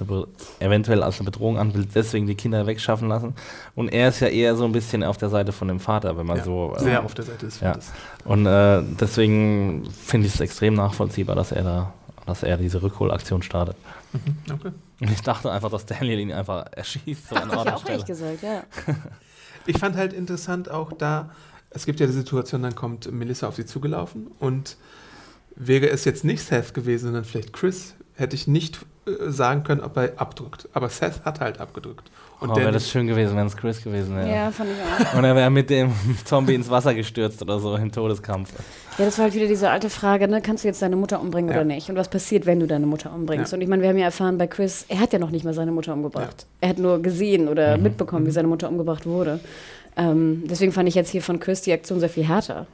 eventuell 0.58 1.02
als 1.02 1.18
eine 1.18 1.26
Bedrohung 1.26 1.58
an, 1.58 1.74
will 1.74 1.86
deswegen 1.94 2.26
die 2.26 2.34
Kinder 2.34 2.66
wegschaffen 2.66 3.08
lassen. 3.08 3.34
Und 3.74 3.88
er 3.92 4.08
ist 4.08 4.20
ja 4.20 4.28
eher 4.28 4.56
so 4.56 4.64
ein 4.64 4.72
bisschen 4.72 5.04
auf 5.04 5.18
der 5.18 5.28
Seite 5.28 5.52
von 5.52 5.68
dem 5.68 5.80
Vater, 5.80 6.16
wenn 6.16 6.24
man 6.26 6.38
Ja, 6.38 6.44
so. 6.44 6.74
äh, 6.76 6.80
Sehr 6.80 7.04
auf 7.04 7.12
der 7.12 7.24
Seite 7.26 7.44
des 7.44 7.60
Ja. 7.60 7.72
Vaters. 7.72 7.92
Und 8.24 8.46
äh, 8.46 8.82
deswegen 8.98 9.84
finde 9.90 10.28
ich 10.28 10.34
es 10.34 10.40
extrem 10.40 10.74
nachvollziehbar, 10.74 11.36
dass 11.36 11.52
er 11.52 11.62
da, 11.62 11.92
dass 12.24 12.42
er 12.42 12.56
diese 12.56 12.82
Rückholaktion 12.82 13.42
startet. 13.42 13.76
Mhm. 14.14 14.54
Okay. 14.54 14.70
Und 15.00 15.10
ich 15.10 15.20
dachte 15.20 15.50
einfach, 15.50 15.70
dass 15.70 15.84
Daniel 15.84 16.20
ihn 16.20 16.32
einfach 16.32 16.64
erschießt. 16.72 17.28
So 17.28 17.36
an 17.36 17.50
ich 17.50 17.56
und 17.58 17.68
auch 17.70 17.80
Stelle. 17.82 18.04
gesagt, 18.04 18.42
ja. 18.42 18.62
Ich 19.66 19.78
fand 19.78 19.96
halt 19.96 20.12
interessant 20.12 20.70
auch 20.70 20.92
da, 20.92 21.30
es 21.74 21.84
gibt 21.86 22.00
ja 22.00 22.06
die 22.06 22.12
Situation, 22.12 22.62
dann 22.62 22.74
kommt 22.74 23.10
Melissa 23.12 23.48
auf 23.48 23.56
sie 23.56 23.66
zugelaufen 23.66 24.28
und 24.40 24.76
wäre 25.56 25.88
es 25.88 26.04
jetzt 26.04 26.24
nicht 26.24 26.42
Seth 26.42 26.72
gewesen, 26.74 27.06
sondern 27.06 27.24
vielleicht 27.24 27.52
Chris, 27.52 27.94
hätte 28.16 28.34
ich 28.36 28.46
nicht 28.46 28.78
äh, 29.06 29.30
sagen 29.30 29.64
können, 29.64 29.80
ob 29.80 29.96
er 29.96 30.12
abdrückt. 30.16 30.68
Aber 30.72 30.88
Seth 30.88 31.24
hat 31.24 31.40
halt 31.40 31.60
abgedrückt. 31.60 32.10
Und 32.40 32.50
oh, 32.50 32.54
der 32.54 32.64
wäre 32.64 32.72
das 32.72 32.88
schön 32.90 33.06
gewesen, 33.06 33.36
wenn 33.36 33.46
es 33.46 33.56
Chris 33.56 33.82
gewesen 33.82 34.14
wäre. 34.16 34.28
Ja, 34.28 34.50
fand 34.50 34.70
ich 34.70 35.06
auch. 35.06 35.14
Und 35.18 35.24
er 35.24 35.34
wäre 35.36 35.50
mit 35.50 35.70
dem 35.70 35.92
Zombie 36.24 36.54
ins 36.54 36.68
Wasser 36.70 36.92
gestürzt 36.94 37.40
oder 37.42 37.58
so 37.58 37.74
im 37.76 37.90
Todeskampf. 37.90 38.52
Ja, 38.98 39.04
das 39.04 39.16
war 39.18 39.24
halt 39.24 39.34
wieder 39.34 39.46
diese 39.46 39.70
alte 39.70 39.90
Frage, 39.90 40.28
ne? 40.28 40.40
kannst 40.42 40.62
du 40.64 40.68
jetzt 40.68 40.82
deine 40.82 40.96
Mutter 40.96 41.20
umbringen 41.20 41.50
Ja. 41.50 41.56
oder 41.56 41.64
nicht? 41.64 41.88
Und 41.88 41.96
was 41.96 42.08
passiert, 42.08 42.46
wenn 42.46 42.60
du 42.60 42.66
deine 42.66 42.86
Mutter 42.86 43.12
umbringst? 43.14 43.52
Ja. 43.52 43.56
Und 43.56 43.62
ich 43.62 43.68
meine, 43.68 43.82
wir 43.82 43.88
haben 43.88 43.98
ja 43.98 44.04
erfahren 44.06 44.38
bei 44.38 44.46
Chris, 44.46 44.84
er 44.88 45.00
hat 45.00 45.12
ja 45.12 45.18
noch 45.18 45.30
nicht 45.30 45.44
mal 45.44 45.54
seine 45.54 45.72
Mutter 45.72 45.92
umgebracht. 45.92 46.46
Er 46.60 46.70
hat 46.70 46.78
nur 46.78 47.00
gesehen 47.00 47.48
oder 47.48 47.76
Mhm. 47.76 47.82
mitbekommen, 47.84 48.26
wie 48.26 48.30
seine 48.32 48.48
Mutter 48.48 48.68
umgebracht 48.68 49.06
wurde. 49.06 49.40
Ähm, 49.96 50.42
deswegen 50.46 50.72
fand 50.72 50.88
ich 50.88 50.94
jetzt 50.94 51.10
hier 51.10 51.22
von 51.22 51.38
Chris 51.40 51.62
die 51.62 51.72
Aktion 51.72 52.00
sehr 52.00 52.08
viel 52.08 52.26
härter. 52.26 52.66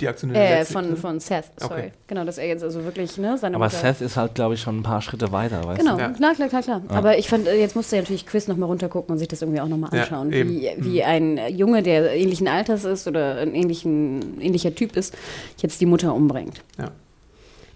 die 0.00 0.06
Aktion 0.08 0.30
in 0.30 0.34
der 0.34 0.60
Äh, 0.60 0.64
von, 0.64 0.96
von 0.96 1.18
Seth, 1.20 1.46
sorry. 1.56 1.72
Okay. 1.80 1.92
Genau, 2.06 2.24
dass 2.24 2.38
er 2.38 2.46
jetzt 2.46 2.62
also 2.62 2.84
wirklich 2.84 3.16
ne, 3.18 3.36
seine 3.38 3.56
Aber 3.56 3.64
Mutter... 3.66 3.76
Seth 3.78 4.00
ist 4.00 4.16
halt, 4.16 4.34
glaube 4.36 4.54
ich, 4.54 4.60
schon 4.60 4.78
ein 4.78 4.82
paar 4.84 5.02
Schritte 5.02 5.32
weiter, 5.32 5.64
weißt 5.64 5.80
Genau, 5.80 5.98
Ja. 5.98 6.10
klar, 6.10 6.34
klar, 6.34 6.48
klar, 6.48 6.62
klar. 6.62 6.82
Ja. 6.88 6.96
Aber 6.96 7.18
ich 7.18 7.28
fand, 7.28 7.46
äh, 7.48 7.58
jetzt 7.58 7.74
musste 7.74 7.96
ja 7.96 8.02
natürlich 8.02 8.24
Chris 8.26 8.46
nochmal 8.48 8.68
runtergucken 8.68 9.12
und 9.12 9.18
sich 9.18 9.26
das 9.28 9.42
irgendwie 9.42 9.60
auch 9.60 9.66
nochmal 9.68 9.90
Ja, 9.92 10.02
anschauen. 10.02 10.32
eben. 10.32 10.50
wie, 10.50 10.70
Mhm. 10.76 10.84
wie 10.84 11.02
ein 11.02 11.40
Junge, 11.56 11.82
der 11.82 12.14
ähnlichen 12.14 12.46
Alters 12.46 12.84
ist 12.84 13.08
oder 13.08 13.38
ein 13.38 13.54
ähnlichen, 13.56 14.40
ähnlicher 14.40 14.72
Typ 14.74 14.96
ist, 14.96 15.16
jetzt 15.58 15.80
die 15.80 15.86
Mutter 15.86 16.14
umbringt. 16.14 16.62
Ja. 16.78 16.90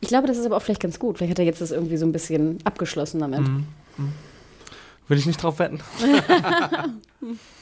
Ich 0.01 0.09
glaube, 0.09 0.28
das 0.28 0.39
ist 0.39 0.47
aber 0.47 0.57
auch 0.59 0.62
vielleicht 0.62 0.82
ganz 0.82 0.99
gut. 1.01 1.18
Vielleicht 1.18 1.32
hat 1.32 1.39
er 1.41 1.45
jetzt 1.45 1.61
das 1.61 1.72
irgendwie 1.72 1.97
so 1.97 2.07
ein 2.07 2.12
bisschen 2.12 2.59
abgeschlossen 2.64 3.18
damit. 3.20 3.41
Mhm. 3.41 3.66
du? 3.97 4.03
Will 5.09 5.18
ich 5.18 5.26
nicht 5.26 5.43
drauf 5.43 5.59
wetten. 5.59 5.80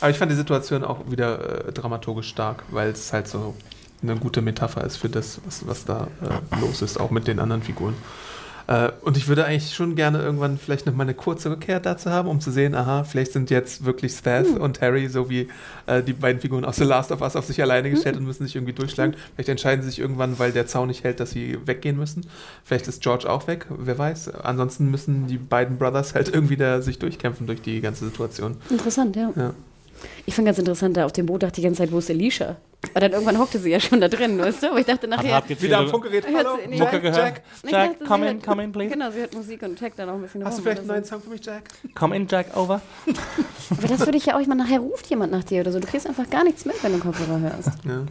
Aber 0.00 0.10
ich 0.10 0.18
fand 0.18 0.30
die 0.30 0.36
Situation 0.36 0.84
auch 0.84 1.10
wieder 1.10 1.68
äh, 1.68 1.72
dramaturgisch 1.72 2.28
stark, 2.28 2.64
weil 2.70 2.90
es 2.90 3.12
halt 3.12 3.28
so 3.28 3.54
eine 4.02 4.16
gute 4.16 4.42
Metapher 4.42 4.84
ist 4.84 4.96
für 4.98 5.08
das, 5.08 5.40
was, 5.46 5.66
was 5.66 5.84
da 5.84 6.08
äh, 6.22 6.60
los 6.60 6.82
ist, 6.82 6.98
auch 7.00 7.10
mit 7.10 7.26
den 7.26 7.38
anderen 7.38 7.62
Figuren. 7.62 7.94
Äh, 8.68 8.90
und 9.02 9.16
ich 9.16 9.28
würde 9.28 9.44
eigentlich 9.44 9.74
schon 9.74 9.94
gerne 9.94 10.20
irgendwann 10.20 10.58
vielleicht 10.58 10.86
noch 10.86 10.94
mal 10.94 11.04
eine 11.04 11.14
kurze 11.14 11.50
Rückkehr 11.50 11.80
dazu 11.80 12.10
haben, 12.10 12.28
um 12.28 12.40
zu 12.40 12.50
sehen, 12.50 12.74
aha, 12.74 13.04
vielleicht 13.04 13.32
sind 13.32 13.48
jetzt 13.48 13.84
wirklich 13.84 14.14
Seth 14.14 14.46
Hm. 14.48 14.60
und 14.60 14.80
Harry 14.80 15.08
so 15.08 15.30
wie 15.30 15.48
äh, 15.86 16.02
die 16.02 16.12
beiden 16.12 16.40
Figuren 16.40 16.64
aus 16.64 16.76
The 16.76 16.84
Last 16.84 17.12
of 17.12 17.20
Us 17.22 17.36
auf 17.36 17.46
sich 17.46 17.62
alleine 17.62 17.90
gestellt 17.90 18.16
und 18.16 18.24
müssen 18.24 18.44
sich 18.44 18.56
irgendwie 18.56 18.72
durchschlagen. 18.72 19.14
Vielleicht 19.34 19.48
entscheiden 19.48 19.82
sie 19.82 19.90
sich 19.90 19.98
irgendwann, 20.00 20.38
weil 20.38 20.52
der 20.52 20.66
Zaun 20.66 20.88
nicht 20.88 21.04
hält, 21.04 21.20
dass 21.20 21.30
sie 21.30 21.58
weggehen 21.64 21.96
müssen. 21.96 22.26
Vielleicht 22.64 22.88
ist 22.88 23.02
George 23.02 23.30
auch 23.30 23.46
weg, 23.46 23.66
wer 23.70 23.96
weiß. 23.98 24.34
Ansonsten 24.34 24.90
müssen 24.90 25.26
die 25.28 25.38
beiden 25.38 25.78
Brothers 25.78 26.14
halt 26.14 26.28
irgendwie 26.28 26.56
da 26.56 26.82
sich 26.82 26.98
durchkämpfen 26.98 27.46
durch 27.46 27.62
die 27.62 27.80
ganze 27.80 28.04
Situation. 28.04 28.56
Interessant, 28.68 29.14
ja. 29.16 29.30
Ja. 29.36 29.54
Ich 30.26 30.34
fand 30.34 30.46
ganz 30.46 30.58
interessant, 30.58 30.96
da 30.96 31.04
auf 31.06 31.12
dem 31.12 31.26
Boot 31.26 31.42
dachte 31.42 31.52
ich 31.52 31.56
die 31.56 31.62
ganze 31.62 31.78
Zeit, 31.82 31.92
wo 31.92 31.98
ist 31.98 32.10
Alicia? 32.10 32.56
Aber 32.90 33.00
dann 33.00 33.12
irgendwann 33.12 33.38
hockte 33.38 33.58
sie 33.58 33.70
ja 33.70 33.80
schon 33.80 34.00
da 34.00 34.08
drin, 34.08 34.38
weißt 34.38 34.62
du? 34.62 34.70
Aber 34.70 34.78
ich 34.78 34.86
dachte 34.86 35.08
nachher... 35.08 35.42
Wieder 35.48 35.78
am 35.78 35.88
Funkgerät. 35.88 36.24
Hallo, 36.26 36.58
sie- 36.62 36.68
nee, 36.68 36.78
Mucke 36.78 37.00
gehört. 37.00 37.16
Jack, 37.16 37.42
Ich 37.64 37.70
Jack, 37.70 37.92
dachte, 37.98 38.04
come 38.04 38.30
in, 38.30 38.42
come 38.42 38.62
in, 38.64 38.72
please. 38.72 38.90
Genau, 38.90 39.10
sie 39.10 39.18
hört 39.20 39.34
Musik 39.34 39.62
und 39.62 39.78
checkt 39.78 39.98
dann 39.98 40.08
auch 40.08 40.14
ein 40.14 40.22
bisschen 40.22 40.44
Hast 40.44 40.54
du 40.58 40.58
rum 40.58 40.62
vielleicht 40.64 40.78
einen 40.80 40.88
neuen 40.88 41.04
so. 41.04 41.10
Song 41.10 41.22
für 41.22 41.30
mich, 41.30 41.44
Jack? 41.44 41.64
Come 41.94 42.14
in, 42.16 42.28
Jack, 42.28 42.56
over. 42.56 42.80
Aber 43.70 43.88
das 43.88 44.00
würde 44.00 44.16
ich 44.18 44.26
ja 44.26 44.36
auch, 44.36 44.40
ich 44.40 44.46
meine, 44.46 44.62
nachher 44.62 44.78
ruft 44.80 45.06
jemand 45.08 45.32
nach 45.32 45.42
dir 45.44 45.62
oder 45.62 45.72
so. 45.72 45.80
Du 45.80 45.86
kriegst 45.86 46.06
einfach 46.06 46.28
gar 46.30 46.44
nichts 46.44 46.64
mit, 46.64 46.82
wenn 46.84 46.92
du 46.92 46.98
Kopfhörer 46.98 47.40
hörst. 47.40 47.70
Ja. 47.84 48.02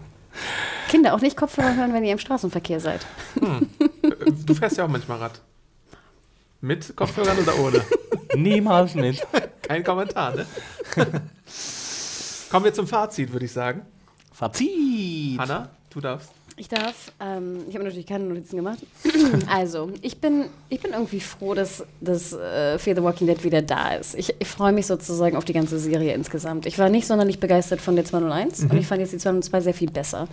Kinder, 0.90 1.14
auch 1.14 1.22
nicht 1.22 1.38
Kopfhörer 1.38 1.76
hören, 1.76 1.94
wenn 1.94 2.04
ihr 2.04 2.12
im 2.12 2.20
Straßenverkehr 2.20 2.80
seid. 2.80 3.06
Äh, 3.42 4.12
Du 4.46 4.54
fährst 4.54 4.78
ja 4.78 4.86
auch 4.86 4.90
manchmal 4.90 5.20
Rad. 5.20 5.40
Mit 6.62 6.96
Kopfhörern 6.96 7.38
oder 7.38 7.58
ohne? 7.60 7.82
Niemals 8.36 8.96
mit. 8.96 9.26
Kein 9.62 9.84
Kommentar, 9.84 10.36
ne? 10.36 10.46
Kommen 12.50 12.66
wir 12.66 12.74
zum 12.74 12.88
Fazit, 12.88 13.32
würde 13.32 13.46
ich 13.46 13.52
sagen. 13.52 13.82
Fazit. 14.32 15.40
Hanna, 15.40 15.70
du 15.90 16.02
darfst. 16.02 16.30
Ich 16.58 16.70
darf, 16.70 17.12
ähm, 17.20 17.66
ich 17.68 17.76
habe 17.76 17.84
natürlich 17.84 18.06
keine 18.06 18.24
Notizen 18.24 18.56
gemacht. 18.56 18.80
also, 19.50 19.92
ich 20.02 20.22
bin, 20.22 20.46
ich 20.70 20.80
bin 20.80 20.94
irgendwie 20.94 21.20
froh, 21.20 21.54
dass, 21.54 21.84
dass 22.00 22.32
äh, 22.32 22.80
Fear 22.80 22.96
the 22.96 23.04
Walking 23.04 23.28
Dead 23.28 23.44
wieder 23.44 23.62
da 23.62 23.96
ist. 23.96 24.16
Ich, 24.16 24.34
ich 24.40 24.48
freue 24.48 24.72
mich 24.72 24.88
sozusagen 24.88 25.36
auf 25.36 25.44
die 25.44 25.52
ganze 25.52 25.78
Serie 25.78 26.14
insgesamt. 26.14 26.66
Ich 26.66 26.80
war 26.80 26.88
nicht 26.88 27.08
sonderlich 27.08 27.42
begeistert 27.42 27.82
von 27.82 27.98
der 27.98 28.06
201 28.06 28.62
und 28.62 28.78
ich 28.78 28.88
fand 28.88 29.02
jetzt 29.02 29.12
die 29.12 29.18
202 29.18 29.62
sehr 29.62 29.74
viel 29.74 29.92
besser. 29.92 30.30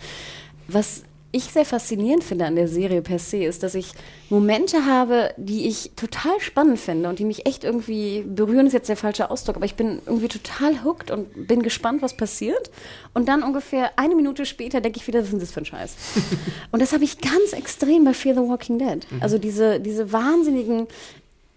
Was 0.68 1.02
ich 1.32 1.44
sehr 1.44 1.64
faszinierend 1.64 2.22
finde 2.22 2.44
an 2.44 2.56
der 2.56 2.68
Serie 2.68 3.00
per 3.00 3.18
se, 3.18 3.38
ist, 3.44 3.62
dass 3.62 3.74
ich 3.74 3.92
Momente 4.28 4.84
habe, 4.84 5.32
die 5.38 5.66
ich 5.66 5.92
total 5.96 6.38
spannend 6.40 6.78
finde 6.78 7.08
und 7.08 7.18
die 7.18 7.24
mich 7.24 7.46
echt 7.46 7.64
irgendwie 7.64 8.22
berühren, 8.22 8.66
ist 8.66 8.74
jetzt 8.74 8.90
der 8.90 8.98
falsche 8.98 9.30
Ausdruck, 9.30 9.56
aber 9.56 9.64
ich 9.64 9.74
bin 9.74 10.00
irgendwie 10.04 10.28
total 10.28 10.84
hooked 10.84 11.10
und 11.10 11.48
bin 11.48 11.62
gespannt, 11.62 12.02
was 12.02 12.16
passiert. 12.16 12.70
Und 13.14 13.28
dann 13.28 13.42
ungefähr 13.42 13.98
eine 13.98 14.14
Minute 14.14 14.44
später 14.44 14.82
denke 14.82 14.98
ich 14.98 15.06
wieder, 15.06 15.20
was 15.20 15.32
ist 15.32 15.40
das 15.40 15.52
für 15.52 15.62
ein 15.62 15.64
Scheiß? 15.64 15.96
und 16.70 16.82
das 16.82 16.92
habe 16.92 17.04
ich 17.04 17.18
ganz 17.18 17.54
extrem 17.54 18.04
bei 18.04 18.12
Fear 18.12 18.34
the 18.34 18.42
Walking 18.42 18.78
Dead. 18.78 19.06
Also 19.20 19.38
diese, 19.38 19.80
diese 19.80 20.12
wahnsinnigen 20.12 20.86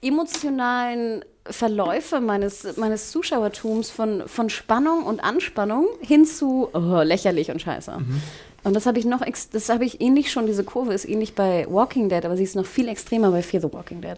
emotionalen 0.02 1.26
Verläufe 1.48 2.22
meines, 2.22 2.78
meines 2.78 3.12
Zuschauertums 3.12 3.92
von, 3.92 4.24
von 4.28 4.50
Spannung 4.50 5.04
und 5.04 5.24
Anspannung 5.24 5.88
hin 6.00 6.26
zu 6.26 6.70
oh, 6.74 7.02
lächerlich 7.02 7.52
und 7.52 7.62
scheiße. 7.62 7.98
Und 8.66 8.74
das 8.74 8.86
habe 8.86 9.00
ich 9.00 9.06
noch, 9.06 9.22
ex- 9.22 9.50
das 9.50 9.70
habe 9.70 9.86
ich 9.86 10.02
ähnlich 10.02 10.30
schon, 10.32 10.46
diese 10.48 10.64
Kurve 10.66 10.94
ist 10.94 11.08
ähnlich 11.08 11.36
bei 11.36 11.66
Walking 11.70 12.10
Dead, 12.10 12.26
aber 12.26 12.36
sie 12.36 12.44
ist 12.44 12.56
noch 12.56 12.66
viel 12.66 12.90
extremer 12.90 13.32
bei 13.32 13.42
Fear 13.42 13.62
the 13.62 13.72
Walking 13.72 14.02
Dead. 14.02 14.18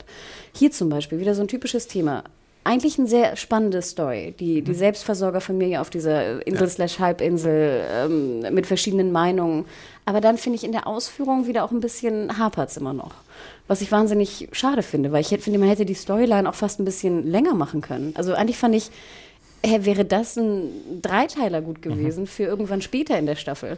Hier 0.54 0.72
zum 0.72 0.90
Beispiel 0.90 1.20
wieder 1.20 1.36
so 1.36 1.42
ein 1.42 1.48
typisches 1.48 1.88
Thema. 1.88 2.24
eigentlich 2.68 3.00
eine 3.00 3.08
sehr 3.08 3.36
spannende 3.38 3.82
Story. 3.82 4.34
Die, 4.40 4.62
die 4.62 4.74
Selbstversorgerfamilie 4.74 5.80
auf 5.80 5.90
dieser 5.90 6.46
Insel 6.46 6.68
slash 6.70 7.00
Halbinsel 7.00 7.82
ähm, 7.90 8.42
mit 8.54 8.68
verschiedenen 8.68 9.12
Meinungen. 9.14 9.66
Aber 10.06 10.20
dann 10.20 10.38
finde 10.38 10.58
ich 10.58 10.66
in 10.66 10.74
der 10.74 10.86
Ausführung 10.86 11.48
wieder 11.48 11.64
auch 11.64 11.72
ein 11.72 11.80
bisschen 11.80 12.38
hapert 12.38 12.76
immer 12.76 12.94
noch. 12.94 13.14
Was 13.68 13.82
ich 13.82 13.92
wahnsinnig 13.92 14.50
schade 14.52 14.84
finde, 14.84 15.12
weil 15.14 15.22
ich 15.22 15.28
finde, 15.28 15.60
man 15.60 15.70
hätte 15.70 15.86
die 15.86 15.94
Storyline 15.94 16.48
auch 16.48 16.56
fast 16.56 16.80
ein 16.80 16.86
bisschen 16.86 17.26
länger 17.30 17.54
machen 17.54 17.82
können. 17.82 18.14
Also 18.18 18.34
eigentlich 18.34 18.58
fand 18.58 18.76
ich, 18.76 18.92
wäre 19.64 20.04
das 20.06 20.36
ein 20.38 21.02
Dreiteiler 21.02 21.62
gut 21.62 21.82
gewesen 21.82 22.28
für 22.28 22.44
irgendwann 22.44 22.82
später 22.82 23.18
in 23.18 23.26
der 23.26 23.36
Staffel. 23.36 23.78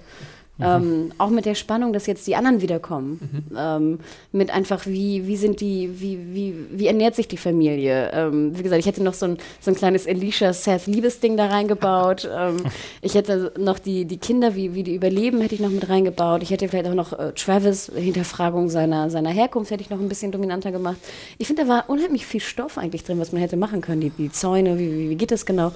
Ähm, 0.62 1.12
auch 1.18 1.30
mit 1.30 1.45
der 1.45 1.55
Spannung, 1.55 1.93
dass 1.93 2.05
jetzt 2.05 2.28
die 2.28 2.36
anderen 2.36 2.62
wiederkommen. 2.62 3.43
Ähm, 3.57 3.99
mit 4.32 4.51
einfach, 4.51 4.86
wie, 4.86 5.26
wie 5.26 5.38
sind 5.38 5.62
die, 5.62 6.01
wie, 6.01 6.20
wie, 6.34 6.55
wie 6.72 6.88
ernährt 6.88 7.16
sich 7.16 7.28
die 7.28 7.38
Familie? 7.38 8.12
Ähm, 8.14 8.57
wie 8.57 8.64
gesagt, 8.64 8.80
ich 8.80 8.86
hätte 8.86 9.01
noch 9.01 9.14
so 9.14 9.26
ein, 9.26 9.38
so 9.62 9.72
ein 9.72 9.76
kleines 9.76 10.07
Alicia-Seth-Liebesding 10.07 11.38
da 11.38 11.47
reingebaut. 11.47 12.30
ähm, 12.38 12.57
ich 13.01 13.16
hätte 13.16 13.53
noch 13.57 13.80
die, 13.80 14.05
die 14.05 14.18
Kinder, 14.18 14.55
wie, 14.55 14.74
wie 14.74 14.84
die 14.84 14.95
überleben, 14.95 15.39
hätte 15.41 15.55
ich 15.55 15.62
noch 15.62 15.70
mit 15.70 15.88
reingebaut. 15.88 16.43
Ich 16.43 16.51
hätte 16.51 16.68
vielleicht 16.68 16.88
auch 16.88 16.93
noch 16.93 17.14
äh, 17.14 17.32
Travis, 17.34 17.91
Hinterfragung 17.95 18.70
seiner, 18.70 19.10
seiner 19.10 19.30
Herkunft, 19.30 19.72
hätte 19.72 19.84
ich 19.84 19.89
noch 19.89 19.99
ein 19.99 20.10
bisschen 20.10 20.32
dominanter 20.32 20.72
gemacht. 20.72 20.97
Ich 21.38 21.47
finde, 21.47 21.64
da 21.64 21.70
war 21.70 21.89
unheimlich 21.89 22.26
viel 22.26 22.41
Stoff 22.41 22.78
eigentlich 22.78 23.03
drin, 23.03 23.20
was 23.20 23.32
man 23.32 23.41
hätte 23.41 23.55
machen 23.57 23.82
können. 23.82 24.01
Die, 24.01 24.10
die 24.10 24.32
Zäune, 24.32 24.78
wie, 24.78 24.91
wie, 24.91 25.10
wie 25.10 25.16
geht 25.16 25.32
das 25.32 25.45
genau? 25.45 25.72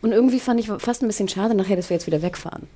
Und 0.00 0.12
irgendwie 0.12 0.38
fand 0.38 0.60
ich 0.60 0.68
fast 0.68 1.02
ein 1.02 1.08
bisschen 1.08 1.28
schade 1.28 1.54
nachher, 1.54 1.76
dass 1.76 1.90
wir 1.90 1.96
jetzt 1.96 2.06
wieder 2.06 2.22
wegfahren. 2.22 2.68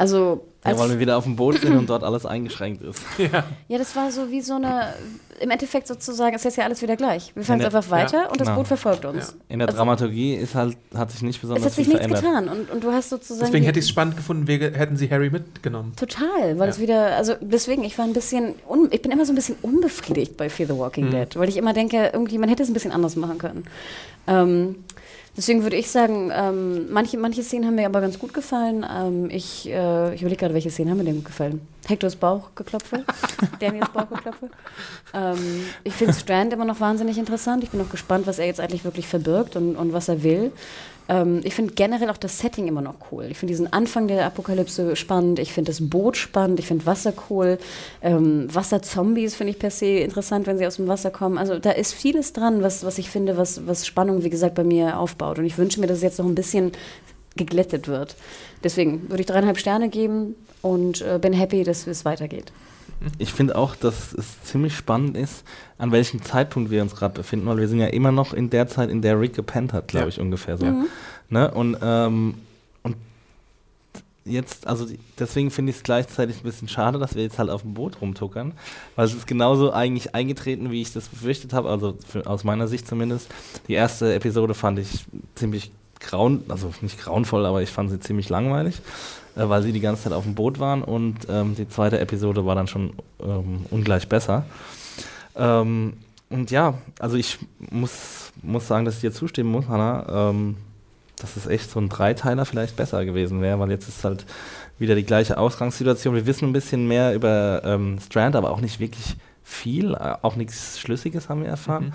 Also, 0.00 0.46
Ja, 0.64 0.78
weil 0.78 0.88
wir 0.88 0.98
wieder 0.98 1.18
auf 1.18 1.24
dem 1.24 1.36
Boot 1.36 1.60
sind 1.60 1.76
und 1.76 1.90
dort 1.90 2.02
alles 2.04 2.24
eingeschränkt 2.24 2.82
ist. 2.82 3.02
ja, 3.68 3.78
das 3.78 3.94
war 3.94 4.10
so 4.10 4.30
wie 4.30 4.40
so 4.40 4.54
eine, 4.54 4.94
im 5.40 5.50
Endeffekt 5.50 5.86
sozusagen 5.86 6.34
ist 6.34 6.44
jetzt 6.44 6.56
ja 6.56 6.64
alles 6.64 6.80
wieder 6.80 6.96
gleich. 6.96 7.32
Wir 7.34 7.44
fahren 7.44 7.58
Ja, 7.60 7.66
jetzt 7.66 7.74
einfach 7.74 7.90
weiter 7.90 8.30
und 8.30 8.40
das 8.40 8.46
genau. 8.48 8.58
Boot 8.58 8.66
verfolgt 8.66 9.04
uns. 9.04 9.36
In 9.50 9.58
der 9.58 9.68
Also- 9.68 9.76
Dramaturgie 9.76 10.34
ist 10.36 10.54
halt, 10.54 10.78
hat 10.94 11.10
sich 11.10 11.20
nicht 11.20 11.36
Es 11.36 11.40
besonders 11.42 11.64
hat 11.66 11.72
sich 11.72 11.84
viel 11.86 11.94
nichts 11.98 12.18
verändert. 12.18 12.44
getan 12.44 12.58
und, 12.60 12.70
und 12.70 12.82
du 12.84 12.92
hast 12.92 13.10
sozusagen. 13.10 13.44
Deswegen 13.46 13.64
hätte 13.66 13.78
ich 13.78 13.84
es 13.84 13.88
spannend 13.90 14.16
gefunden, 14.16 14.46
wäre- 14.48 14.72
hätten 14.72 14.96
sie 14.96 15.10
Harry 15.10 15.28
mitgenommen. 15.28 15.92
Total, 15.96 16.58
weil 16.58 16.68
Ja. 16.68 16.74
es 16.74 16.80
wieder, 16.80 17.16
also 17.16 17.34
deswegen, 17.42 17.84
ich 17.84 17.98
war 17.98 18.06
ein 18.06 18.14
bisschen, 18.14 18.54
un, 18.68 18.88
ich 18.90 19.02
bin 19.02 19.12
immer 19.12 19.26
so 19.26 19.32
ein 19.32 19.36
bisschen 19.36 19.56
unbefriedigt 19.60 20.36
bei 20.38 20.48
Fear 20.48 20.68
the 20.68 20.78
Walking 20.78 21.08
Mhm. 21.08 21.10
Dead, 21.10 21.36
weil 21.36 21.48
ich 21.50 21.58
immer 21.58 21.74
denke, 21.74 22.08
irgendwie, 22.12 22.38
man 22.38 22.48
hätte 22.48 22.62
es 22.62 22.70
ein 22.70 22.74
bisschen 22.74 22.92
anders 22.92 23.16
machen 23.16 23.36
können. 23.36 23.64
Ähm, 24.26 24.76
deswegen 25.36 25.62
würde 25.62 25.76
ich 25.76 25.90
sagen, 25.90 26.30
ähm, 26.34 26.92
manche, 26.92 27.18
manche 27.18 27.42
Szenen 27.42 27.66
haben 27.66 27.74
mir 27.74 27.86
aber 27.86 28.00
ganz 28.00 28.18
gut 28.18 28.34
gefallen. 28.34 28.84
Ähm, 28.88 29.30
ich 29.30 29.68
äh, 29.68 30.14
ich 30.14 30.22
überlege 30.22 30.40
gerade, 30.40 30.54
welche 30.54 30.70
Szenen 30.70 30.90
haben 30.90 30.98
mir 30.98 31.04
denn 31.04 31.16
gut 31.16 31.26
gefallen? 31.26 31.60
Hectors 31.86 32.16
Bauchgeklopfe, 32.16 33.04
Daniels 33.60 33.88
Bauchgeklopfe. 33.90 34.50
Ähm, 35.14 35.66
ich 35.84 35.94
finde 35.94 36.14
Strand 36.14 36.52
immer 36.52 36.64
noch 36.64 36.80
wahnsinnig 36.80 37.18
interessant. 37.18 37.64
Ich 37.64 37.70
bin 37.70 37.80
auch 37.80 37.90
gespannt, 37.90 38.26
was 38.26 38.38
er 38.38 38.46
jetzt 38.46 38.60
eigentlich 38.60 38.84
wirklich 38.84 39.08
verbirgt 39.08 39.56
und, 39.56 39.76
und 39.76 39.92
was 39.92 40.08
er 40.08 40.22
will. 40.22 40.52
Ähm, 41.10 41.40
ich 41.42 41.54
finde 41.54 41.74
generell 41.74 42.08
auch 42.08 42.16
das 42.16 42.38
Setting 42.38 42.68
immer 42.68 42.80
noch 42.80 42.94
cool. 43.10 43.26
Ich 43.30 43.38
finde 43.38 43.50
diesen 43.50 43.72
Anfang 43.72 44.06
der 44.06 44.24
Apokalypse 44.24 44.94
spannend. 44.94 45.40
Ich 45.40 45.52
finde 45.52 45.72
das 45.72 45.90
Boot 45.90 46.16
spannend. 46.16 46.60
Ich 46.60 46.68
finde 46.68 46.86
Wasser 46.86 47.12
cool. 47.28 47.58
Ähm, 48.00 48.46
Wasserzombies 48.54 49.34
finde 49.34 49.50
ich 49.50 49.58
per 49.58 49.72
se 49.72 49.86
interessant, 49.86 50.46
wenn 50.46 50.56
sie 50.56 50.66
aus 50.66 50.76
dem 50.76 50.86
Wasser 50.86 51.10
kommen. 51.10 51.36
Also 51.36 51.58
da 51.58 51.72
ist 51.72 51.92
vieles 51.92 52.32
dran, 52.32 52.62
was, 52.62 52.84
was 52.84 52.96
ich 52.98 53.10
finde, 53.10 53.36
was, 53.36 53.66
was 53.66 53.86
Spannung, 53.86 54.22
wie 54.22 54.30
gesagt, 54.30 54.54
bei 54.54 54.64
mir 54.64 54.98
aufbaut. 54.98 55.40
Und 55.40 55.44
ich 55.44 55.58
wünsche 55.58 55.80
mir, 55.80 55.88
dass 55.88 55.98
es 55.98 56.04
jetzt 56.04 56.18
noch 56.20 56.26
ein 56.26 56.36
bisschen 56.36 56.72
geglättet 57.36 57.88
wird. 57.88 58.14
Deswegen 58.62 59.10
würde 59.10 59.22
ich 59.22 59.26
dreieinhalb 59.26 59.58
Sterne 59.58 59.88
geben 59.88 60.36
und 60.62 61.02
äh, 61.02 61.18
bin 61.20 61.32
happy, 61.32 61.64
dass 61.64 61.86
es 61.88 62.04
weitergeht. 62.04 62.52
Ich 63.18 63.32
finde 63.32 63.56
auch, 63.56 63.74
dass 63.76 64.12
es 64.12 64.42
ziemlich 64.44 64.76
spannend 64.76 65.16
ist, 65.16 65.44
an 65.78 65.90
welchem 65.92 66.22
Zeitpunkt 66.22 66.70
wir 66.70 66.82
uns 66.82 66.94
gerade 66.94 67.14
befinden, 67.14 67.46
weil 67.46 67.56
wir 67.58 67.68
sind 67.68 67.80
ja 67.80 67.86
immer 67.86 68.12
noch 68.12 68.34
in 68.34 68.50
der 68.50 68.68
Zeit, 68.68 68.90
in 68.90 69.00
der 69.02 69.18
Rick 69.18 69.34
gepennt 69.34 69.72
hat, 69.72 69.88
glaube 69.88 70.04
Ja. 70.04 70.08
ich, 70.08 70.20
ungefähr 70.20 70.58
so. 70.58 70.66
Mhm. 70.66 70.86
Ne? 71.30 71.50
Und, 71.50 71.78
ähm, 71.82 72.34
und 72.82 72.96
jetzt, 74.24 74.66
also 74.66 74.84
die- 74.84 74.98
deswegen 75.18 75.50
finde 75.50 75.70
ich 75.70 75.76
es 75.78 75.82
gleichzeitig 75.82 76.36
ein 76.38 76.42
bisschen 76.42 76.68
schade, 76.68 76.98
dass 76.98 77.14
wir 77.14 77.22
jetzt 77.22 77.38
halt 77.38 77.48
auf 77.50 77.62
dem 77.62 77.72
Boot 77.74 78.00
rumtuckern, 78.00 78.52
weil 78.96 79.06
es 79.06 79.14
ist 79.14 79.26
genauso 79.26 79.72
eigentlich 79.72 80.14
eingetreten, 80.14 80.70
wie 80.70 80.82
ich 80.82 80.92
das 80.92 81.08
befürchtet 81.08 81.52
habe, 81.52 81.70
also 81.70 81.96
für, 82.06 82.26
aus 82.26 82.44
meiner 82.44 82.68
Sicht 82.68 82.86
zumindest. 82.86 83.28
Die 83.68 83.72
erste 83.74 84.12
Episode 84.14 84.52
fand 84.54 84.78
ich 84.78 85.06
ziemlich 85.36 85.70
grauen, 86.00 86.42
also 86.48 86.72
nicht 86.82 86.98
grauenvoll, 86.98 87.46
aber 87.46 87.62
ich 87.62 87.70
fand 87.70 87.90
sie 87.90 88.00
ziemlich 88.00 88.28
langweilig, 88.28 88.80
äh, 89.36 89.48
weil 89.48 89.62
sie 89.62 89.72
die 89.72 89.80
ganze 89.80 90.04
Zeit 90.04 90.12
auf 90.12 90.24
dem 90.24 90.34
Boot 90.34 90.58
waren 90.58 90.82
und 90.82 91.18
ähm, 91.28 91.54
die 91.54 91.68
zweite 91.68 91.98
Episode 92.00 92.46
war 92.46 92.54
dann 92.54 92.66
schon 92.66 92.92
ähm, 93.22 93.66
ungleich 93.70 94.08
besser. 94.08 94.44
Ähm, 95.36 95.94
und 96.28 96.50
ja, 96.50 96.74
also 96.98 97.16
ich 97.16 97.38
muss, 97.58 98.32
muss 98.42 98.66
sagen, 98.66 98.84
dass 98.84 98.96
ich 98.96 99.00
dir 99.00 99.12
zustimmen 99.12 99.50
muss, 99.50 99.68
Hanna, 99.68 100.30
ähm, 100.30 100.56
dass 101.16 101.36
es 101.36 101.46
echt 101.46 101.70
so 101.70 101.80
ein 101.80 101.88
Dreiteiler 101.88 102.44
vielleicht 102.44 102.76
besser 102.76 103.04
gewesen 103.04 103.42
wäre, 103.42 103.58
weil 103.58 103.70
jetzt 103.70 103.88
ist 103.88 104.04
halt 104.04 104.24
wieder 104.78 104.94
die 104.94 105.04
gleiche 105.04 105.38
Ausgangssituation. 105.38 106.14
Wir 106.14 106.26
wissen 106.26 106.48
ein 106.48 106.52
bisschen 106.52 106.88
mehr 106.88 107.14
über 107.14 107.62
ähm, 107.64 107.98
Strand, 108.00 108.36
aber 108.36 108.50
auch 108.50 108.60
nicht 108.60 108.80
wirklich 108.80 109.16
viel, 109.42 109.94
äh, 109.94 110.14
auch 110.22 110.36
nichts 110.36 110.78
Schlüssiges 110.78 111.28
haben 111.28 111.42
wir 111.42 111.50
erfahren. 111.50 111.86
Mhm. 111.86 111.92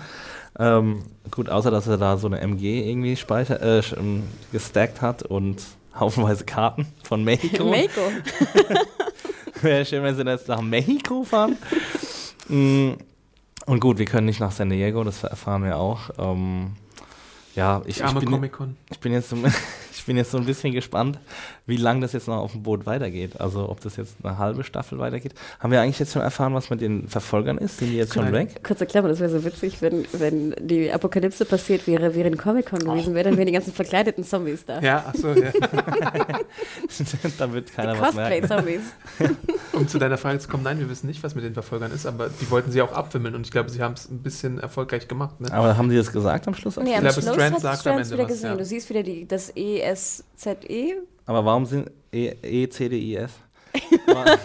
Ähm, 0.58 1.02
gut, 1.30 1.48
außer 1.48 1.70
dass 1.70 1.86
er 1.86 1.98
da 1.98 2.16
so 2.16 2.26
eine 2.26 2.40
MG 2.40 2.88
irgendwie 2.88 3.16
speicher, 3.16 3.60
äh, 3.60 3.82
ähm, 3.98 4.22
gestackt 4.52 5.02
hat 5.02 5.22
und 5.22 5.62
haufenweise 5.98 6.44
Karten 6.44 6.86
von 7.02 7.24
Mexiko. 7.24 7.64
Mako. 7.70 8.10
Wäre 9.62 9.84
schön, 9.84 10.02
wenn 10.02 10.14
sie 10.14 10.22
jetzt 10.22 10.48
nach 10.48 10.60
Mexiko 10.60 11.24
fahren. 11.24 11.56
Mm, 12.48 12.92
Und 13.66 13.80
gut, 13.80 13.98
wir 13.98 14.06
können 14.06 14.26
nicht 14.26 14.40
nach 14.40 14.52
San 14.52 14.70
Diego, 14.70 15.02
das 15.02 15.22
erfahren 15.24 15.64
wir 15.64 15.78
auch. 15.78 16.10
Ähm, 16.18 16.72
ja, 17.54 17.80
ich, 17.86 17.96
ich, 17.96 18.04
arme 18.04 18.20
bin, 18.20 18.76
ich, 18.90 19.00
bin 19.00 19.12
jetzt 19.12 19.30
so, 19.30 19.36
ich 19.85 19.85
bin 20.06 20.16
jetzt 20.16 20.30
so 20.30 20.38
ein 20.38 20.46
bisschen 20.46 20.72
gespannt, 20.72 21.18
wie 21.66 21.76
lange 21.76 22.00
das 22.00 22.12
jetzt 22.12 22.28
noch 22.28 22.38
auf 22.38 22.52
dem 22.52 22.62
Boot 22.62 22.86
weitergeht. 22.86 23.40
Also 23.40 23.68
ob 23.68 23.80
das 23.80 23.96
jetzt 23.96 24.16
eine 24.22 24.38
halbe 24.38 24.64
Staffel 24.64 24.98
weitergeht. 24.98 25.34
Haben 25.60 25.72
wir 25.72 25.80
eigentlich 25.80 25.98
jetzt 25.98 26.12
schon 26.12 26.22
erfahren, 26.22 26.54
was 26.54 26.70
mit 26.70 26.80
den 26.80 27.08
Verfolgern 27.08 27.58
ist? 27.58 27.78
Sind 27.78 27.90
die 27.90 27.96
jetzt 27.96 28.14
schon 28.14 28.24
Nein. 28.24 28.32
weg? 28.32 28.64
Kurze 28.64 28.86
Klammer, 28.86 29.08
das 29.08 29.20
wäre 29.20 29.30
so 29.30 29.44
witzig, 29.44 29.82
wenn, 29.82 30.06
wenn 30.12 30.54
die 30.60 30.90
Apokalypse 30.90 31.44
passiert 31.44 31.86
wäre, 31.86 32.14
während 32.14 32.38
Comic-Con 32.38 32.80
gewesen 32.80 33.14
wäre, 33.14 33.28
dann 33.28 33.36
wären 33.36 33.46
die 33.46 33.52
ganzen 33.52 33.72
verkleideten 33.72 34.24
Zombies 34.24 34.64
da. 34.64 34.80
Ja, 34.80 35.04
achso, 35.06 35.32
ja. 35.32 35.50
da 37.38 37.52
wird 37.52 37.68
die 37.68 37.72
keiner 37.72 38.00
was 38.00 38.14
merken. 38.14 38.46
Cosplay-Zombies. 38.46 38.82
Um 39.72 39.88
zu 39.88 39.98
deiner 39.98 40.16
Frage 40.18 40.38
zu 40.38 40.48
kommen, 40.48 40.62
nein, 40.62 40.78
wir 40.78 40.88
wissen 40.88 41.06
nicht, 41.06 41.22
was 41.22 41.34
mit 41.34 41.44
den 41.44 41.54
Verfolgern 41.54 41.90
ist, 41.92 42.06
aber 42.06 42.30
die 42.40 42.50
wollten 42.50 42.70
sie 42.70 42.80
auch 42.80 42.92
abwimmeln 42.92 43.34
und 43.34 43.46
ich 43.46 43.50
glaube, 43.50 43.70
sie 43.70 43.82
haben 43.82 43.94
es 43.94 44.08
ein 44.08 44.18
bisschen 44.22 44.58
erfolgreich 44.58 45.08
gemacht. 45.08 45.40
Ne? 45.40 45.52
Aber 45.52 45.76
haben 45.76 45.90
sie 45.90 45.96
das 45.96 46.12
gesagt 46.12 46.46
am 46.46 46.54
Schluss? 46.54 46.76
Nee, 46.76 46.94
am 46.94 47.00
glaube, 47.00 47.12
Schluss 47.20 47.34
Strand 47.34 47.54
hat 47.56 47.60
sagt 47.62 47.86
am 47.86 47.98
Ende 47.98 48.10
wieder 48.10 48.22
was, 48.24 48.28
gesehen. 48.28 48.50
ja. 48.50 48.56
Du 48.56 48.64
siehst 48.64 48.88
wieder 48.88 49.02
die, 49.02 49.26
das 49.26 49.54
E 49.56 49.80
ESZE 49.96 51.02
Aber 51.26 51.44
warum 51.44 51.66
sind 51.66 51.90
E, 52.12 52.32
e 52.42 52.68
C, 52.68 52.88
D, 52.88 52.96
I, 52.98 53.16
S? 53.16 53.32
War 54.06 54.24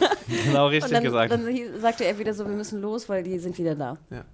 genau 0.45 0.67
richtig 0.67 0.91
dann, 0.91 1.03
gesagt. 1.03 1.31
dann 1.31 1.47
sagte 1.79 2.05
er 2.05 2.17
wieder 2.17 2.33
so, 2.33 2.45
wir 2.45 2.55
müssen 2.55 2.81
los, 2.81 3.07
weil 3.07 3.23
die 3.23 3.37
sind 3.39 3.57
wieder 3.57 3.75
da. 3.75 3.97
Ja. 4.09 4.25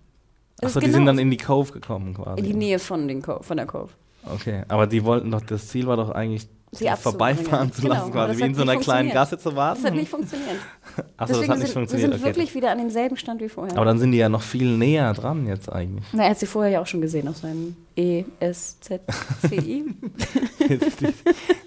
Achso, 0.61 0.80
die 0.80 0.88
sind 0.88 1.01
genau 1.01 1.05
dann 1.07 1.20
in 1.20 1.30
die 1.30 1.38
Cove 1.38 1.72
gekommen 1.72 2.15
quasi. 2.15 2.39
in 2.39 2.45
die 2.45 2.53
Nähe 2.53 2.80
von, 2.80 3.07
den 3.07 3.22
Co 3.22 3.41
von 3.41 3.57
der 3.57 3.68
Cove. 3.68 3.91
Okay, 4.26 4.63
aber 4.68 4.88
die 4.88 5.03
wollten 5.03 5.32
doch, 5.32 5.41
das 5.41 5.68
Ziel 5.68 5.88
war 5.88 5.97
doch 5.97 6.09
eigentlich, 6.09 6.47
Sie 6.72 6.89
abzubringen. 6.89 7.36
vorbeifahren 7.38 7.72
zu 7.72 7.82
Genau, 7.82 7.93
lassen, 7.93 8.11
aber 8.11 8.26
quasi 8.28 8.39
wie 8.39 8.43
in 8.45 8.55
so 8.55 8.61
einer 8.63 8.76
kleinen. 8.76 9.09
Gasse 9.11 9.38
zu 9.38 9.55
warten. 9.55 9.82
Das 9.82 9.91
hat 9.91 9.97
nicht 9.97 10.09
funktioniert. 10.09 10.57
Achso, 11.15 11.39
das 11.39 11.49
hat 11.49 11.57
nicht 11.57 11.57
sind, 11.59 11.59
wir 11.59 11.68
funktioniert. 11.74 12.11
sind 12.11 12.22
Okay. 12.22 12.26
wirklich 12.26 12.55
wieder 12.55 12.72
an 12.72 12.78
demselben 12.80 13.15
Stand 13.15 13.39
wie 13.41 13.47
vorher. 13.47 13.74
Aber 13.78 13.86
dann 13.86 13.99
sind 13.99 14.11
die 14.11 14.18
ja 14.18 14.28
noch 14.28 14.41
viel 14.41 14.78
näher 14.78 15.13
dran 15.13 15.47
jetzt 15.47 15.72
eigentlich. 15.72 16.03
Na, 16.11 16.24
er 16.26 16.32
hat 16.32 16.39
sie 16.39 16.45
vorher 16.45 16.72
ja 16.74 16.82
auch 16.82 16.88
schon 16.88 16.99
gesehen 17.01 17.28
auf 17.30 17.38
seinem 17.38 17.78
ESZCI. 17.95 18.99
die, 19.49 19.95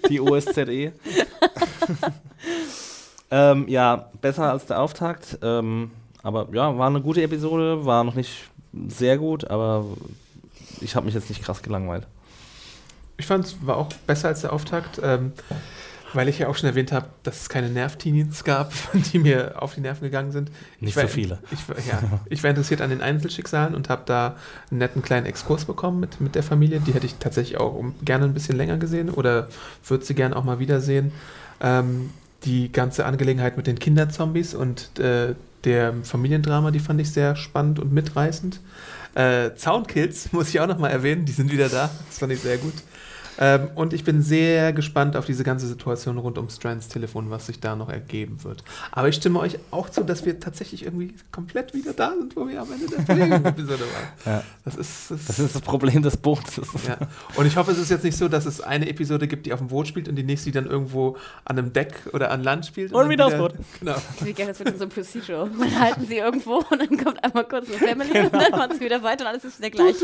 die 0.09 0.21
OSZE. 0.21 0.91
ähm, 3.31 3.65
ja, 3.67 4.09
besser 4.21 4.51
als 4.51 4.65
der 4.65 4.81
Auftakt. 4.81 5.37
Ähm, 5.41 5.91
aber 6.23 6.47
ja, 6.53 6.77
war 6.77 6.87
eine 6.87 7.01
gute 7.01 7.21
Episode, 7.23 7.85
war 7.85 8.03
noch 8.03 8.15
nicht 8.15 8.49
sehr 8.87 9.17
gut, 9.17 9.49
aber 9.49 9.85
ich 10.79 10.95
habe 10.95 11.05
mich 11.05 11.15
jetzt 11.15 11.29
nicht 11.29 11.43
krass 11.43 11.61
gelangweilt. 11.61 12.07
Ich 13.21 13.27
fand 13.27 13.45
es 13.45 13.55
war 13.65 13.77
auch 13.77 13.87
besser 14.07 14.27
als 14.29 14.41
der 14.41 14.51
Auftakt, 14.51 14.99
ähm, 15.03 15.31
weil 16.13 16.27
ich 16.27 16.39
ja 16.39 16.47
auch 16.49 16.55
schon 16.55 16.67
erwähnt 16.67 16.91
habe, 16.91 17.05
dass 17.23 17.41
es 17.43 17.49
keine 17.49 17.69
Nerv-Teenies 17.69 18.43
gab, 18.43 18.73
die 19.13 19.19
mir 19.19 19.61
auf 19.61 19.75
die 19.75 19.81
Nerven 19.81 20.03
gegangen 20.03 20.31
sind. 20.31 20.49
Nicht 20.79 20.89
ich 20.89 20.95
war, 20.97 21.03
so 21.03 21.07
viele. 21.09 21.39
Ich, 21.51 21.69
war- 21.69 21.77
ja, 21.77 22.01
ich 22.29 22.43
war 22.43 22.49
interessiert 22.49 22.81
an 22.81 22.89
den 22.89 23.01
Einzelschicksalen 23.01 23.75
und 23.75 23.89
habe 23.89 24.01
da 24.05 24.35
einen 24.69 24.79
netten 24.79 25.01
kleinen 25.03 25.25
Exkurs 25.27 25.65
bekommen 25.65 25.99
mit, 25.99 26.19
mit 26.19 26.35
der 26.35 26.43
Familie. 26.43 26.79
Die 26.81 26.93
hätte 26.93 27.05
ich 27.05 27.15
tatsächlich 27.15 27.57
auch 27.59 27.81
gerne 28.03 28.25
ein 28.25 28.33
bisschen 28.33 28.57
länger 28.57 28.77
gesehen 28.77 29.09
oder 29.09 29.47
würde 29.87 30.03
sie 30.03 30.15
gerne 30.15 30.35
auch 30.35 30.43
mal 30.43 30.59
wiedersehen. 30.59 31.11
Ähm, 31.61 32.09
die 32.43 32.71
ganze 32.71 33.05
Angelegenheit 33.05 33.55
mit 33.55 33.67
den 33.67 33.77
Kinderzombies 33.77 34.55
und 34.55 34.97
äh, 34.99 35.35
der 35.63 35.93
Familiendrama, 36.01 36.71
die 36.71 36.79
fand 36.79 36.99
ich 36.99 37.11
sehr 37.13 37.35
spannend 37.35 37.77
und 37.79 37.93
mitreißend. 37.93 38.59
Äh, 39.13 39.51
Zaunkills 39.55 40.31
muss 40.33 40.49
ich 40.49 40.59
auch 40.59 40.67
noch 40.67 40.79
mal 40.79 40.89
erwähnen, 40.89 41.23
die 41.25 41.31
sind 41.33 41.51
wieder 41.51 41.69
da. 41.69 41.89
Das 42.09 42.17
fand 42.17 42.33
ich 42.33 42.39
sehr 42.39 42.57
gut. 42.57 42.73
Ähm, 43.39 43.69
und 43.75 43.93
ich 43.93 44.03
bin 44.03 44.21
sehr 44.21 44.73
gespannt 44.73 45.15
auf 45.15 45.25
diese 45.25 45.43
ganze 45.43 45.67
Situation 45.67 46.17
rund 46.17 46.37
um 46.37 46.49
Strands 46.49 46.87
Telefon, 46.87 47.29
was 47.29 47.47
sich 47.47 47.59
da 47.59 47.75
noch 47.75 47.89
ergeben 47.89 48.43
wird. 48.43 48.63
Aber 48.91 49.07
ich 49.09 49.15
stimme 49.15 49.39
euch 49.39 49.57
auch 49.71 49.89
zu, 49.89 50.03
dass 50.03 50.25
wir 50.25 50.39
tatsächlich 50.39 50.83
irgendwie 50.85 51.13
komplett 51.31 51.73
wieder 51.73 51.93
da 51.93 52.13
sind, 52.17 52.35
wo 52.35 52.47
wir 52.47 52.61
am 52.61 52.71
Ende 52.71 52.87
der 52.87 53.01
Verlegung-Episode 53.05 53.79
waren. 53.79 54.07
Ja. 54.25 54.43
Das 54.65 54.75
ist, 54.75 55.09
das 55.11 55.25
Das 55.25 55.39
ist 55.39 55.55
das 55.55 55.61
Problem 55.61 56.03
des 56.03 56.15
Bootes. 56.17 56.61
ja. 56.87 56.97
Und 57.35 57.45
ich 57.45 57.55
hoffe, 57.57 57.71
es 57.71 57.77
ist 57.79 57.89
jetzt 57.89 58.03
nicht 58.03 58.17
so, 58.17 58.27
dass 58.27 58.45
es 58.45 58.61
eine 58.61 58.87
Episode 58.87 59.27
gibt, 59.27 59.45
die 59.45 59.53
auf 59.53 59.59
dem 59.59 59.69
Boot 59.69 59.87
spielt 59.87 60.07
und 60.07 60.15
die 60.15 60.23
nächste, 60.23 60.51
die 60.51 60.51
dann 60.51 60.67
irgendwo 60.67 61.17
an 61.45 61.57
einem 61.57 61.73
Deck 61.73 61.93
oder 62.13 62.29
an 62.31 62.43
Land 62.43 62.65
spielt. 62.65 62.91
Und 62.91 63.01
dann 63.01 63.09
wieder 63.09 63.25
aufs 63.27 63.37
Boot. 63.37 63.53
Genau. 63.79 63.95
Wie 64.21 64.33
gerne, 64.33 64.51
das 64.51 64.59
wird 64.59 64.77
so 64.77 64.87
Procedural. 64.87 65.49
Man 65.49 65.79
halten 65.79 66.05
sie 66.07 66.17
irgendwo 66.17 66.57
und 66.69 66.79
dann 66.79 66.97
kommt 66.97 67.23
einmal 67.23 67.45
kurz 67.45 67.67
eine 67.69 67.77
Family 67.77 68.19
und 68.19 68.33
dann 68.33 68.51
machen 68.51 68.73
sie 68.77 68.85
wieder 68.85 69.01
weiter 69.01 69.23
und 69.23 69.27
alles 69.31 69.43
ist 69.45 69.59
wieder 69.59 69.69
gleich. 69.71 69.95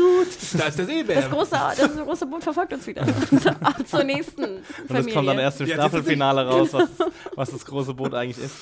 Da 0.56 0.64
ist 0.66 0.78
der 0.78 0.86
Seebär. 0.86 1.16
Das 1.20 1.30
große, 1.30 1.50
das 1.50 1.96
große 2.04 2.26
Boot 2.26 2.42
verfolgt 2.42 2.72
uns 2.72 2.86
wieder. 2.86 3.04
Ab 3.60 3.86
zur 3.86 4.04
nächsten 4.04 4.44
Und 4.44 4.64
Familie. 4.86 5.08
es 5.08 5.14
kommt 5.14 5.28
dann 5.28 5.38
erst 5.38 5.60
im 5.60 5.66
Staffelfinale 5.68 6.46
raus, 6.46 6.68
was, 6.72 6.88
was 7.34 7.50
das 7.50 7.64
große 7.64 7.94
Boot 7.94 8.14
eigentlich 8.14 8.44
ist. 8.44 8.56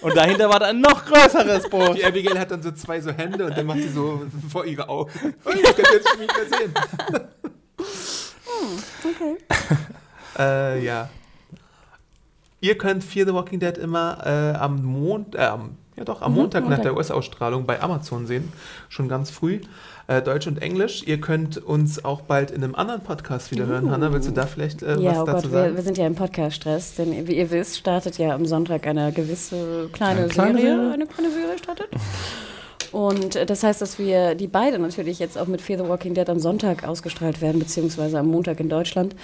Und 0.00 0.16
dahinter 0.16 0.48
war 0.48 0.60
dann 0.60 0.76
ein 0.76 0.80
noch 0.80 1.04
größeres 1.04 1.68
Boot. 1.68 1.96
Die 1.96 2.04
Abigail 2.04 2.38
hat 2.38 2.50
dann 2.50 2.62
so 2.62 2.72
zwei 2.72 3.00
so 3.00 3.10
Hände 3.10 3.46
und 3.46 3.56
dann 3.56 3.66
macht 3.66 3.78
sie 3.78 3.88
so 3.88 4.22
vor 4.50 4.64
ihre 4.64 4.88
Augen. 4.88 5.10
Oh, 5.44 5.50
ich 5.50 5.62
kann 5.62 5.84
jetzt 5.92 6.18
nicht 6.18 6.36
mehr 6.36 6.58
sehen. 6.58 6.74
Okay. 9.04 9.36
Äh, 10.38 10.84
ja. 10.84 11.08
Ihr 12.60 12.76
könnt 12.76 13.02
Fear 13.02 13.26
the 13.26 13.32
Walking 13.32 13.58
Dead 13.58 13.76
immer 13.78 14.18
äh, 14.24 14.56
am 14.58 14.82
Mond, 14.84 15.34
äh, 15.34 15.38
am, 15.38 15.78
ja 16.00 16.04
doch, 16.04 16.22
am 16.22 16.32
Mhm, 16.32 16.38
Montag 16.38 16.62
nach 16.62 16.70
Montag. 16.70 16.82
der 16.82 16.96
US-Ausstrahlung 16.96 17.66
bei 17.66 17.80
Amazon 17.80 18.26
sehen. 18.26 18.52
Schon 18.88 19.08
ganz 19.08 19.30
früh. 19.30 19.60
Äh, 20.06 20.22
Deutsch 20.22 20.46
und 20.48 20.60
Englisch. 20.60 21.04
Ihr 21.06 21.20
könnt 21.20 21.58
uns 21.58 22.04
auch 22.04 22.22
bald 22.22 22.50
in 22.50 22.64
einem 22.64 22.74
anderen 22.74 23.02
Podcast 23.02 23.52
wieder 23.52 23.66
hören. 23.66 23.84
Uh. 23.84 23.90
Hanna, 23.90 24.12
willst 24.12 24.26
du 24.26 24.32
da 24.32 24.46
vielleicht 24.46 24.82
äh, 24.82 24.98
Ja, 24.98 25.12
was 25.12 25.18
oh 25.20 25.24
dazu 25.26 25.42
Gott, 25.42 25.52
wir, 25.52 25.60
sagen? 25.64 25.76
wir 25.76 25.82
sind 25.84 25.98
ja 25.98 26.06
im 26.06 26.14
Podcast-Stress, 26.16 26.94
denn 26.96 27.28
wie 27.28 27.36
ihr 27.36 27.50
wisst, 27.52 27.76
startet 27.78 28.18
ja 28.18 28.34
am 28.34 28.44
Sonntag 28.46 28.86
eine 28.88 29.12
gewisse 29.12 29.88
kleine, 29.92 30.20
Eine 30.22 30.28
kleine 30.28 30.58
Serie. 30.58 30.74
Serie. 30.76 30.92
Eine 30.94 31.06
kleine 31.06 31.30
Serie 31.30 31.58
startet. 31.58 31.88
Und 32.92 33.36
äh, 33.36 33.46
das 33.46 33.62
heißt, 33.62 33.80
dass 33.80 33.98
wir 33.98 34.34
die 34.34 34.46
beide 34.48 34.78
natürlich 34.78 35.18
jetzt 35.18 35.38
auch 35.38 35.46
mit 35.46 35.60
Fear 35.60 35.78
the 35.84 35.88
Walking 35.88 36.14
Dead 36.14 36.28
am 36.28 36.40
Sonntag 36.40 36.84
ausgestrahlt 36.86 37.40
werden, 37.40 37.58
beziehungsweise 37.58 38.18
am 38.18 38.26
Montag 38.28 38.58
in 38.60 38.68
Deutschland, 38.68 39.14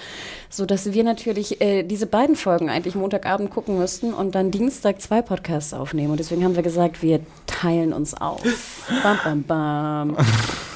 sodass 0.49 0.93
wir 0.93 1.03
natürlich 1.03 1.59
äh, 1.61 1.83
diese 1.83 2.07
beiden 2.07 2.35
Folgen 2.35 2.69
eigentlich 2.69 2.95
Montagabend 2.95 3.51
gucken 3.51 3.77
müssten 3.77 4.13
und 4.13 4.35
dann 4.35 4.51
Dienstag 4.51 5.01
zwei 5.01 5.21
Podcasts 5.21 5.73
aufnehmen. 5.73 6.11
Und 6.11 6.19
deswegen 6.19 6.43
haben 6.43 6.55
wir 6.55 6.63
gesagt, 6.63 7.01
wir 7.01 7.19
teilen 7.45 7.91
uns 7.93 8.13
auf. 8.13 8.41
Bam, 9.03 9.17
bam, 9.23 9.43
bam. 9.43 10.17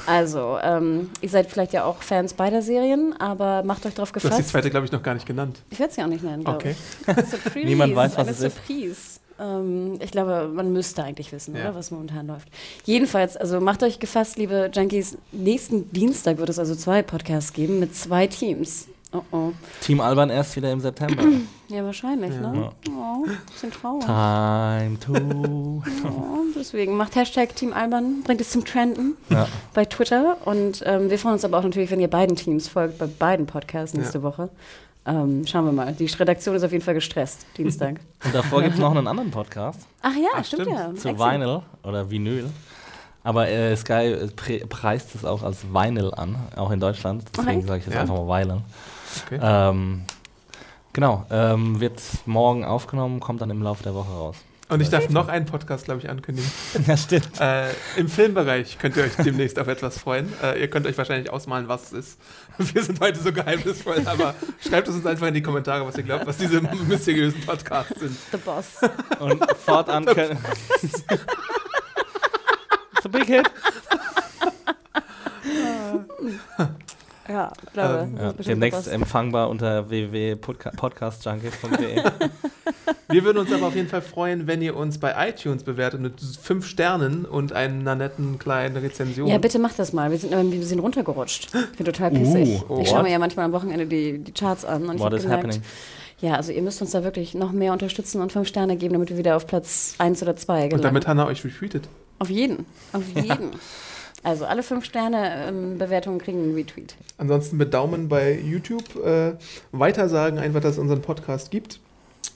Also, 0.08 0.58
ähm, 0.62 1.10
ihr 1.22 1.30
seid 1.30 1.50
vielleicht 1.50 1.74
ja 1.74 1.86
auch 1.86 2.02
Fans 2.02 2.34
beider 2.34 2.62
Serien, 2.62 3.14
aber 3.20 3.64
macht 3.64 3.86
euch 3.86 3.94
darauf 3.94 4.12
Du 4.12 4.16
hast 4.16 4.24
die 4.26 4.30
gefasst. 4.30 4.50
zweite, 4.50 4.70
glaube 4.70 4.86
ich, 4.86 4.92
noch 4.92 5.04
gar 5.04 5.14
nicht 5.14 5.26
genannt. 5.28 5.62
Ich 5.70 5.80
werde 5.80 5.94
sie 5.94 6.02
auch 6.02 6.08
nicht 6.08 6.24
nennen, 6.24 6.44
glaube 6.44 6.58
Okay. 6.58 6.76
ich. 7.08 7.26
Surprise, 7.30 7.60
Niemand 7.68 7.96
weiß, 7.96 8.18
was 8.18 8.28
eine 8.28 8.32
es 8.32 8.42
ist. 8.42 9.21
Ähm, 9.42 9.98
ich 10.00 10.12
glaube, 10.12 10.50
man 10.54 10.72
müsste 10.72 11.04
eigentlich 11.04 11.32
wissen, 11.32 11.56
Ja. 11.56 11.64
oder, 11.70 11.76
was 11.76 11.90
momentan 11.92 12.28
läuft. 12.28 12.48
Jedenfalls, 12.86 13.36
also 13.38 13.60
macht 13.60 13.82
euch 13.84 14.00
gefasst, 14.00 14.38
liebe 14.38 14.70
Junkies, 14.74 15.18
nächsten 15.32 15.92
Dienstag 15.92 16.38
wird 16.38 16.50
es 16.50 16.60
also 16.60 16.76
zwei 16.76 17.02
Podcasts 17.02 17.54
geben 17.54 17.80
mit 17.80 17.96
zwei 17.96 18.28
Teams. 18.28 18.88
Oh 19.14 19.22
oh. 19.34 19.52
Team 19.82 20.00
Alban 20.00 20.30
erst 20.30 20.56
wieder 20.56 20.72
im 20.72 20.80
September. 20.80 21.24
Ja, 21.72 21.86
wahrscheinlich, 21.86 22.34
Ja. 22.34 22.52
ne? 22.52 22.70
Oh, 22.90 23.26
bisschen 23.50 23.72
traurig. 23.72 24.04
Time 24.04 25.00
to. 25.00 25.82
Oh, 26.06 26.42
deswegen 26.54 26.98
macht 26.98 27.16
Hashtag 27.16 27.56
Team 27.56 27.72
Alban, 27.72 28.24
bringt 28.24 28.42
es 28.42 28.50
zum 28.50 28.66
Trenden 28.66 29.16
Ja. 29.30 29.48
bei 29.74 29.86
Twitter. 29.86 30.36
Und 30.44 30.84
ähm, 30.86 31.10
wir 31.10 31.18
freuen 31.18 31.36
uns 31.36 31.46
aber 31.46 31.60
auch 31.60 31.64
natürlich, 31.64 31.90
wenn 31.90 32.02
ihr 32.02 32.10
beiden 32.10 32.36
Teams 32.36 32.68
folgt, 32.68 32.98
bei 32.98 33.08
beiden 33.08 33.46
Podcasts 33.46 33.96
nächste 33.96 34.18
Ja. 34.18 34.24
Woche. 34.26 34.50
Ähm, 35.06 35.46
schauen 35.48 35.66
wir 35.66 35.72
mal. 35.72 35.94
Die 35.94 36.06
Redaktion 36.06 36.56
ist 36.56 36.64
auf 36.64 36.72
jeden 36.72 36.84
Fall 36.84 36.94
gestresst, 36.94 37.46
Dienstag. 37.58 38.00
Und 38.24 38.36
davor 38.36 38.62
gibt 38.62 38.76
es 38.76 38.80
noch 38.80 38.92
einen 38.96 39.08
anderen 39.08 39.32
Podcast 39.32 39.82
Ach 40.04 40.14
ja, 40.16 40.28
Ach, 40.36 40.46
stimmt, 40.46 40.64
stimmt. 40.64 40.78
ja. 40.78 40.94
zu. 40.96 41.18
Vinyl 41.18 41.62
oder 41.84 42.10
Vinyl. 42.10 42.50
Aber 43.24 43.48
äh, 43.50 43.76
Sky 43.76 43.94
äh, 44.14 44.28
pre 44.28 44.60
preist 44.68 45.16
es 45.16 45.26
auch 45.26 45.42
als 45.44 45.64
Vinyl 45.74 46.14
an, 46.14 46.36
auch 46.56 46.70
in 46.72 46.80
Deutschland. 46.80 47.24
Deswegen 47.36 47.58
Okay. 47.60 47.68
sage 47.68 47.80
ich 47.80 47.86
jetzt 47.86 47.96
Ja. 47.96 48.02
einfach 48.02 48.16
mal 48.24 48.42
Vinyl. 48.44 48.62
Okay. 49.26 49.40
Ähm, 49.42 50.02
genau, 50.94 51.26
ähm, 51.32 51.80
wird 51.80 52.02
morgen 52.26 52.64
aufgenommen, 52.64 53.20
kommt 53.20 53.42
dann 53.42 53.50
im 53.50 53.62
Laufe 53.64 53.82
der 53.84 53.96
Woche 53.96 54.12
raus. 54.12 54.36
Und 54.72 54.80
ich 54.80 54.90
darf 54.90 55.10
noch 55.10 55.28
einen 55.28 55.46
Podcast, 55.46 55.84
glaube 55.84 56.00
ich, 56.00 56.10
ankündigen. 56.10 56.50
ja, 56.88 56.96
stimmt. 56.96 57.30
Äh, 57.42 57.72
Im 57.98 58.08
Filmbereich 58.08 58.78
könnt 58.80 58.96
ihr 58.96 59.04
euch 59.04 59.18
demnächst 59.18 59.60
auf 59.60 59.68
etwas 59.68 59.98
freuen. 59.98 60.32
Äh, 60.42 60.62
ihr 60.62 60.70
könnt 60.70 60.88
euch 60.88 60.98
wahrscheinlich 60.98 61.30
ausmalen, 61.30 61.68
was 61.68 61.92
es 61.92 61.94
ist. 62.12 62.18
Wir 62.74 62.82
sind 62.82 63.02
heute 63.02 63.20
so 63.20 63.34
geheimnisvoll, 63.34 64.02
aber 64.06 64.34
schreibt 64.66 64.88
es 64.88 64.96
uns 64.96 65.06
einfach 65.06 65.28
in 65.28 65.34
die 65.34 65.42
Kommentare, 65.42 65.86
was 65.86 65.98
ihr 65.98 66.04
glaubt, 66.04 66.26
was 66.26 66.38
diese 66.38 66.62
mysteriösen 66.62 67.42
Podcasts 67.42 68.00
sind. 68.00 68.16
The 68.32 68.38
Boss. 68.38 68.78
Und 69.20 69.44
fortan 69.58 70.06
können. 70.16 70.38
It's 72.96 73.06
a 73.06 73.10
big 73.10 73.26
hit. 73.26 73.52
Ja, 77.28 77.52
glaube. 77.74 78.00
Ähm, 78.04 78.16
das 78.16 78.46
Ja, 78.46 78.54
demnächst 78.54 78.88
empfangbar 78.88 79.50
unter 79.50 79.90
www.podcastjunkie.de. 79.90 82.04
Wir 83.12 83.24
würden 83.24 83.38
uns 83.38 83.52
aber 83.52 83.68
auf 83.68 83.76
jeden 83.76 83.88
Fall 83.90 84.02
freuen, 84.02 84.48
wenn 84.48 84.62
ihr 84.62 84.76
uns 84.76 84.98
bei 84.98 85.14
iTunes 85.30 85.64
bewertet 85.64 86.00
mit 86.02 86.14
fünf 86.42 86.66
Sternen 86.66 87.26
und 87.26 87.54
einer 87.54 87.96
netten 87.96 88.40
kleinen 88.40 88.78
Rezension. 88.78 89.28
Ja, 89.28 89.38
bitte 89.38 89.60
macht 89.60 89.78
das 89.80 89.94
mal. 89.94 90.12
Wir 90.12 90.18
sind 90.18 90.34
ein 90.34 90.50
bisschen 90.50 90.80
runtergerutscht. 90.80 91.50
Ich 91.72 91.78
bin 91.78 91.86
total 91.86 92.12
pissig. 92.12 92.62
Uh, 92.70 92.80
ich 92.82 92.90
schaue 92.90 93.04
mir 93.04 93.12
ja 93.12 93.20
manchmal 93.20 93.46
am 93.46 93.52
Wochenende 93.52 93.86
die, 93.86 94.20
die 94.20 94.32
Charts 94.32 94.66
an 94.66 94.88
und 94.88 94.96
ich 94.96 95.00
What 95.00 95.06
habe 95.08 95.18
is 95.18 95.24
gemerkt, 95.24 95.44
happening? 95.44 95.62
ja, 96.22 96.36
also 96.36 96.52
ihr 96.52 96.62
müsst 96.62 96.82
uns 96.82 96.92
da 96.92 97.04
wirklich 97.04 97.34
noch 97.34 97.52
mehr 97.52 97.74
unterstützen 97.74 98.22
und 98.22 98.32
fünf 98.32 98.48
Sterne 98.48 98.76
geben, 98.78 98.94
damit 98.94 99.10
wir 99.10 99.18
wieder 99.18 99.36
auf 99.36 99.48
Platz 99.48 99.96
1 99.98 100.22
oder 100.24 100.36
2 100.36 100.54
und 100.64 100.70
gelangen. 100.70 100.84
damit 100.84 101.08
Hannah 101.08 101.26
euch 101.28 101.44
retweetet. 101.44 101.88
auf 102.20 102.30
jeden, 102.30 102.66
auf 102.94 103.04
jeden. 103.16 103.52
Also 104.24 104.46
alle 104.46 104.62
fünf 104.62 104.86
Sterne 104.86 105.48
ähm, 105.48 105.78
Bewertungen 105.80 106.20
kriegen 106.20 106.44
einen 106.44 106.54
Retweet. 106.54 106.94
Ansonsten 107.18 107.58
mit 107.58 107.74
Daumen 107.74 108.08
bei 108.08 108.40
YouTube 108.40 108.84
äh, 109.04 109.34
weitersagen, 109.72 110.38
einfach, 110.38 110.62
dass 110.62 110.74
es 110.74 110.78
unseren 110.78 111.02
Podcast 111.02 111.50
gibt. 111.50 111.80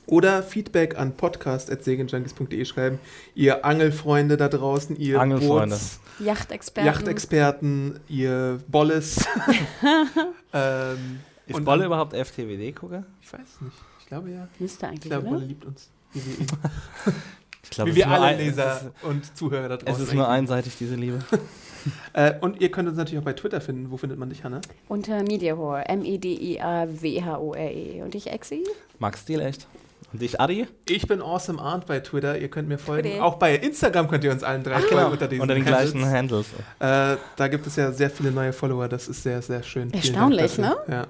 Oder 0.07 0.43
Feedback 0.43 0.97
an 0.97 1.15
podcast.segenjunkies.de 1.17 2.63
schreiben. 2.65 2.99
Ihr 3.33 3.65
Angelfreunde 3.65 4.37
da 4.37 4.47
draußen, 4.49 4.95
ihr 4.97 5.19
Angelfreunde. 5.19 5.75
Boots, 5.75 5.99
Yachtexperten. 6.19 6.93
Yachtexperten, 6.93 7.99
ihr 8.07 8.59
Bolles. 8.67 9.17
ähm, 10.53 11.19
Ist 11.47 11.55
und 11.55 11.65
Bolle 11.65 11.79
dann- 11.79 11.87
überhaupt 11.87 12.13
FTWD-Gucker? 12.13 13.03
Ich 13.21 13.33
weiß 13.33 13.61
nicht. 13.61 13.75
Ich 13.99 14.05
glaube 14.07 14.29
ja. 14.31 14.47
Müsste 14.59 14.85
Ich 14.85 14.91
eigentlich, 14.91 15.11
glaube, 15.11 15.27
Bolle 15.27 15.45
liebt 15.45 15.65
uns. 15.65 15.89
Wie 16.13 16.23
wir, 16.25 16.39
ihn. 16.39 16.47
Ich 17.63 17.71
glaube, 17.71 17.89
Wie 17.89 17.99
es 17.99 18.05
wir 18.05 18.13
alle 18.13 18.25
ein- 18.27 18.37
Leser 18.37 18.75
Es 18.75 18.81
ist, 18.83 18.91
und 19.03 19.35
Zuhörer 19.35 19.69
da 19.69 19.75
es 19.77 19.83
draußen. 19.85 20.03
ist 20.03 20.13
nur 20.13 20.29
einseitig, 20.29 20.77
diese 20.77 20.95
Liebe. 20.95 21.19
Äh, 22.13 22.33
und 22.41 22.61
ihr 22.61 22.71
könnt 22.71 22.89
uns 22.89 22.97
natürlich 22.97 23.19
auch 23.19 23.23
bei 23.25 23.33
Twitter 23.33 23.61
finden. 23.61 23.91
Wo 23.91 23.97
findet 23.97 24.17
man 24.17 24.27
dich, 24.29 24.43
Hannah? 24.43 24.59
Unter 24.87 25.21
Mediahore. 25.21 25.81
E 25.81 25.93
M-E-D-I-A-W-H-O-R-E. 25.93 28.01
Und 28.01 28.15
ich, 28.15 28.25
Exi? 28.31 28.63
Max 28.97 29.21
Stil 29.21 29.39
echt. 29.39 29.67
Und 30.15 30.21
dich, 30.21 30.39
Adi? 30.39 30.65
Ich 30.87 31.07
bin 31.07 31.21
Awesome 31.21 31.61
Arndt 31.61 31.87
bei 31.87 31.99
Twitter. 31.99 32.37
Ihr 32.37 32.47
könnt 32.47 32.69
mir 32.69 32.77
folgen. 32.77 33.09
Bitte. 33.09 33.21
Auch 33.21 33.35
bei 33.35 33.55
Instagram 33.57 34.07
könnt 34.07 34.23
ihr 34.23 34.31
uns 34.31 34.43
allen 34.43 34.63
drei 34.63 34.79
folgen 34.79 35.11
unter 35.11 35.27
diesen 35.27 35.41
Unter 35.41 35.55
den 35.55 35.65
Handles. 35.65 35.91
gleichen 35.91 36.09
Handles. 36.09 36.45
Äh, 36.79 37.17
da 37.35 37.47
gibt 37.49 37.67
es 37.67 37.75
ja 37.75 37.91
sehr 37.91 38.09
viele 38.09 38.31
neue 38.31 38.53
Follower. 38.53 38.87
Das 38.87 39.09
ist 39.09 39.23
sehr, 39.23 39.41
sehr 39.41 39.61
schön. 39.61 39.91
Erstaunlich, 39.93 40.55
Dank 40.55 40.77
dafür. 40.87 41.07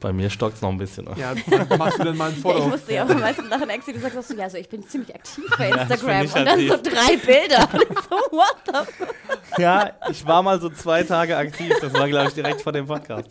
Bei 0.00 0.14
mir 0.14 0.30
stockt 0.30 0.56
es 0.56 0.62
noch 0.62 0.70
ein 0.70 0.78
bisschen. 0.78 1.06
Ja. 1.18 1.34
ja, 1.50 1.76
machst 1.76 1.98
du 1.98 2.04
denn 2.04 2.16
mal 2.16 2.30
ein 2.30 2.32
Ja, 2.32 2.36
ich 2.36 2.40
Follow? 2.42 2.68
musste 2.68 2.94
ja 2.94 3.04
auch 3.04 3.10
am 3.10 3.20
meisten 3.20 3.48
lachen, 3.50 3.68
Exi. 3.68 3.92
Du 3.92 4.00
sagst 4.00 4.28
so, 4.28 4.34
ja, 4.34 4.44
also 4.44 4.56
ich 4.56 4.68
bin 4.70 4.82
ziemlich 4.88 5.14
aktiv 5.14 5.44
bei 5.58 5.68
ich 5.74 5.76
Instagram. 5.76 6.22
nicht 6.22 6.34
und 6.36 6.44
dann 6.46 6.66
so 6.68 6.74
aktiv. 6.74 6.92
drei 6.94 7.16
Bilder. 7.18 7.68
Und 7.74 7.82
ich 7.82 7.98
so, 8.08 8.16
what 8.34 8.56
the 8.66 9.62
Ja, 9.62 9.90
ich 10.10 10.26
war 10.26 10.42
mal 10.42 10.58
so 10.58 10.70
zwei 10.70 11.02
Tage 11.02 11.36
aktiv. 11.36 11.70
Das 11.82 11.92
war, 11.92 12.08
glaube 12.08 12.28
ich, 12.28 12.34
direkt 12.34 12.62
vor 12.62 12.72
dem 12.72 12.86
Podcast. 12.86 13.28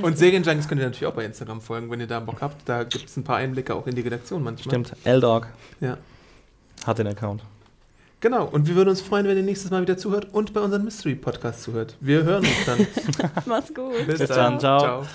Und 0.00 0.16
Serienjunkies 0.16 0.68
könnt 0.68 0.80
ihr 0.80 0.86
natürlich 0.86 1.06
auch 1.06 1.12
bei 1.14 1.26
Instagram 1.26 1.60
folgen, 1.60 1.90
wenn 1.90 2.00
ihr 2.00 2.06
da 2.06 2.18
Bock 2.20 2.40
habt. 2.40 2.66
Da 2.66 2.84
gibt 2.84 3.10
es 3.10 3.16
ein 3.18 3.24
paar 3.24 3.36
Einblicke 3.36 3.74
auch 3.74 3.86
in 3.86 3.94
die 3.94 4.02
Redaktion 4.22 4.42
manchmal. 4.42 4.70
Stimmt, 4.84 4.92
L-Dog 5.04 5.48
Ja. 5.80 5.96
hat 6.86 6.98
den 6.98 7.08
Account. 7.08 7.42
Genau. 8.20 8.44
Und 8.46 8.68
wir 8.68 8.76
würden 8.76 8.90
uns 8.90 9.00
freuen, 9.00 9.26
wenn 9.26 9.36
ihr 9.36 9.42
nächstes 9.42 9.70
Mal 9.72 9.82
wieder 9.82 9.96
zuhört 9.96 10.28
und 10.32 10.52
bei 10.52 10.60
unserem 10.60 10.84
Mystery-Podcast 10.84 11.62
zuhört. 11.62 11.96
Wir 12.00 12.22
hören 12.22 12.44
uns 12.44 12.64
dann. 12.64 12.86
Mach's 13.46 13.74
gut. 13.74 14.06
Bis 14.06 14.20
dann, 14.28 14.60
ciao. 14.60 14.78
ciao. 14.80 15.06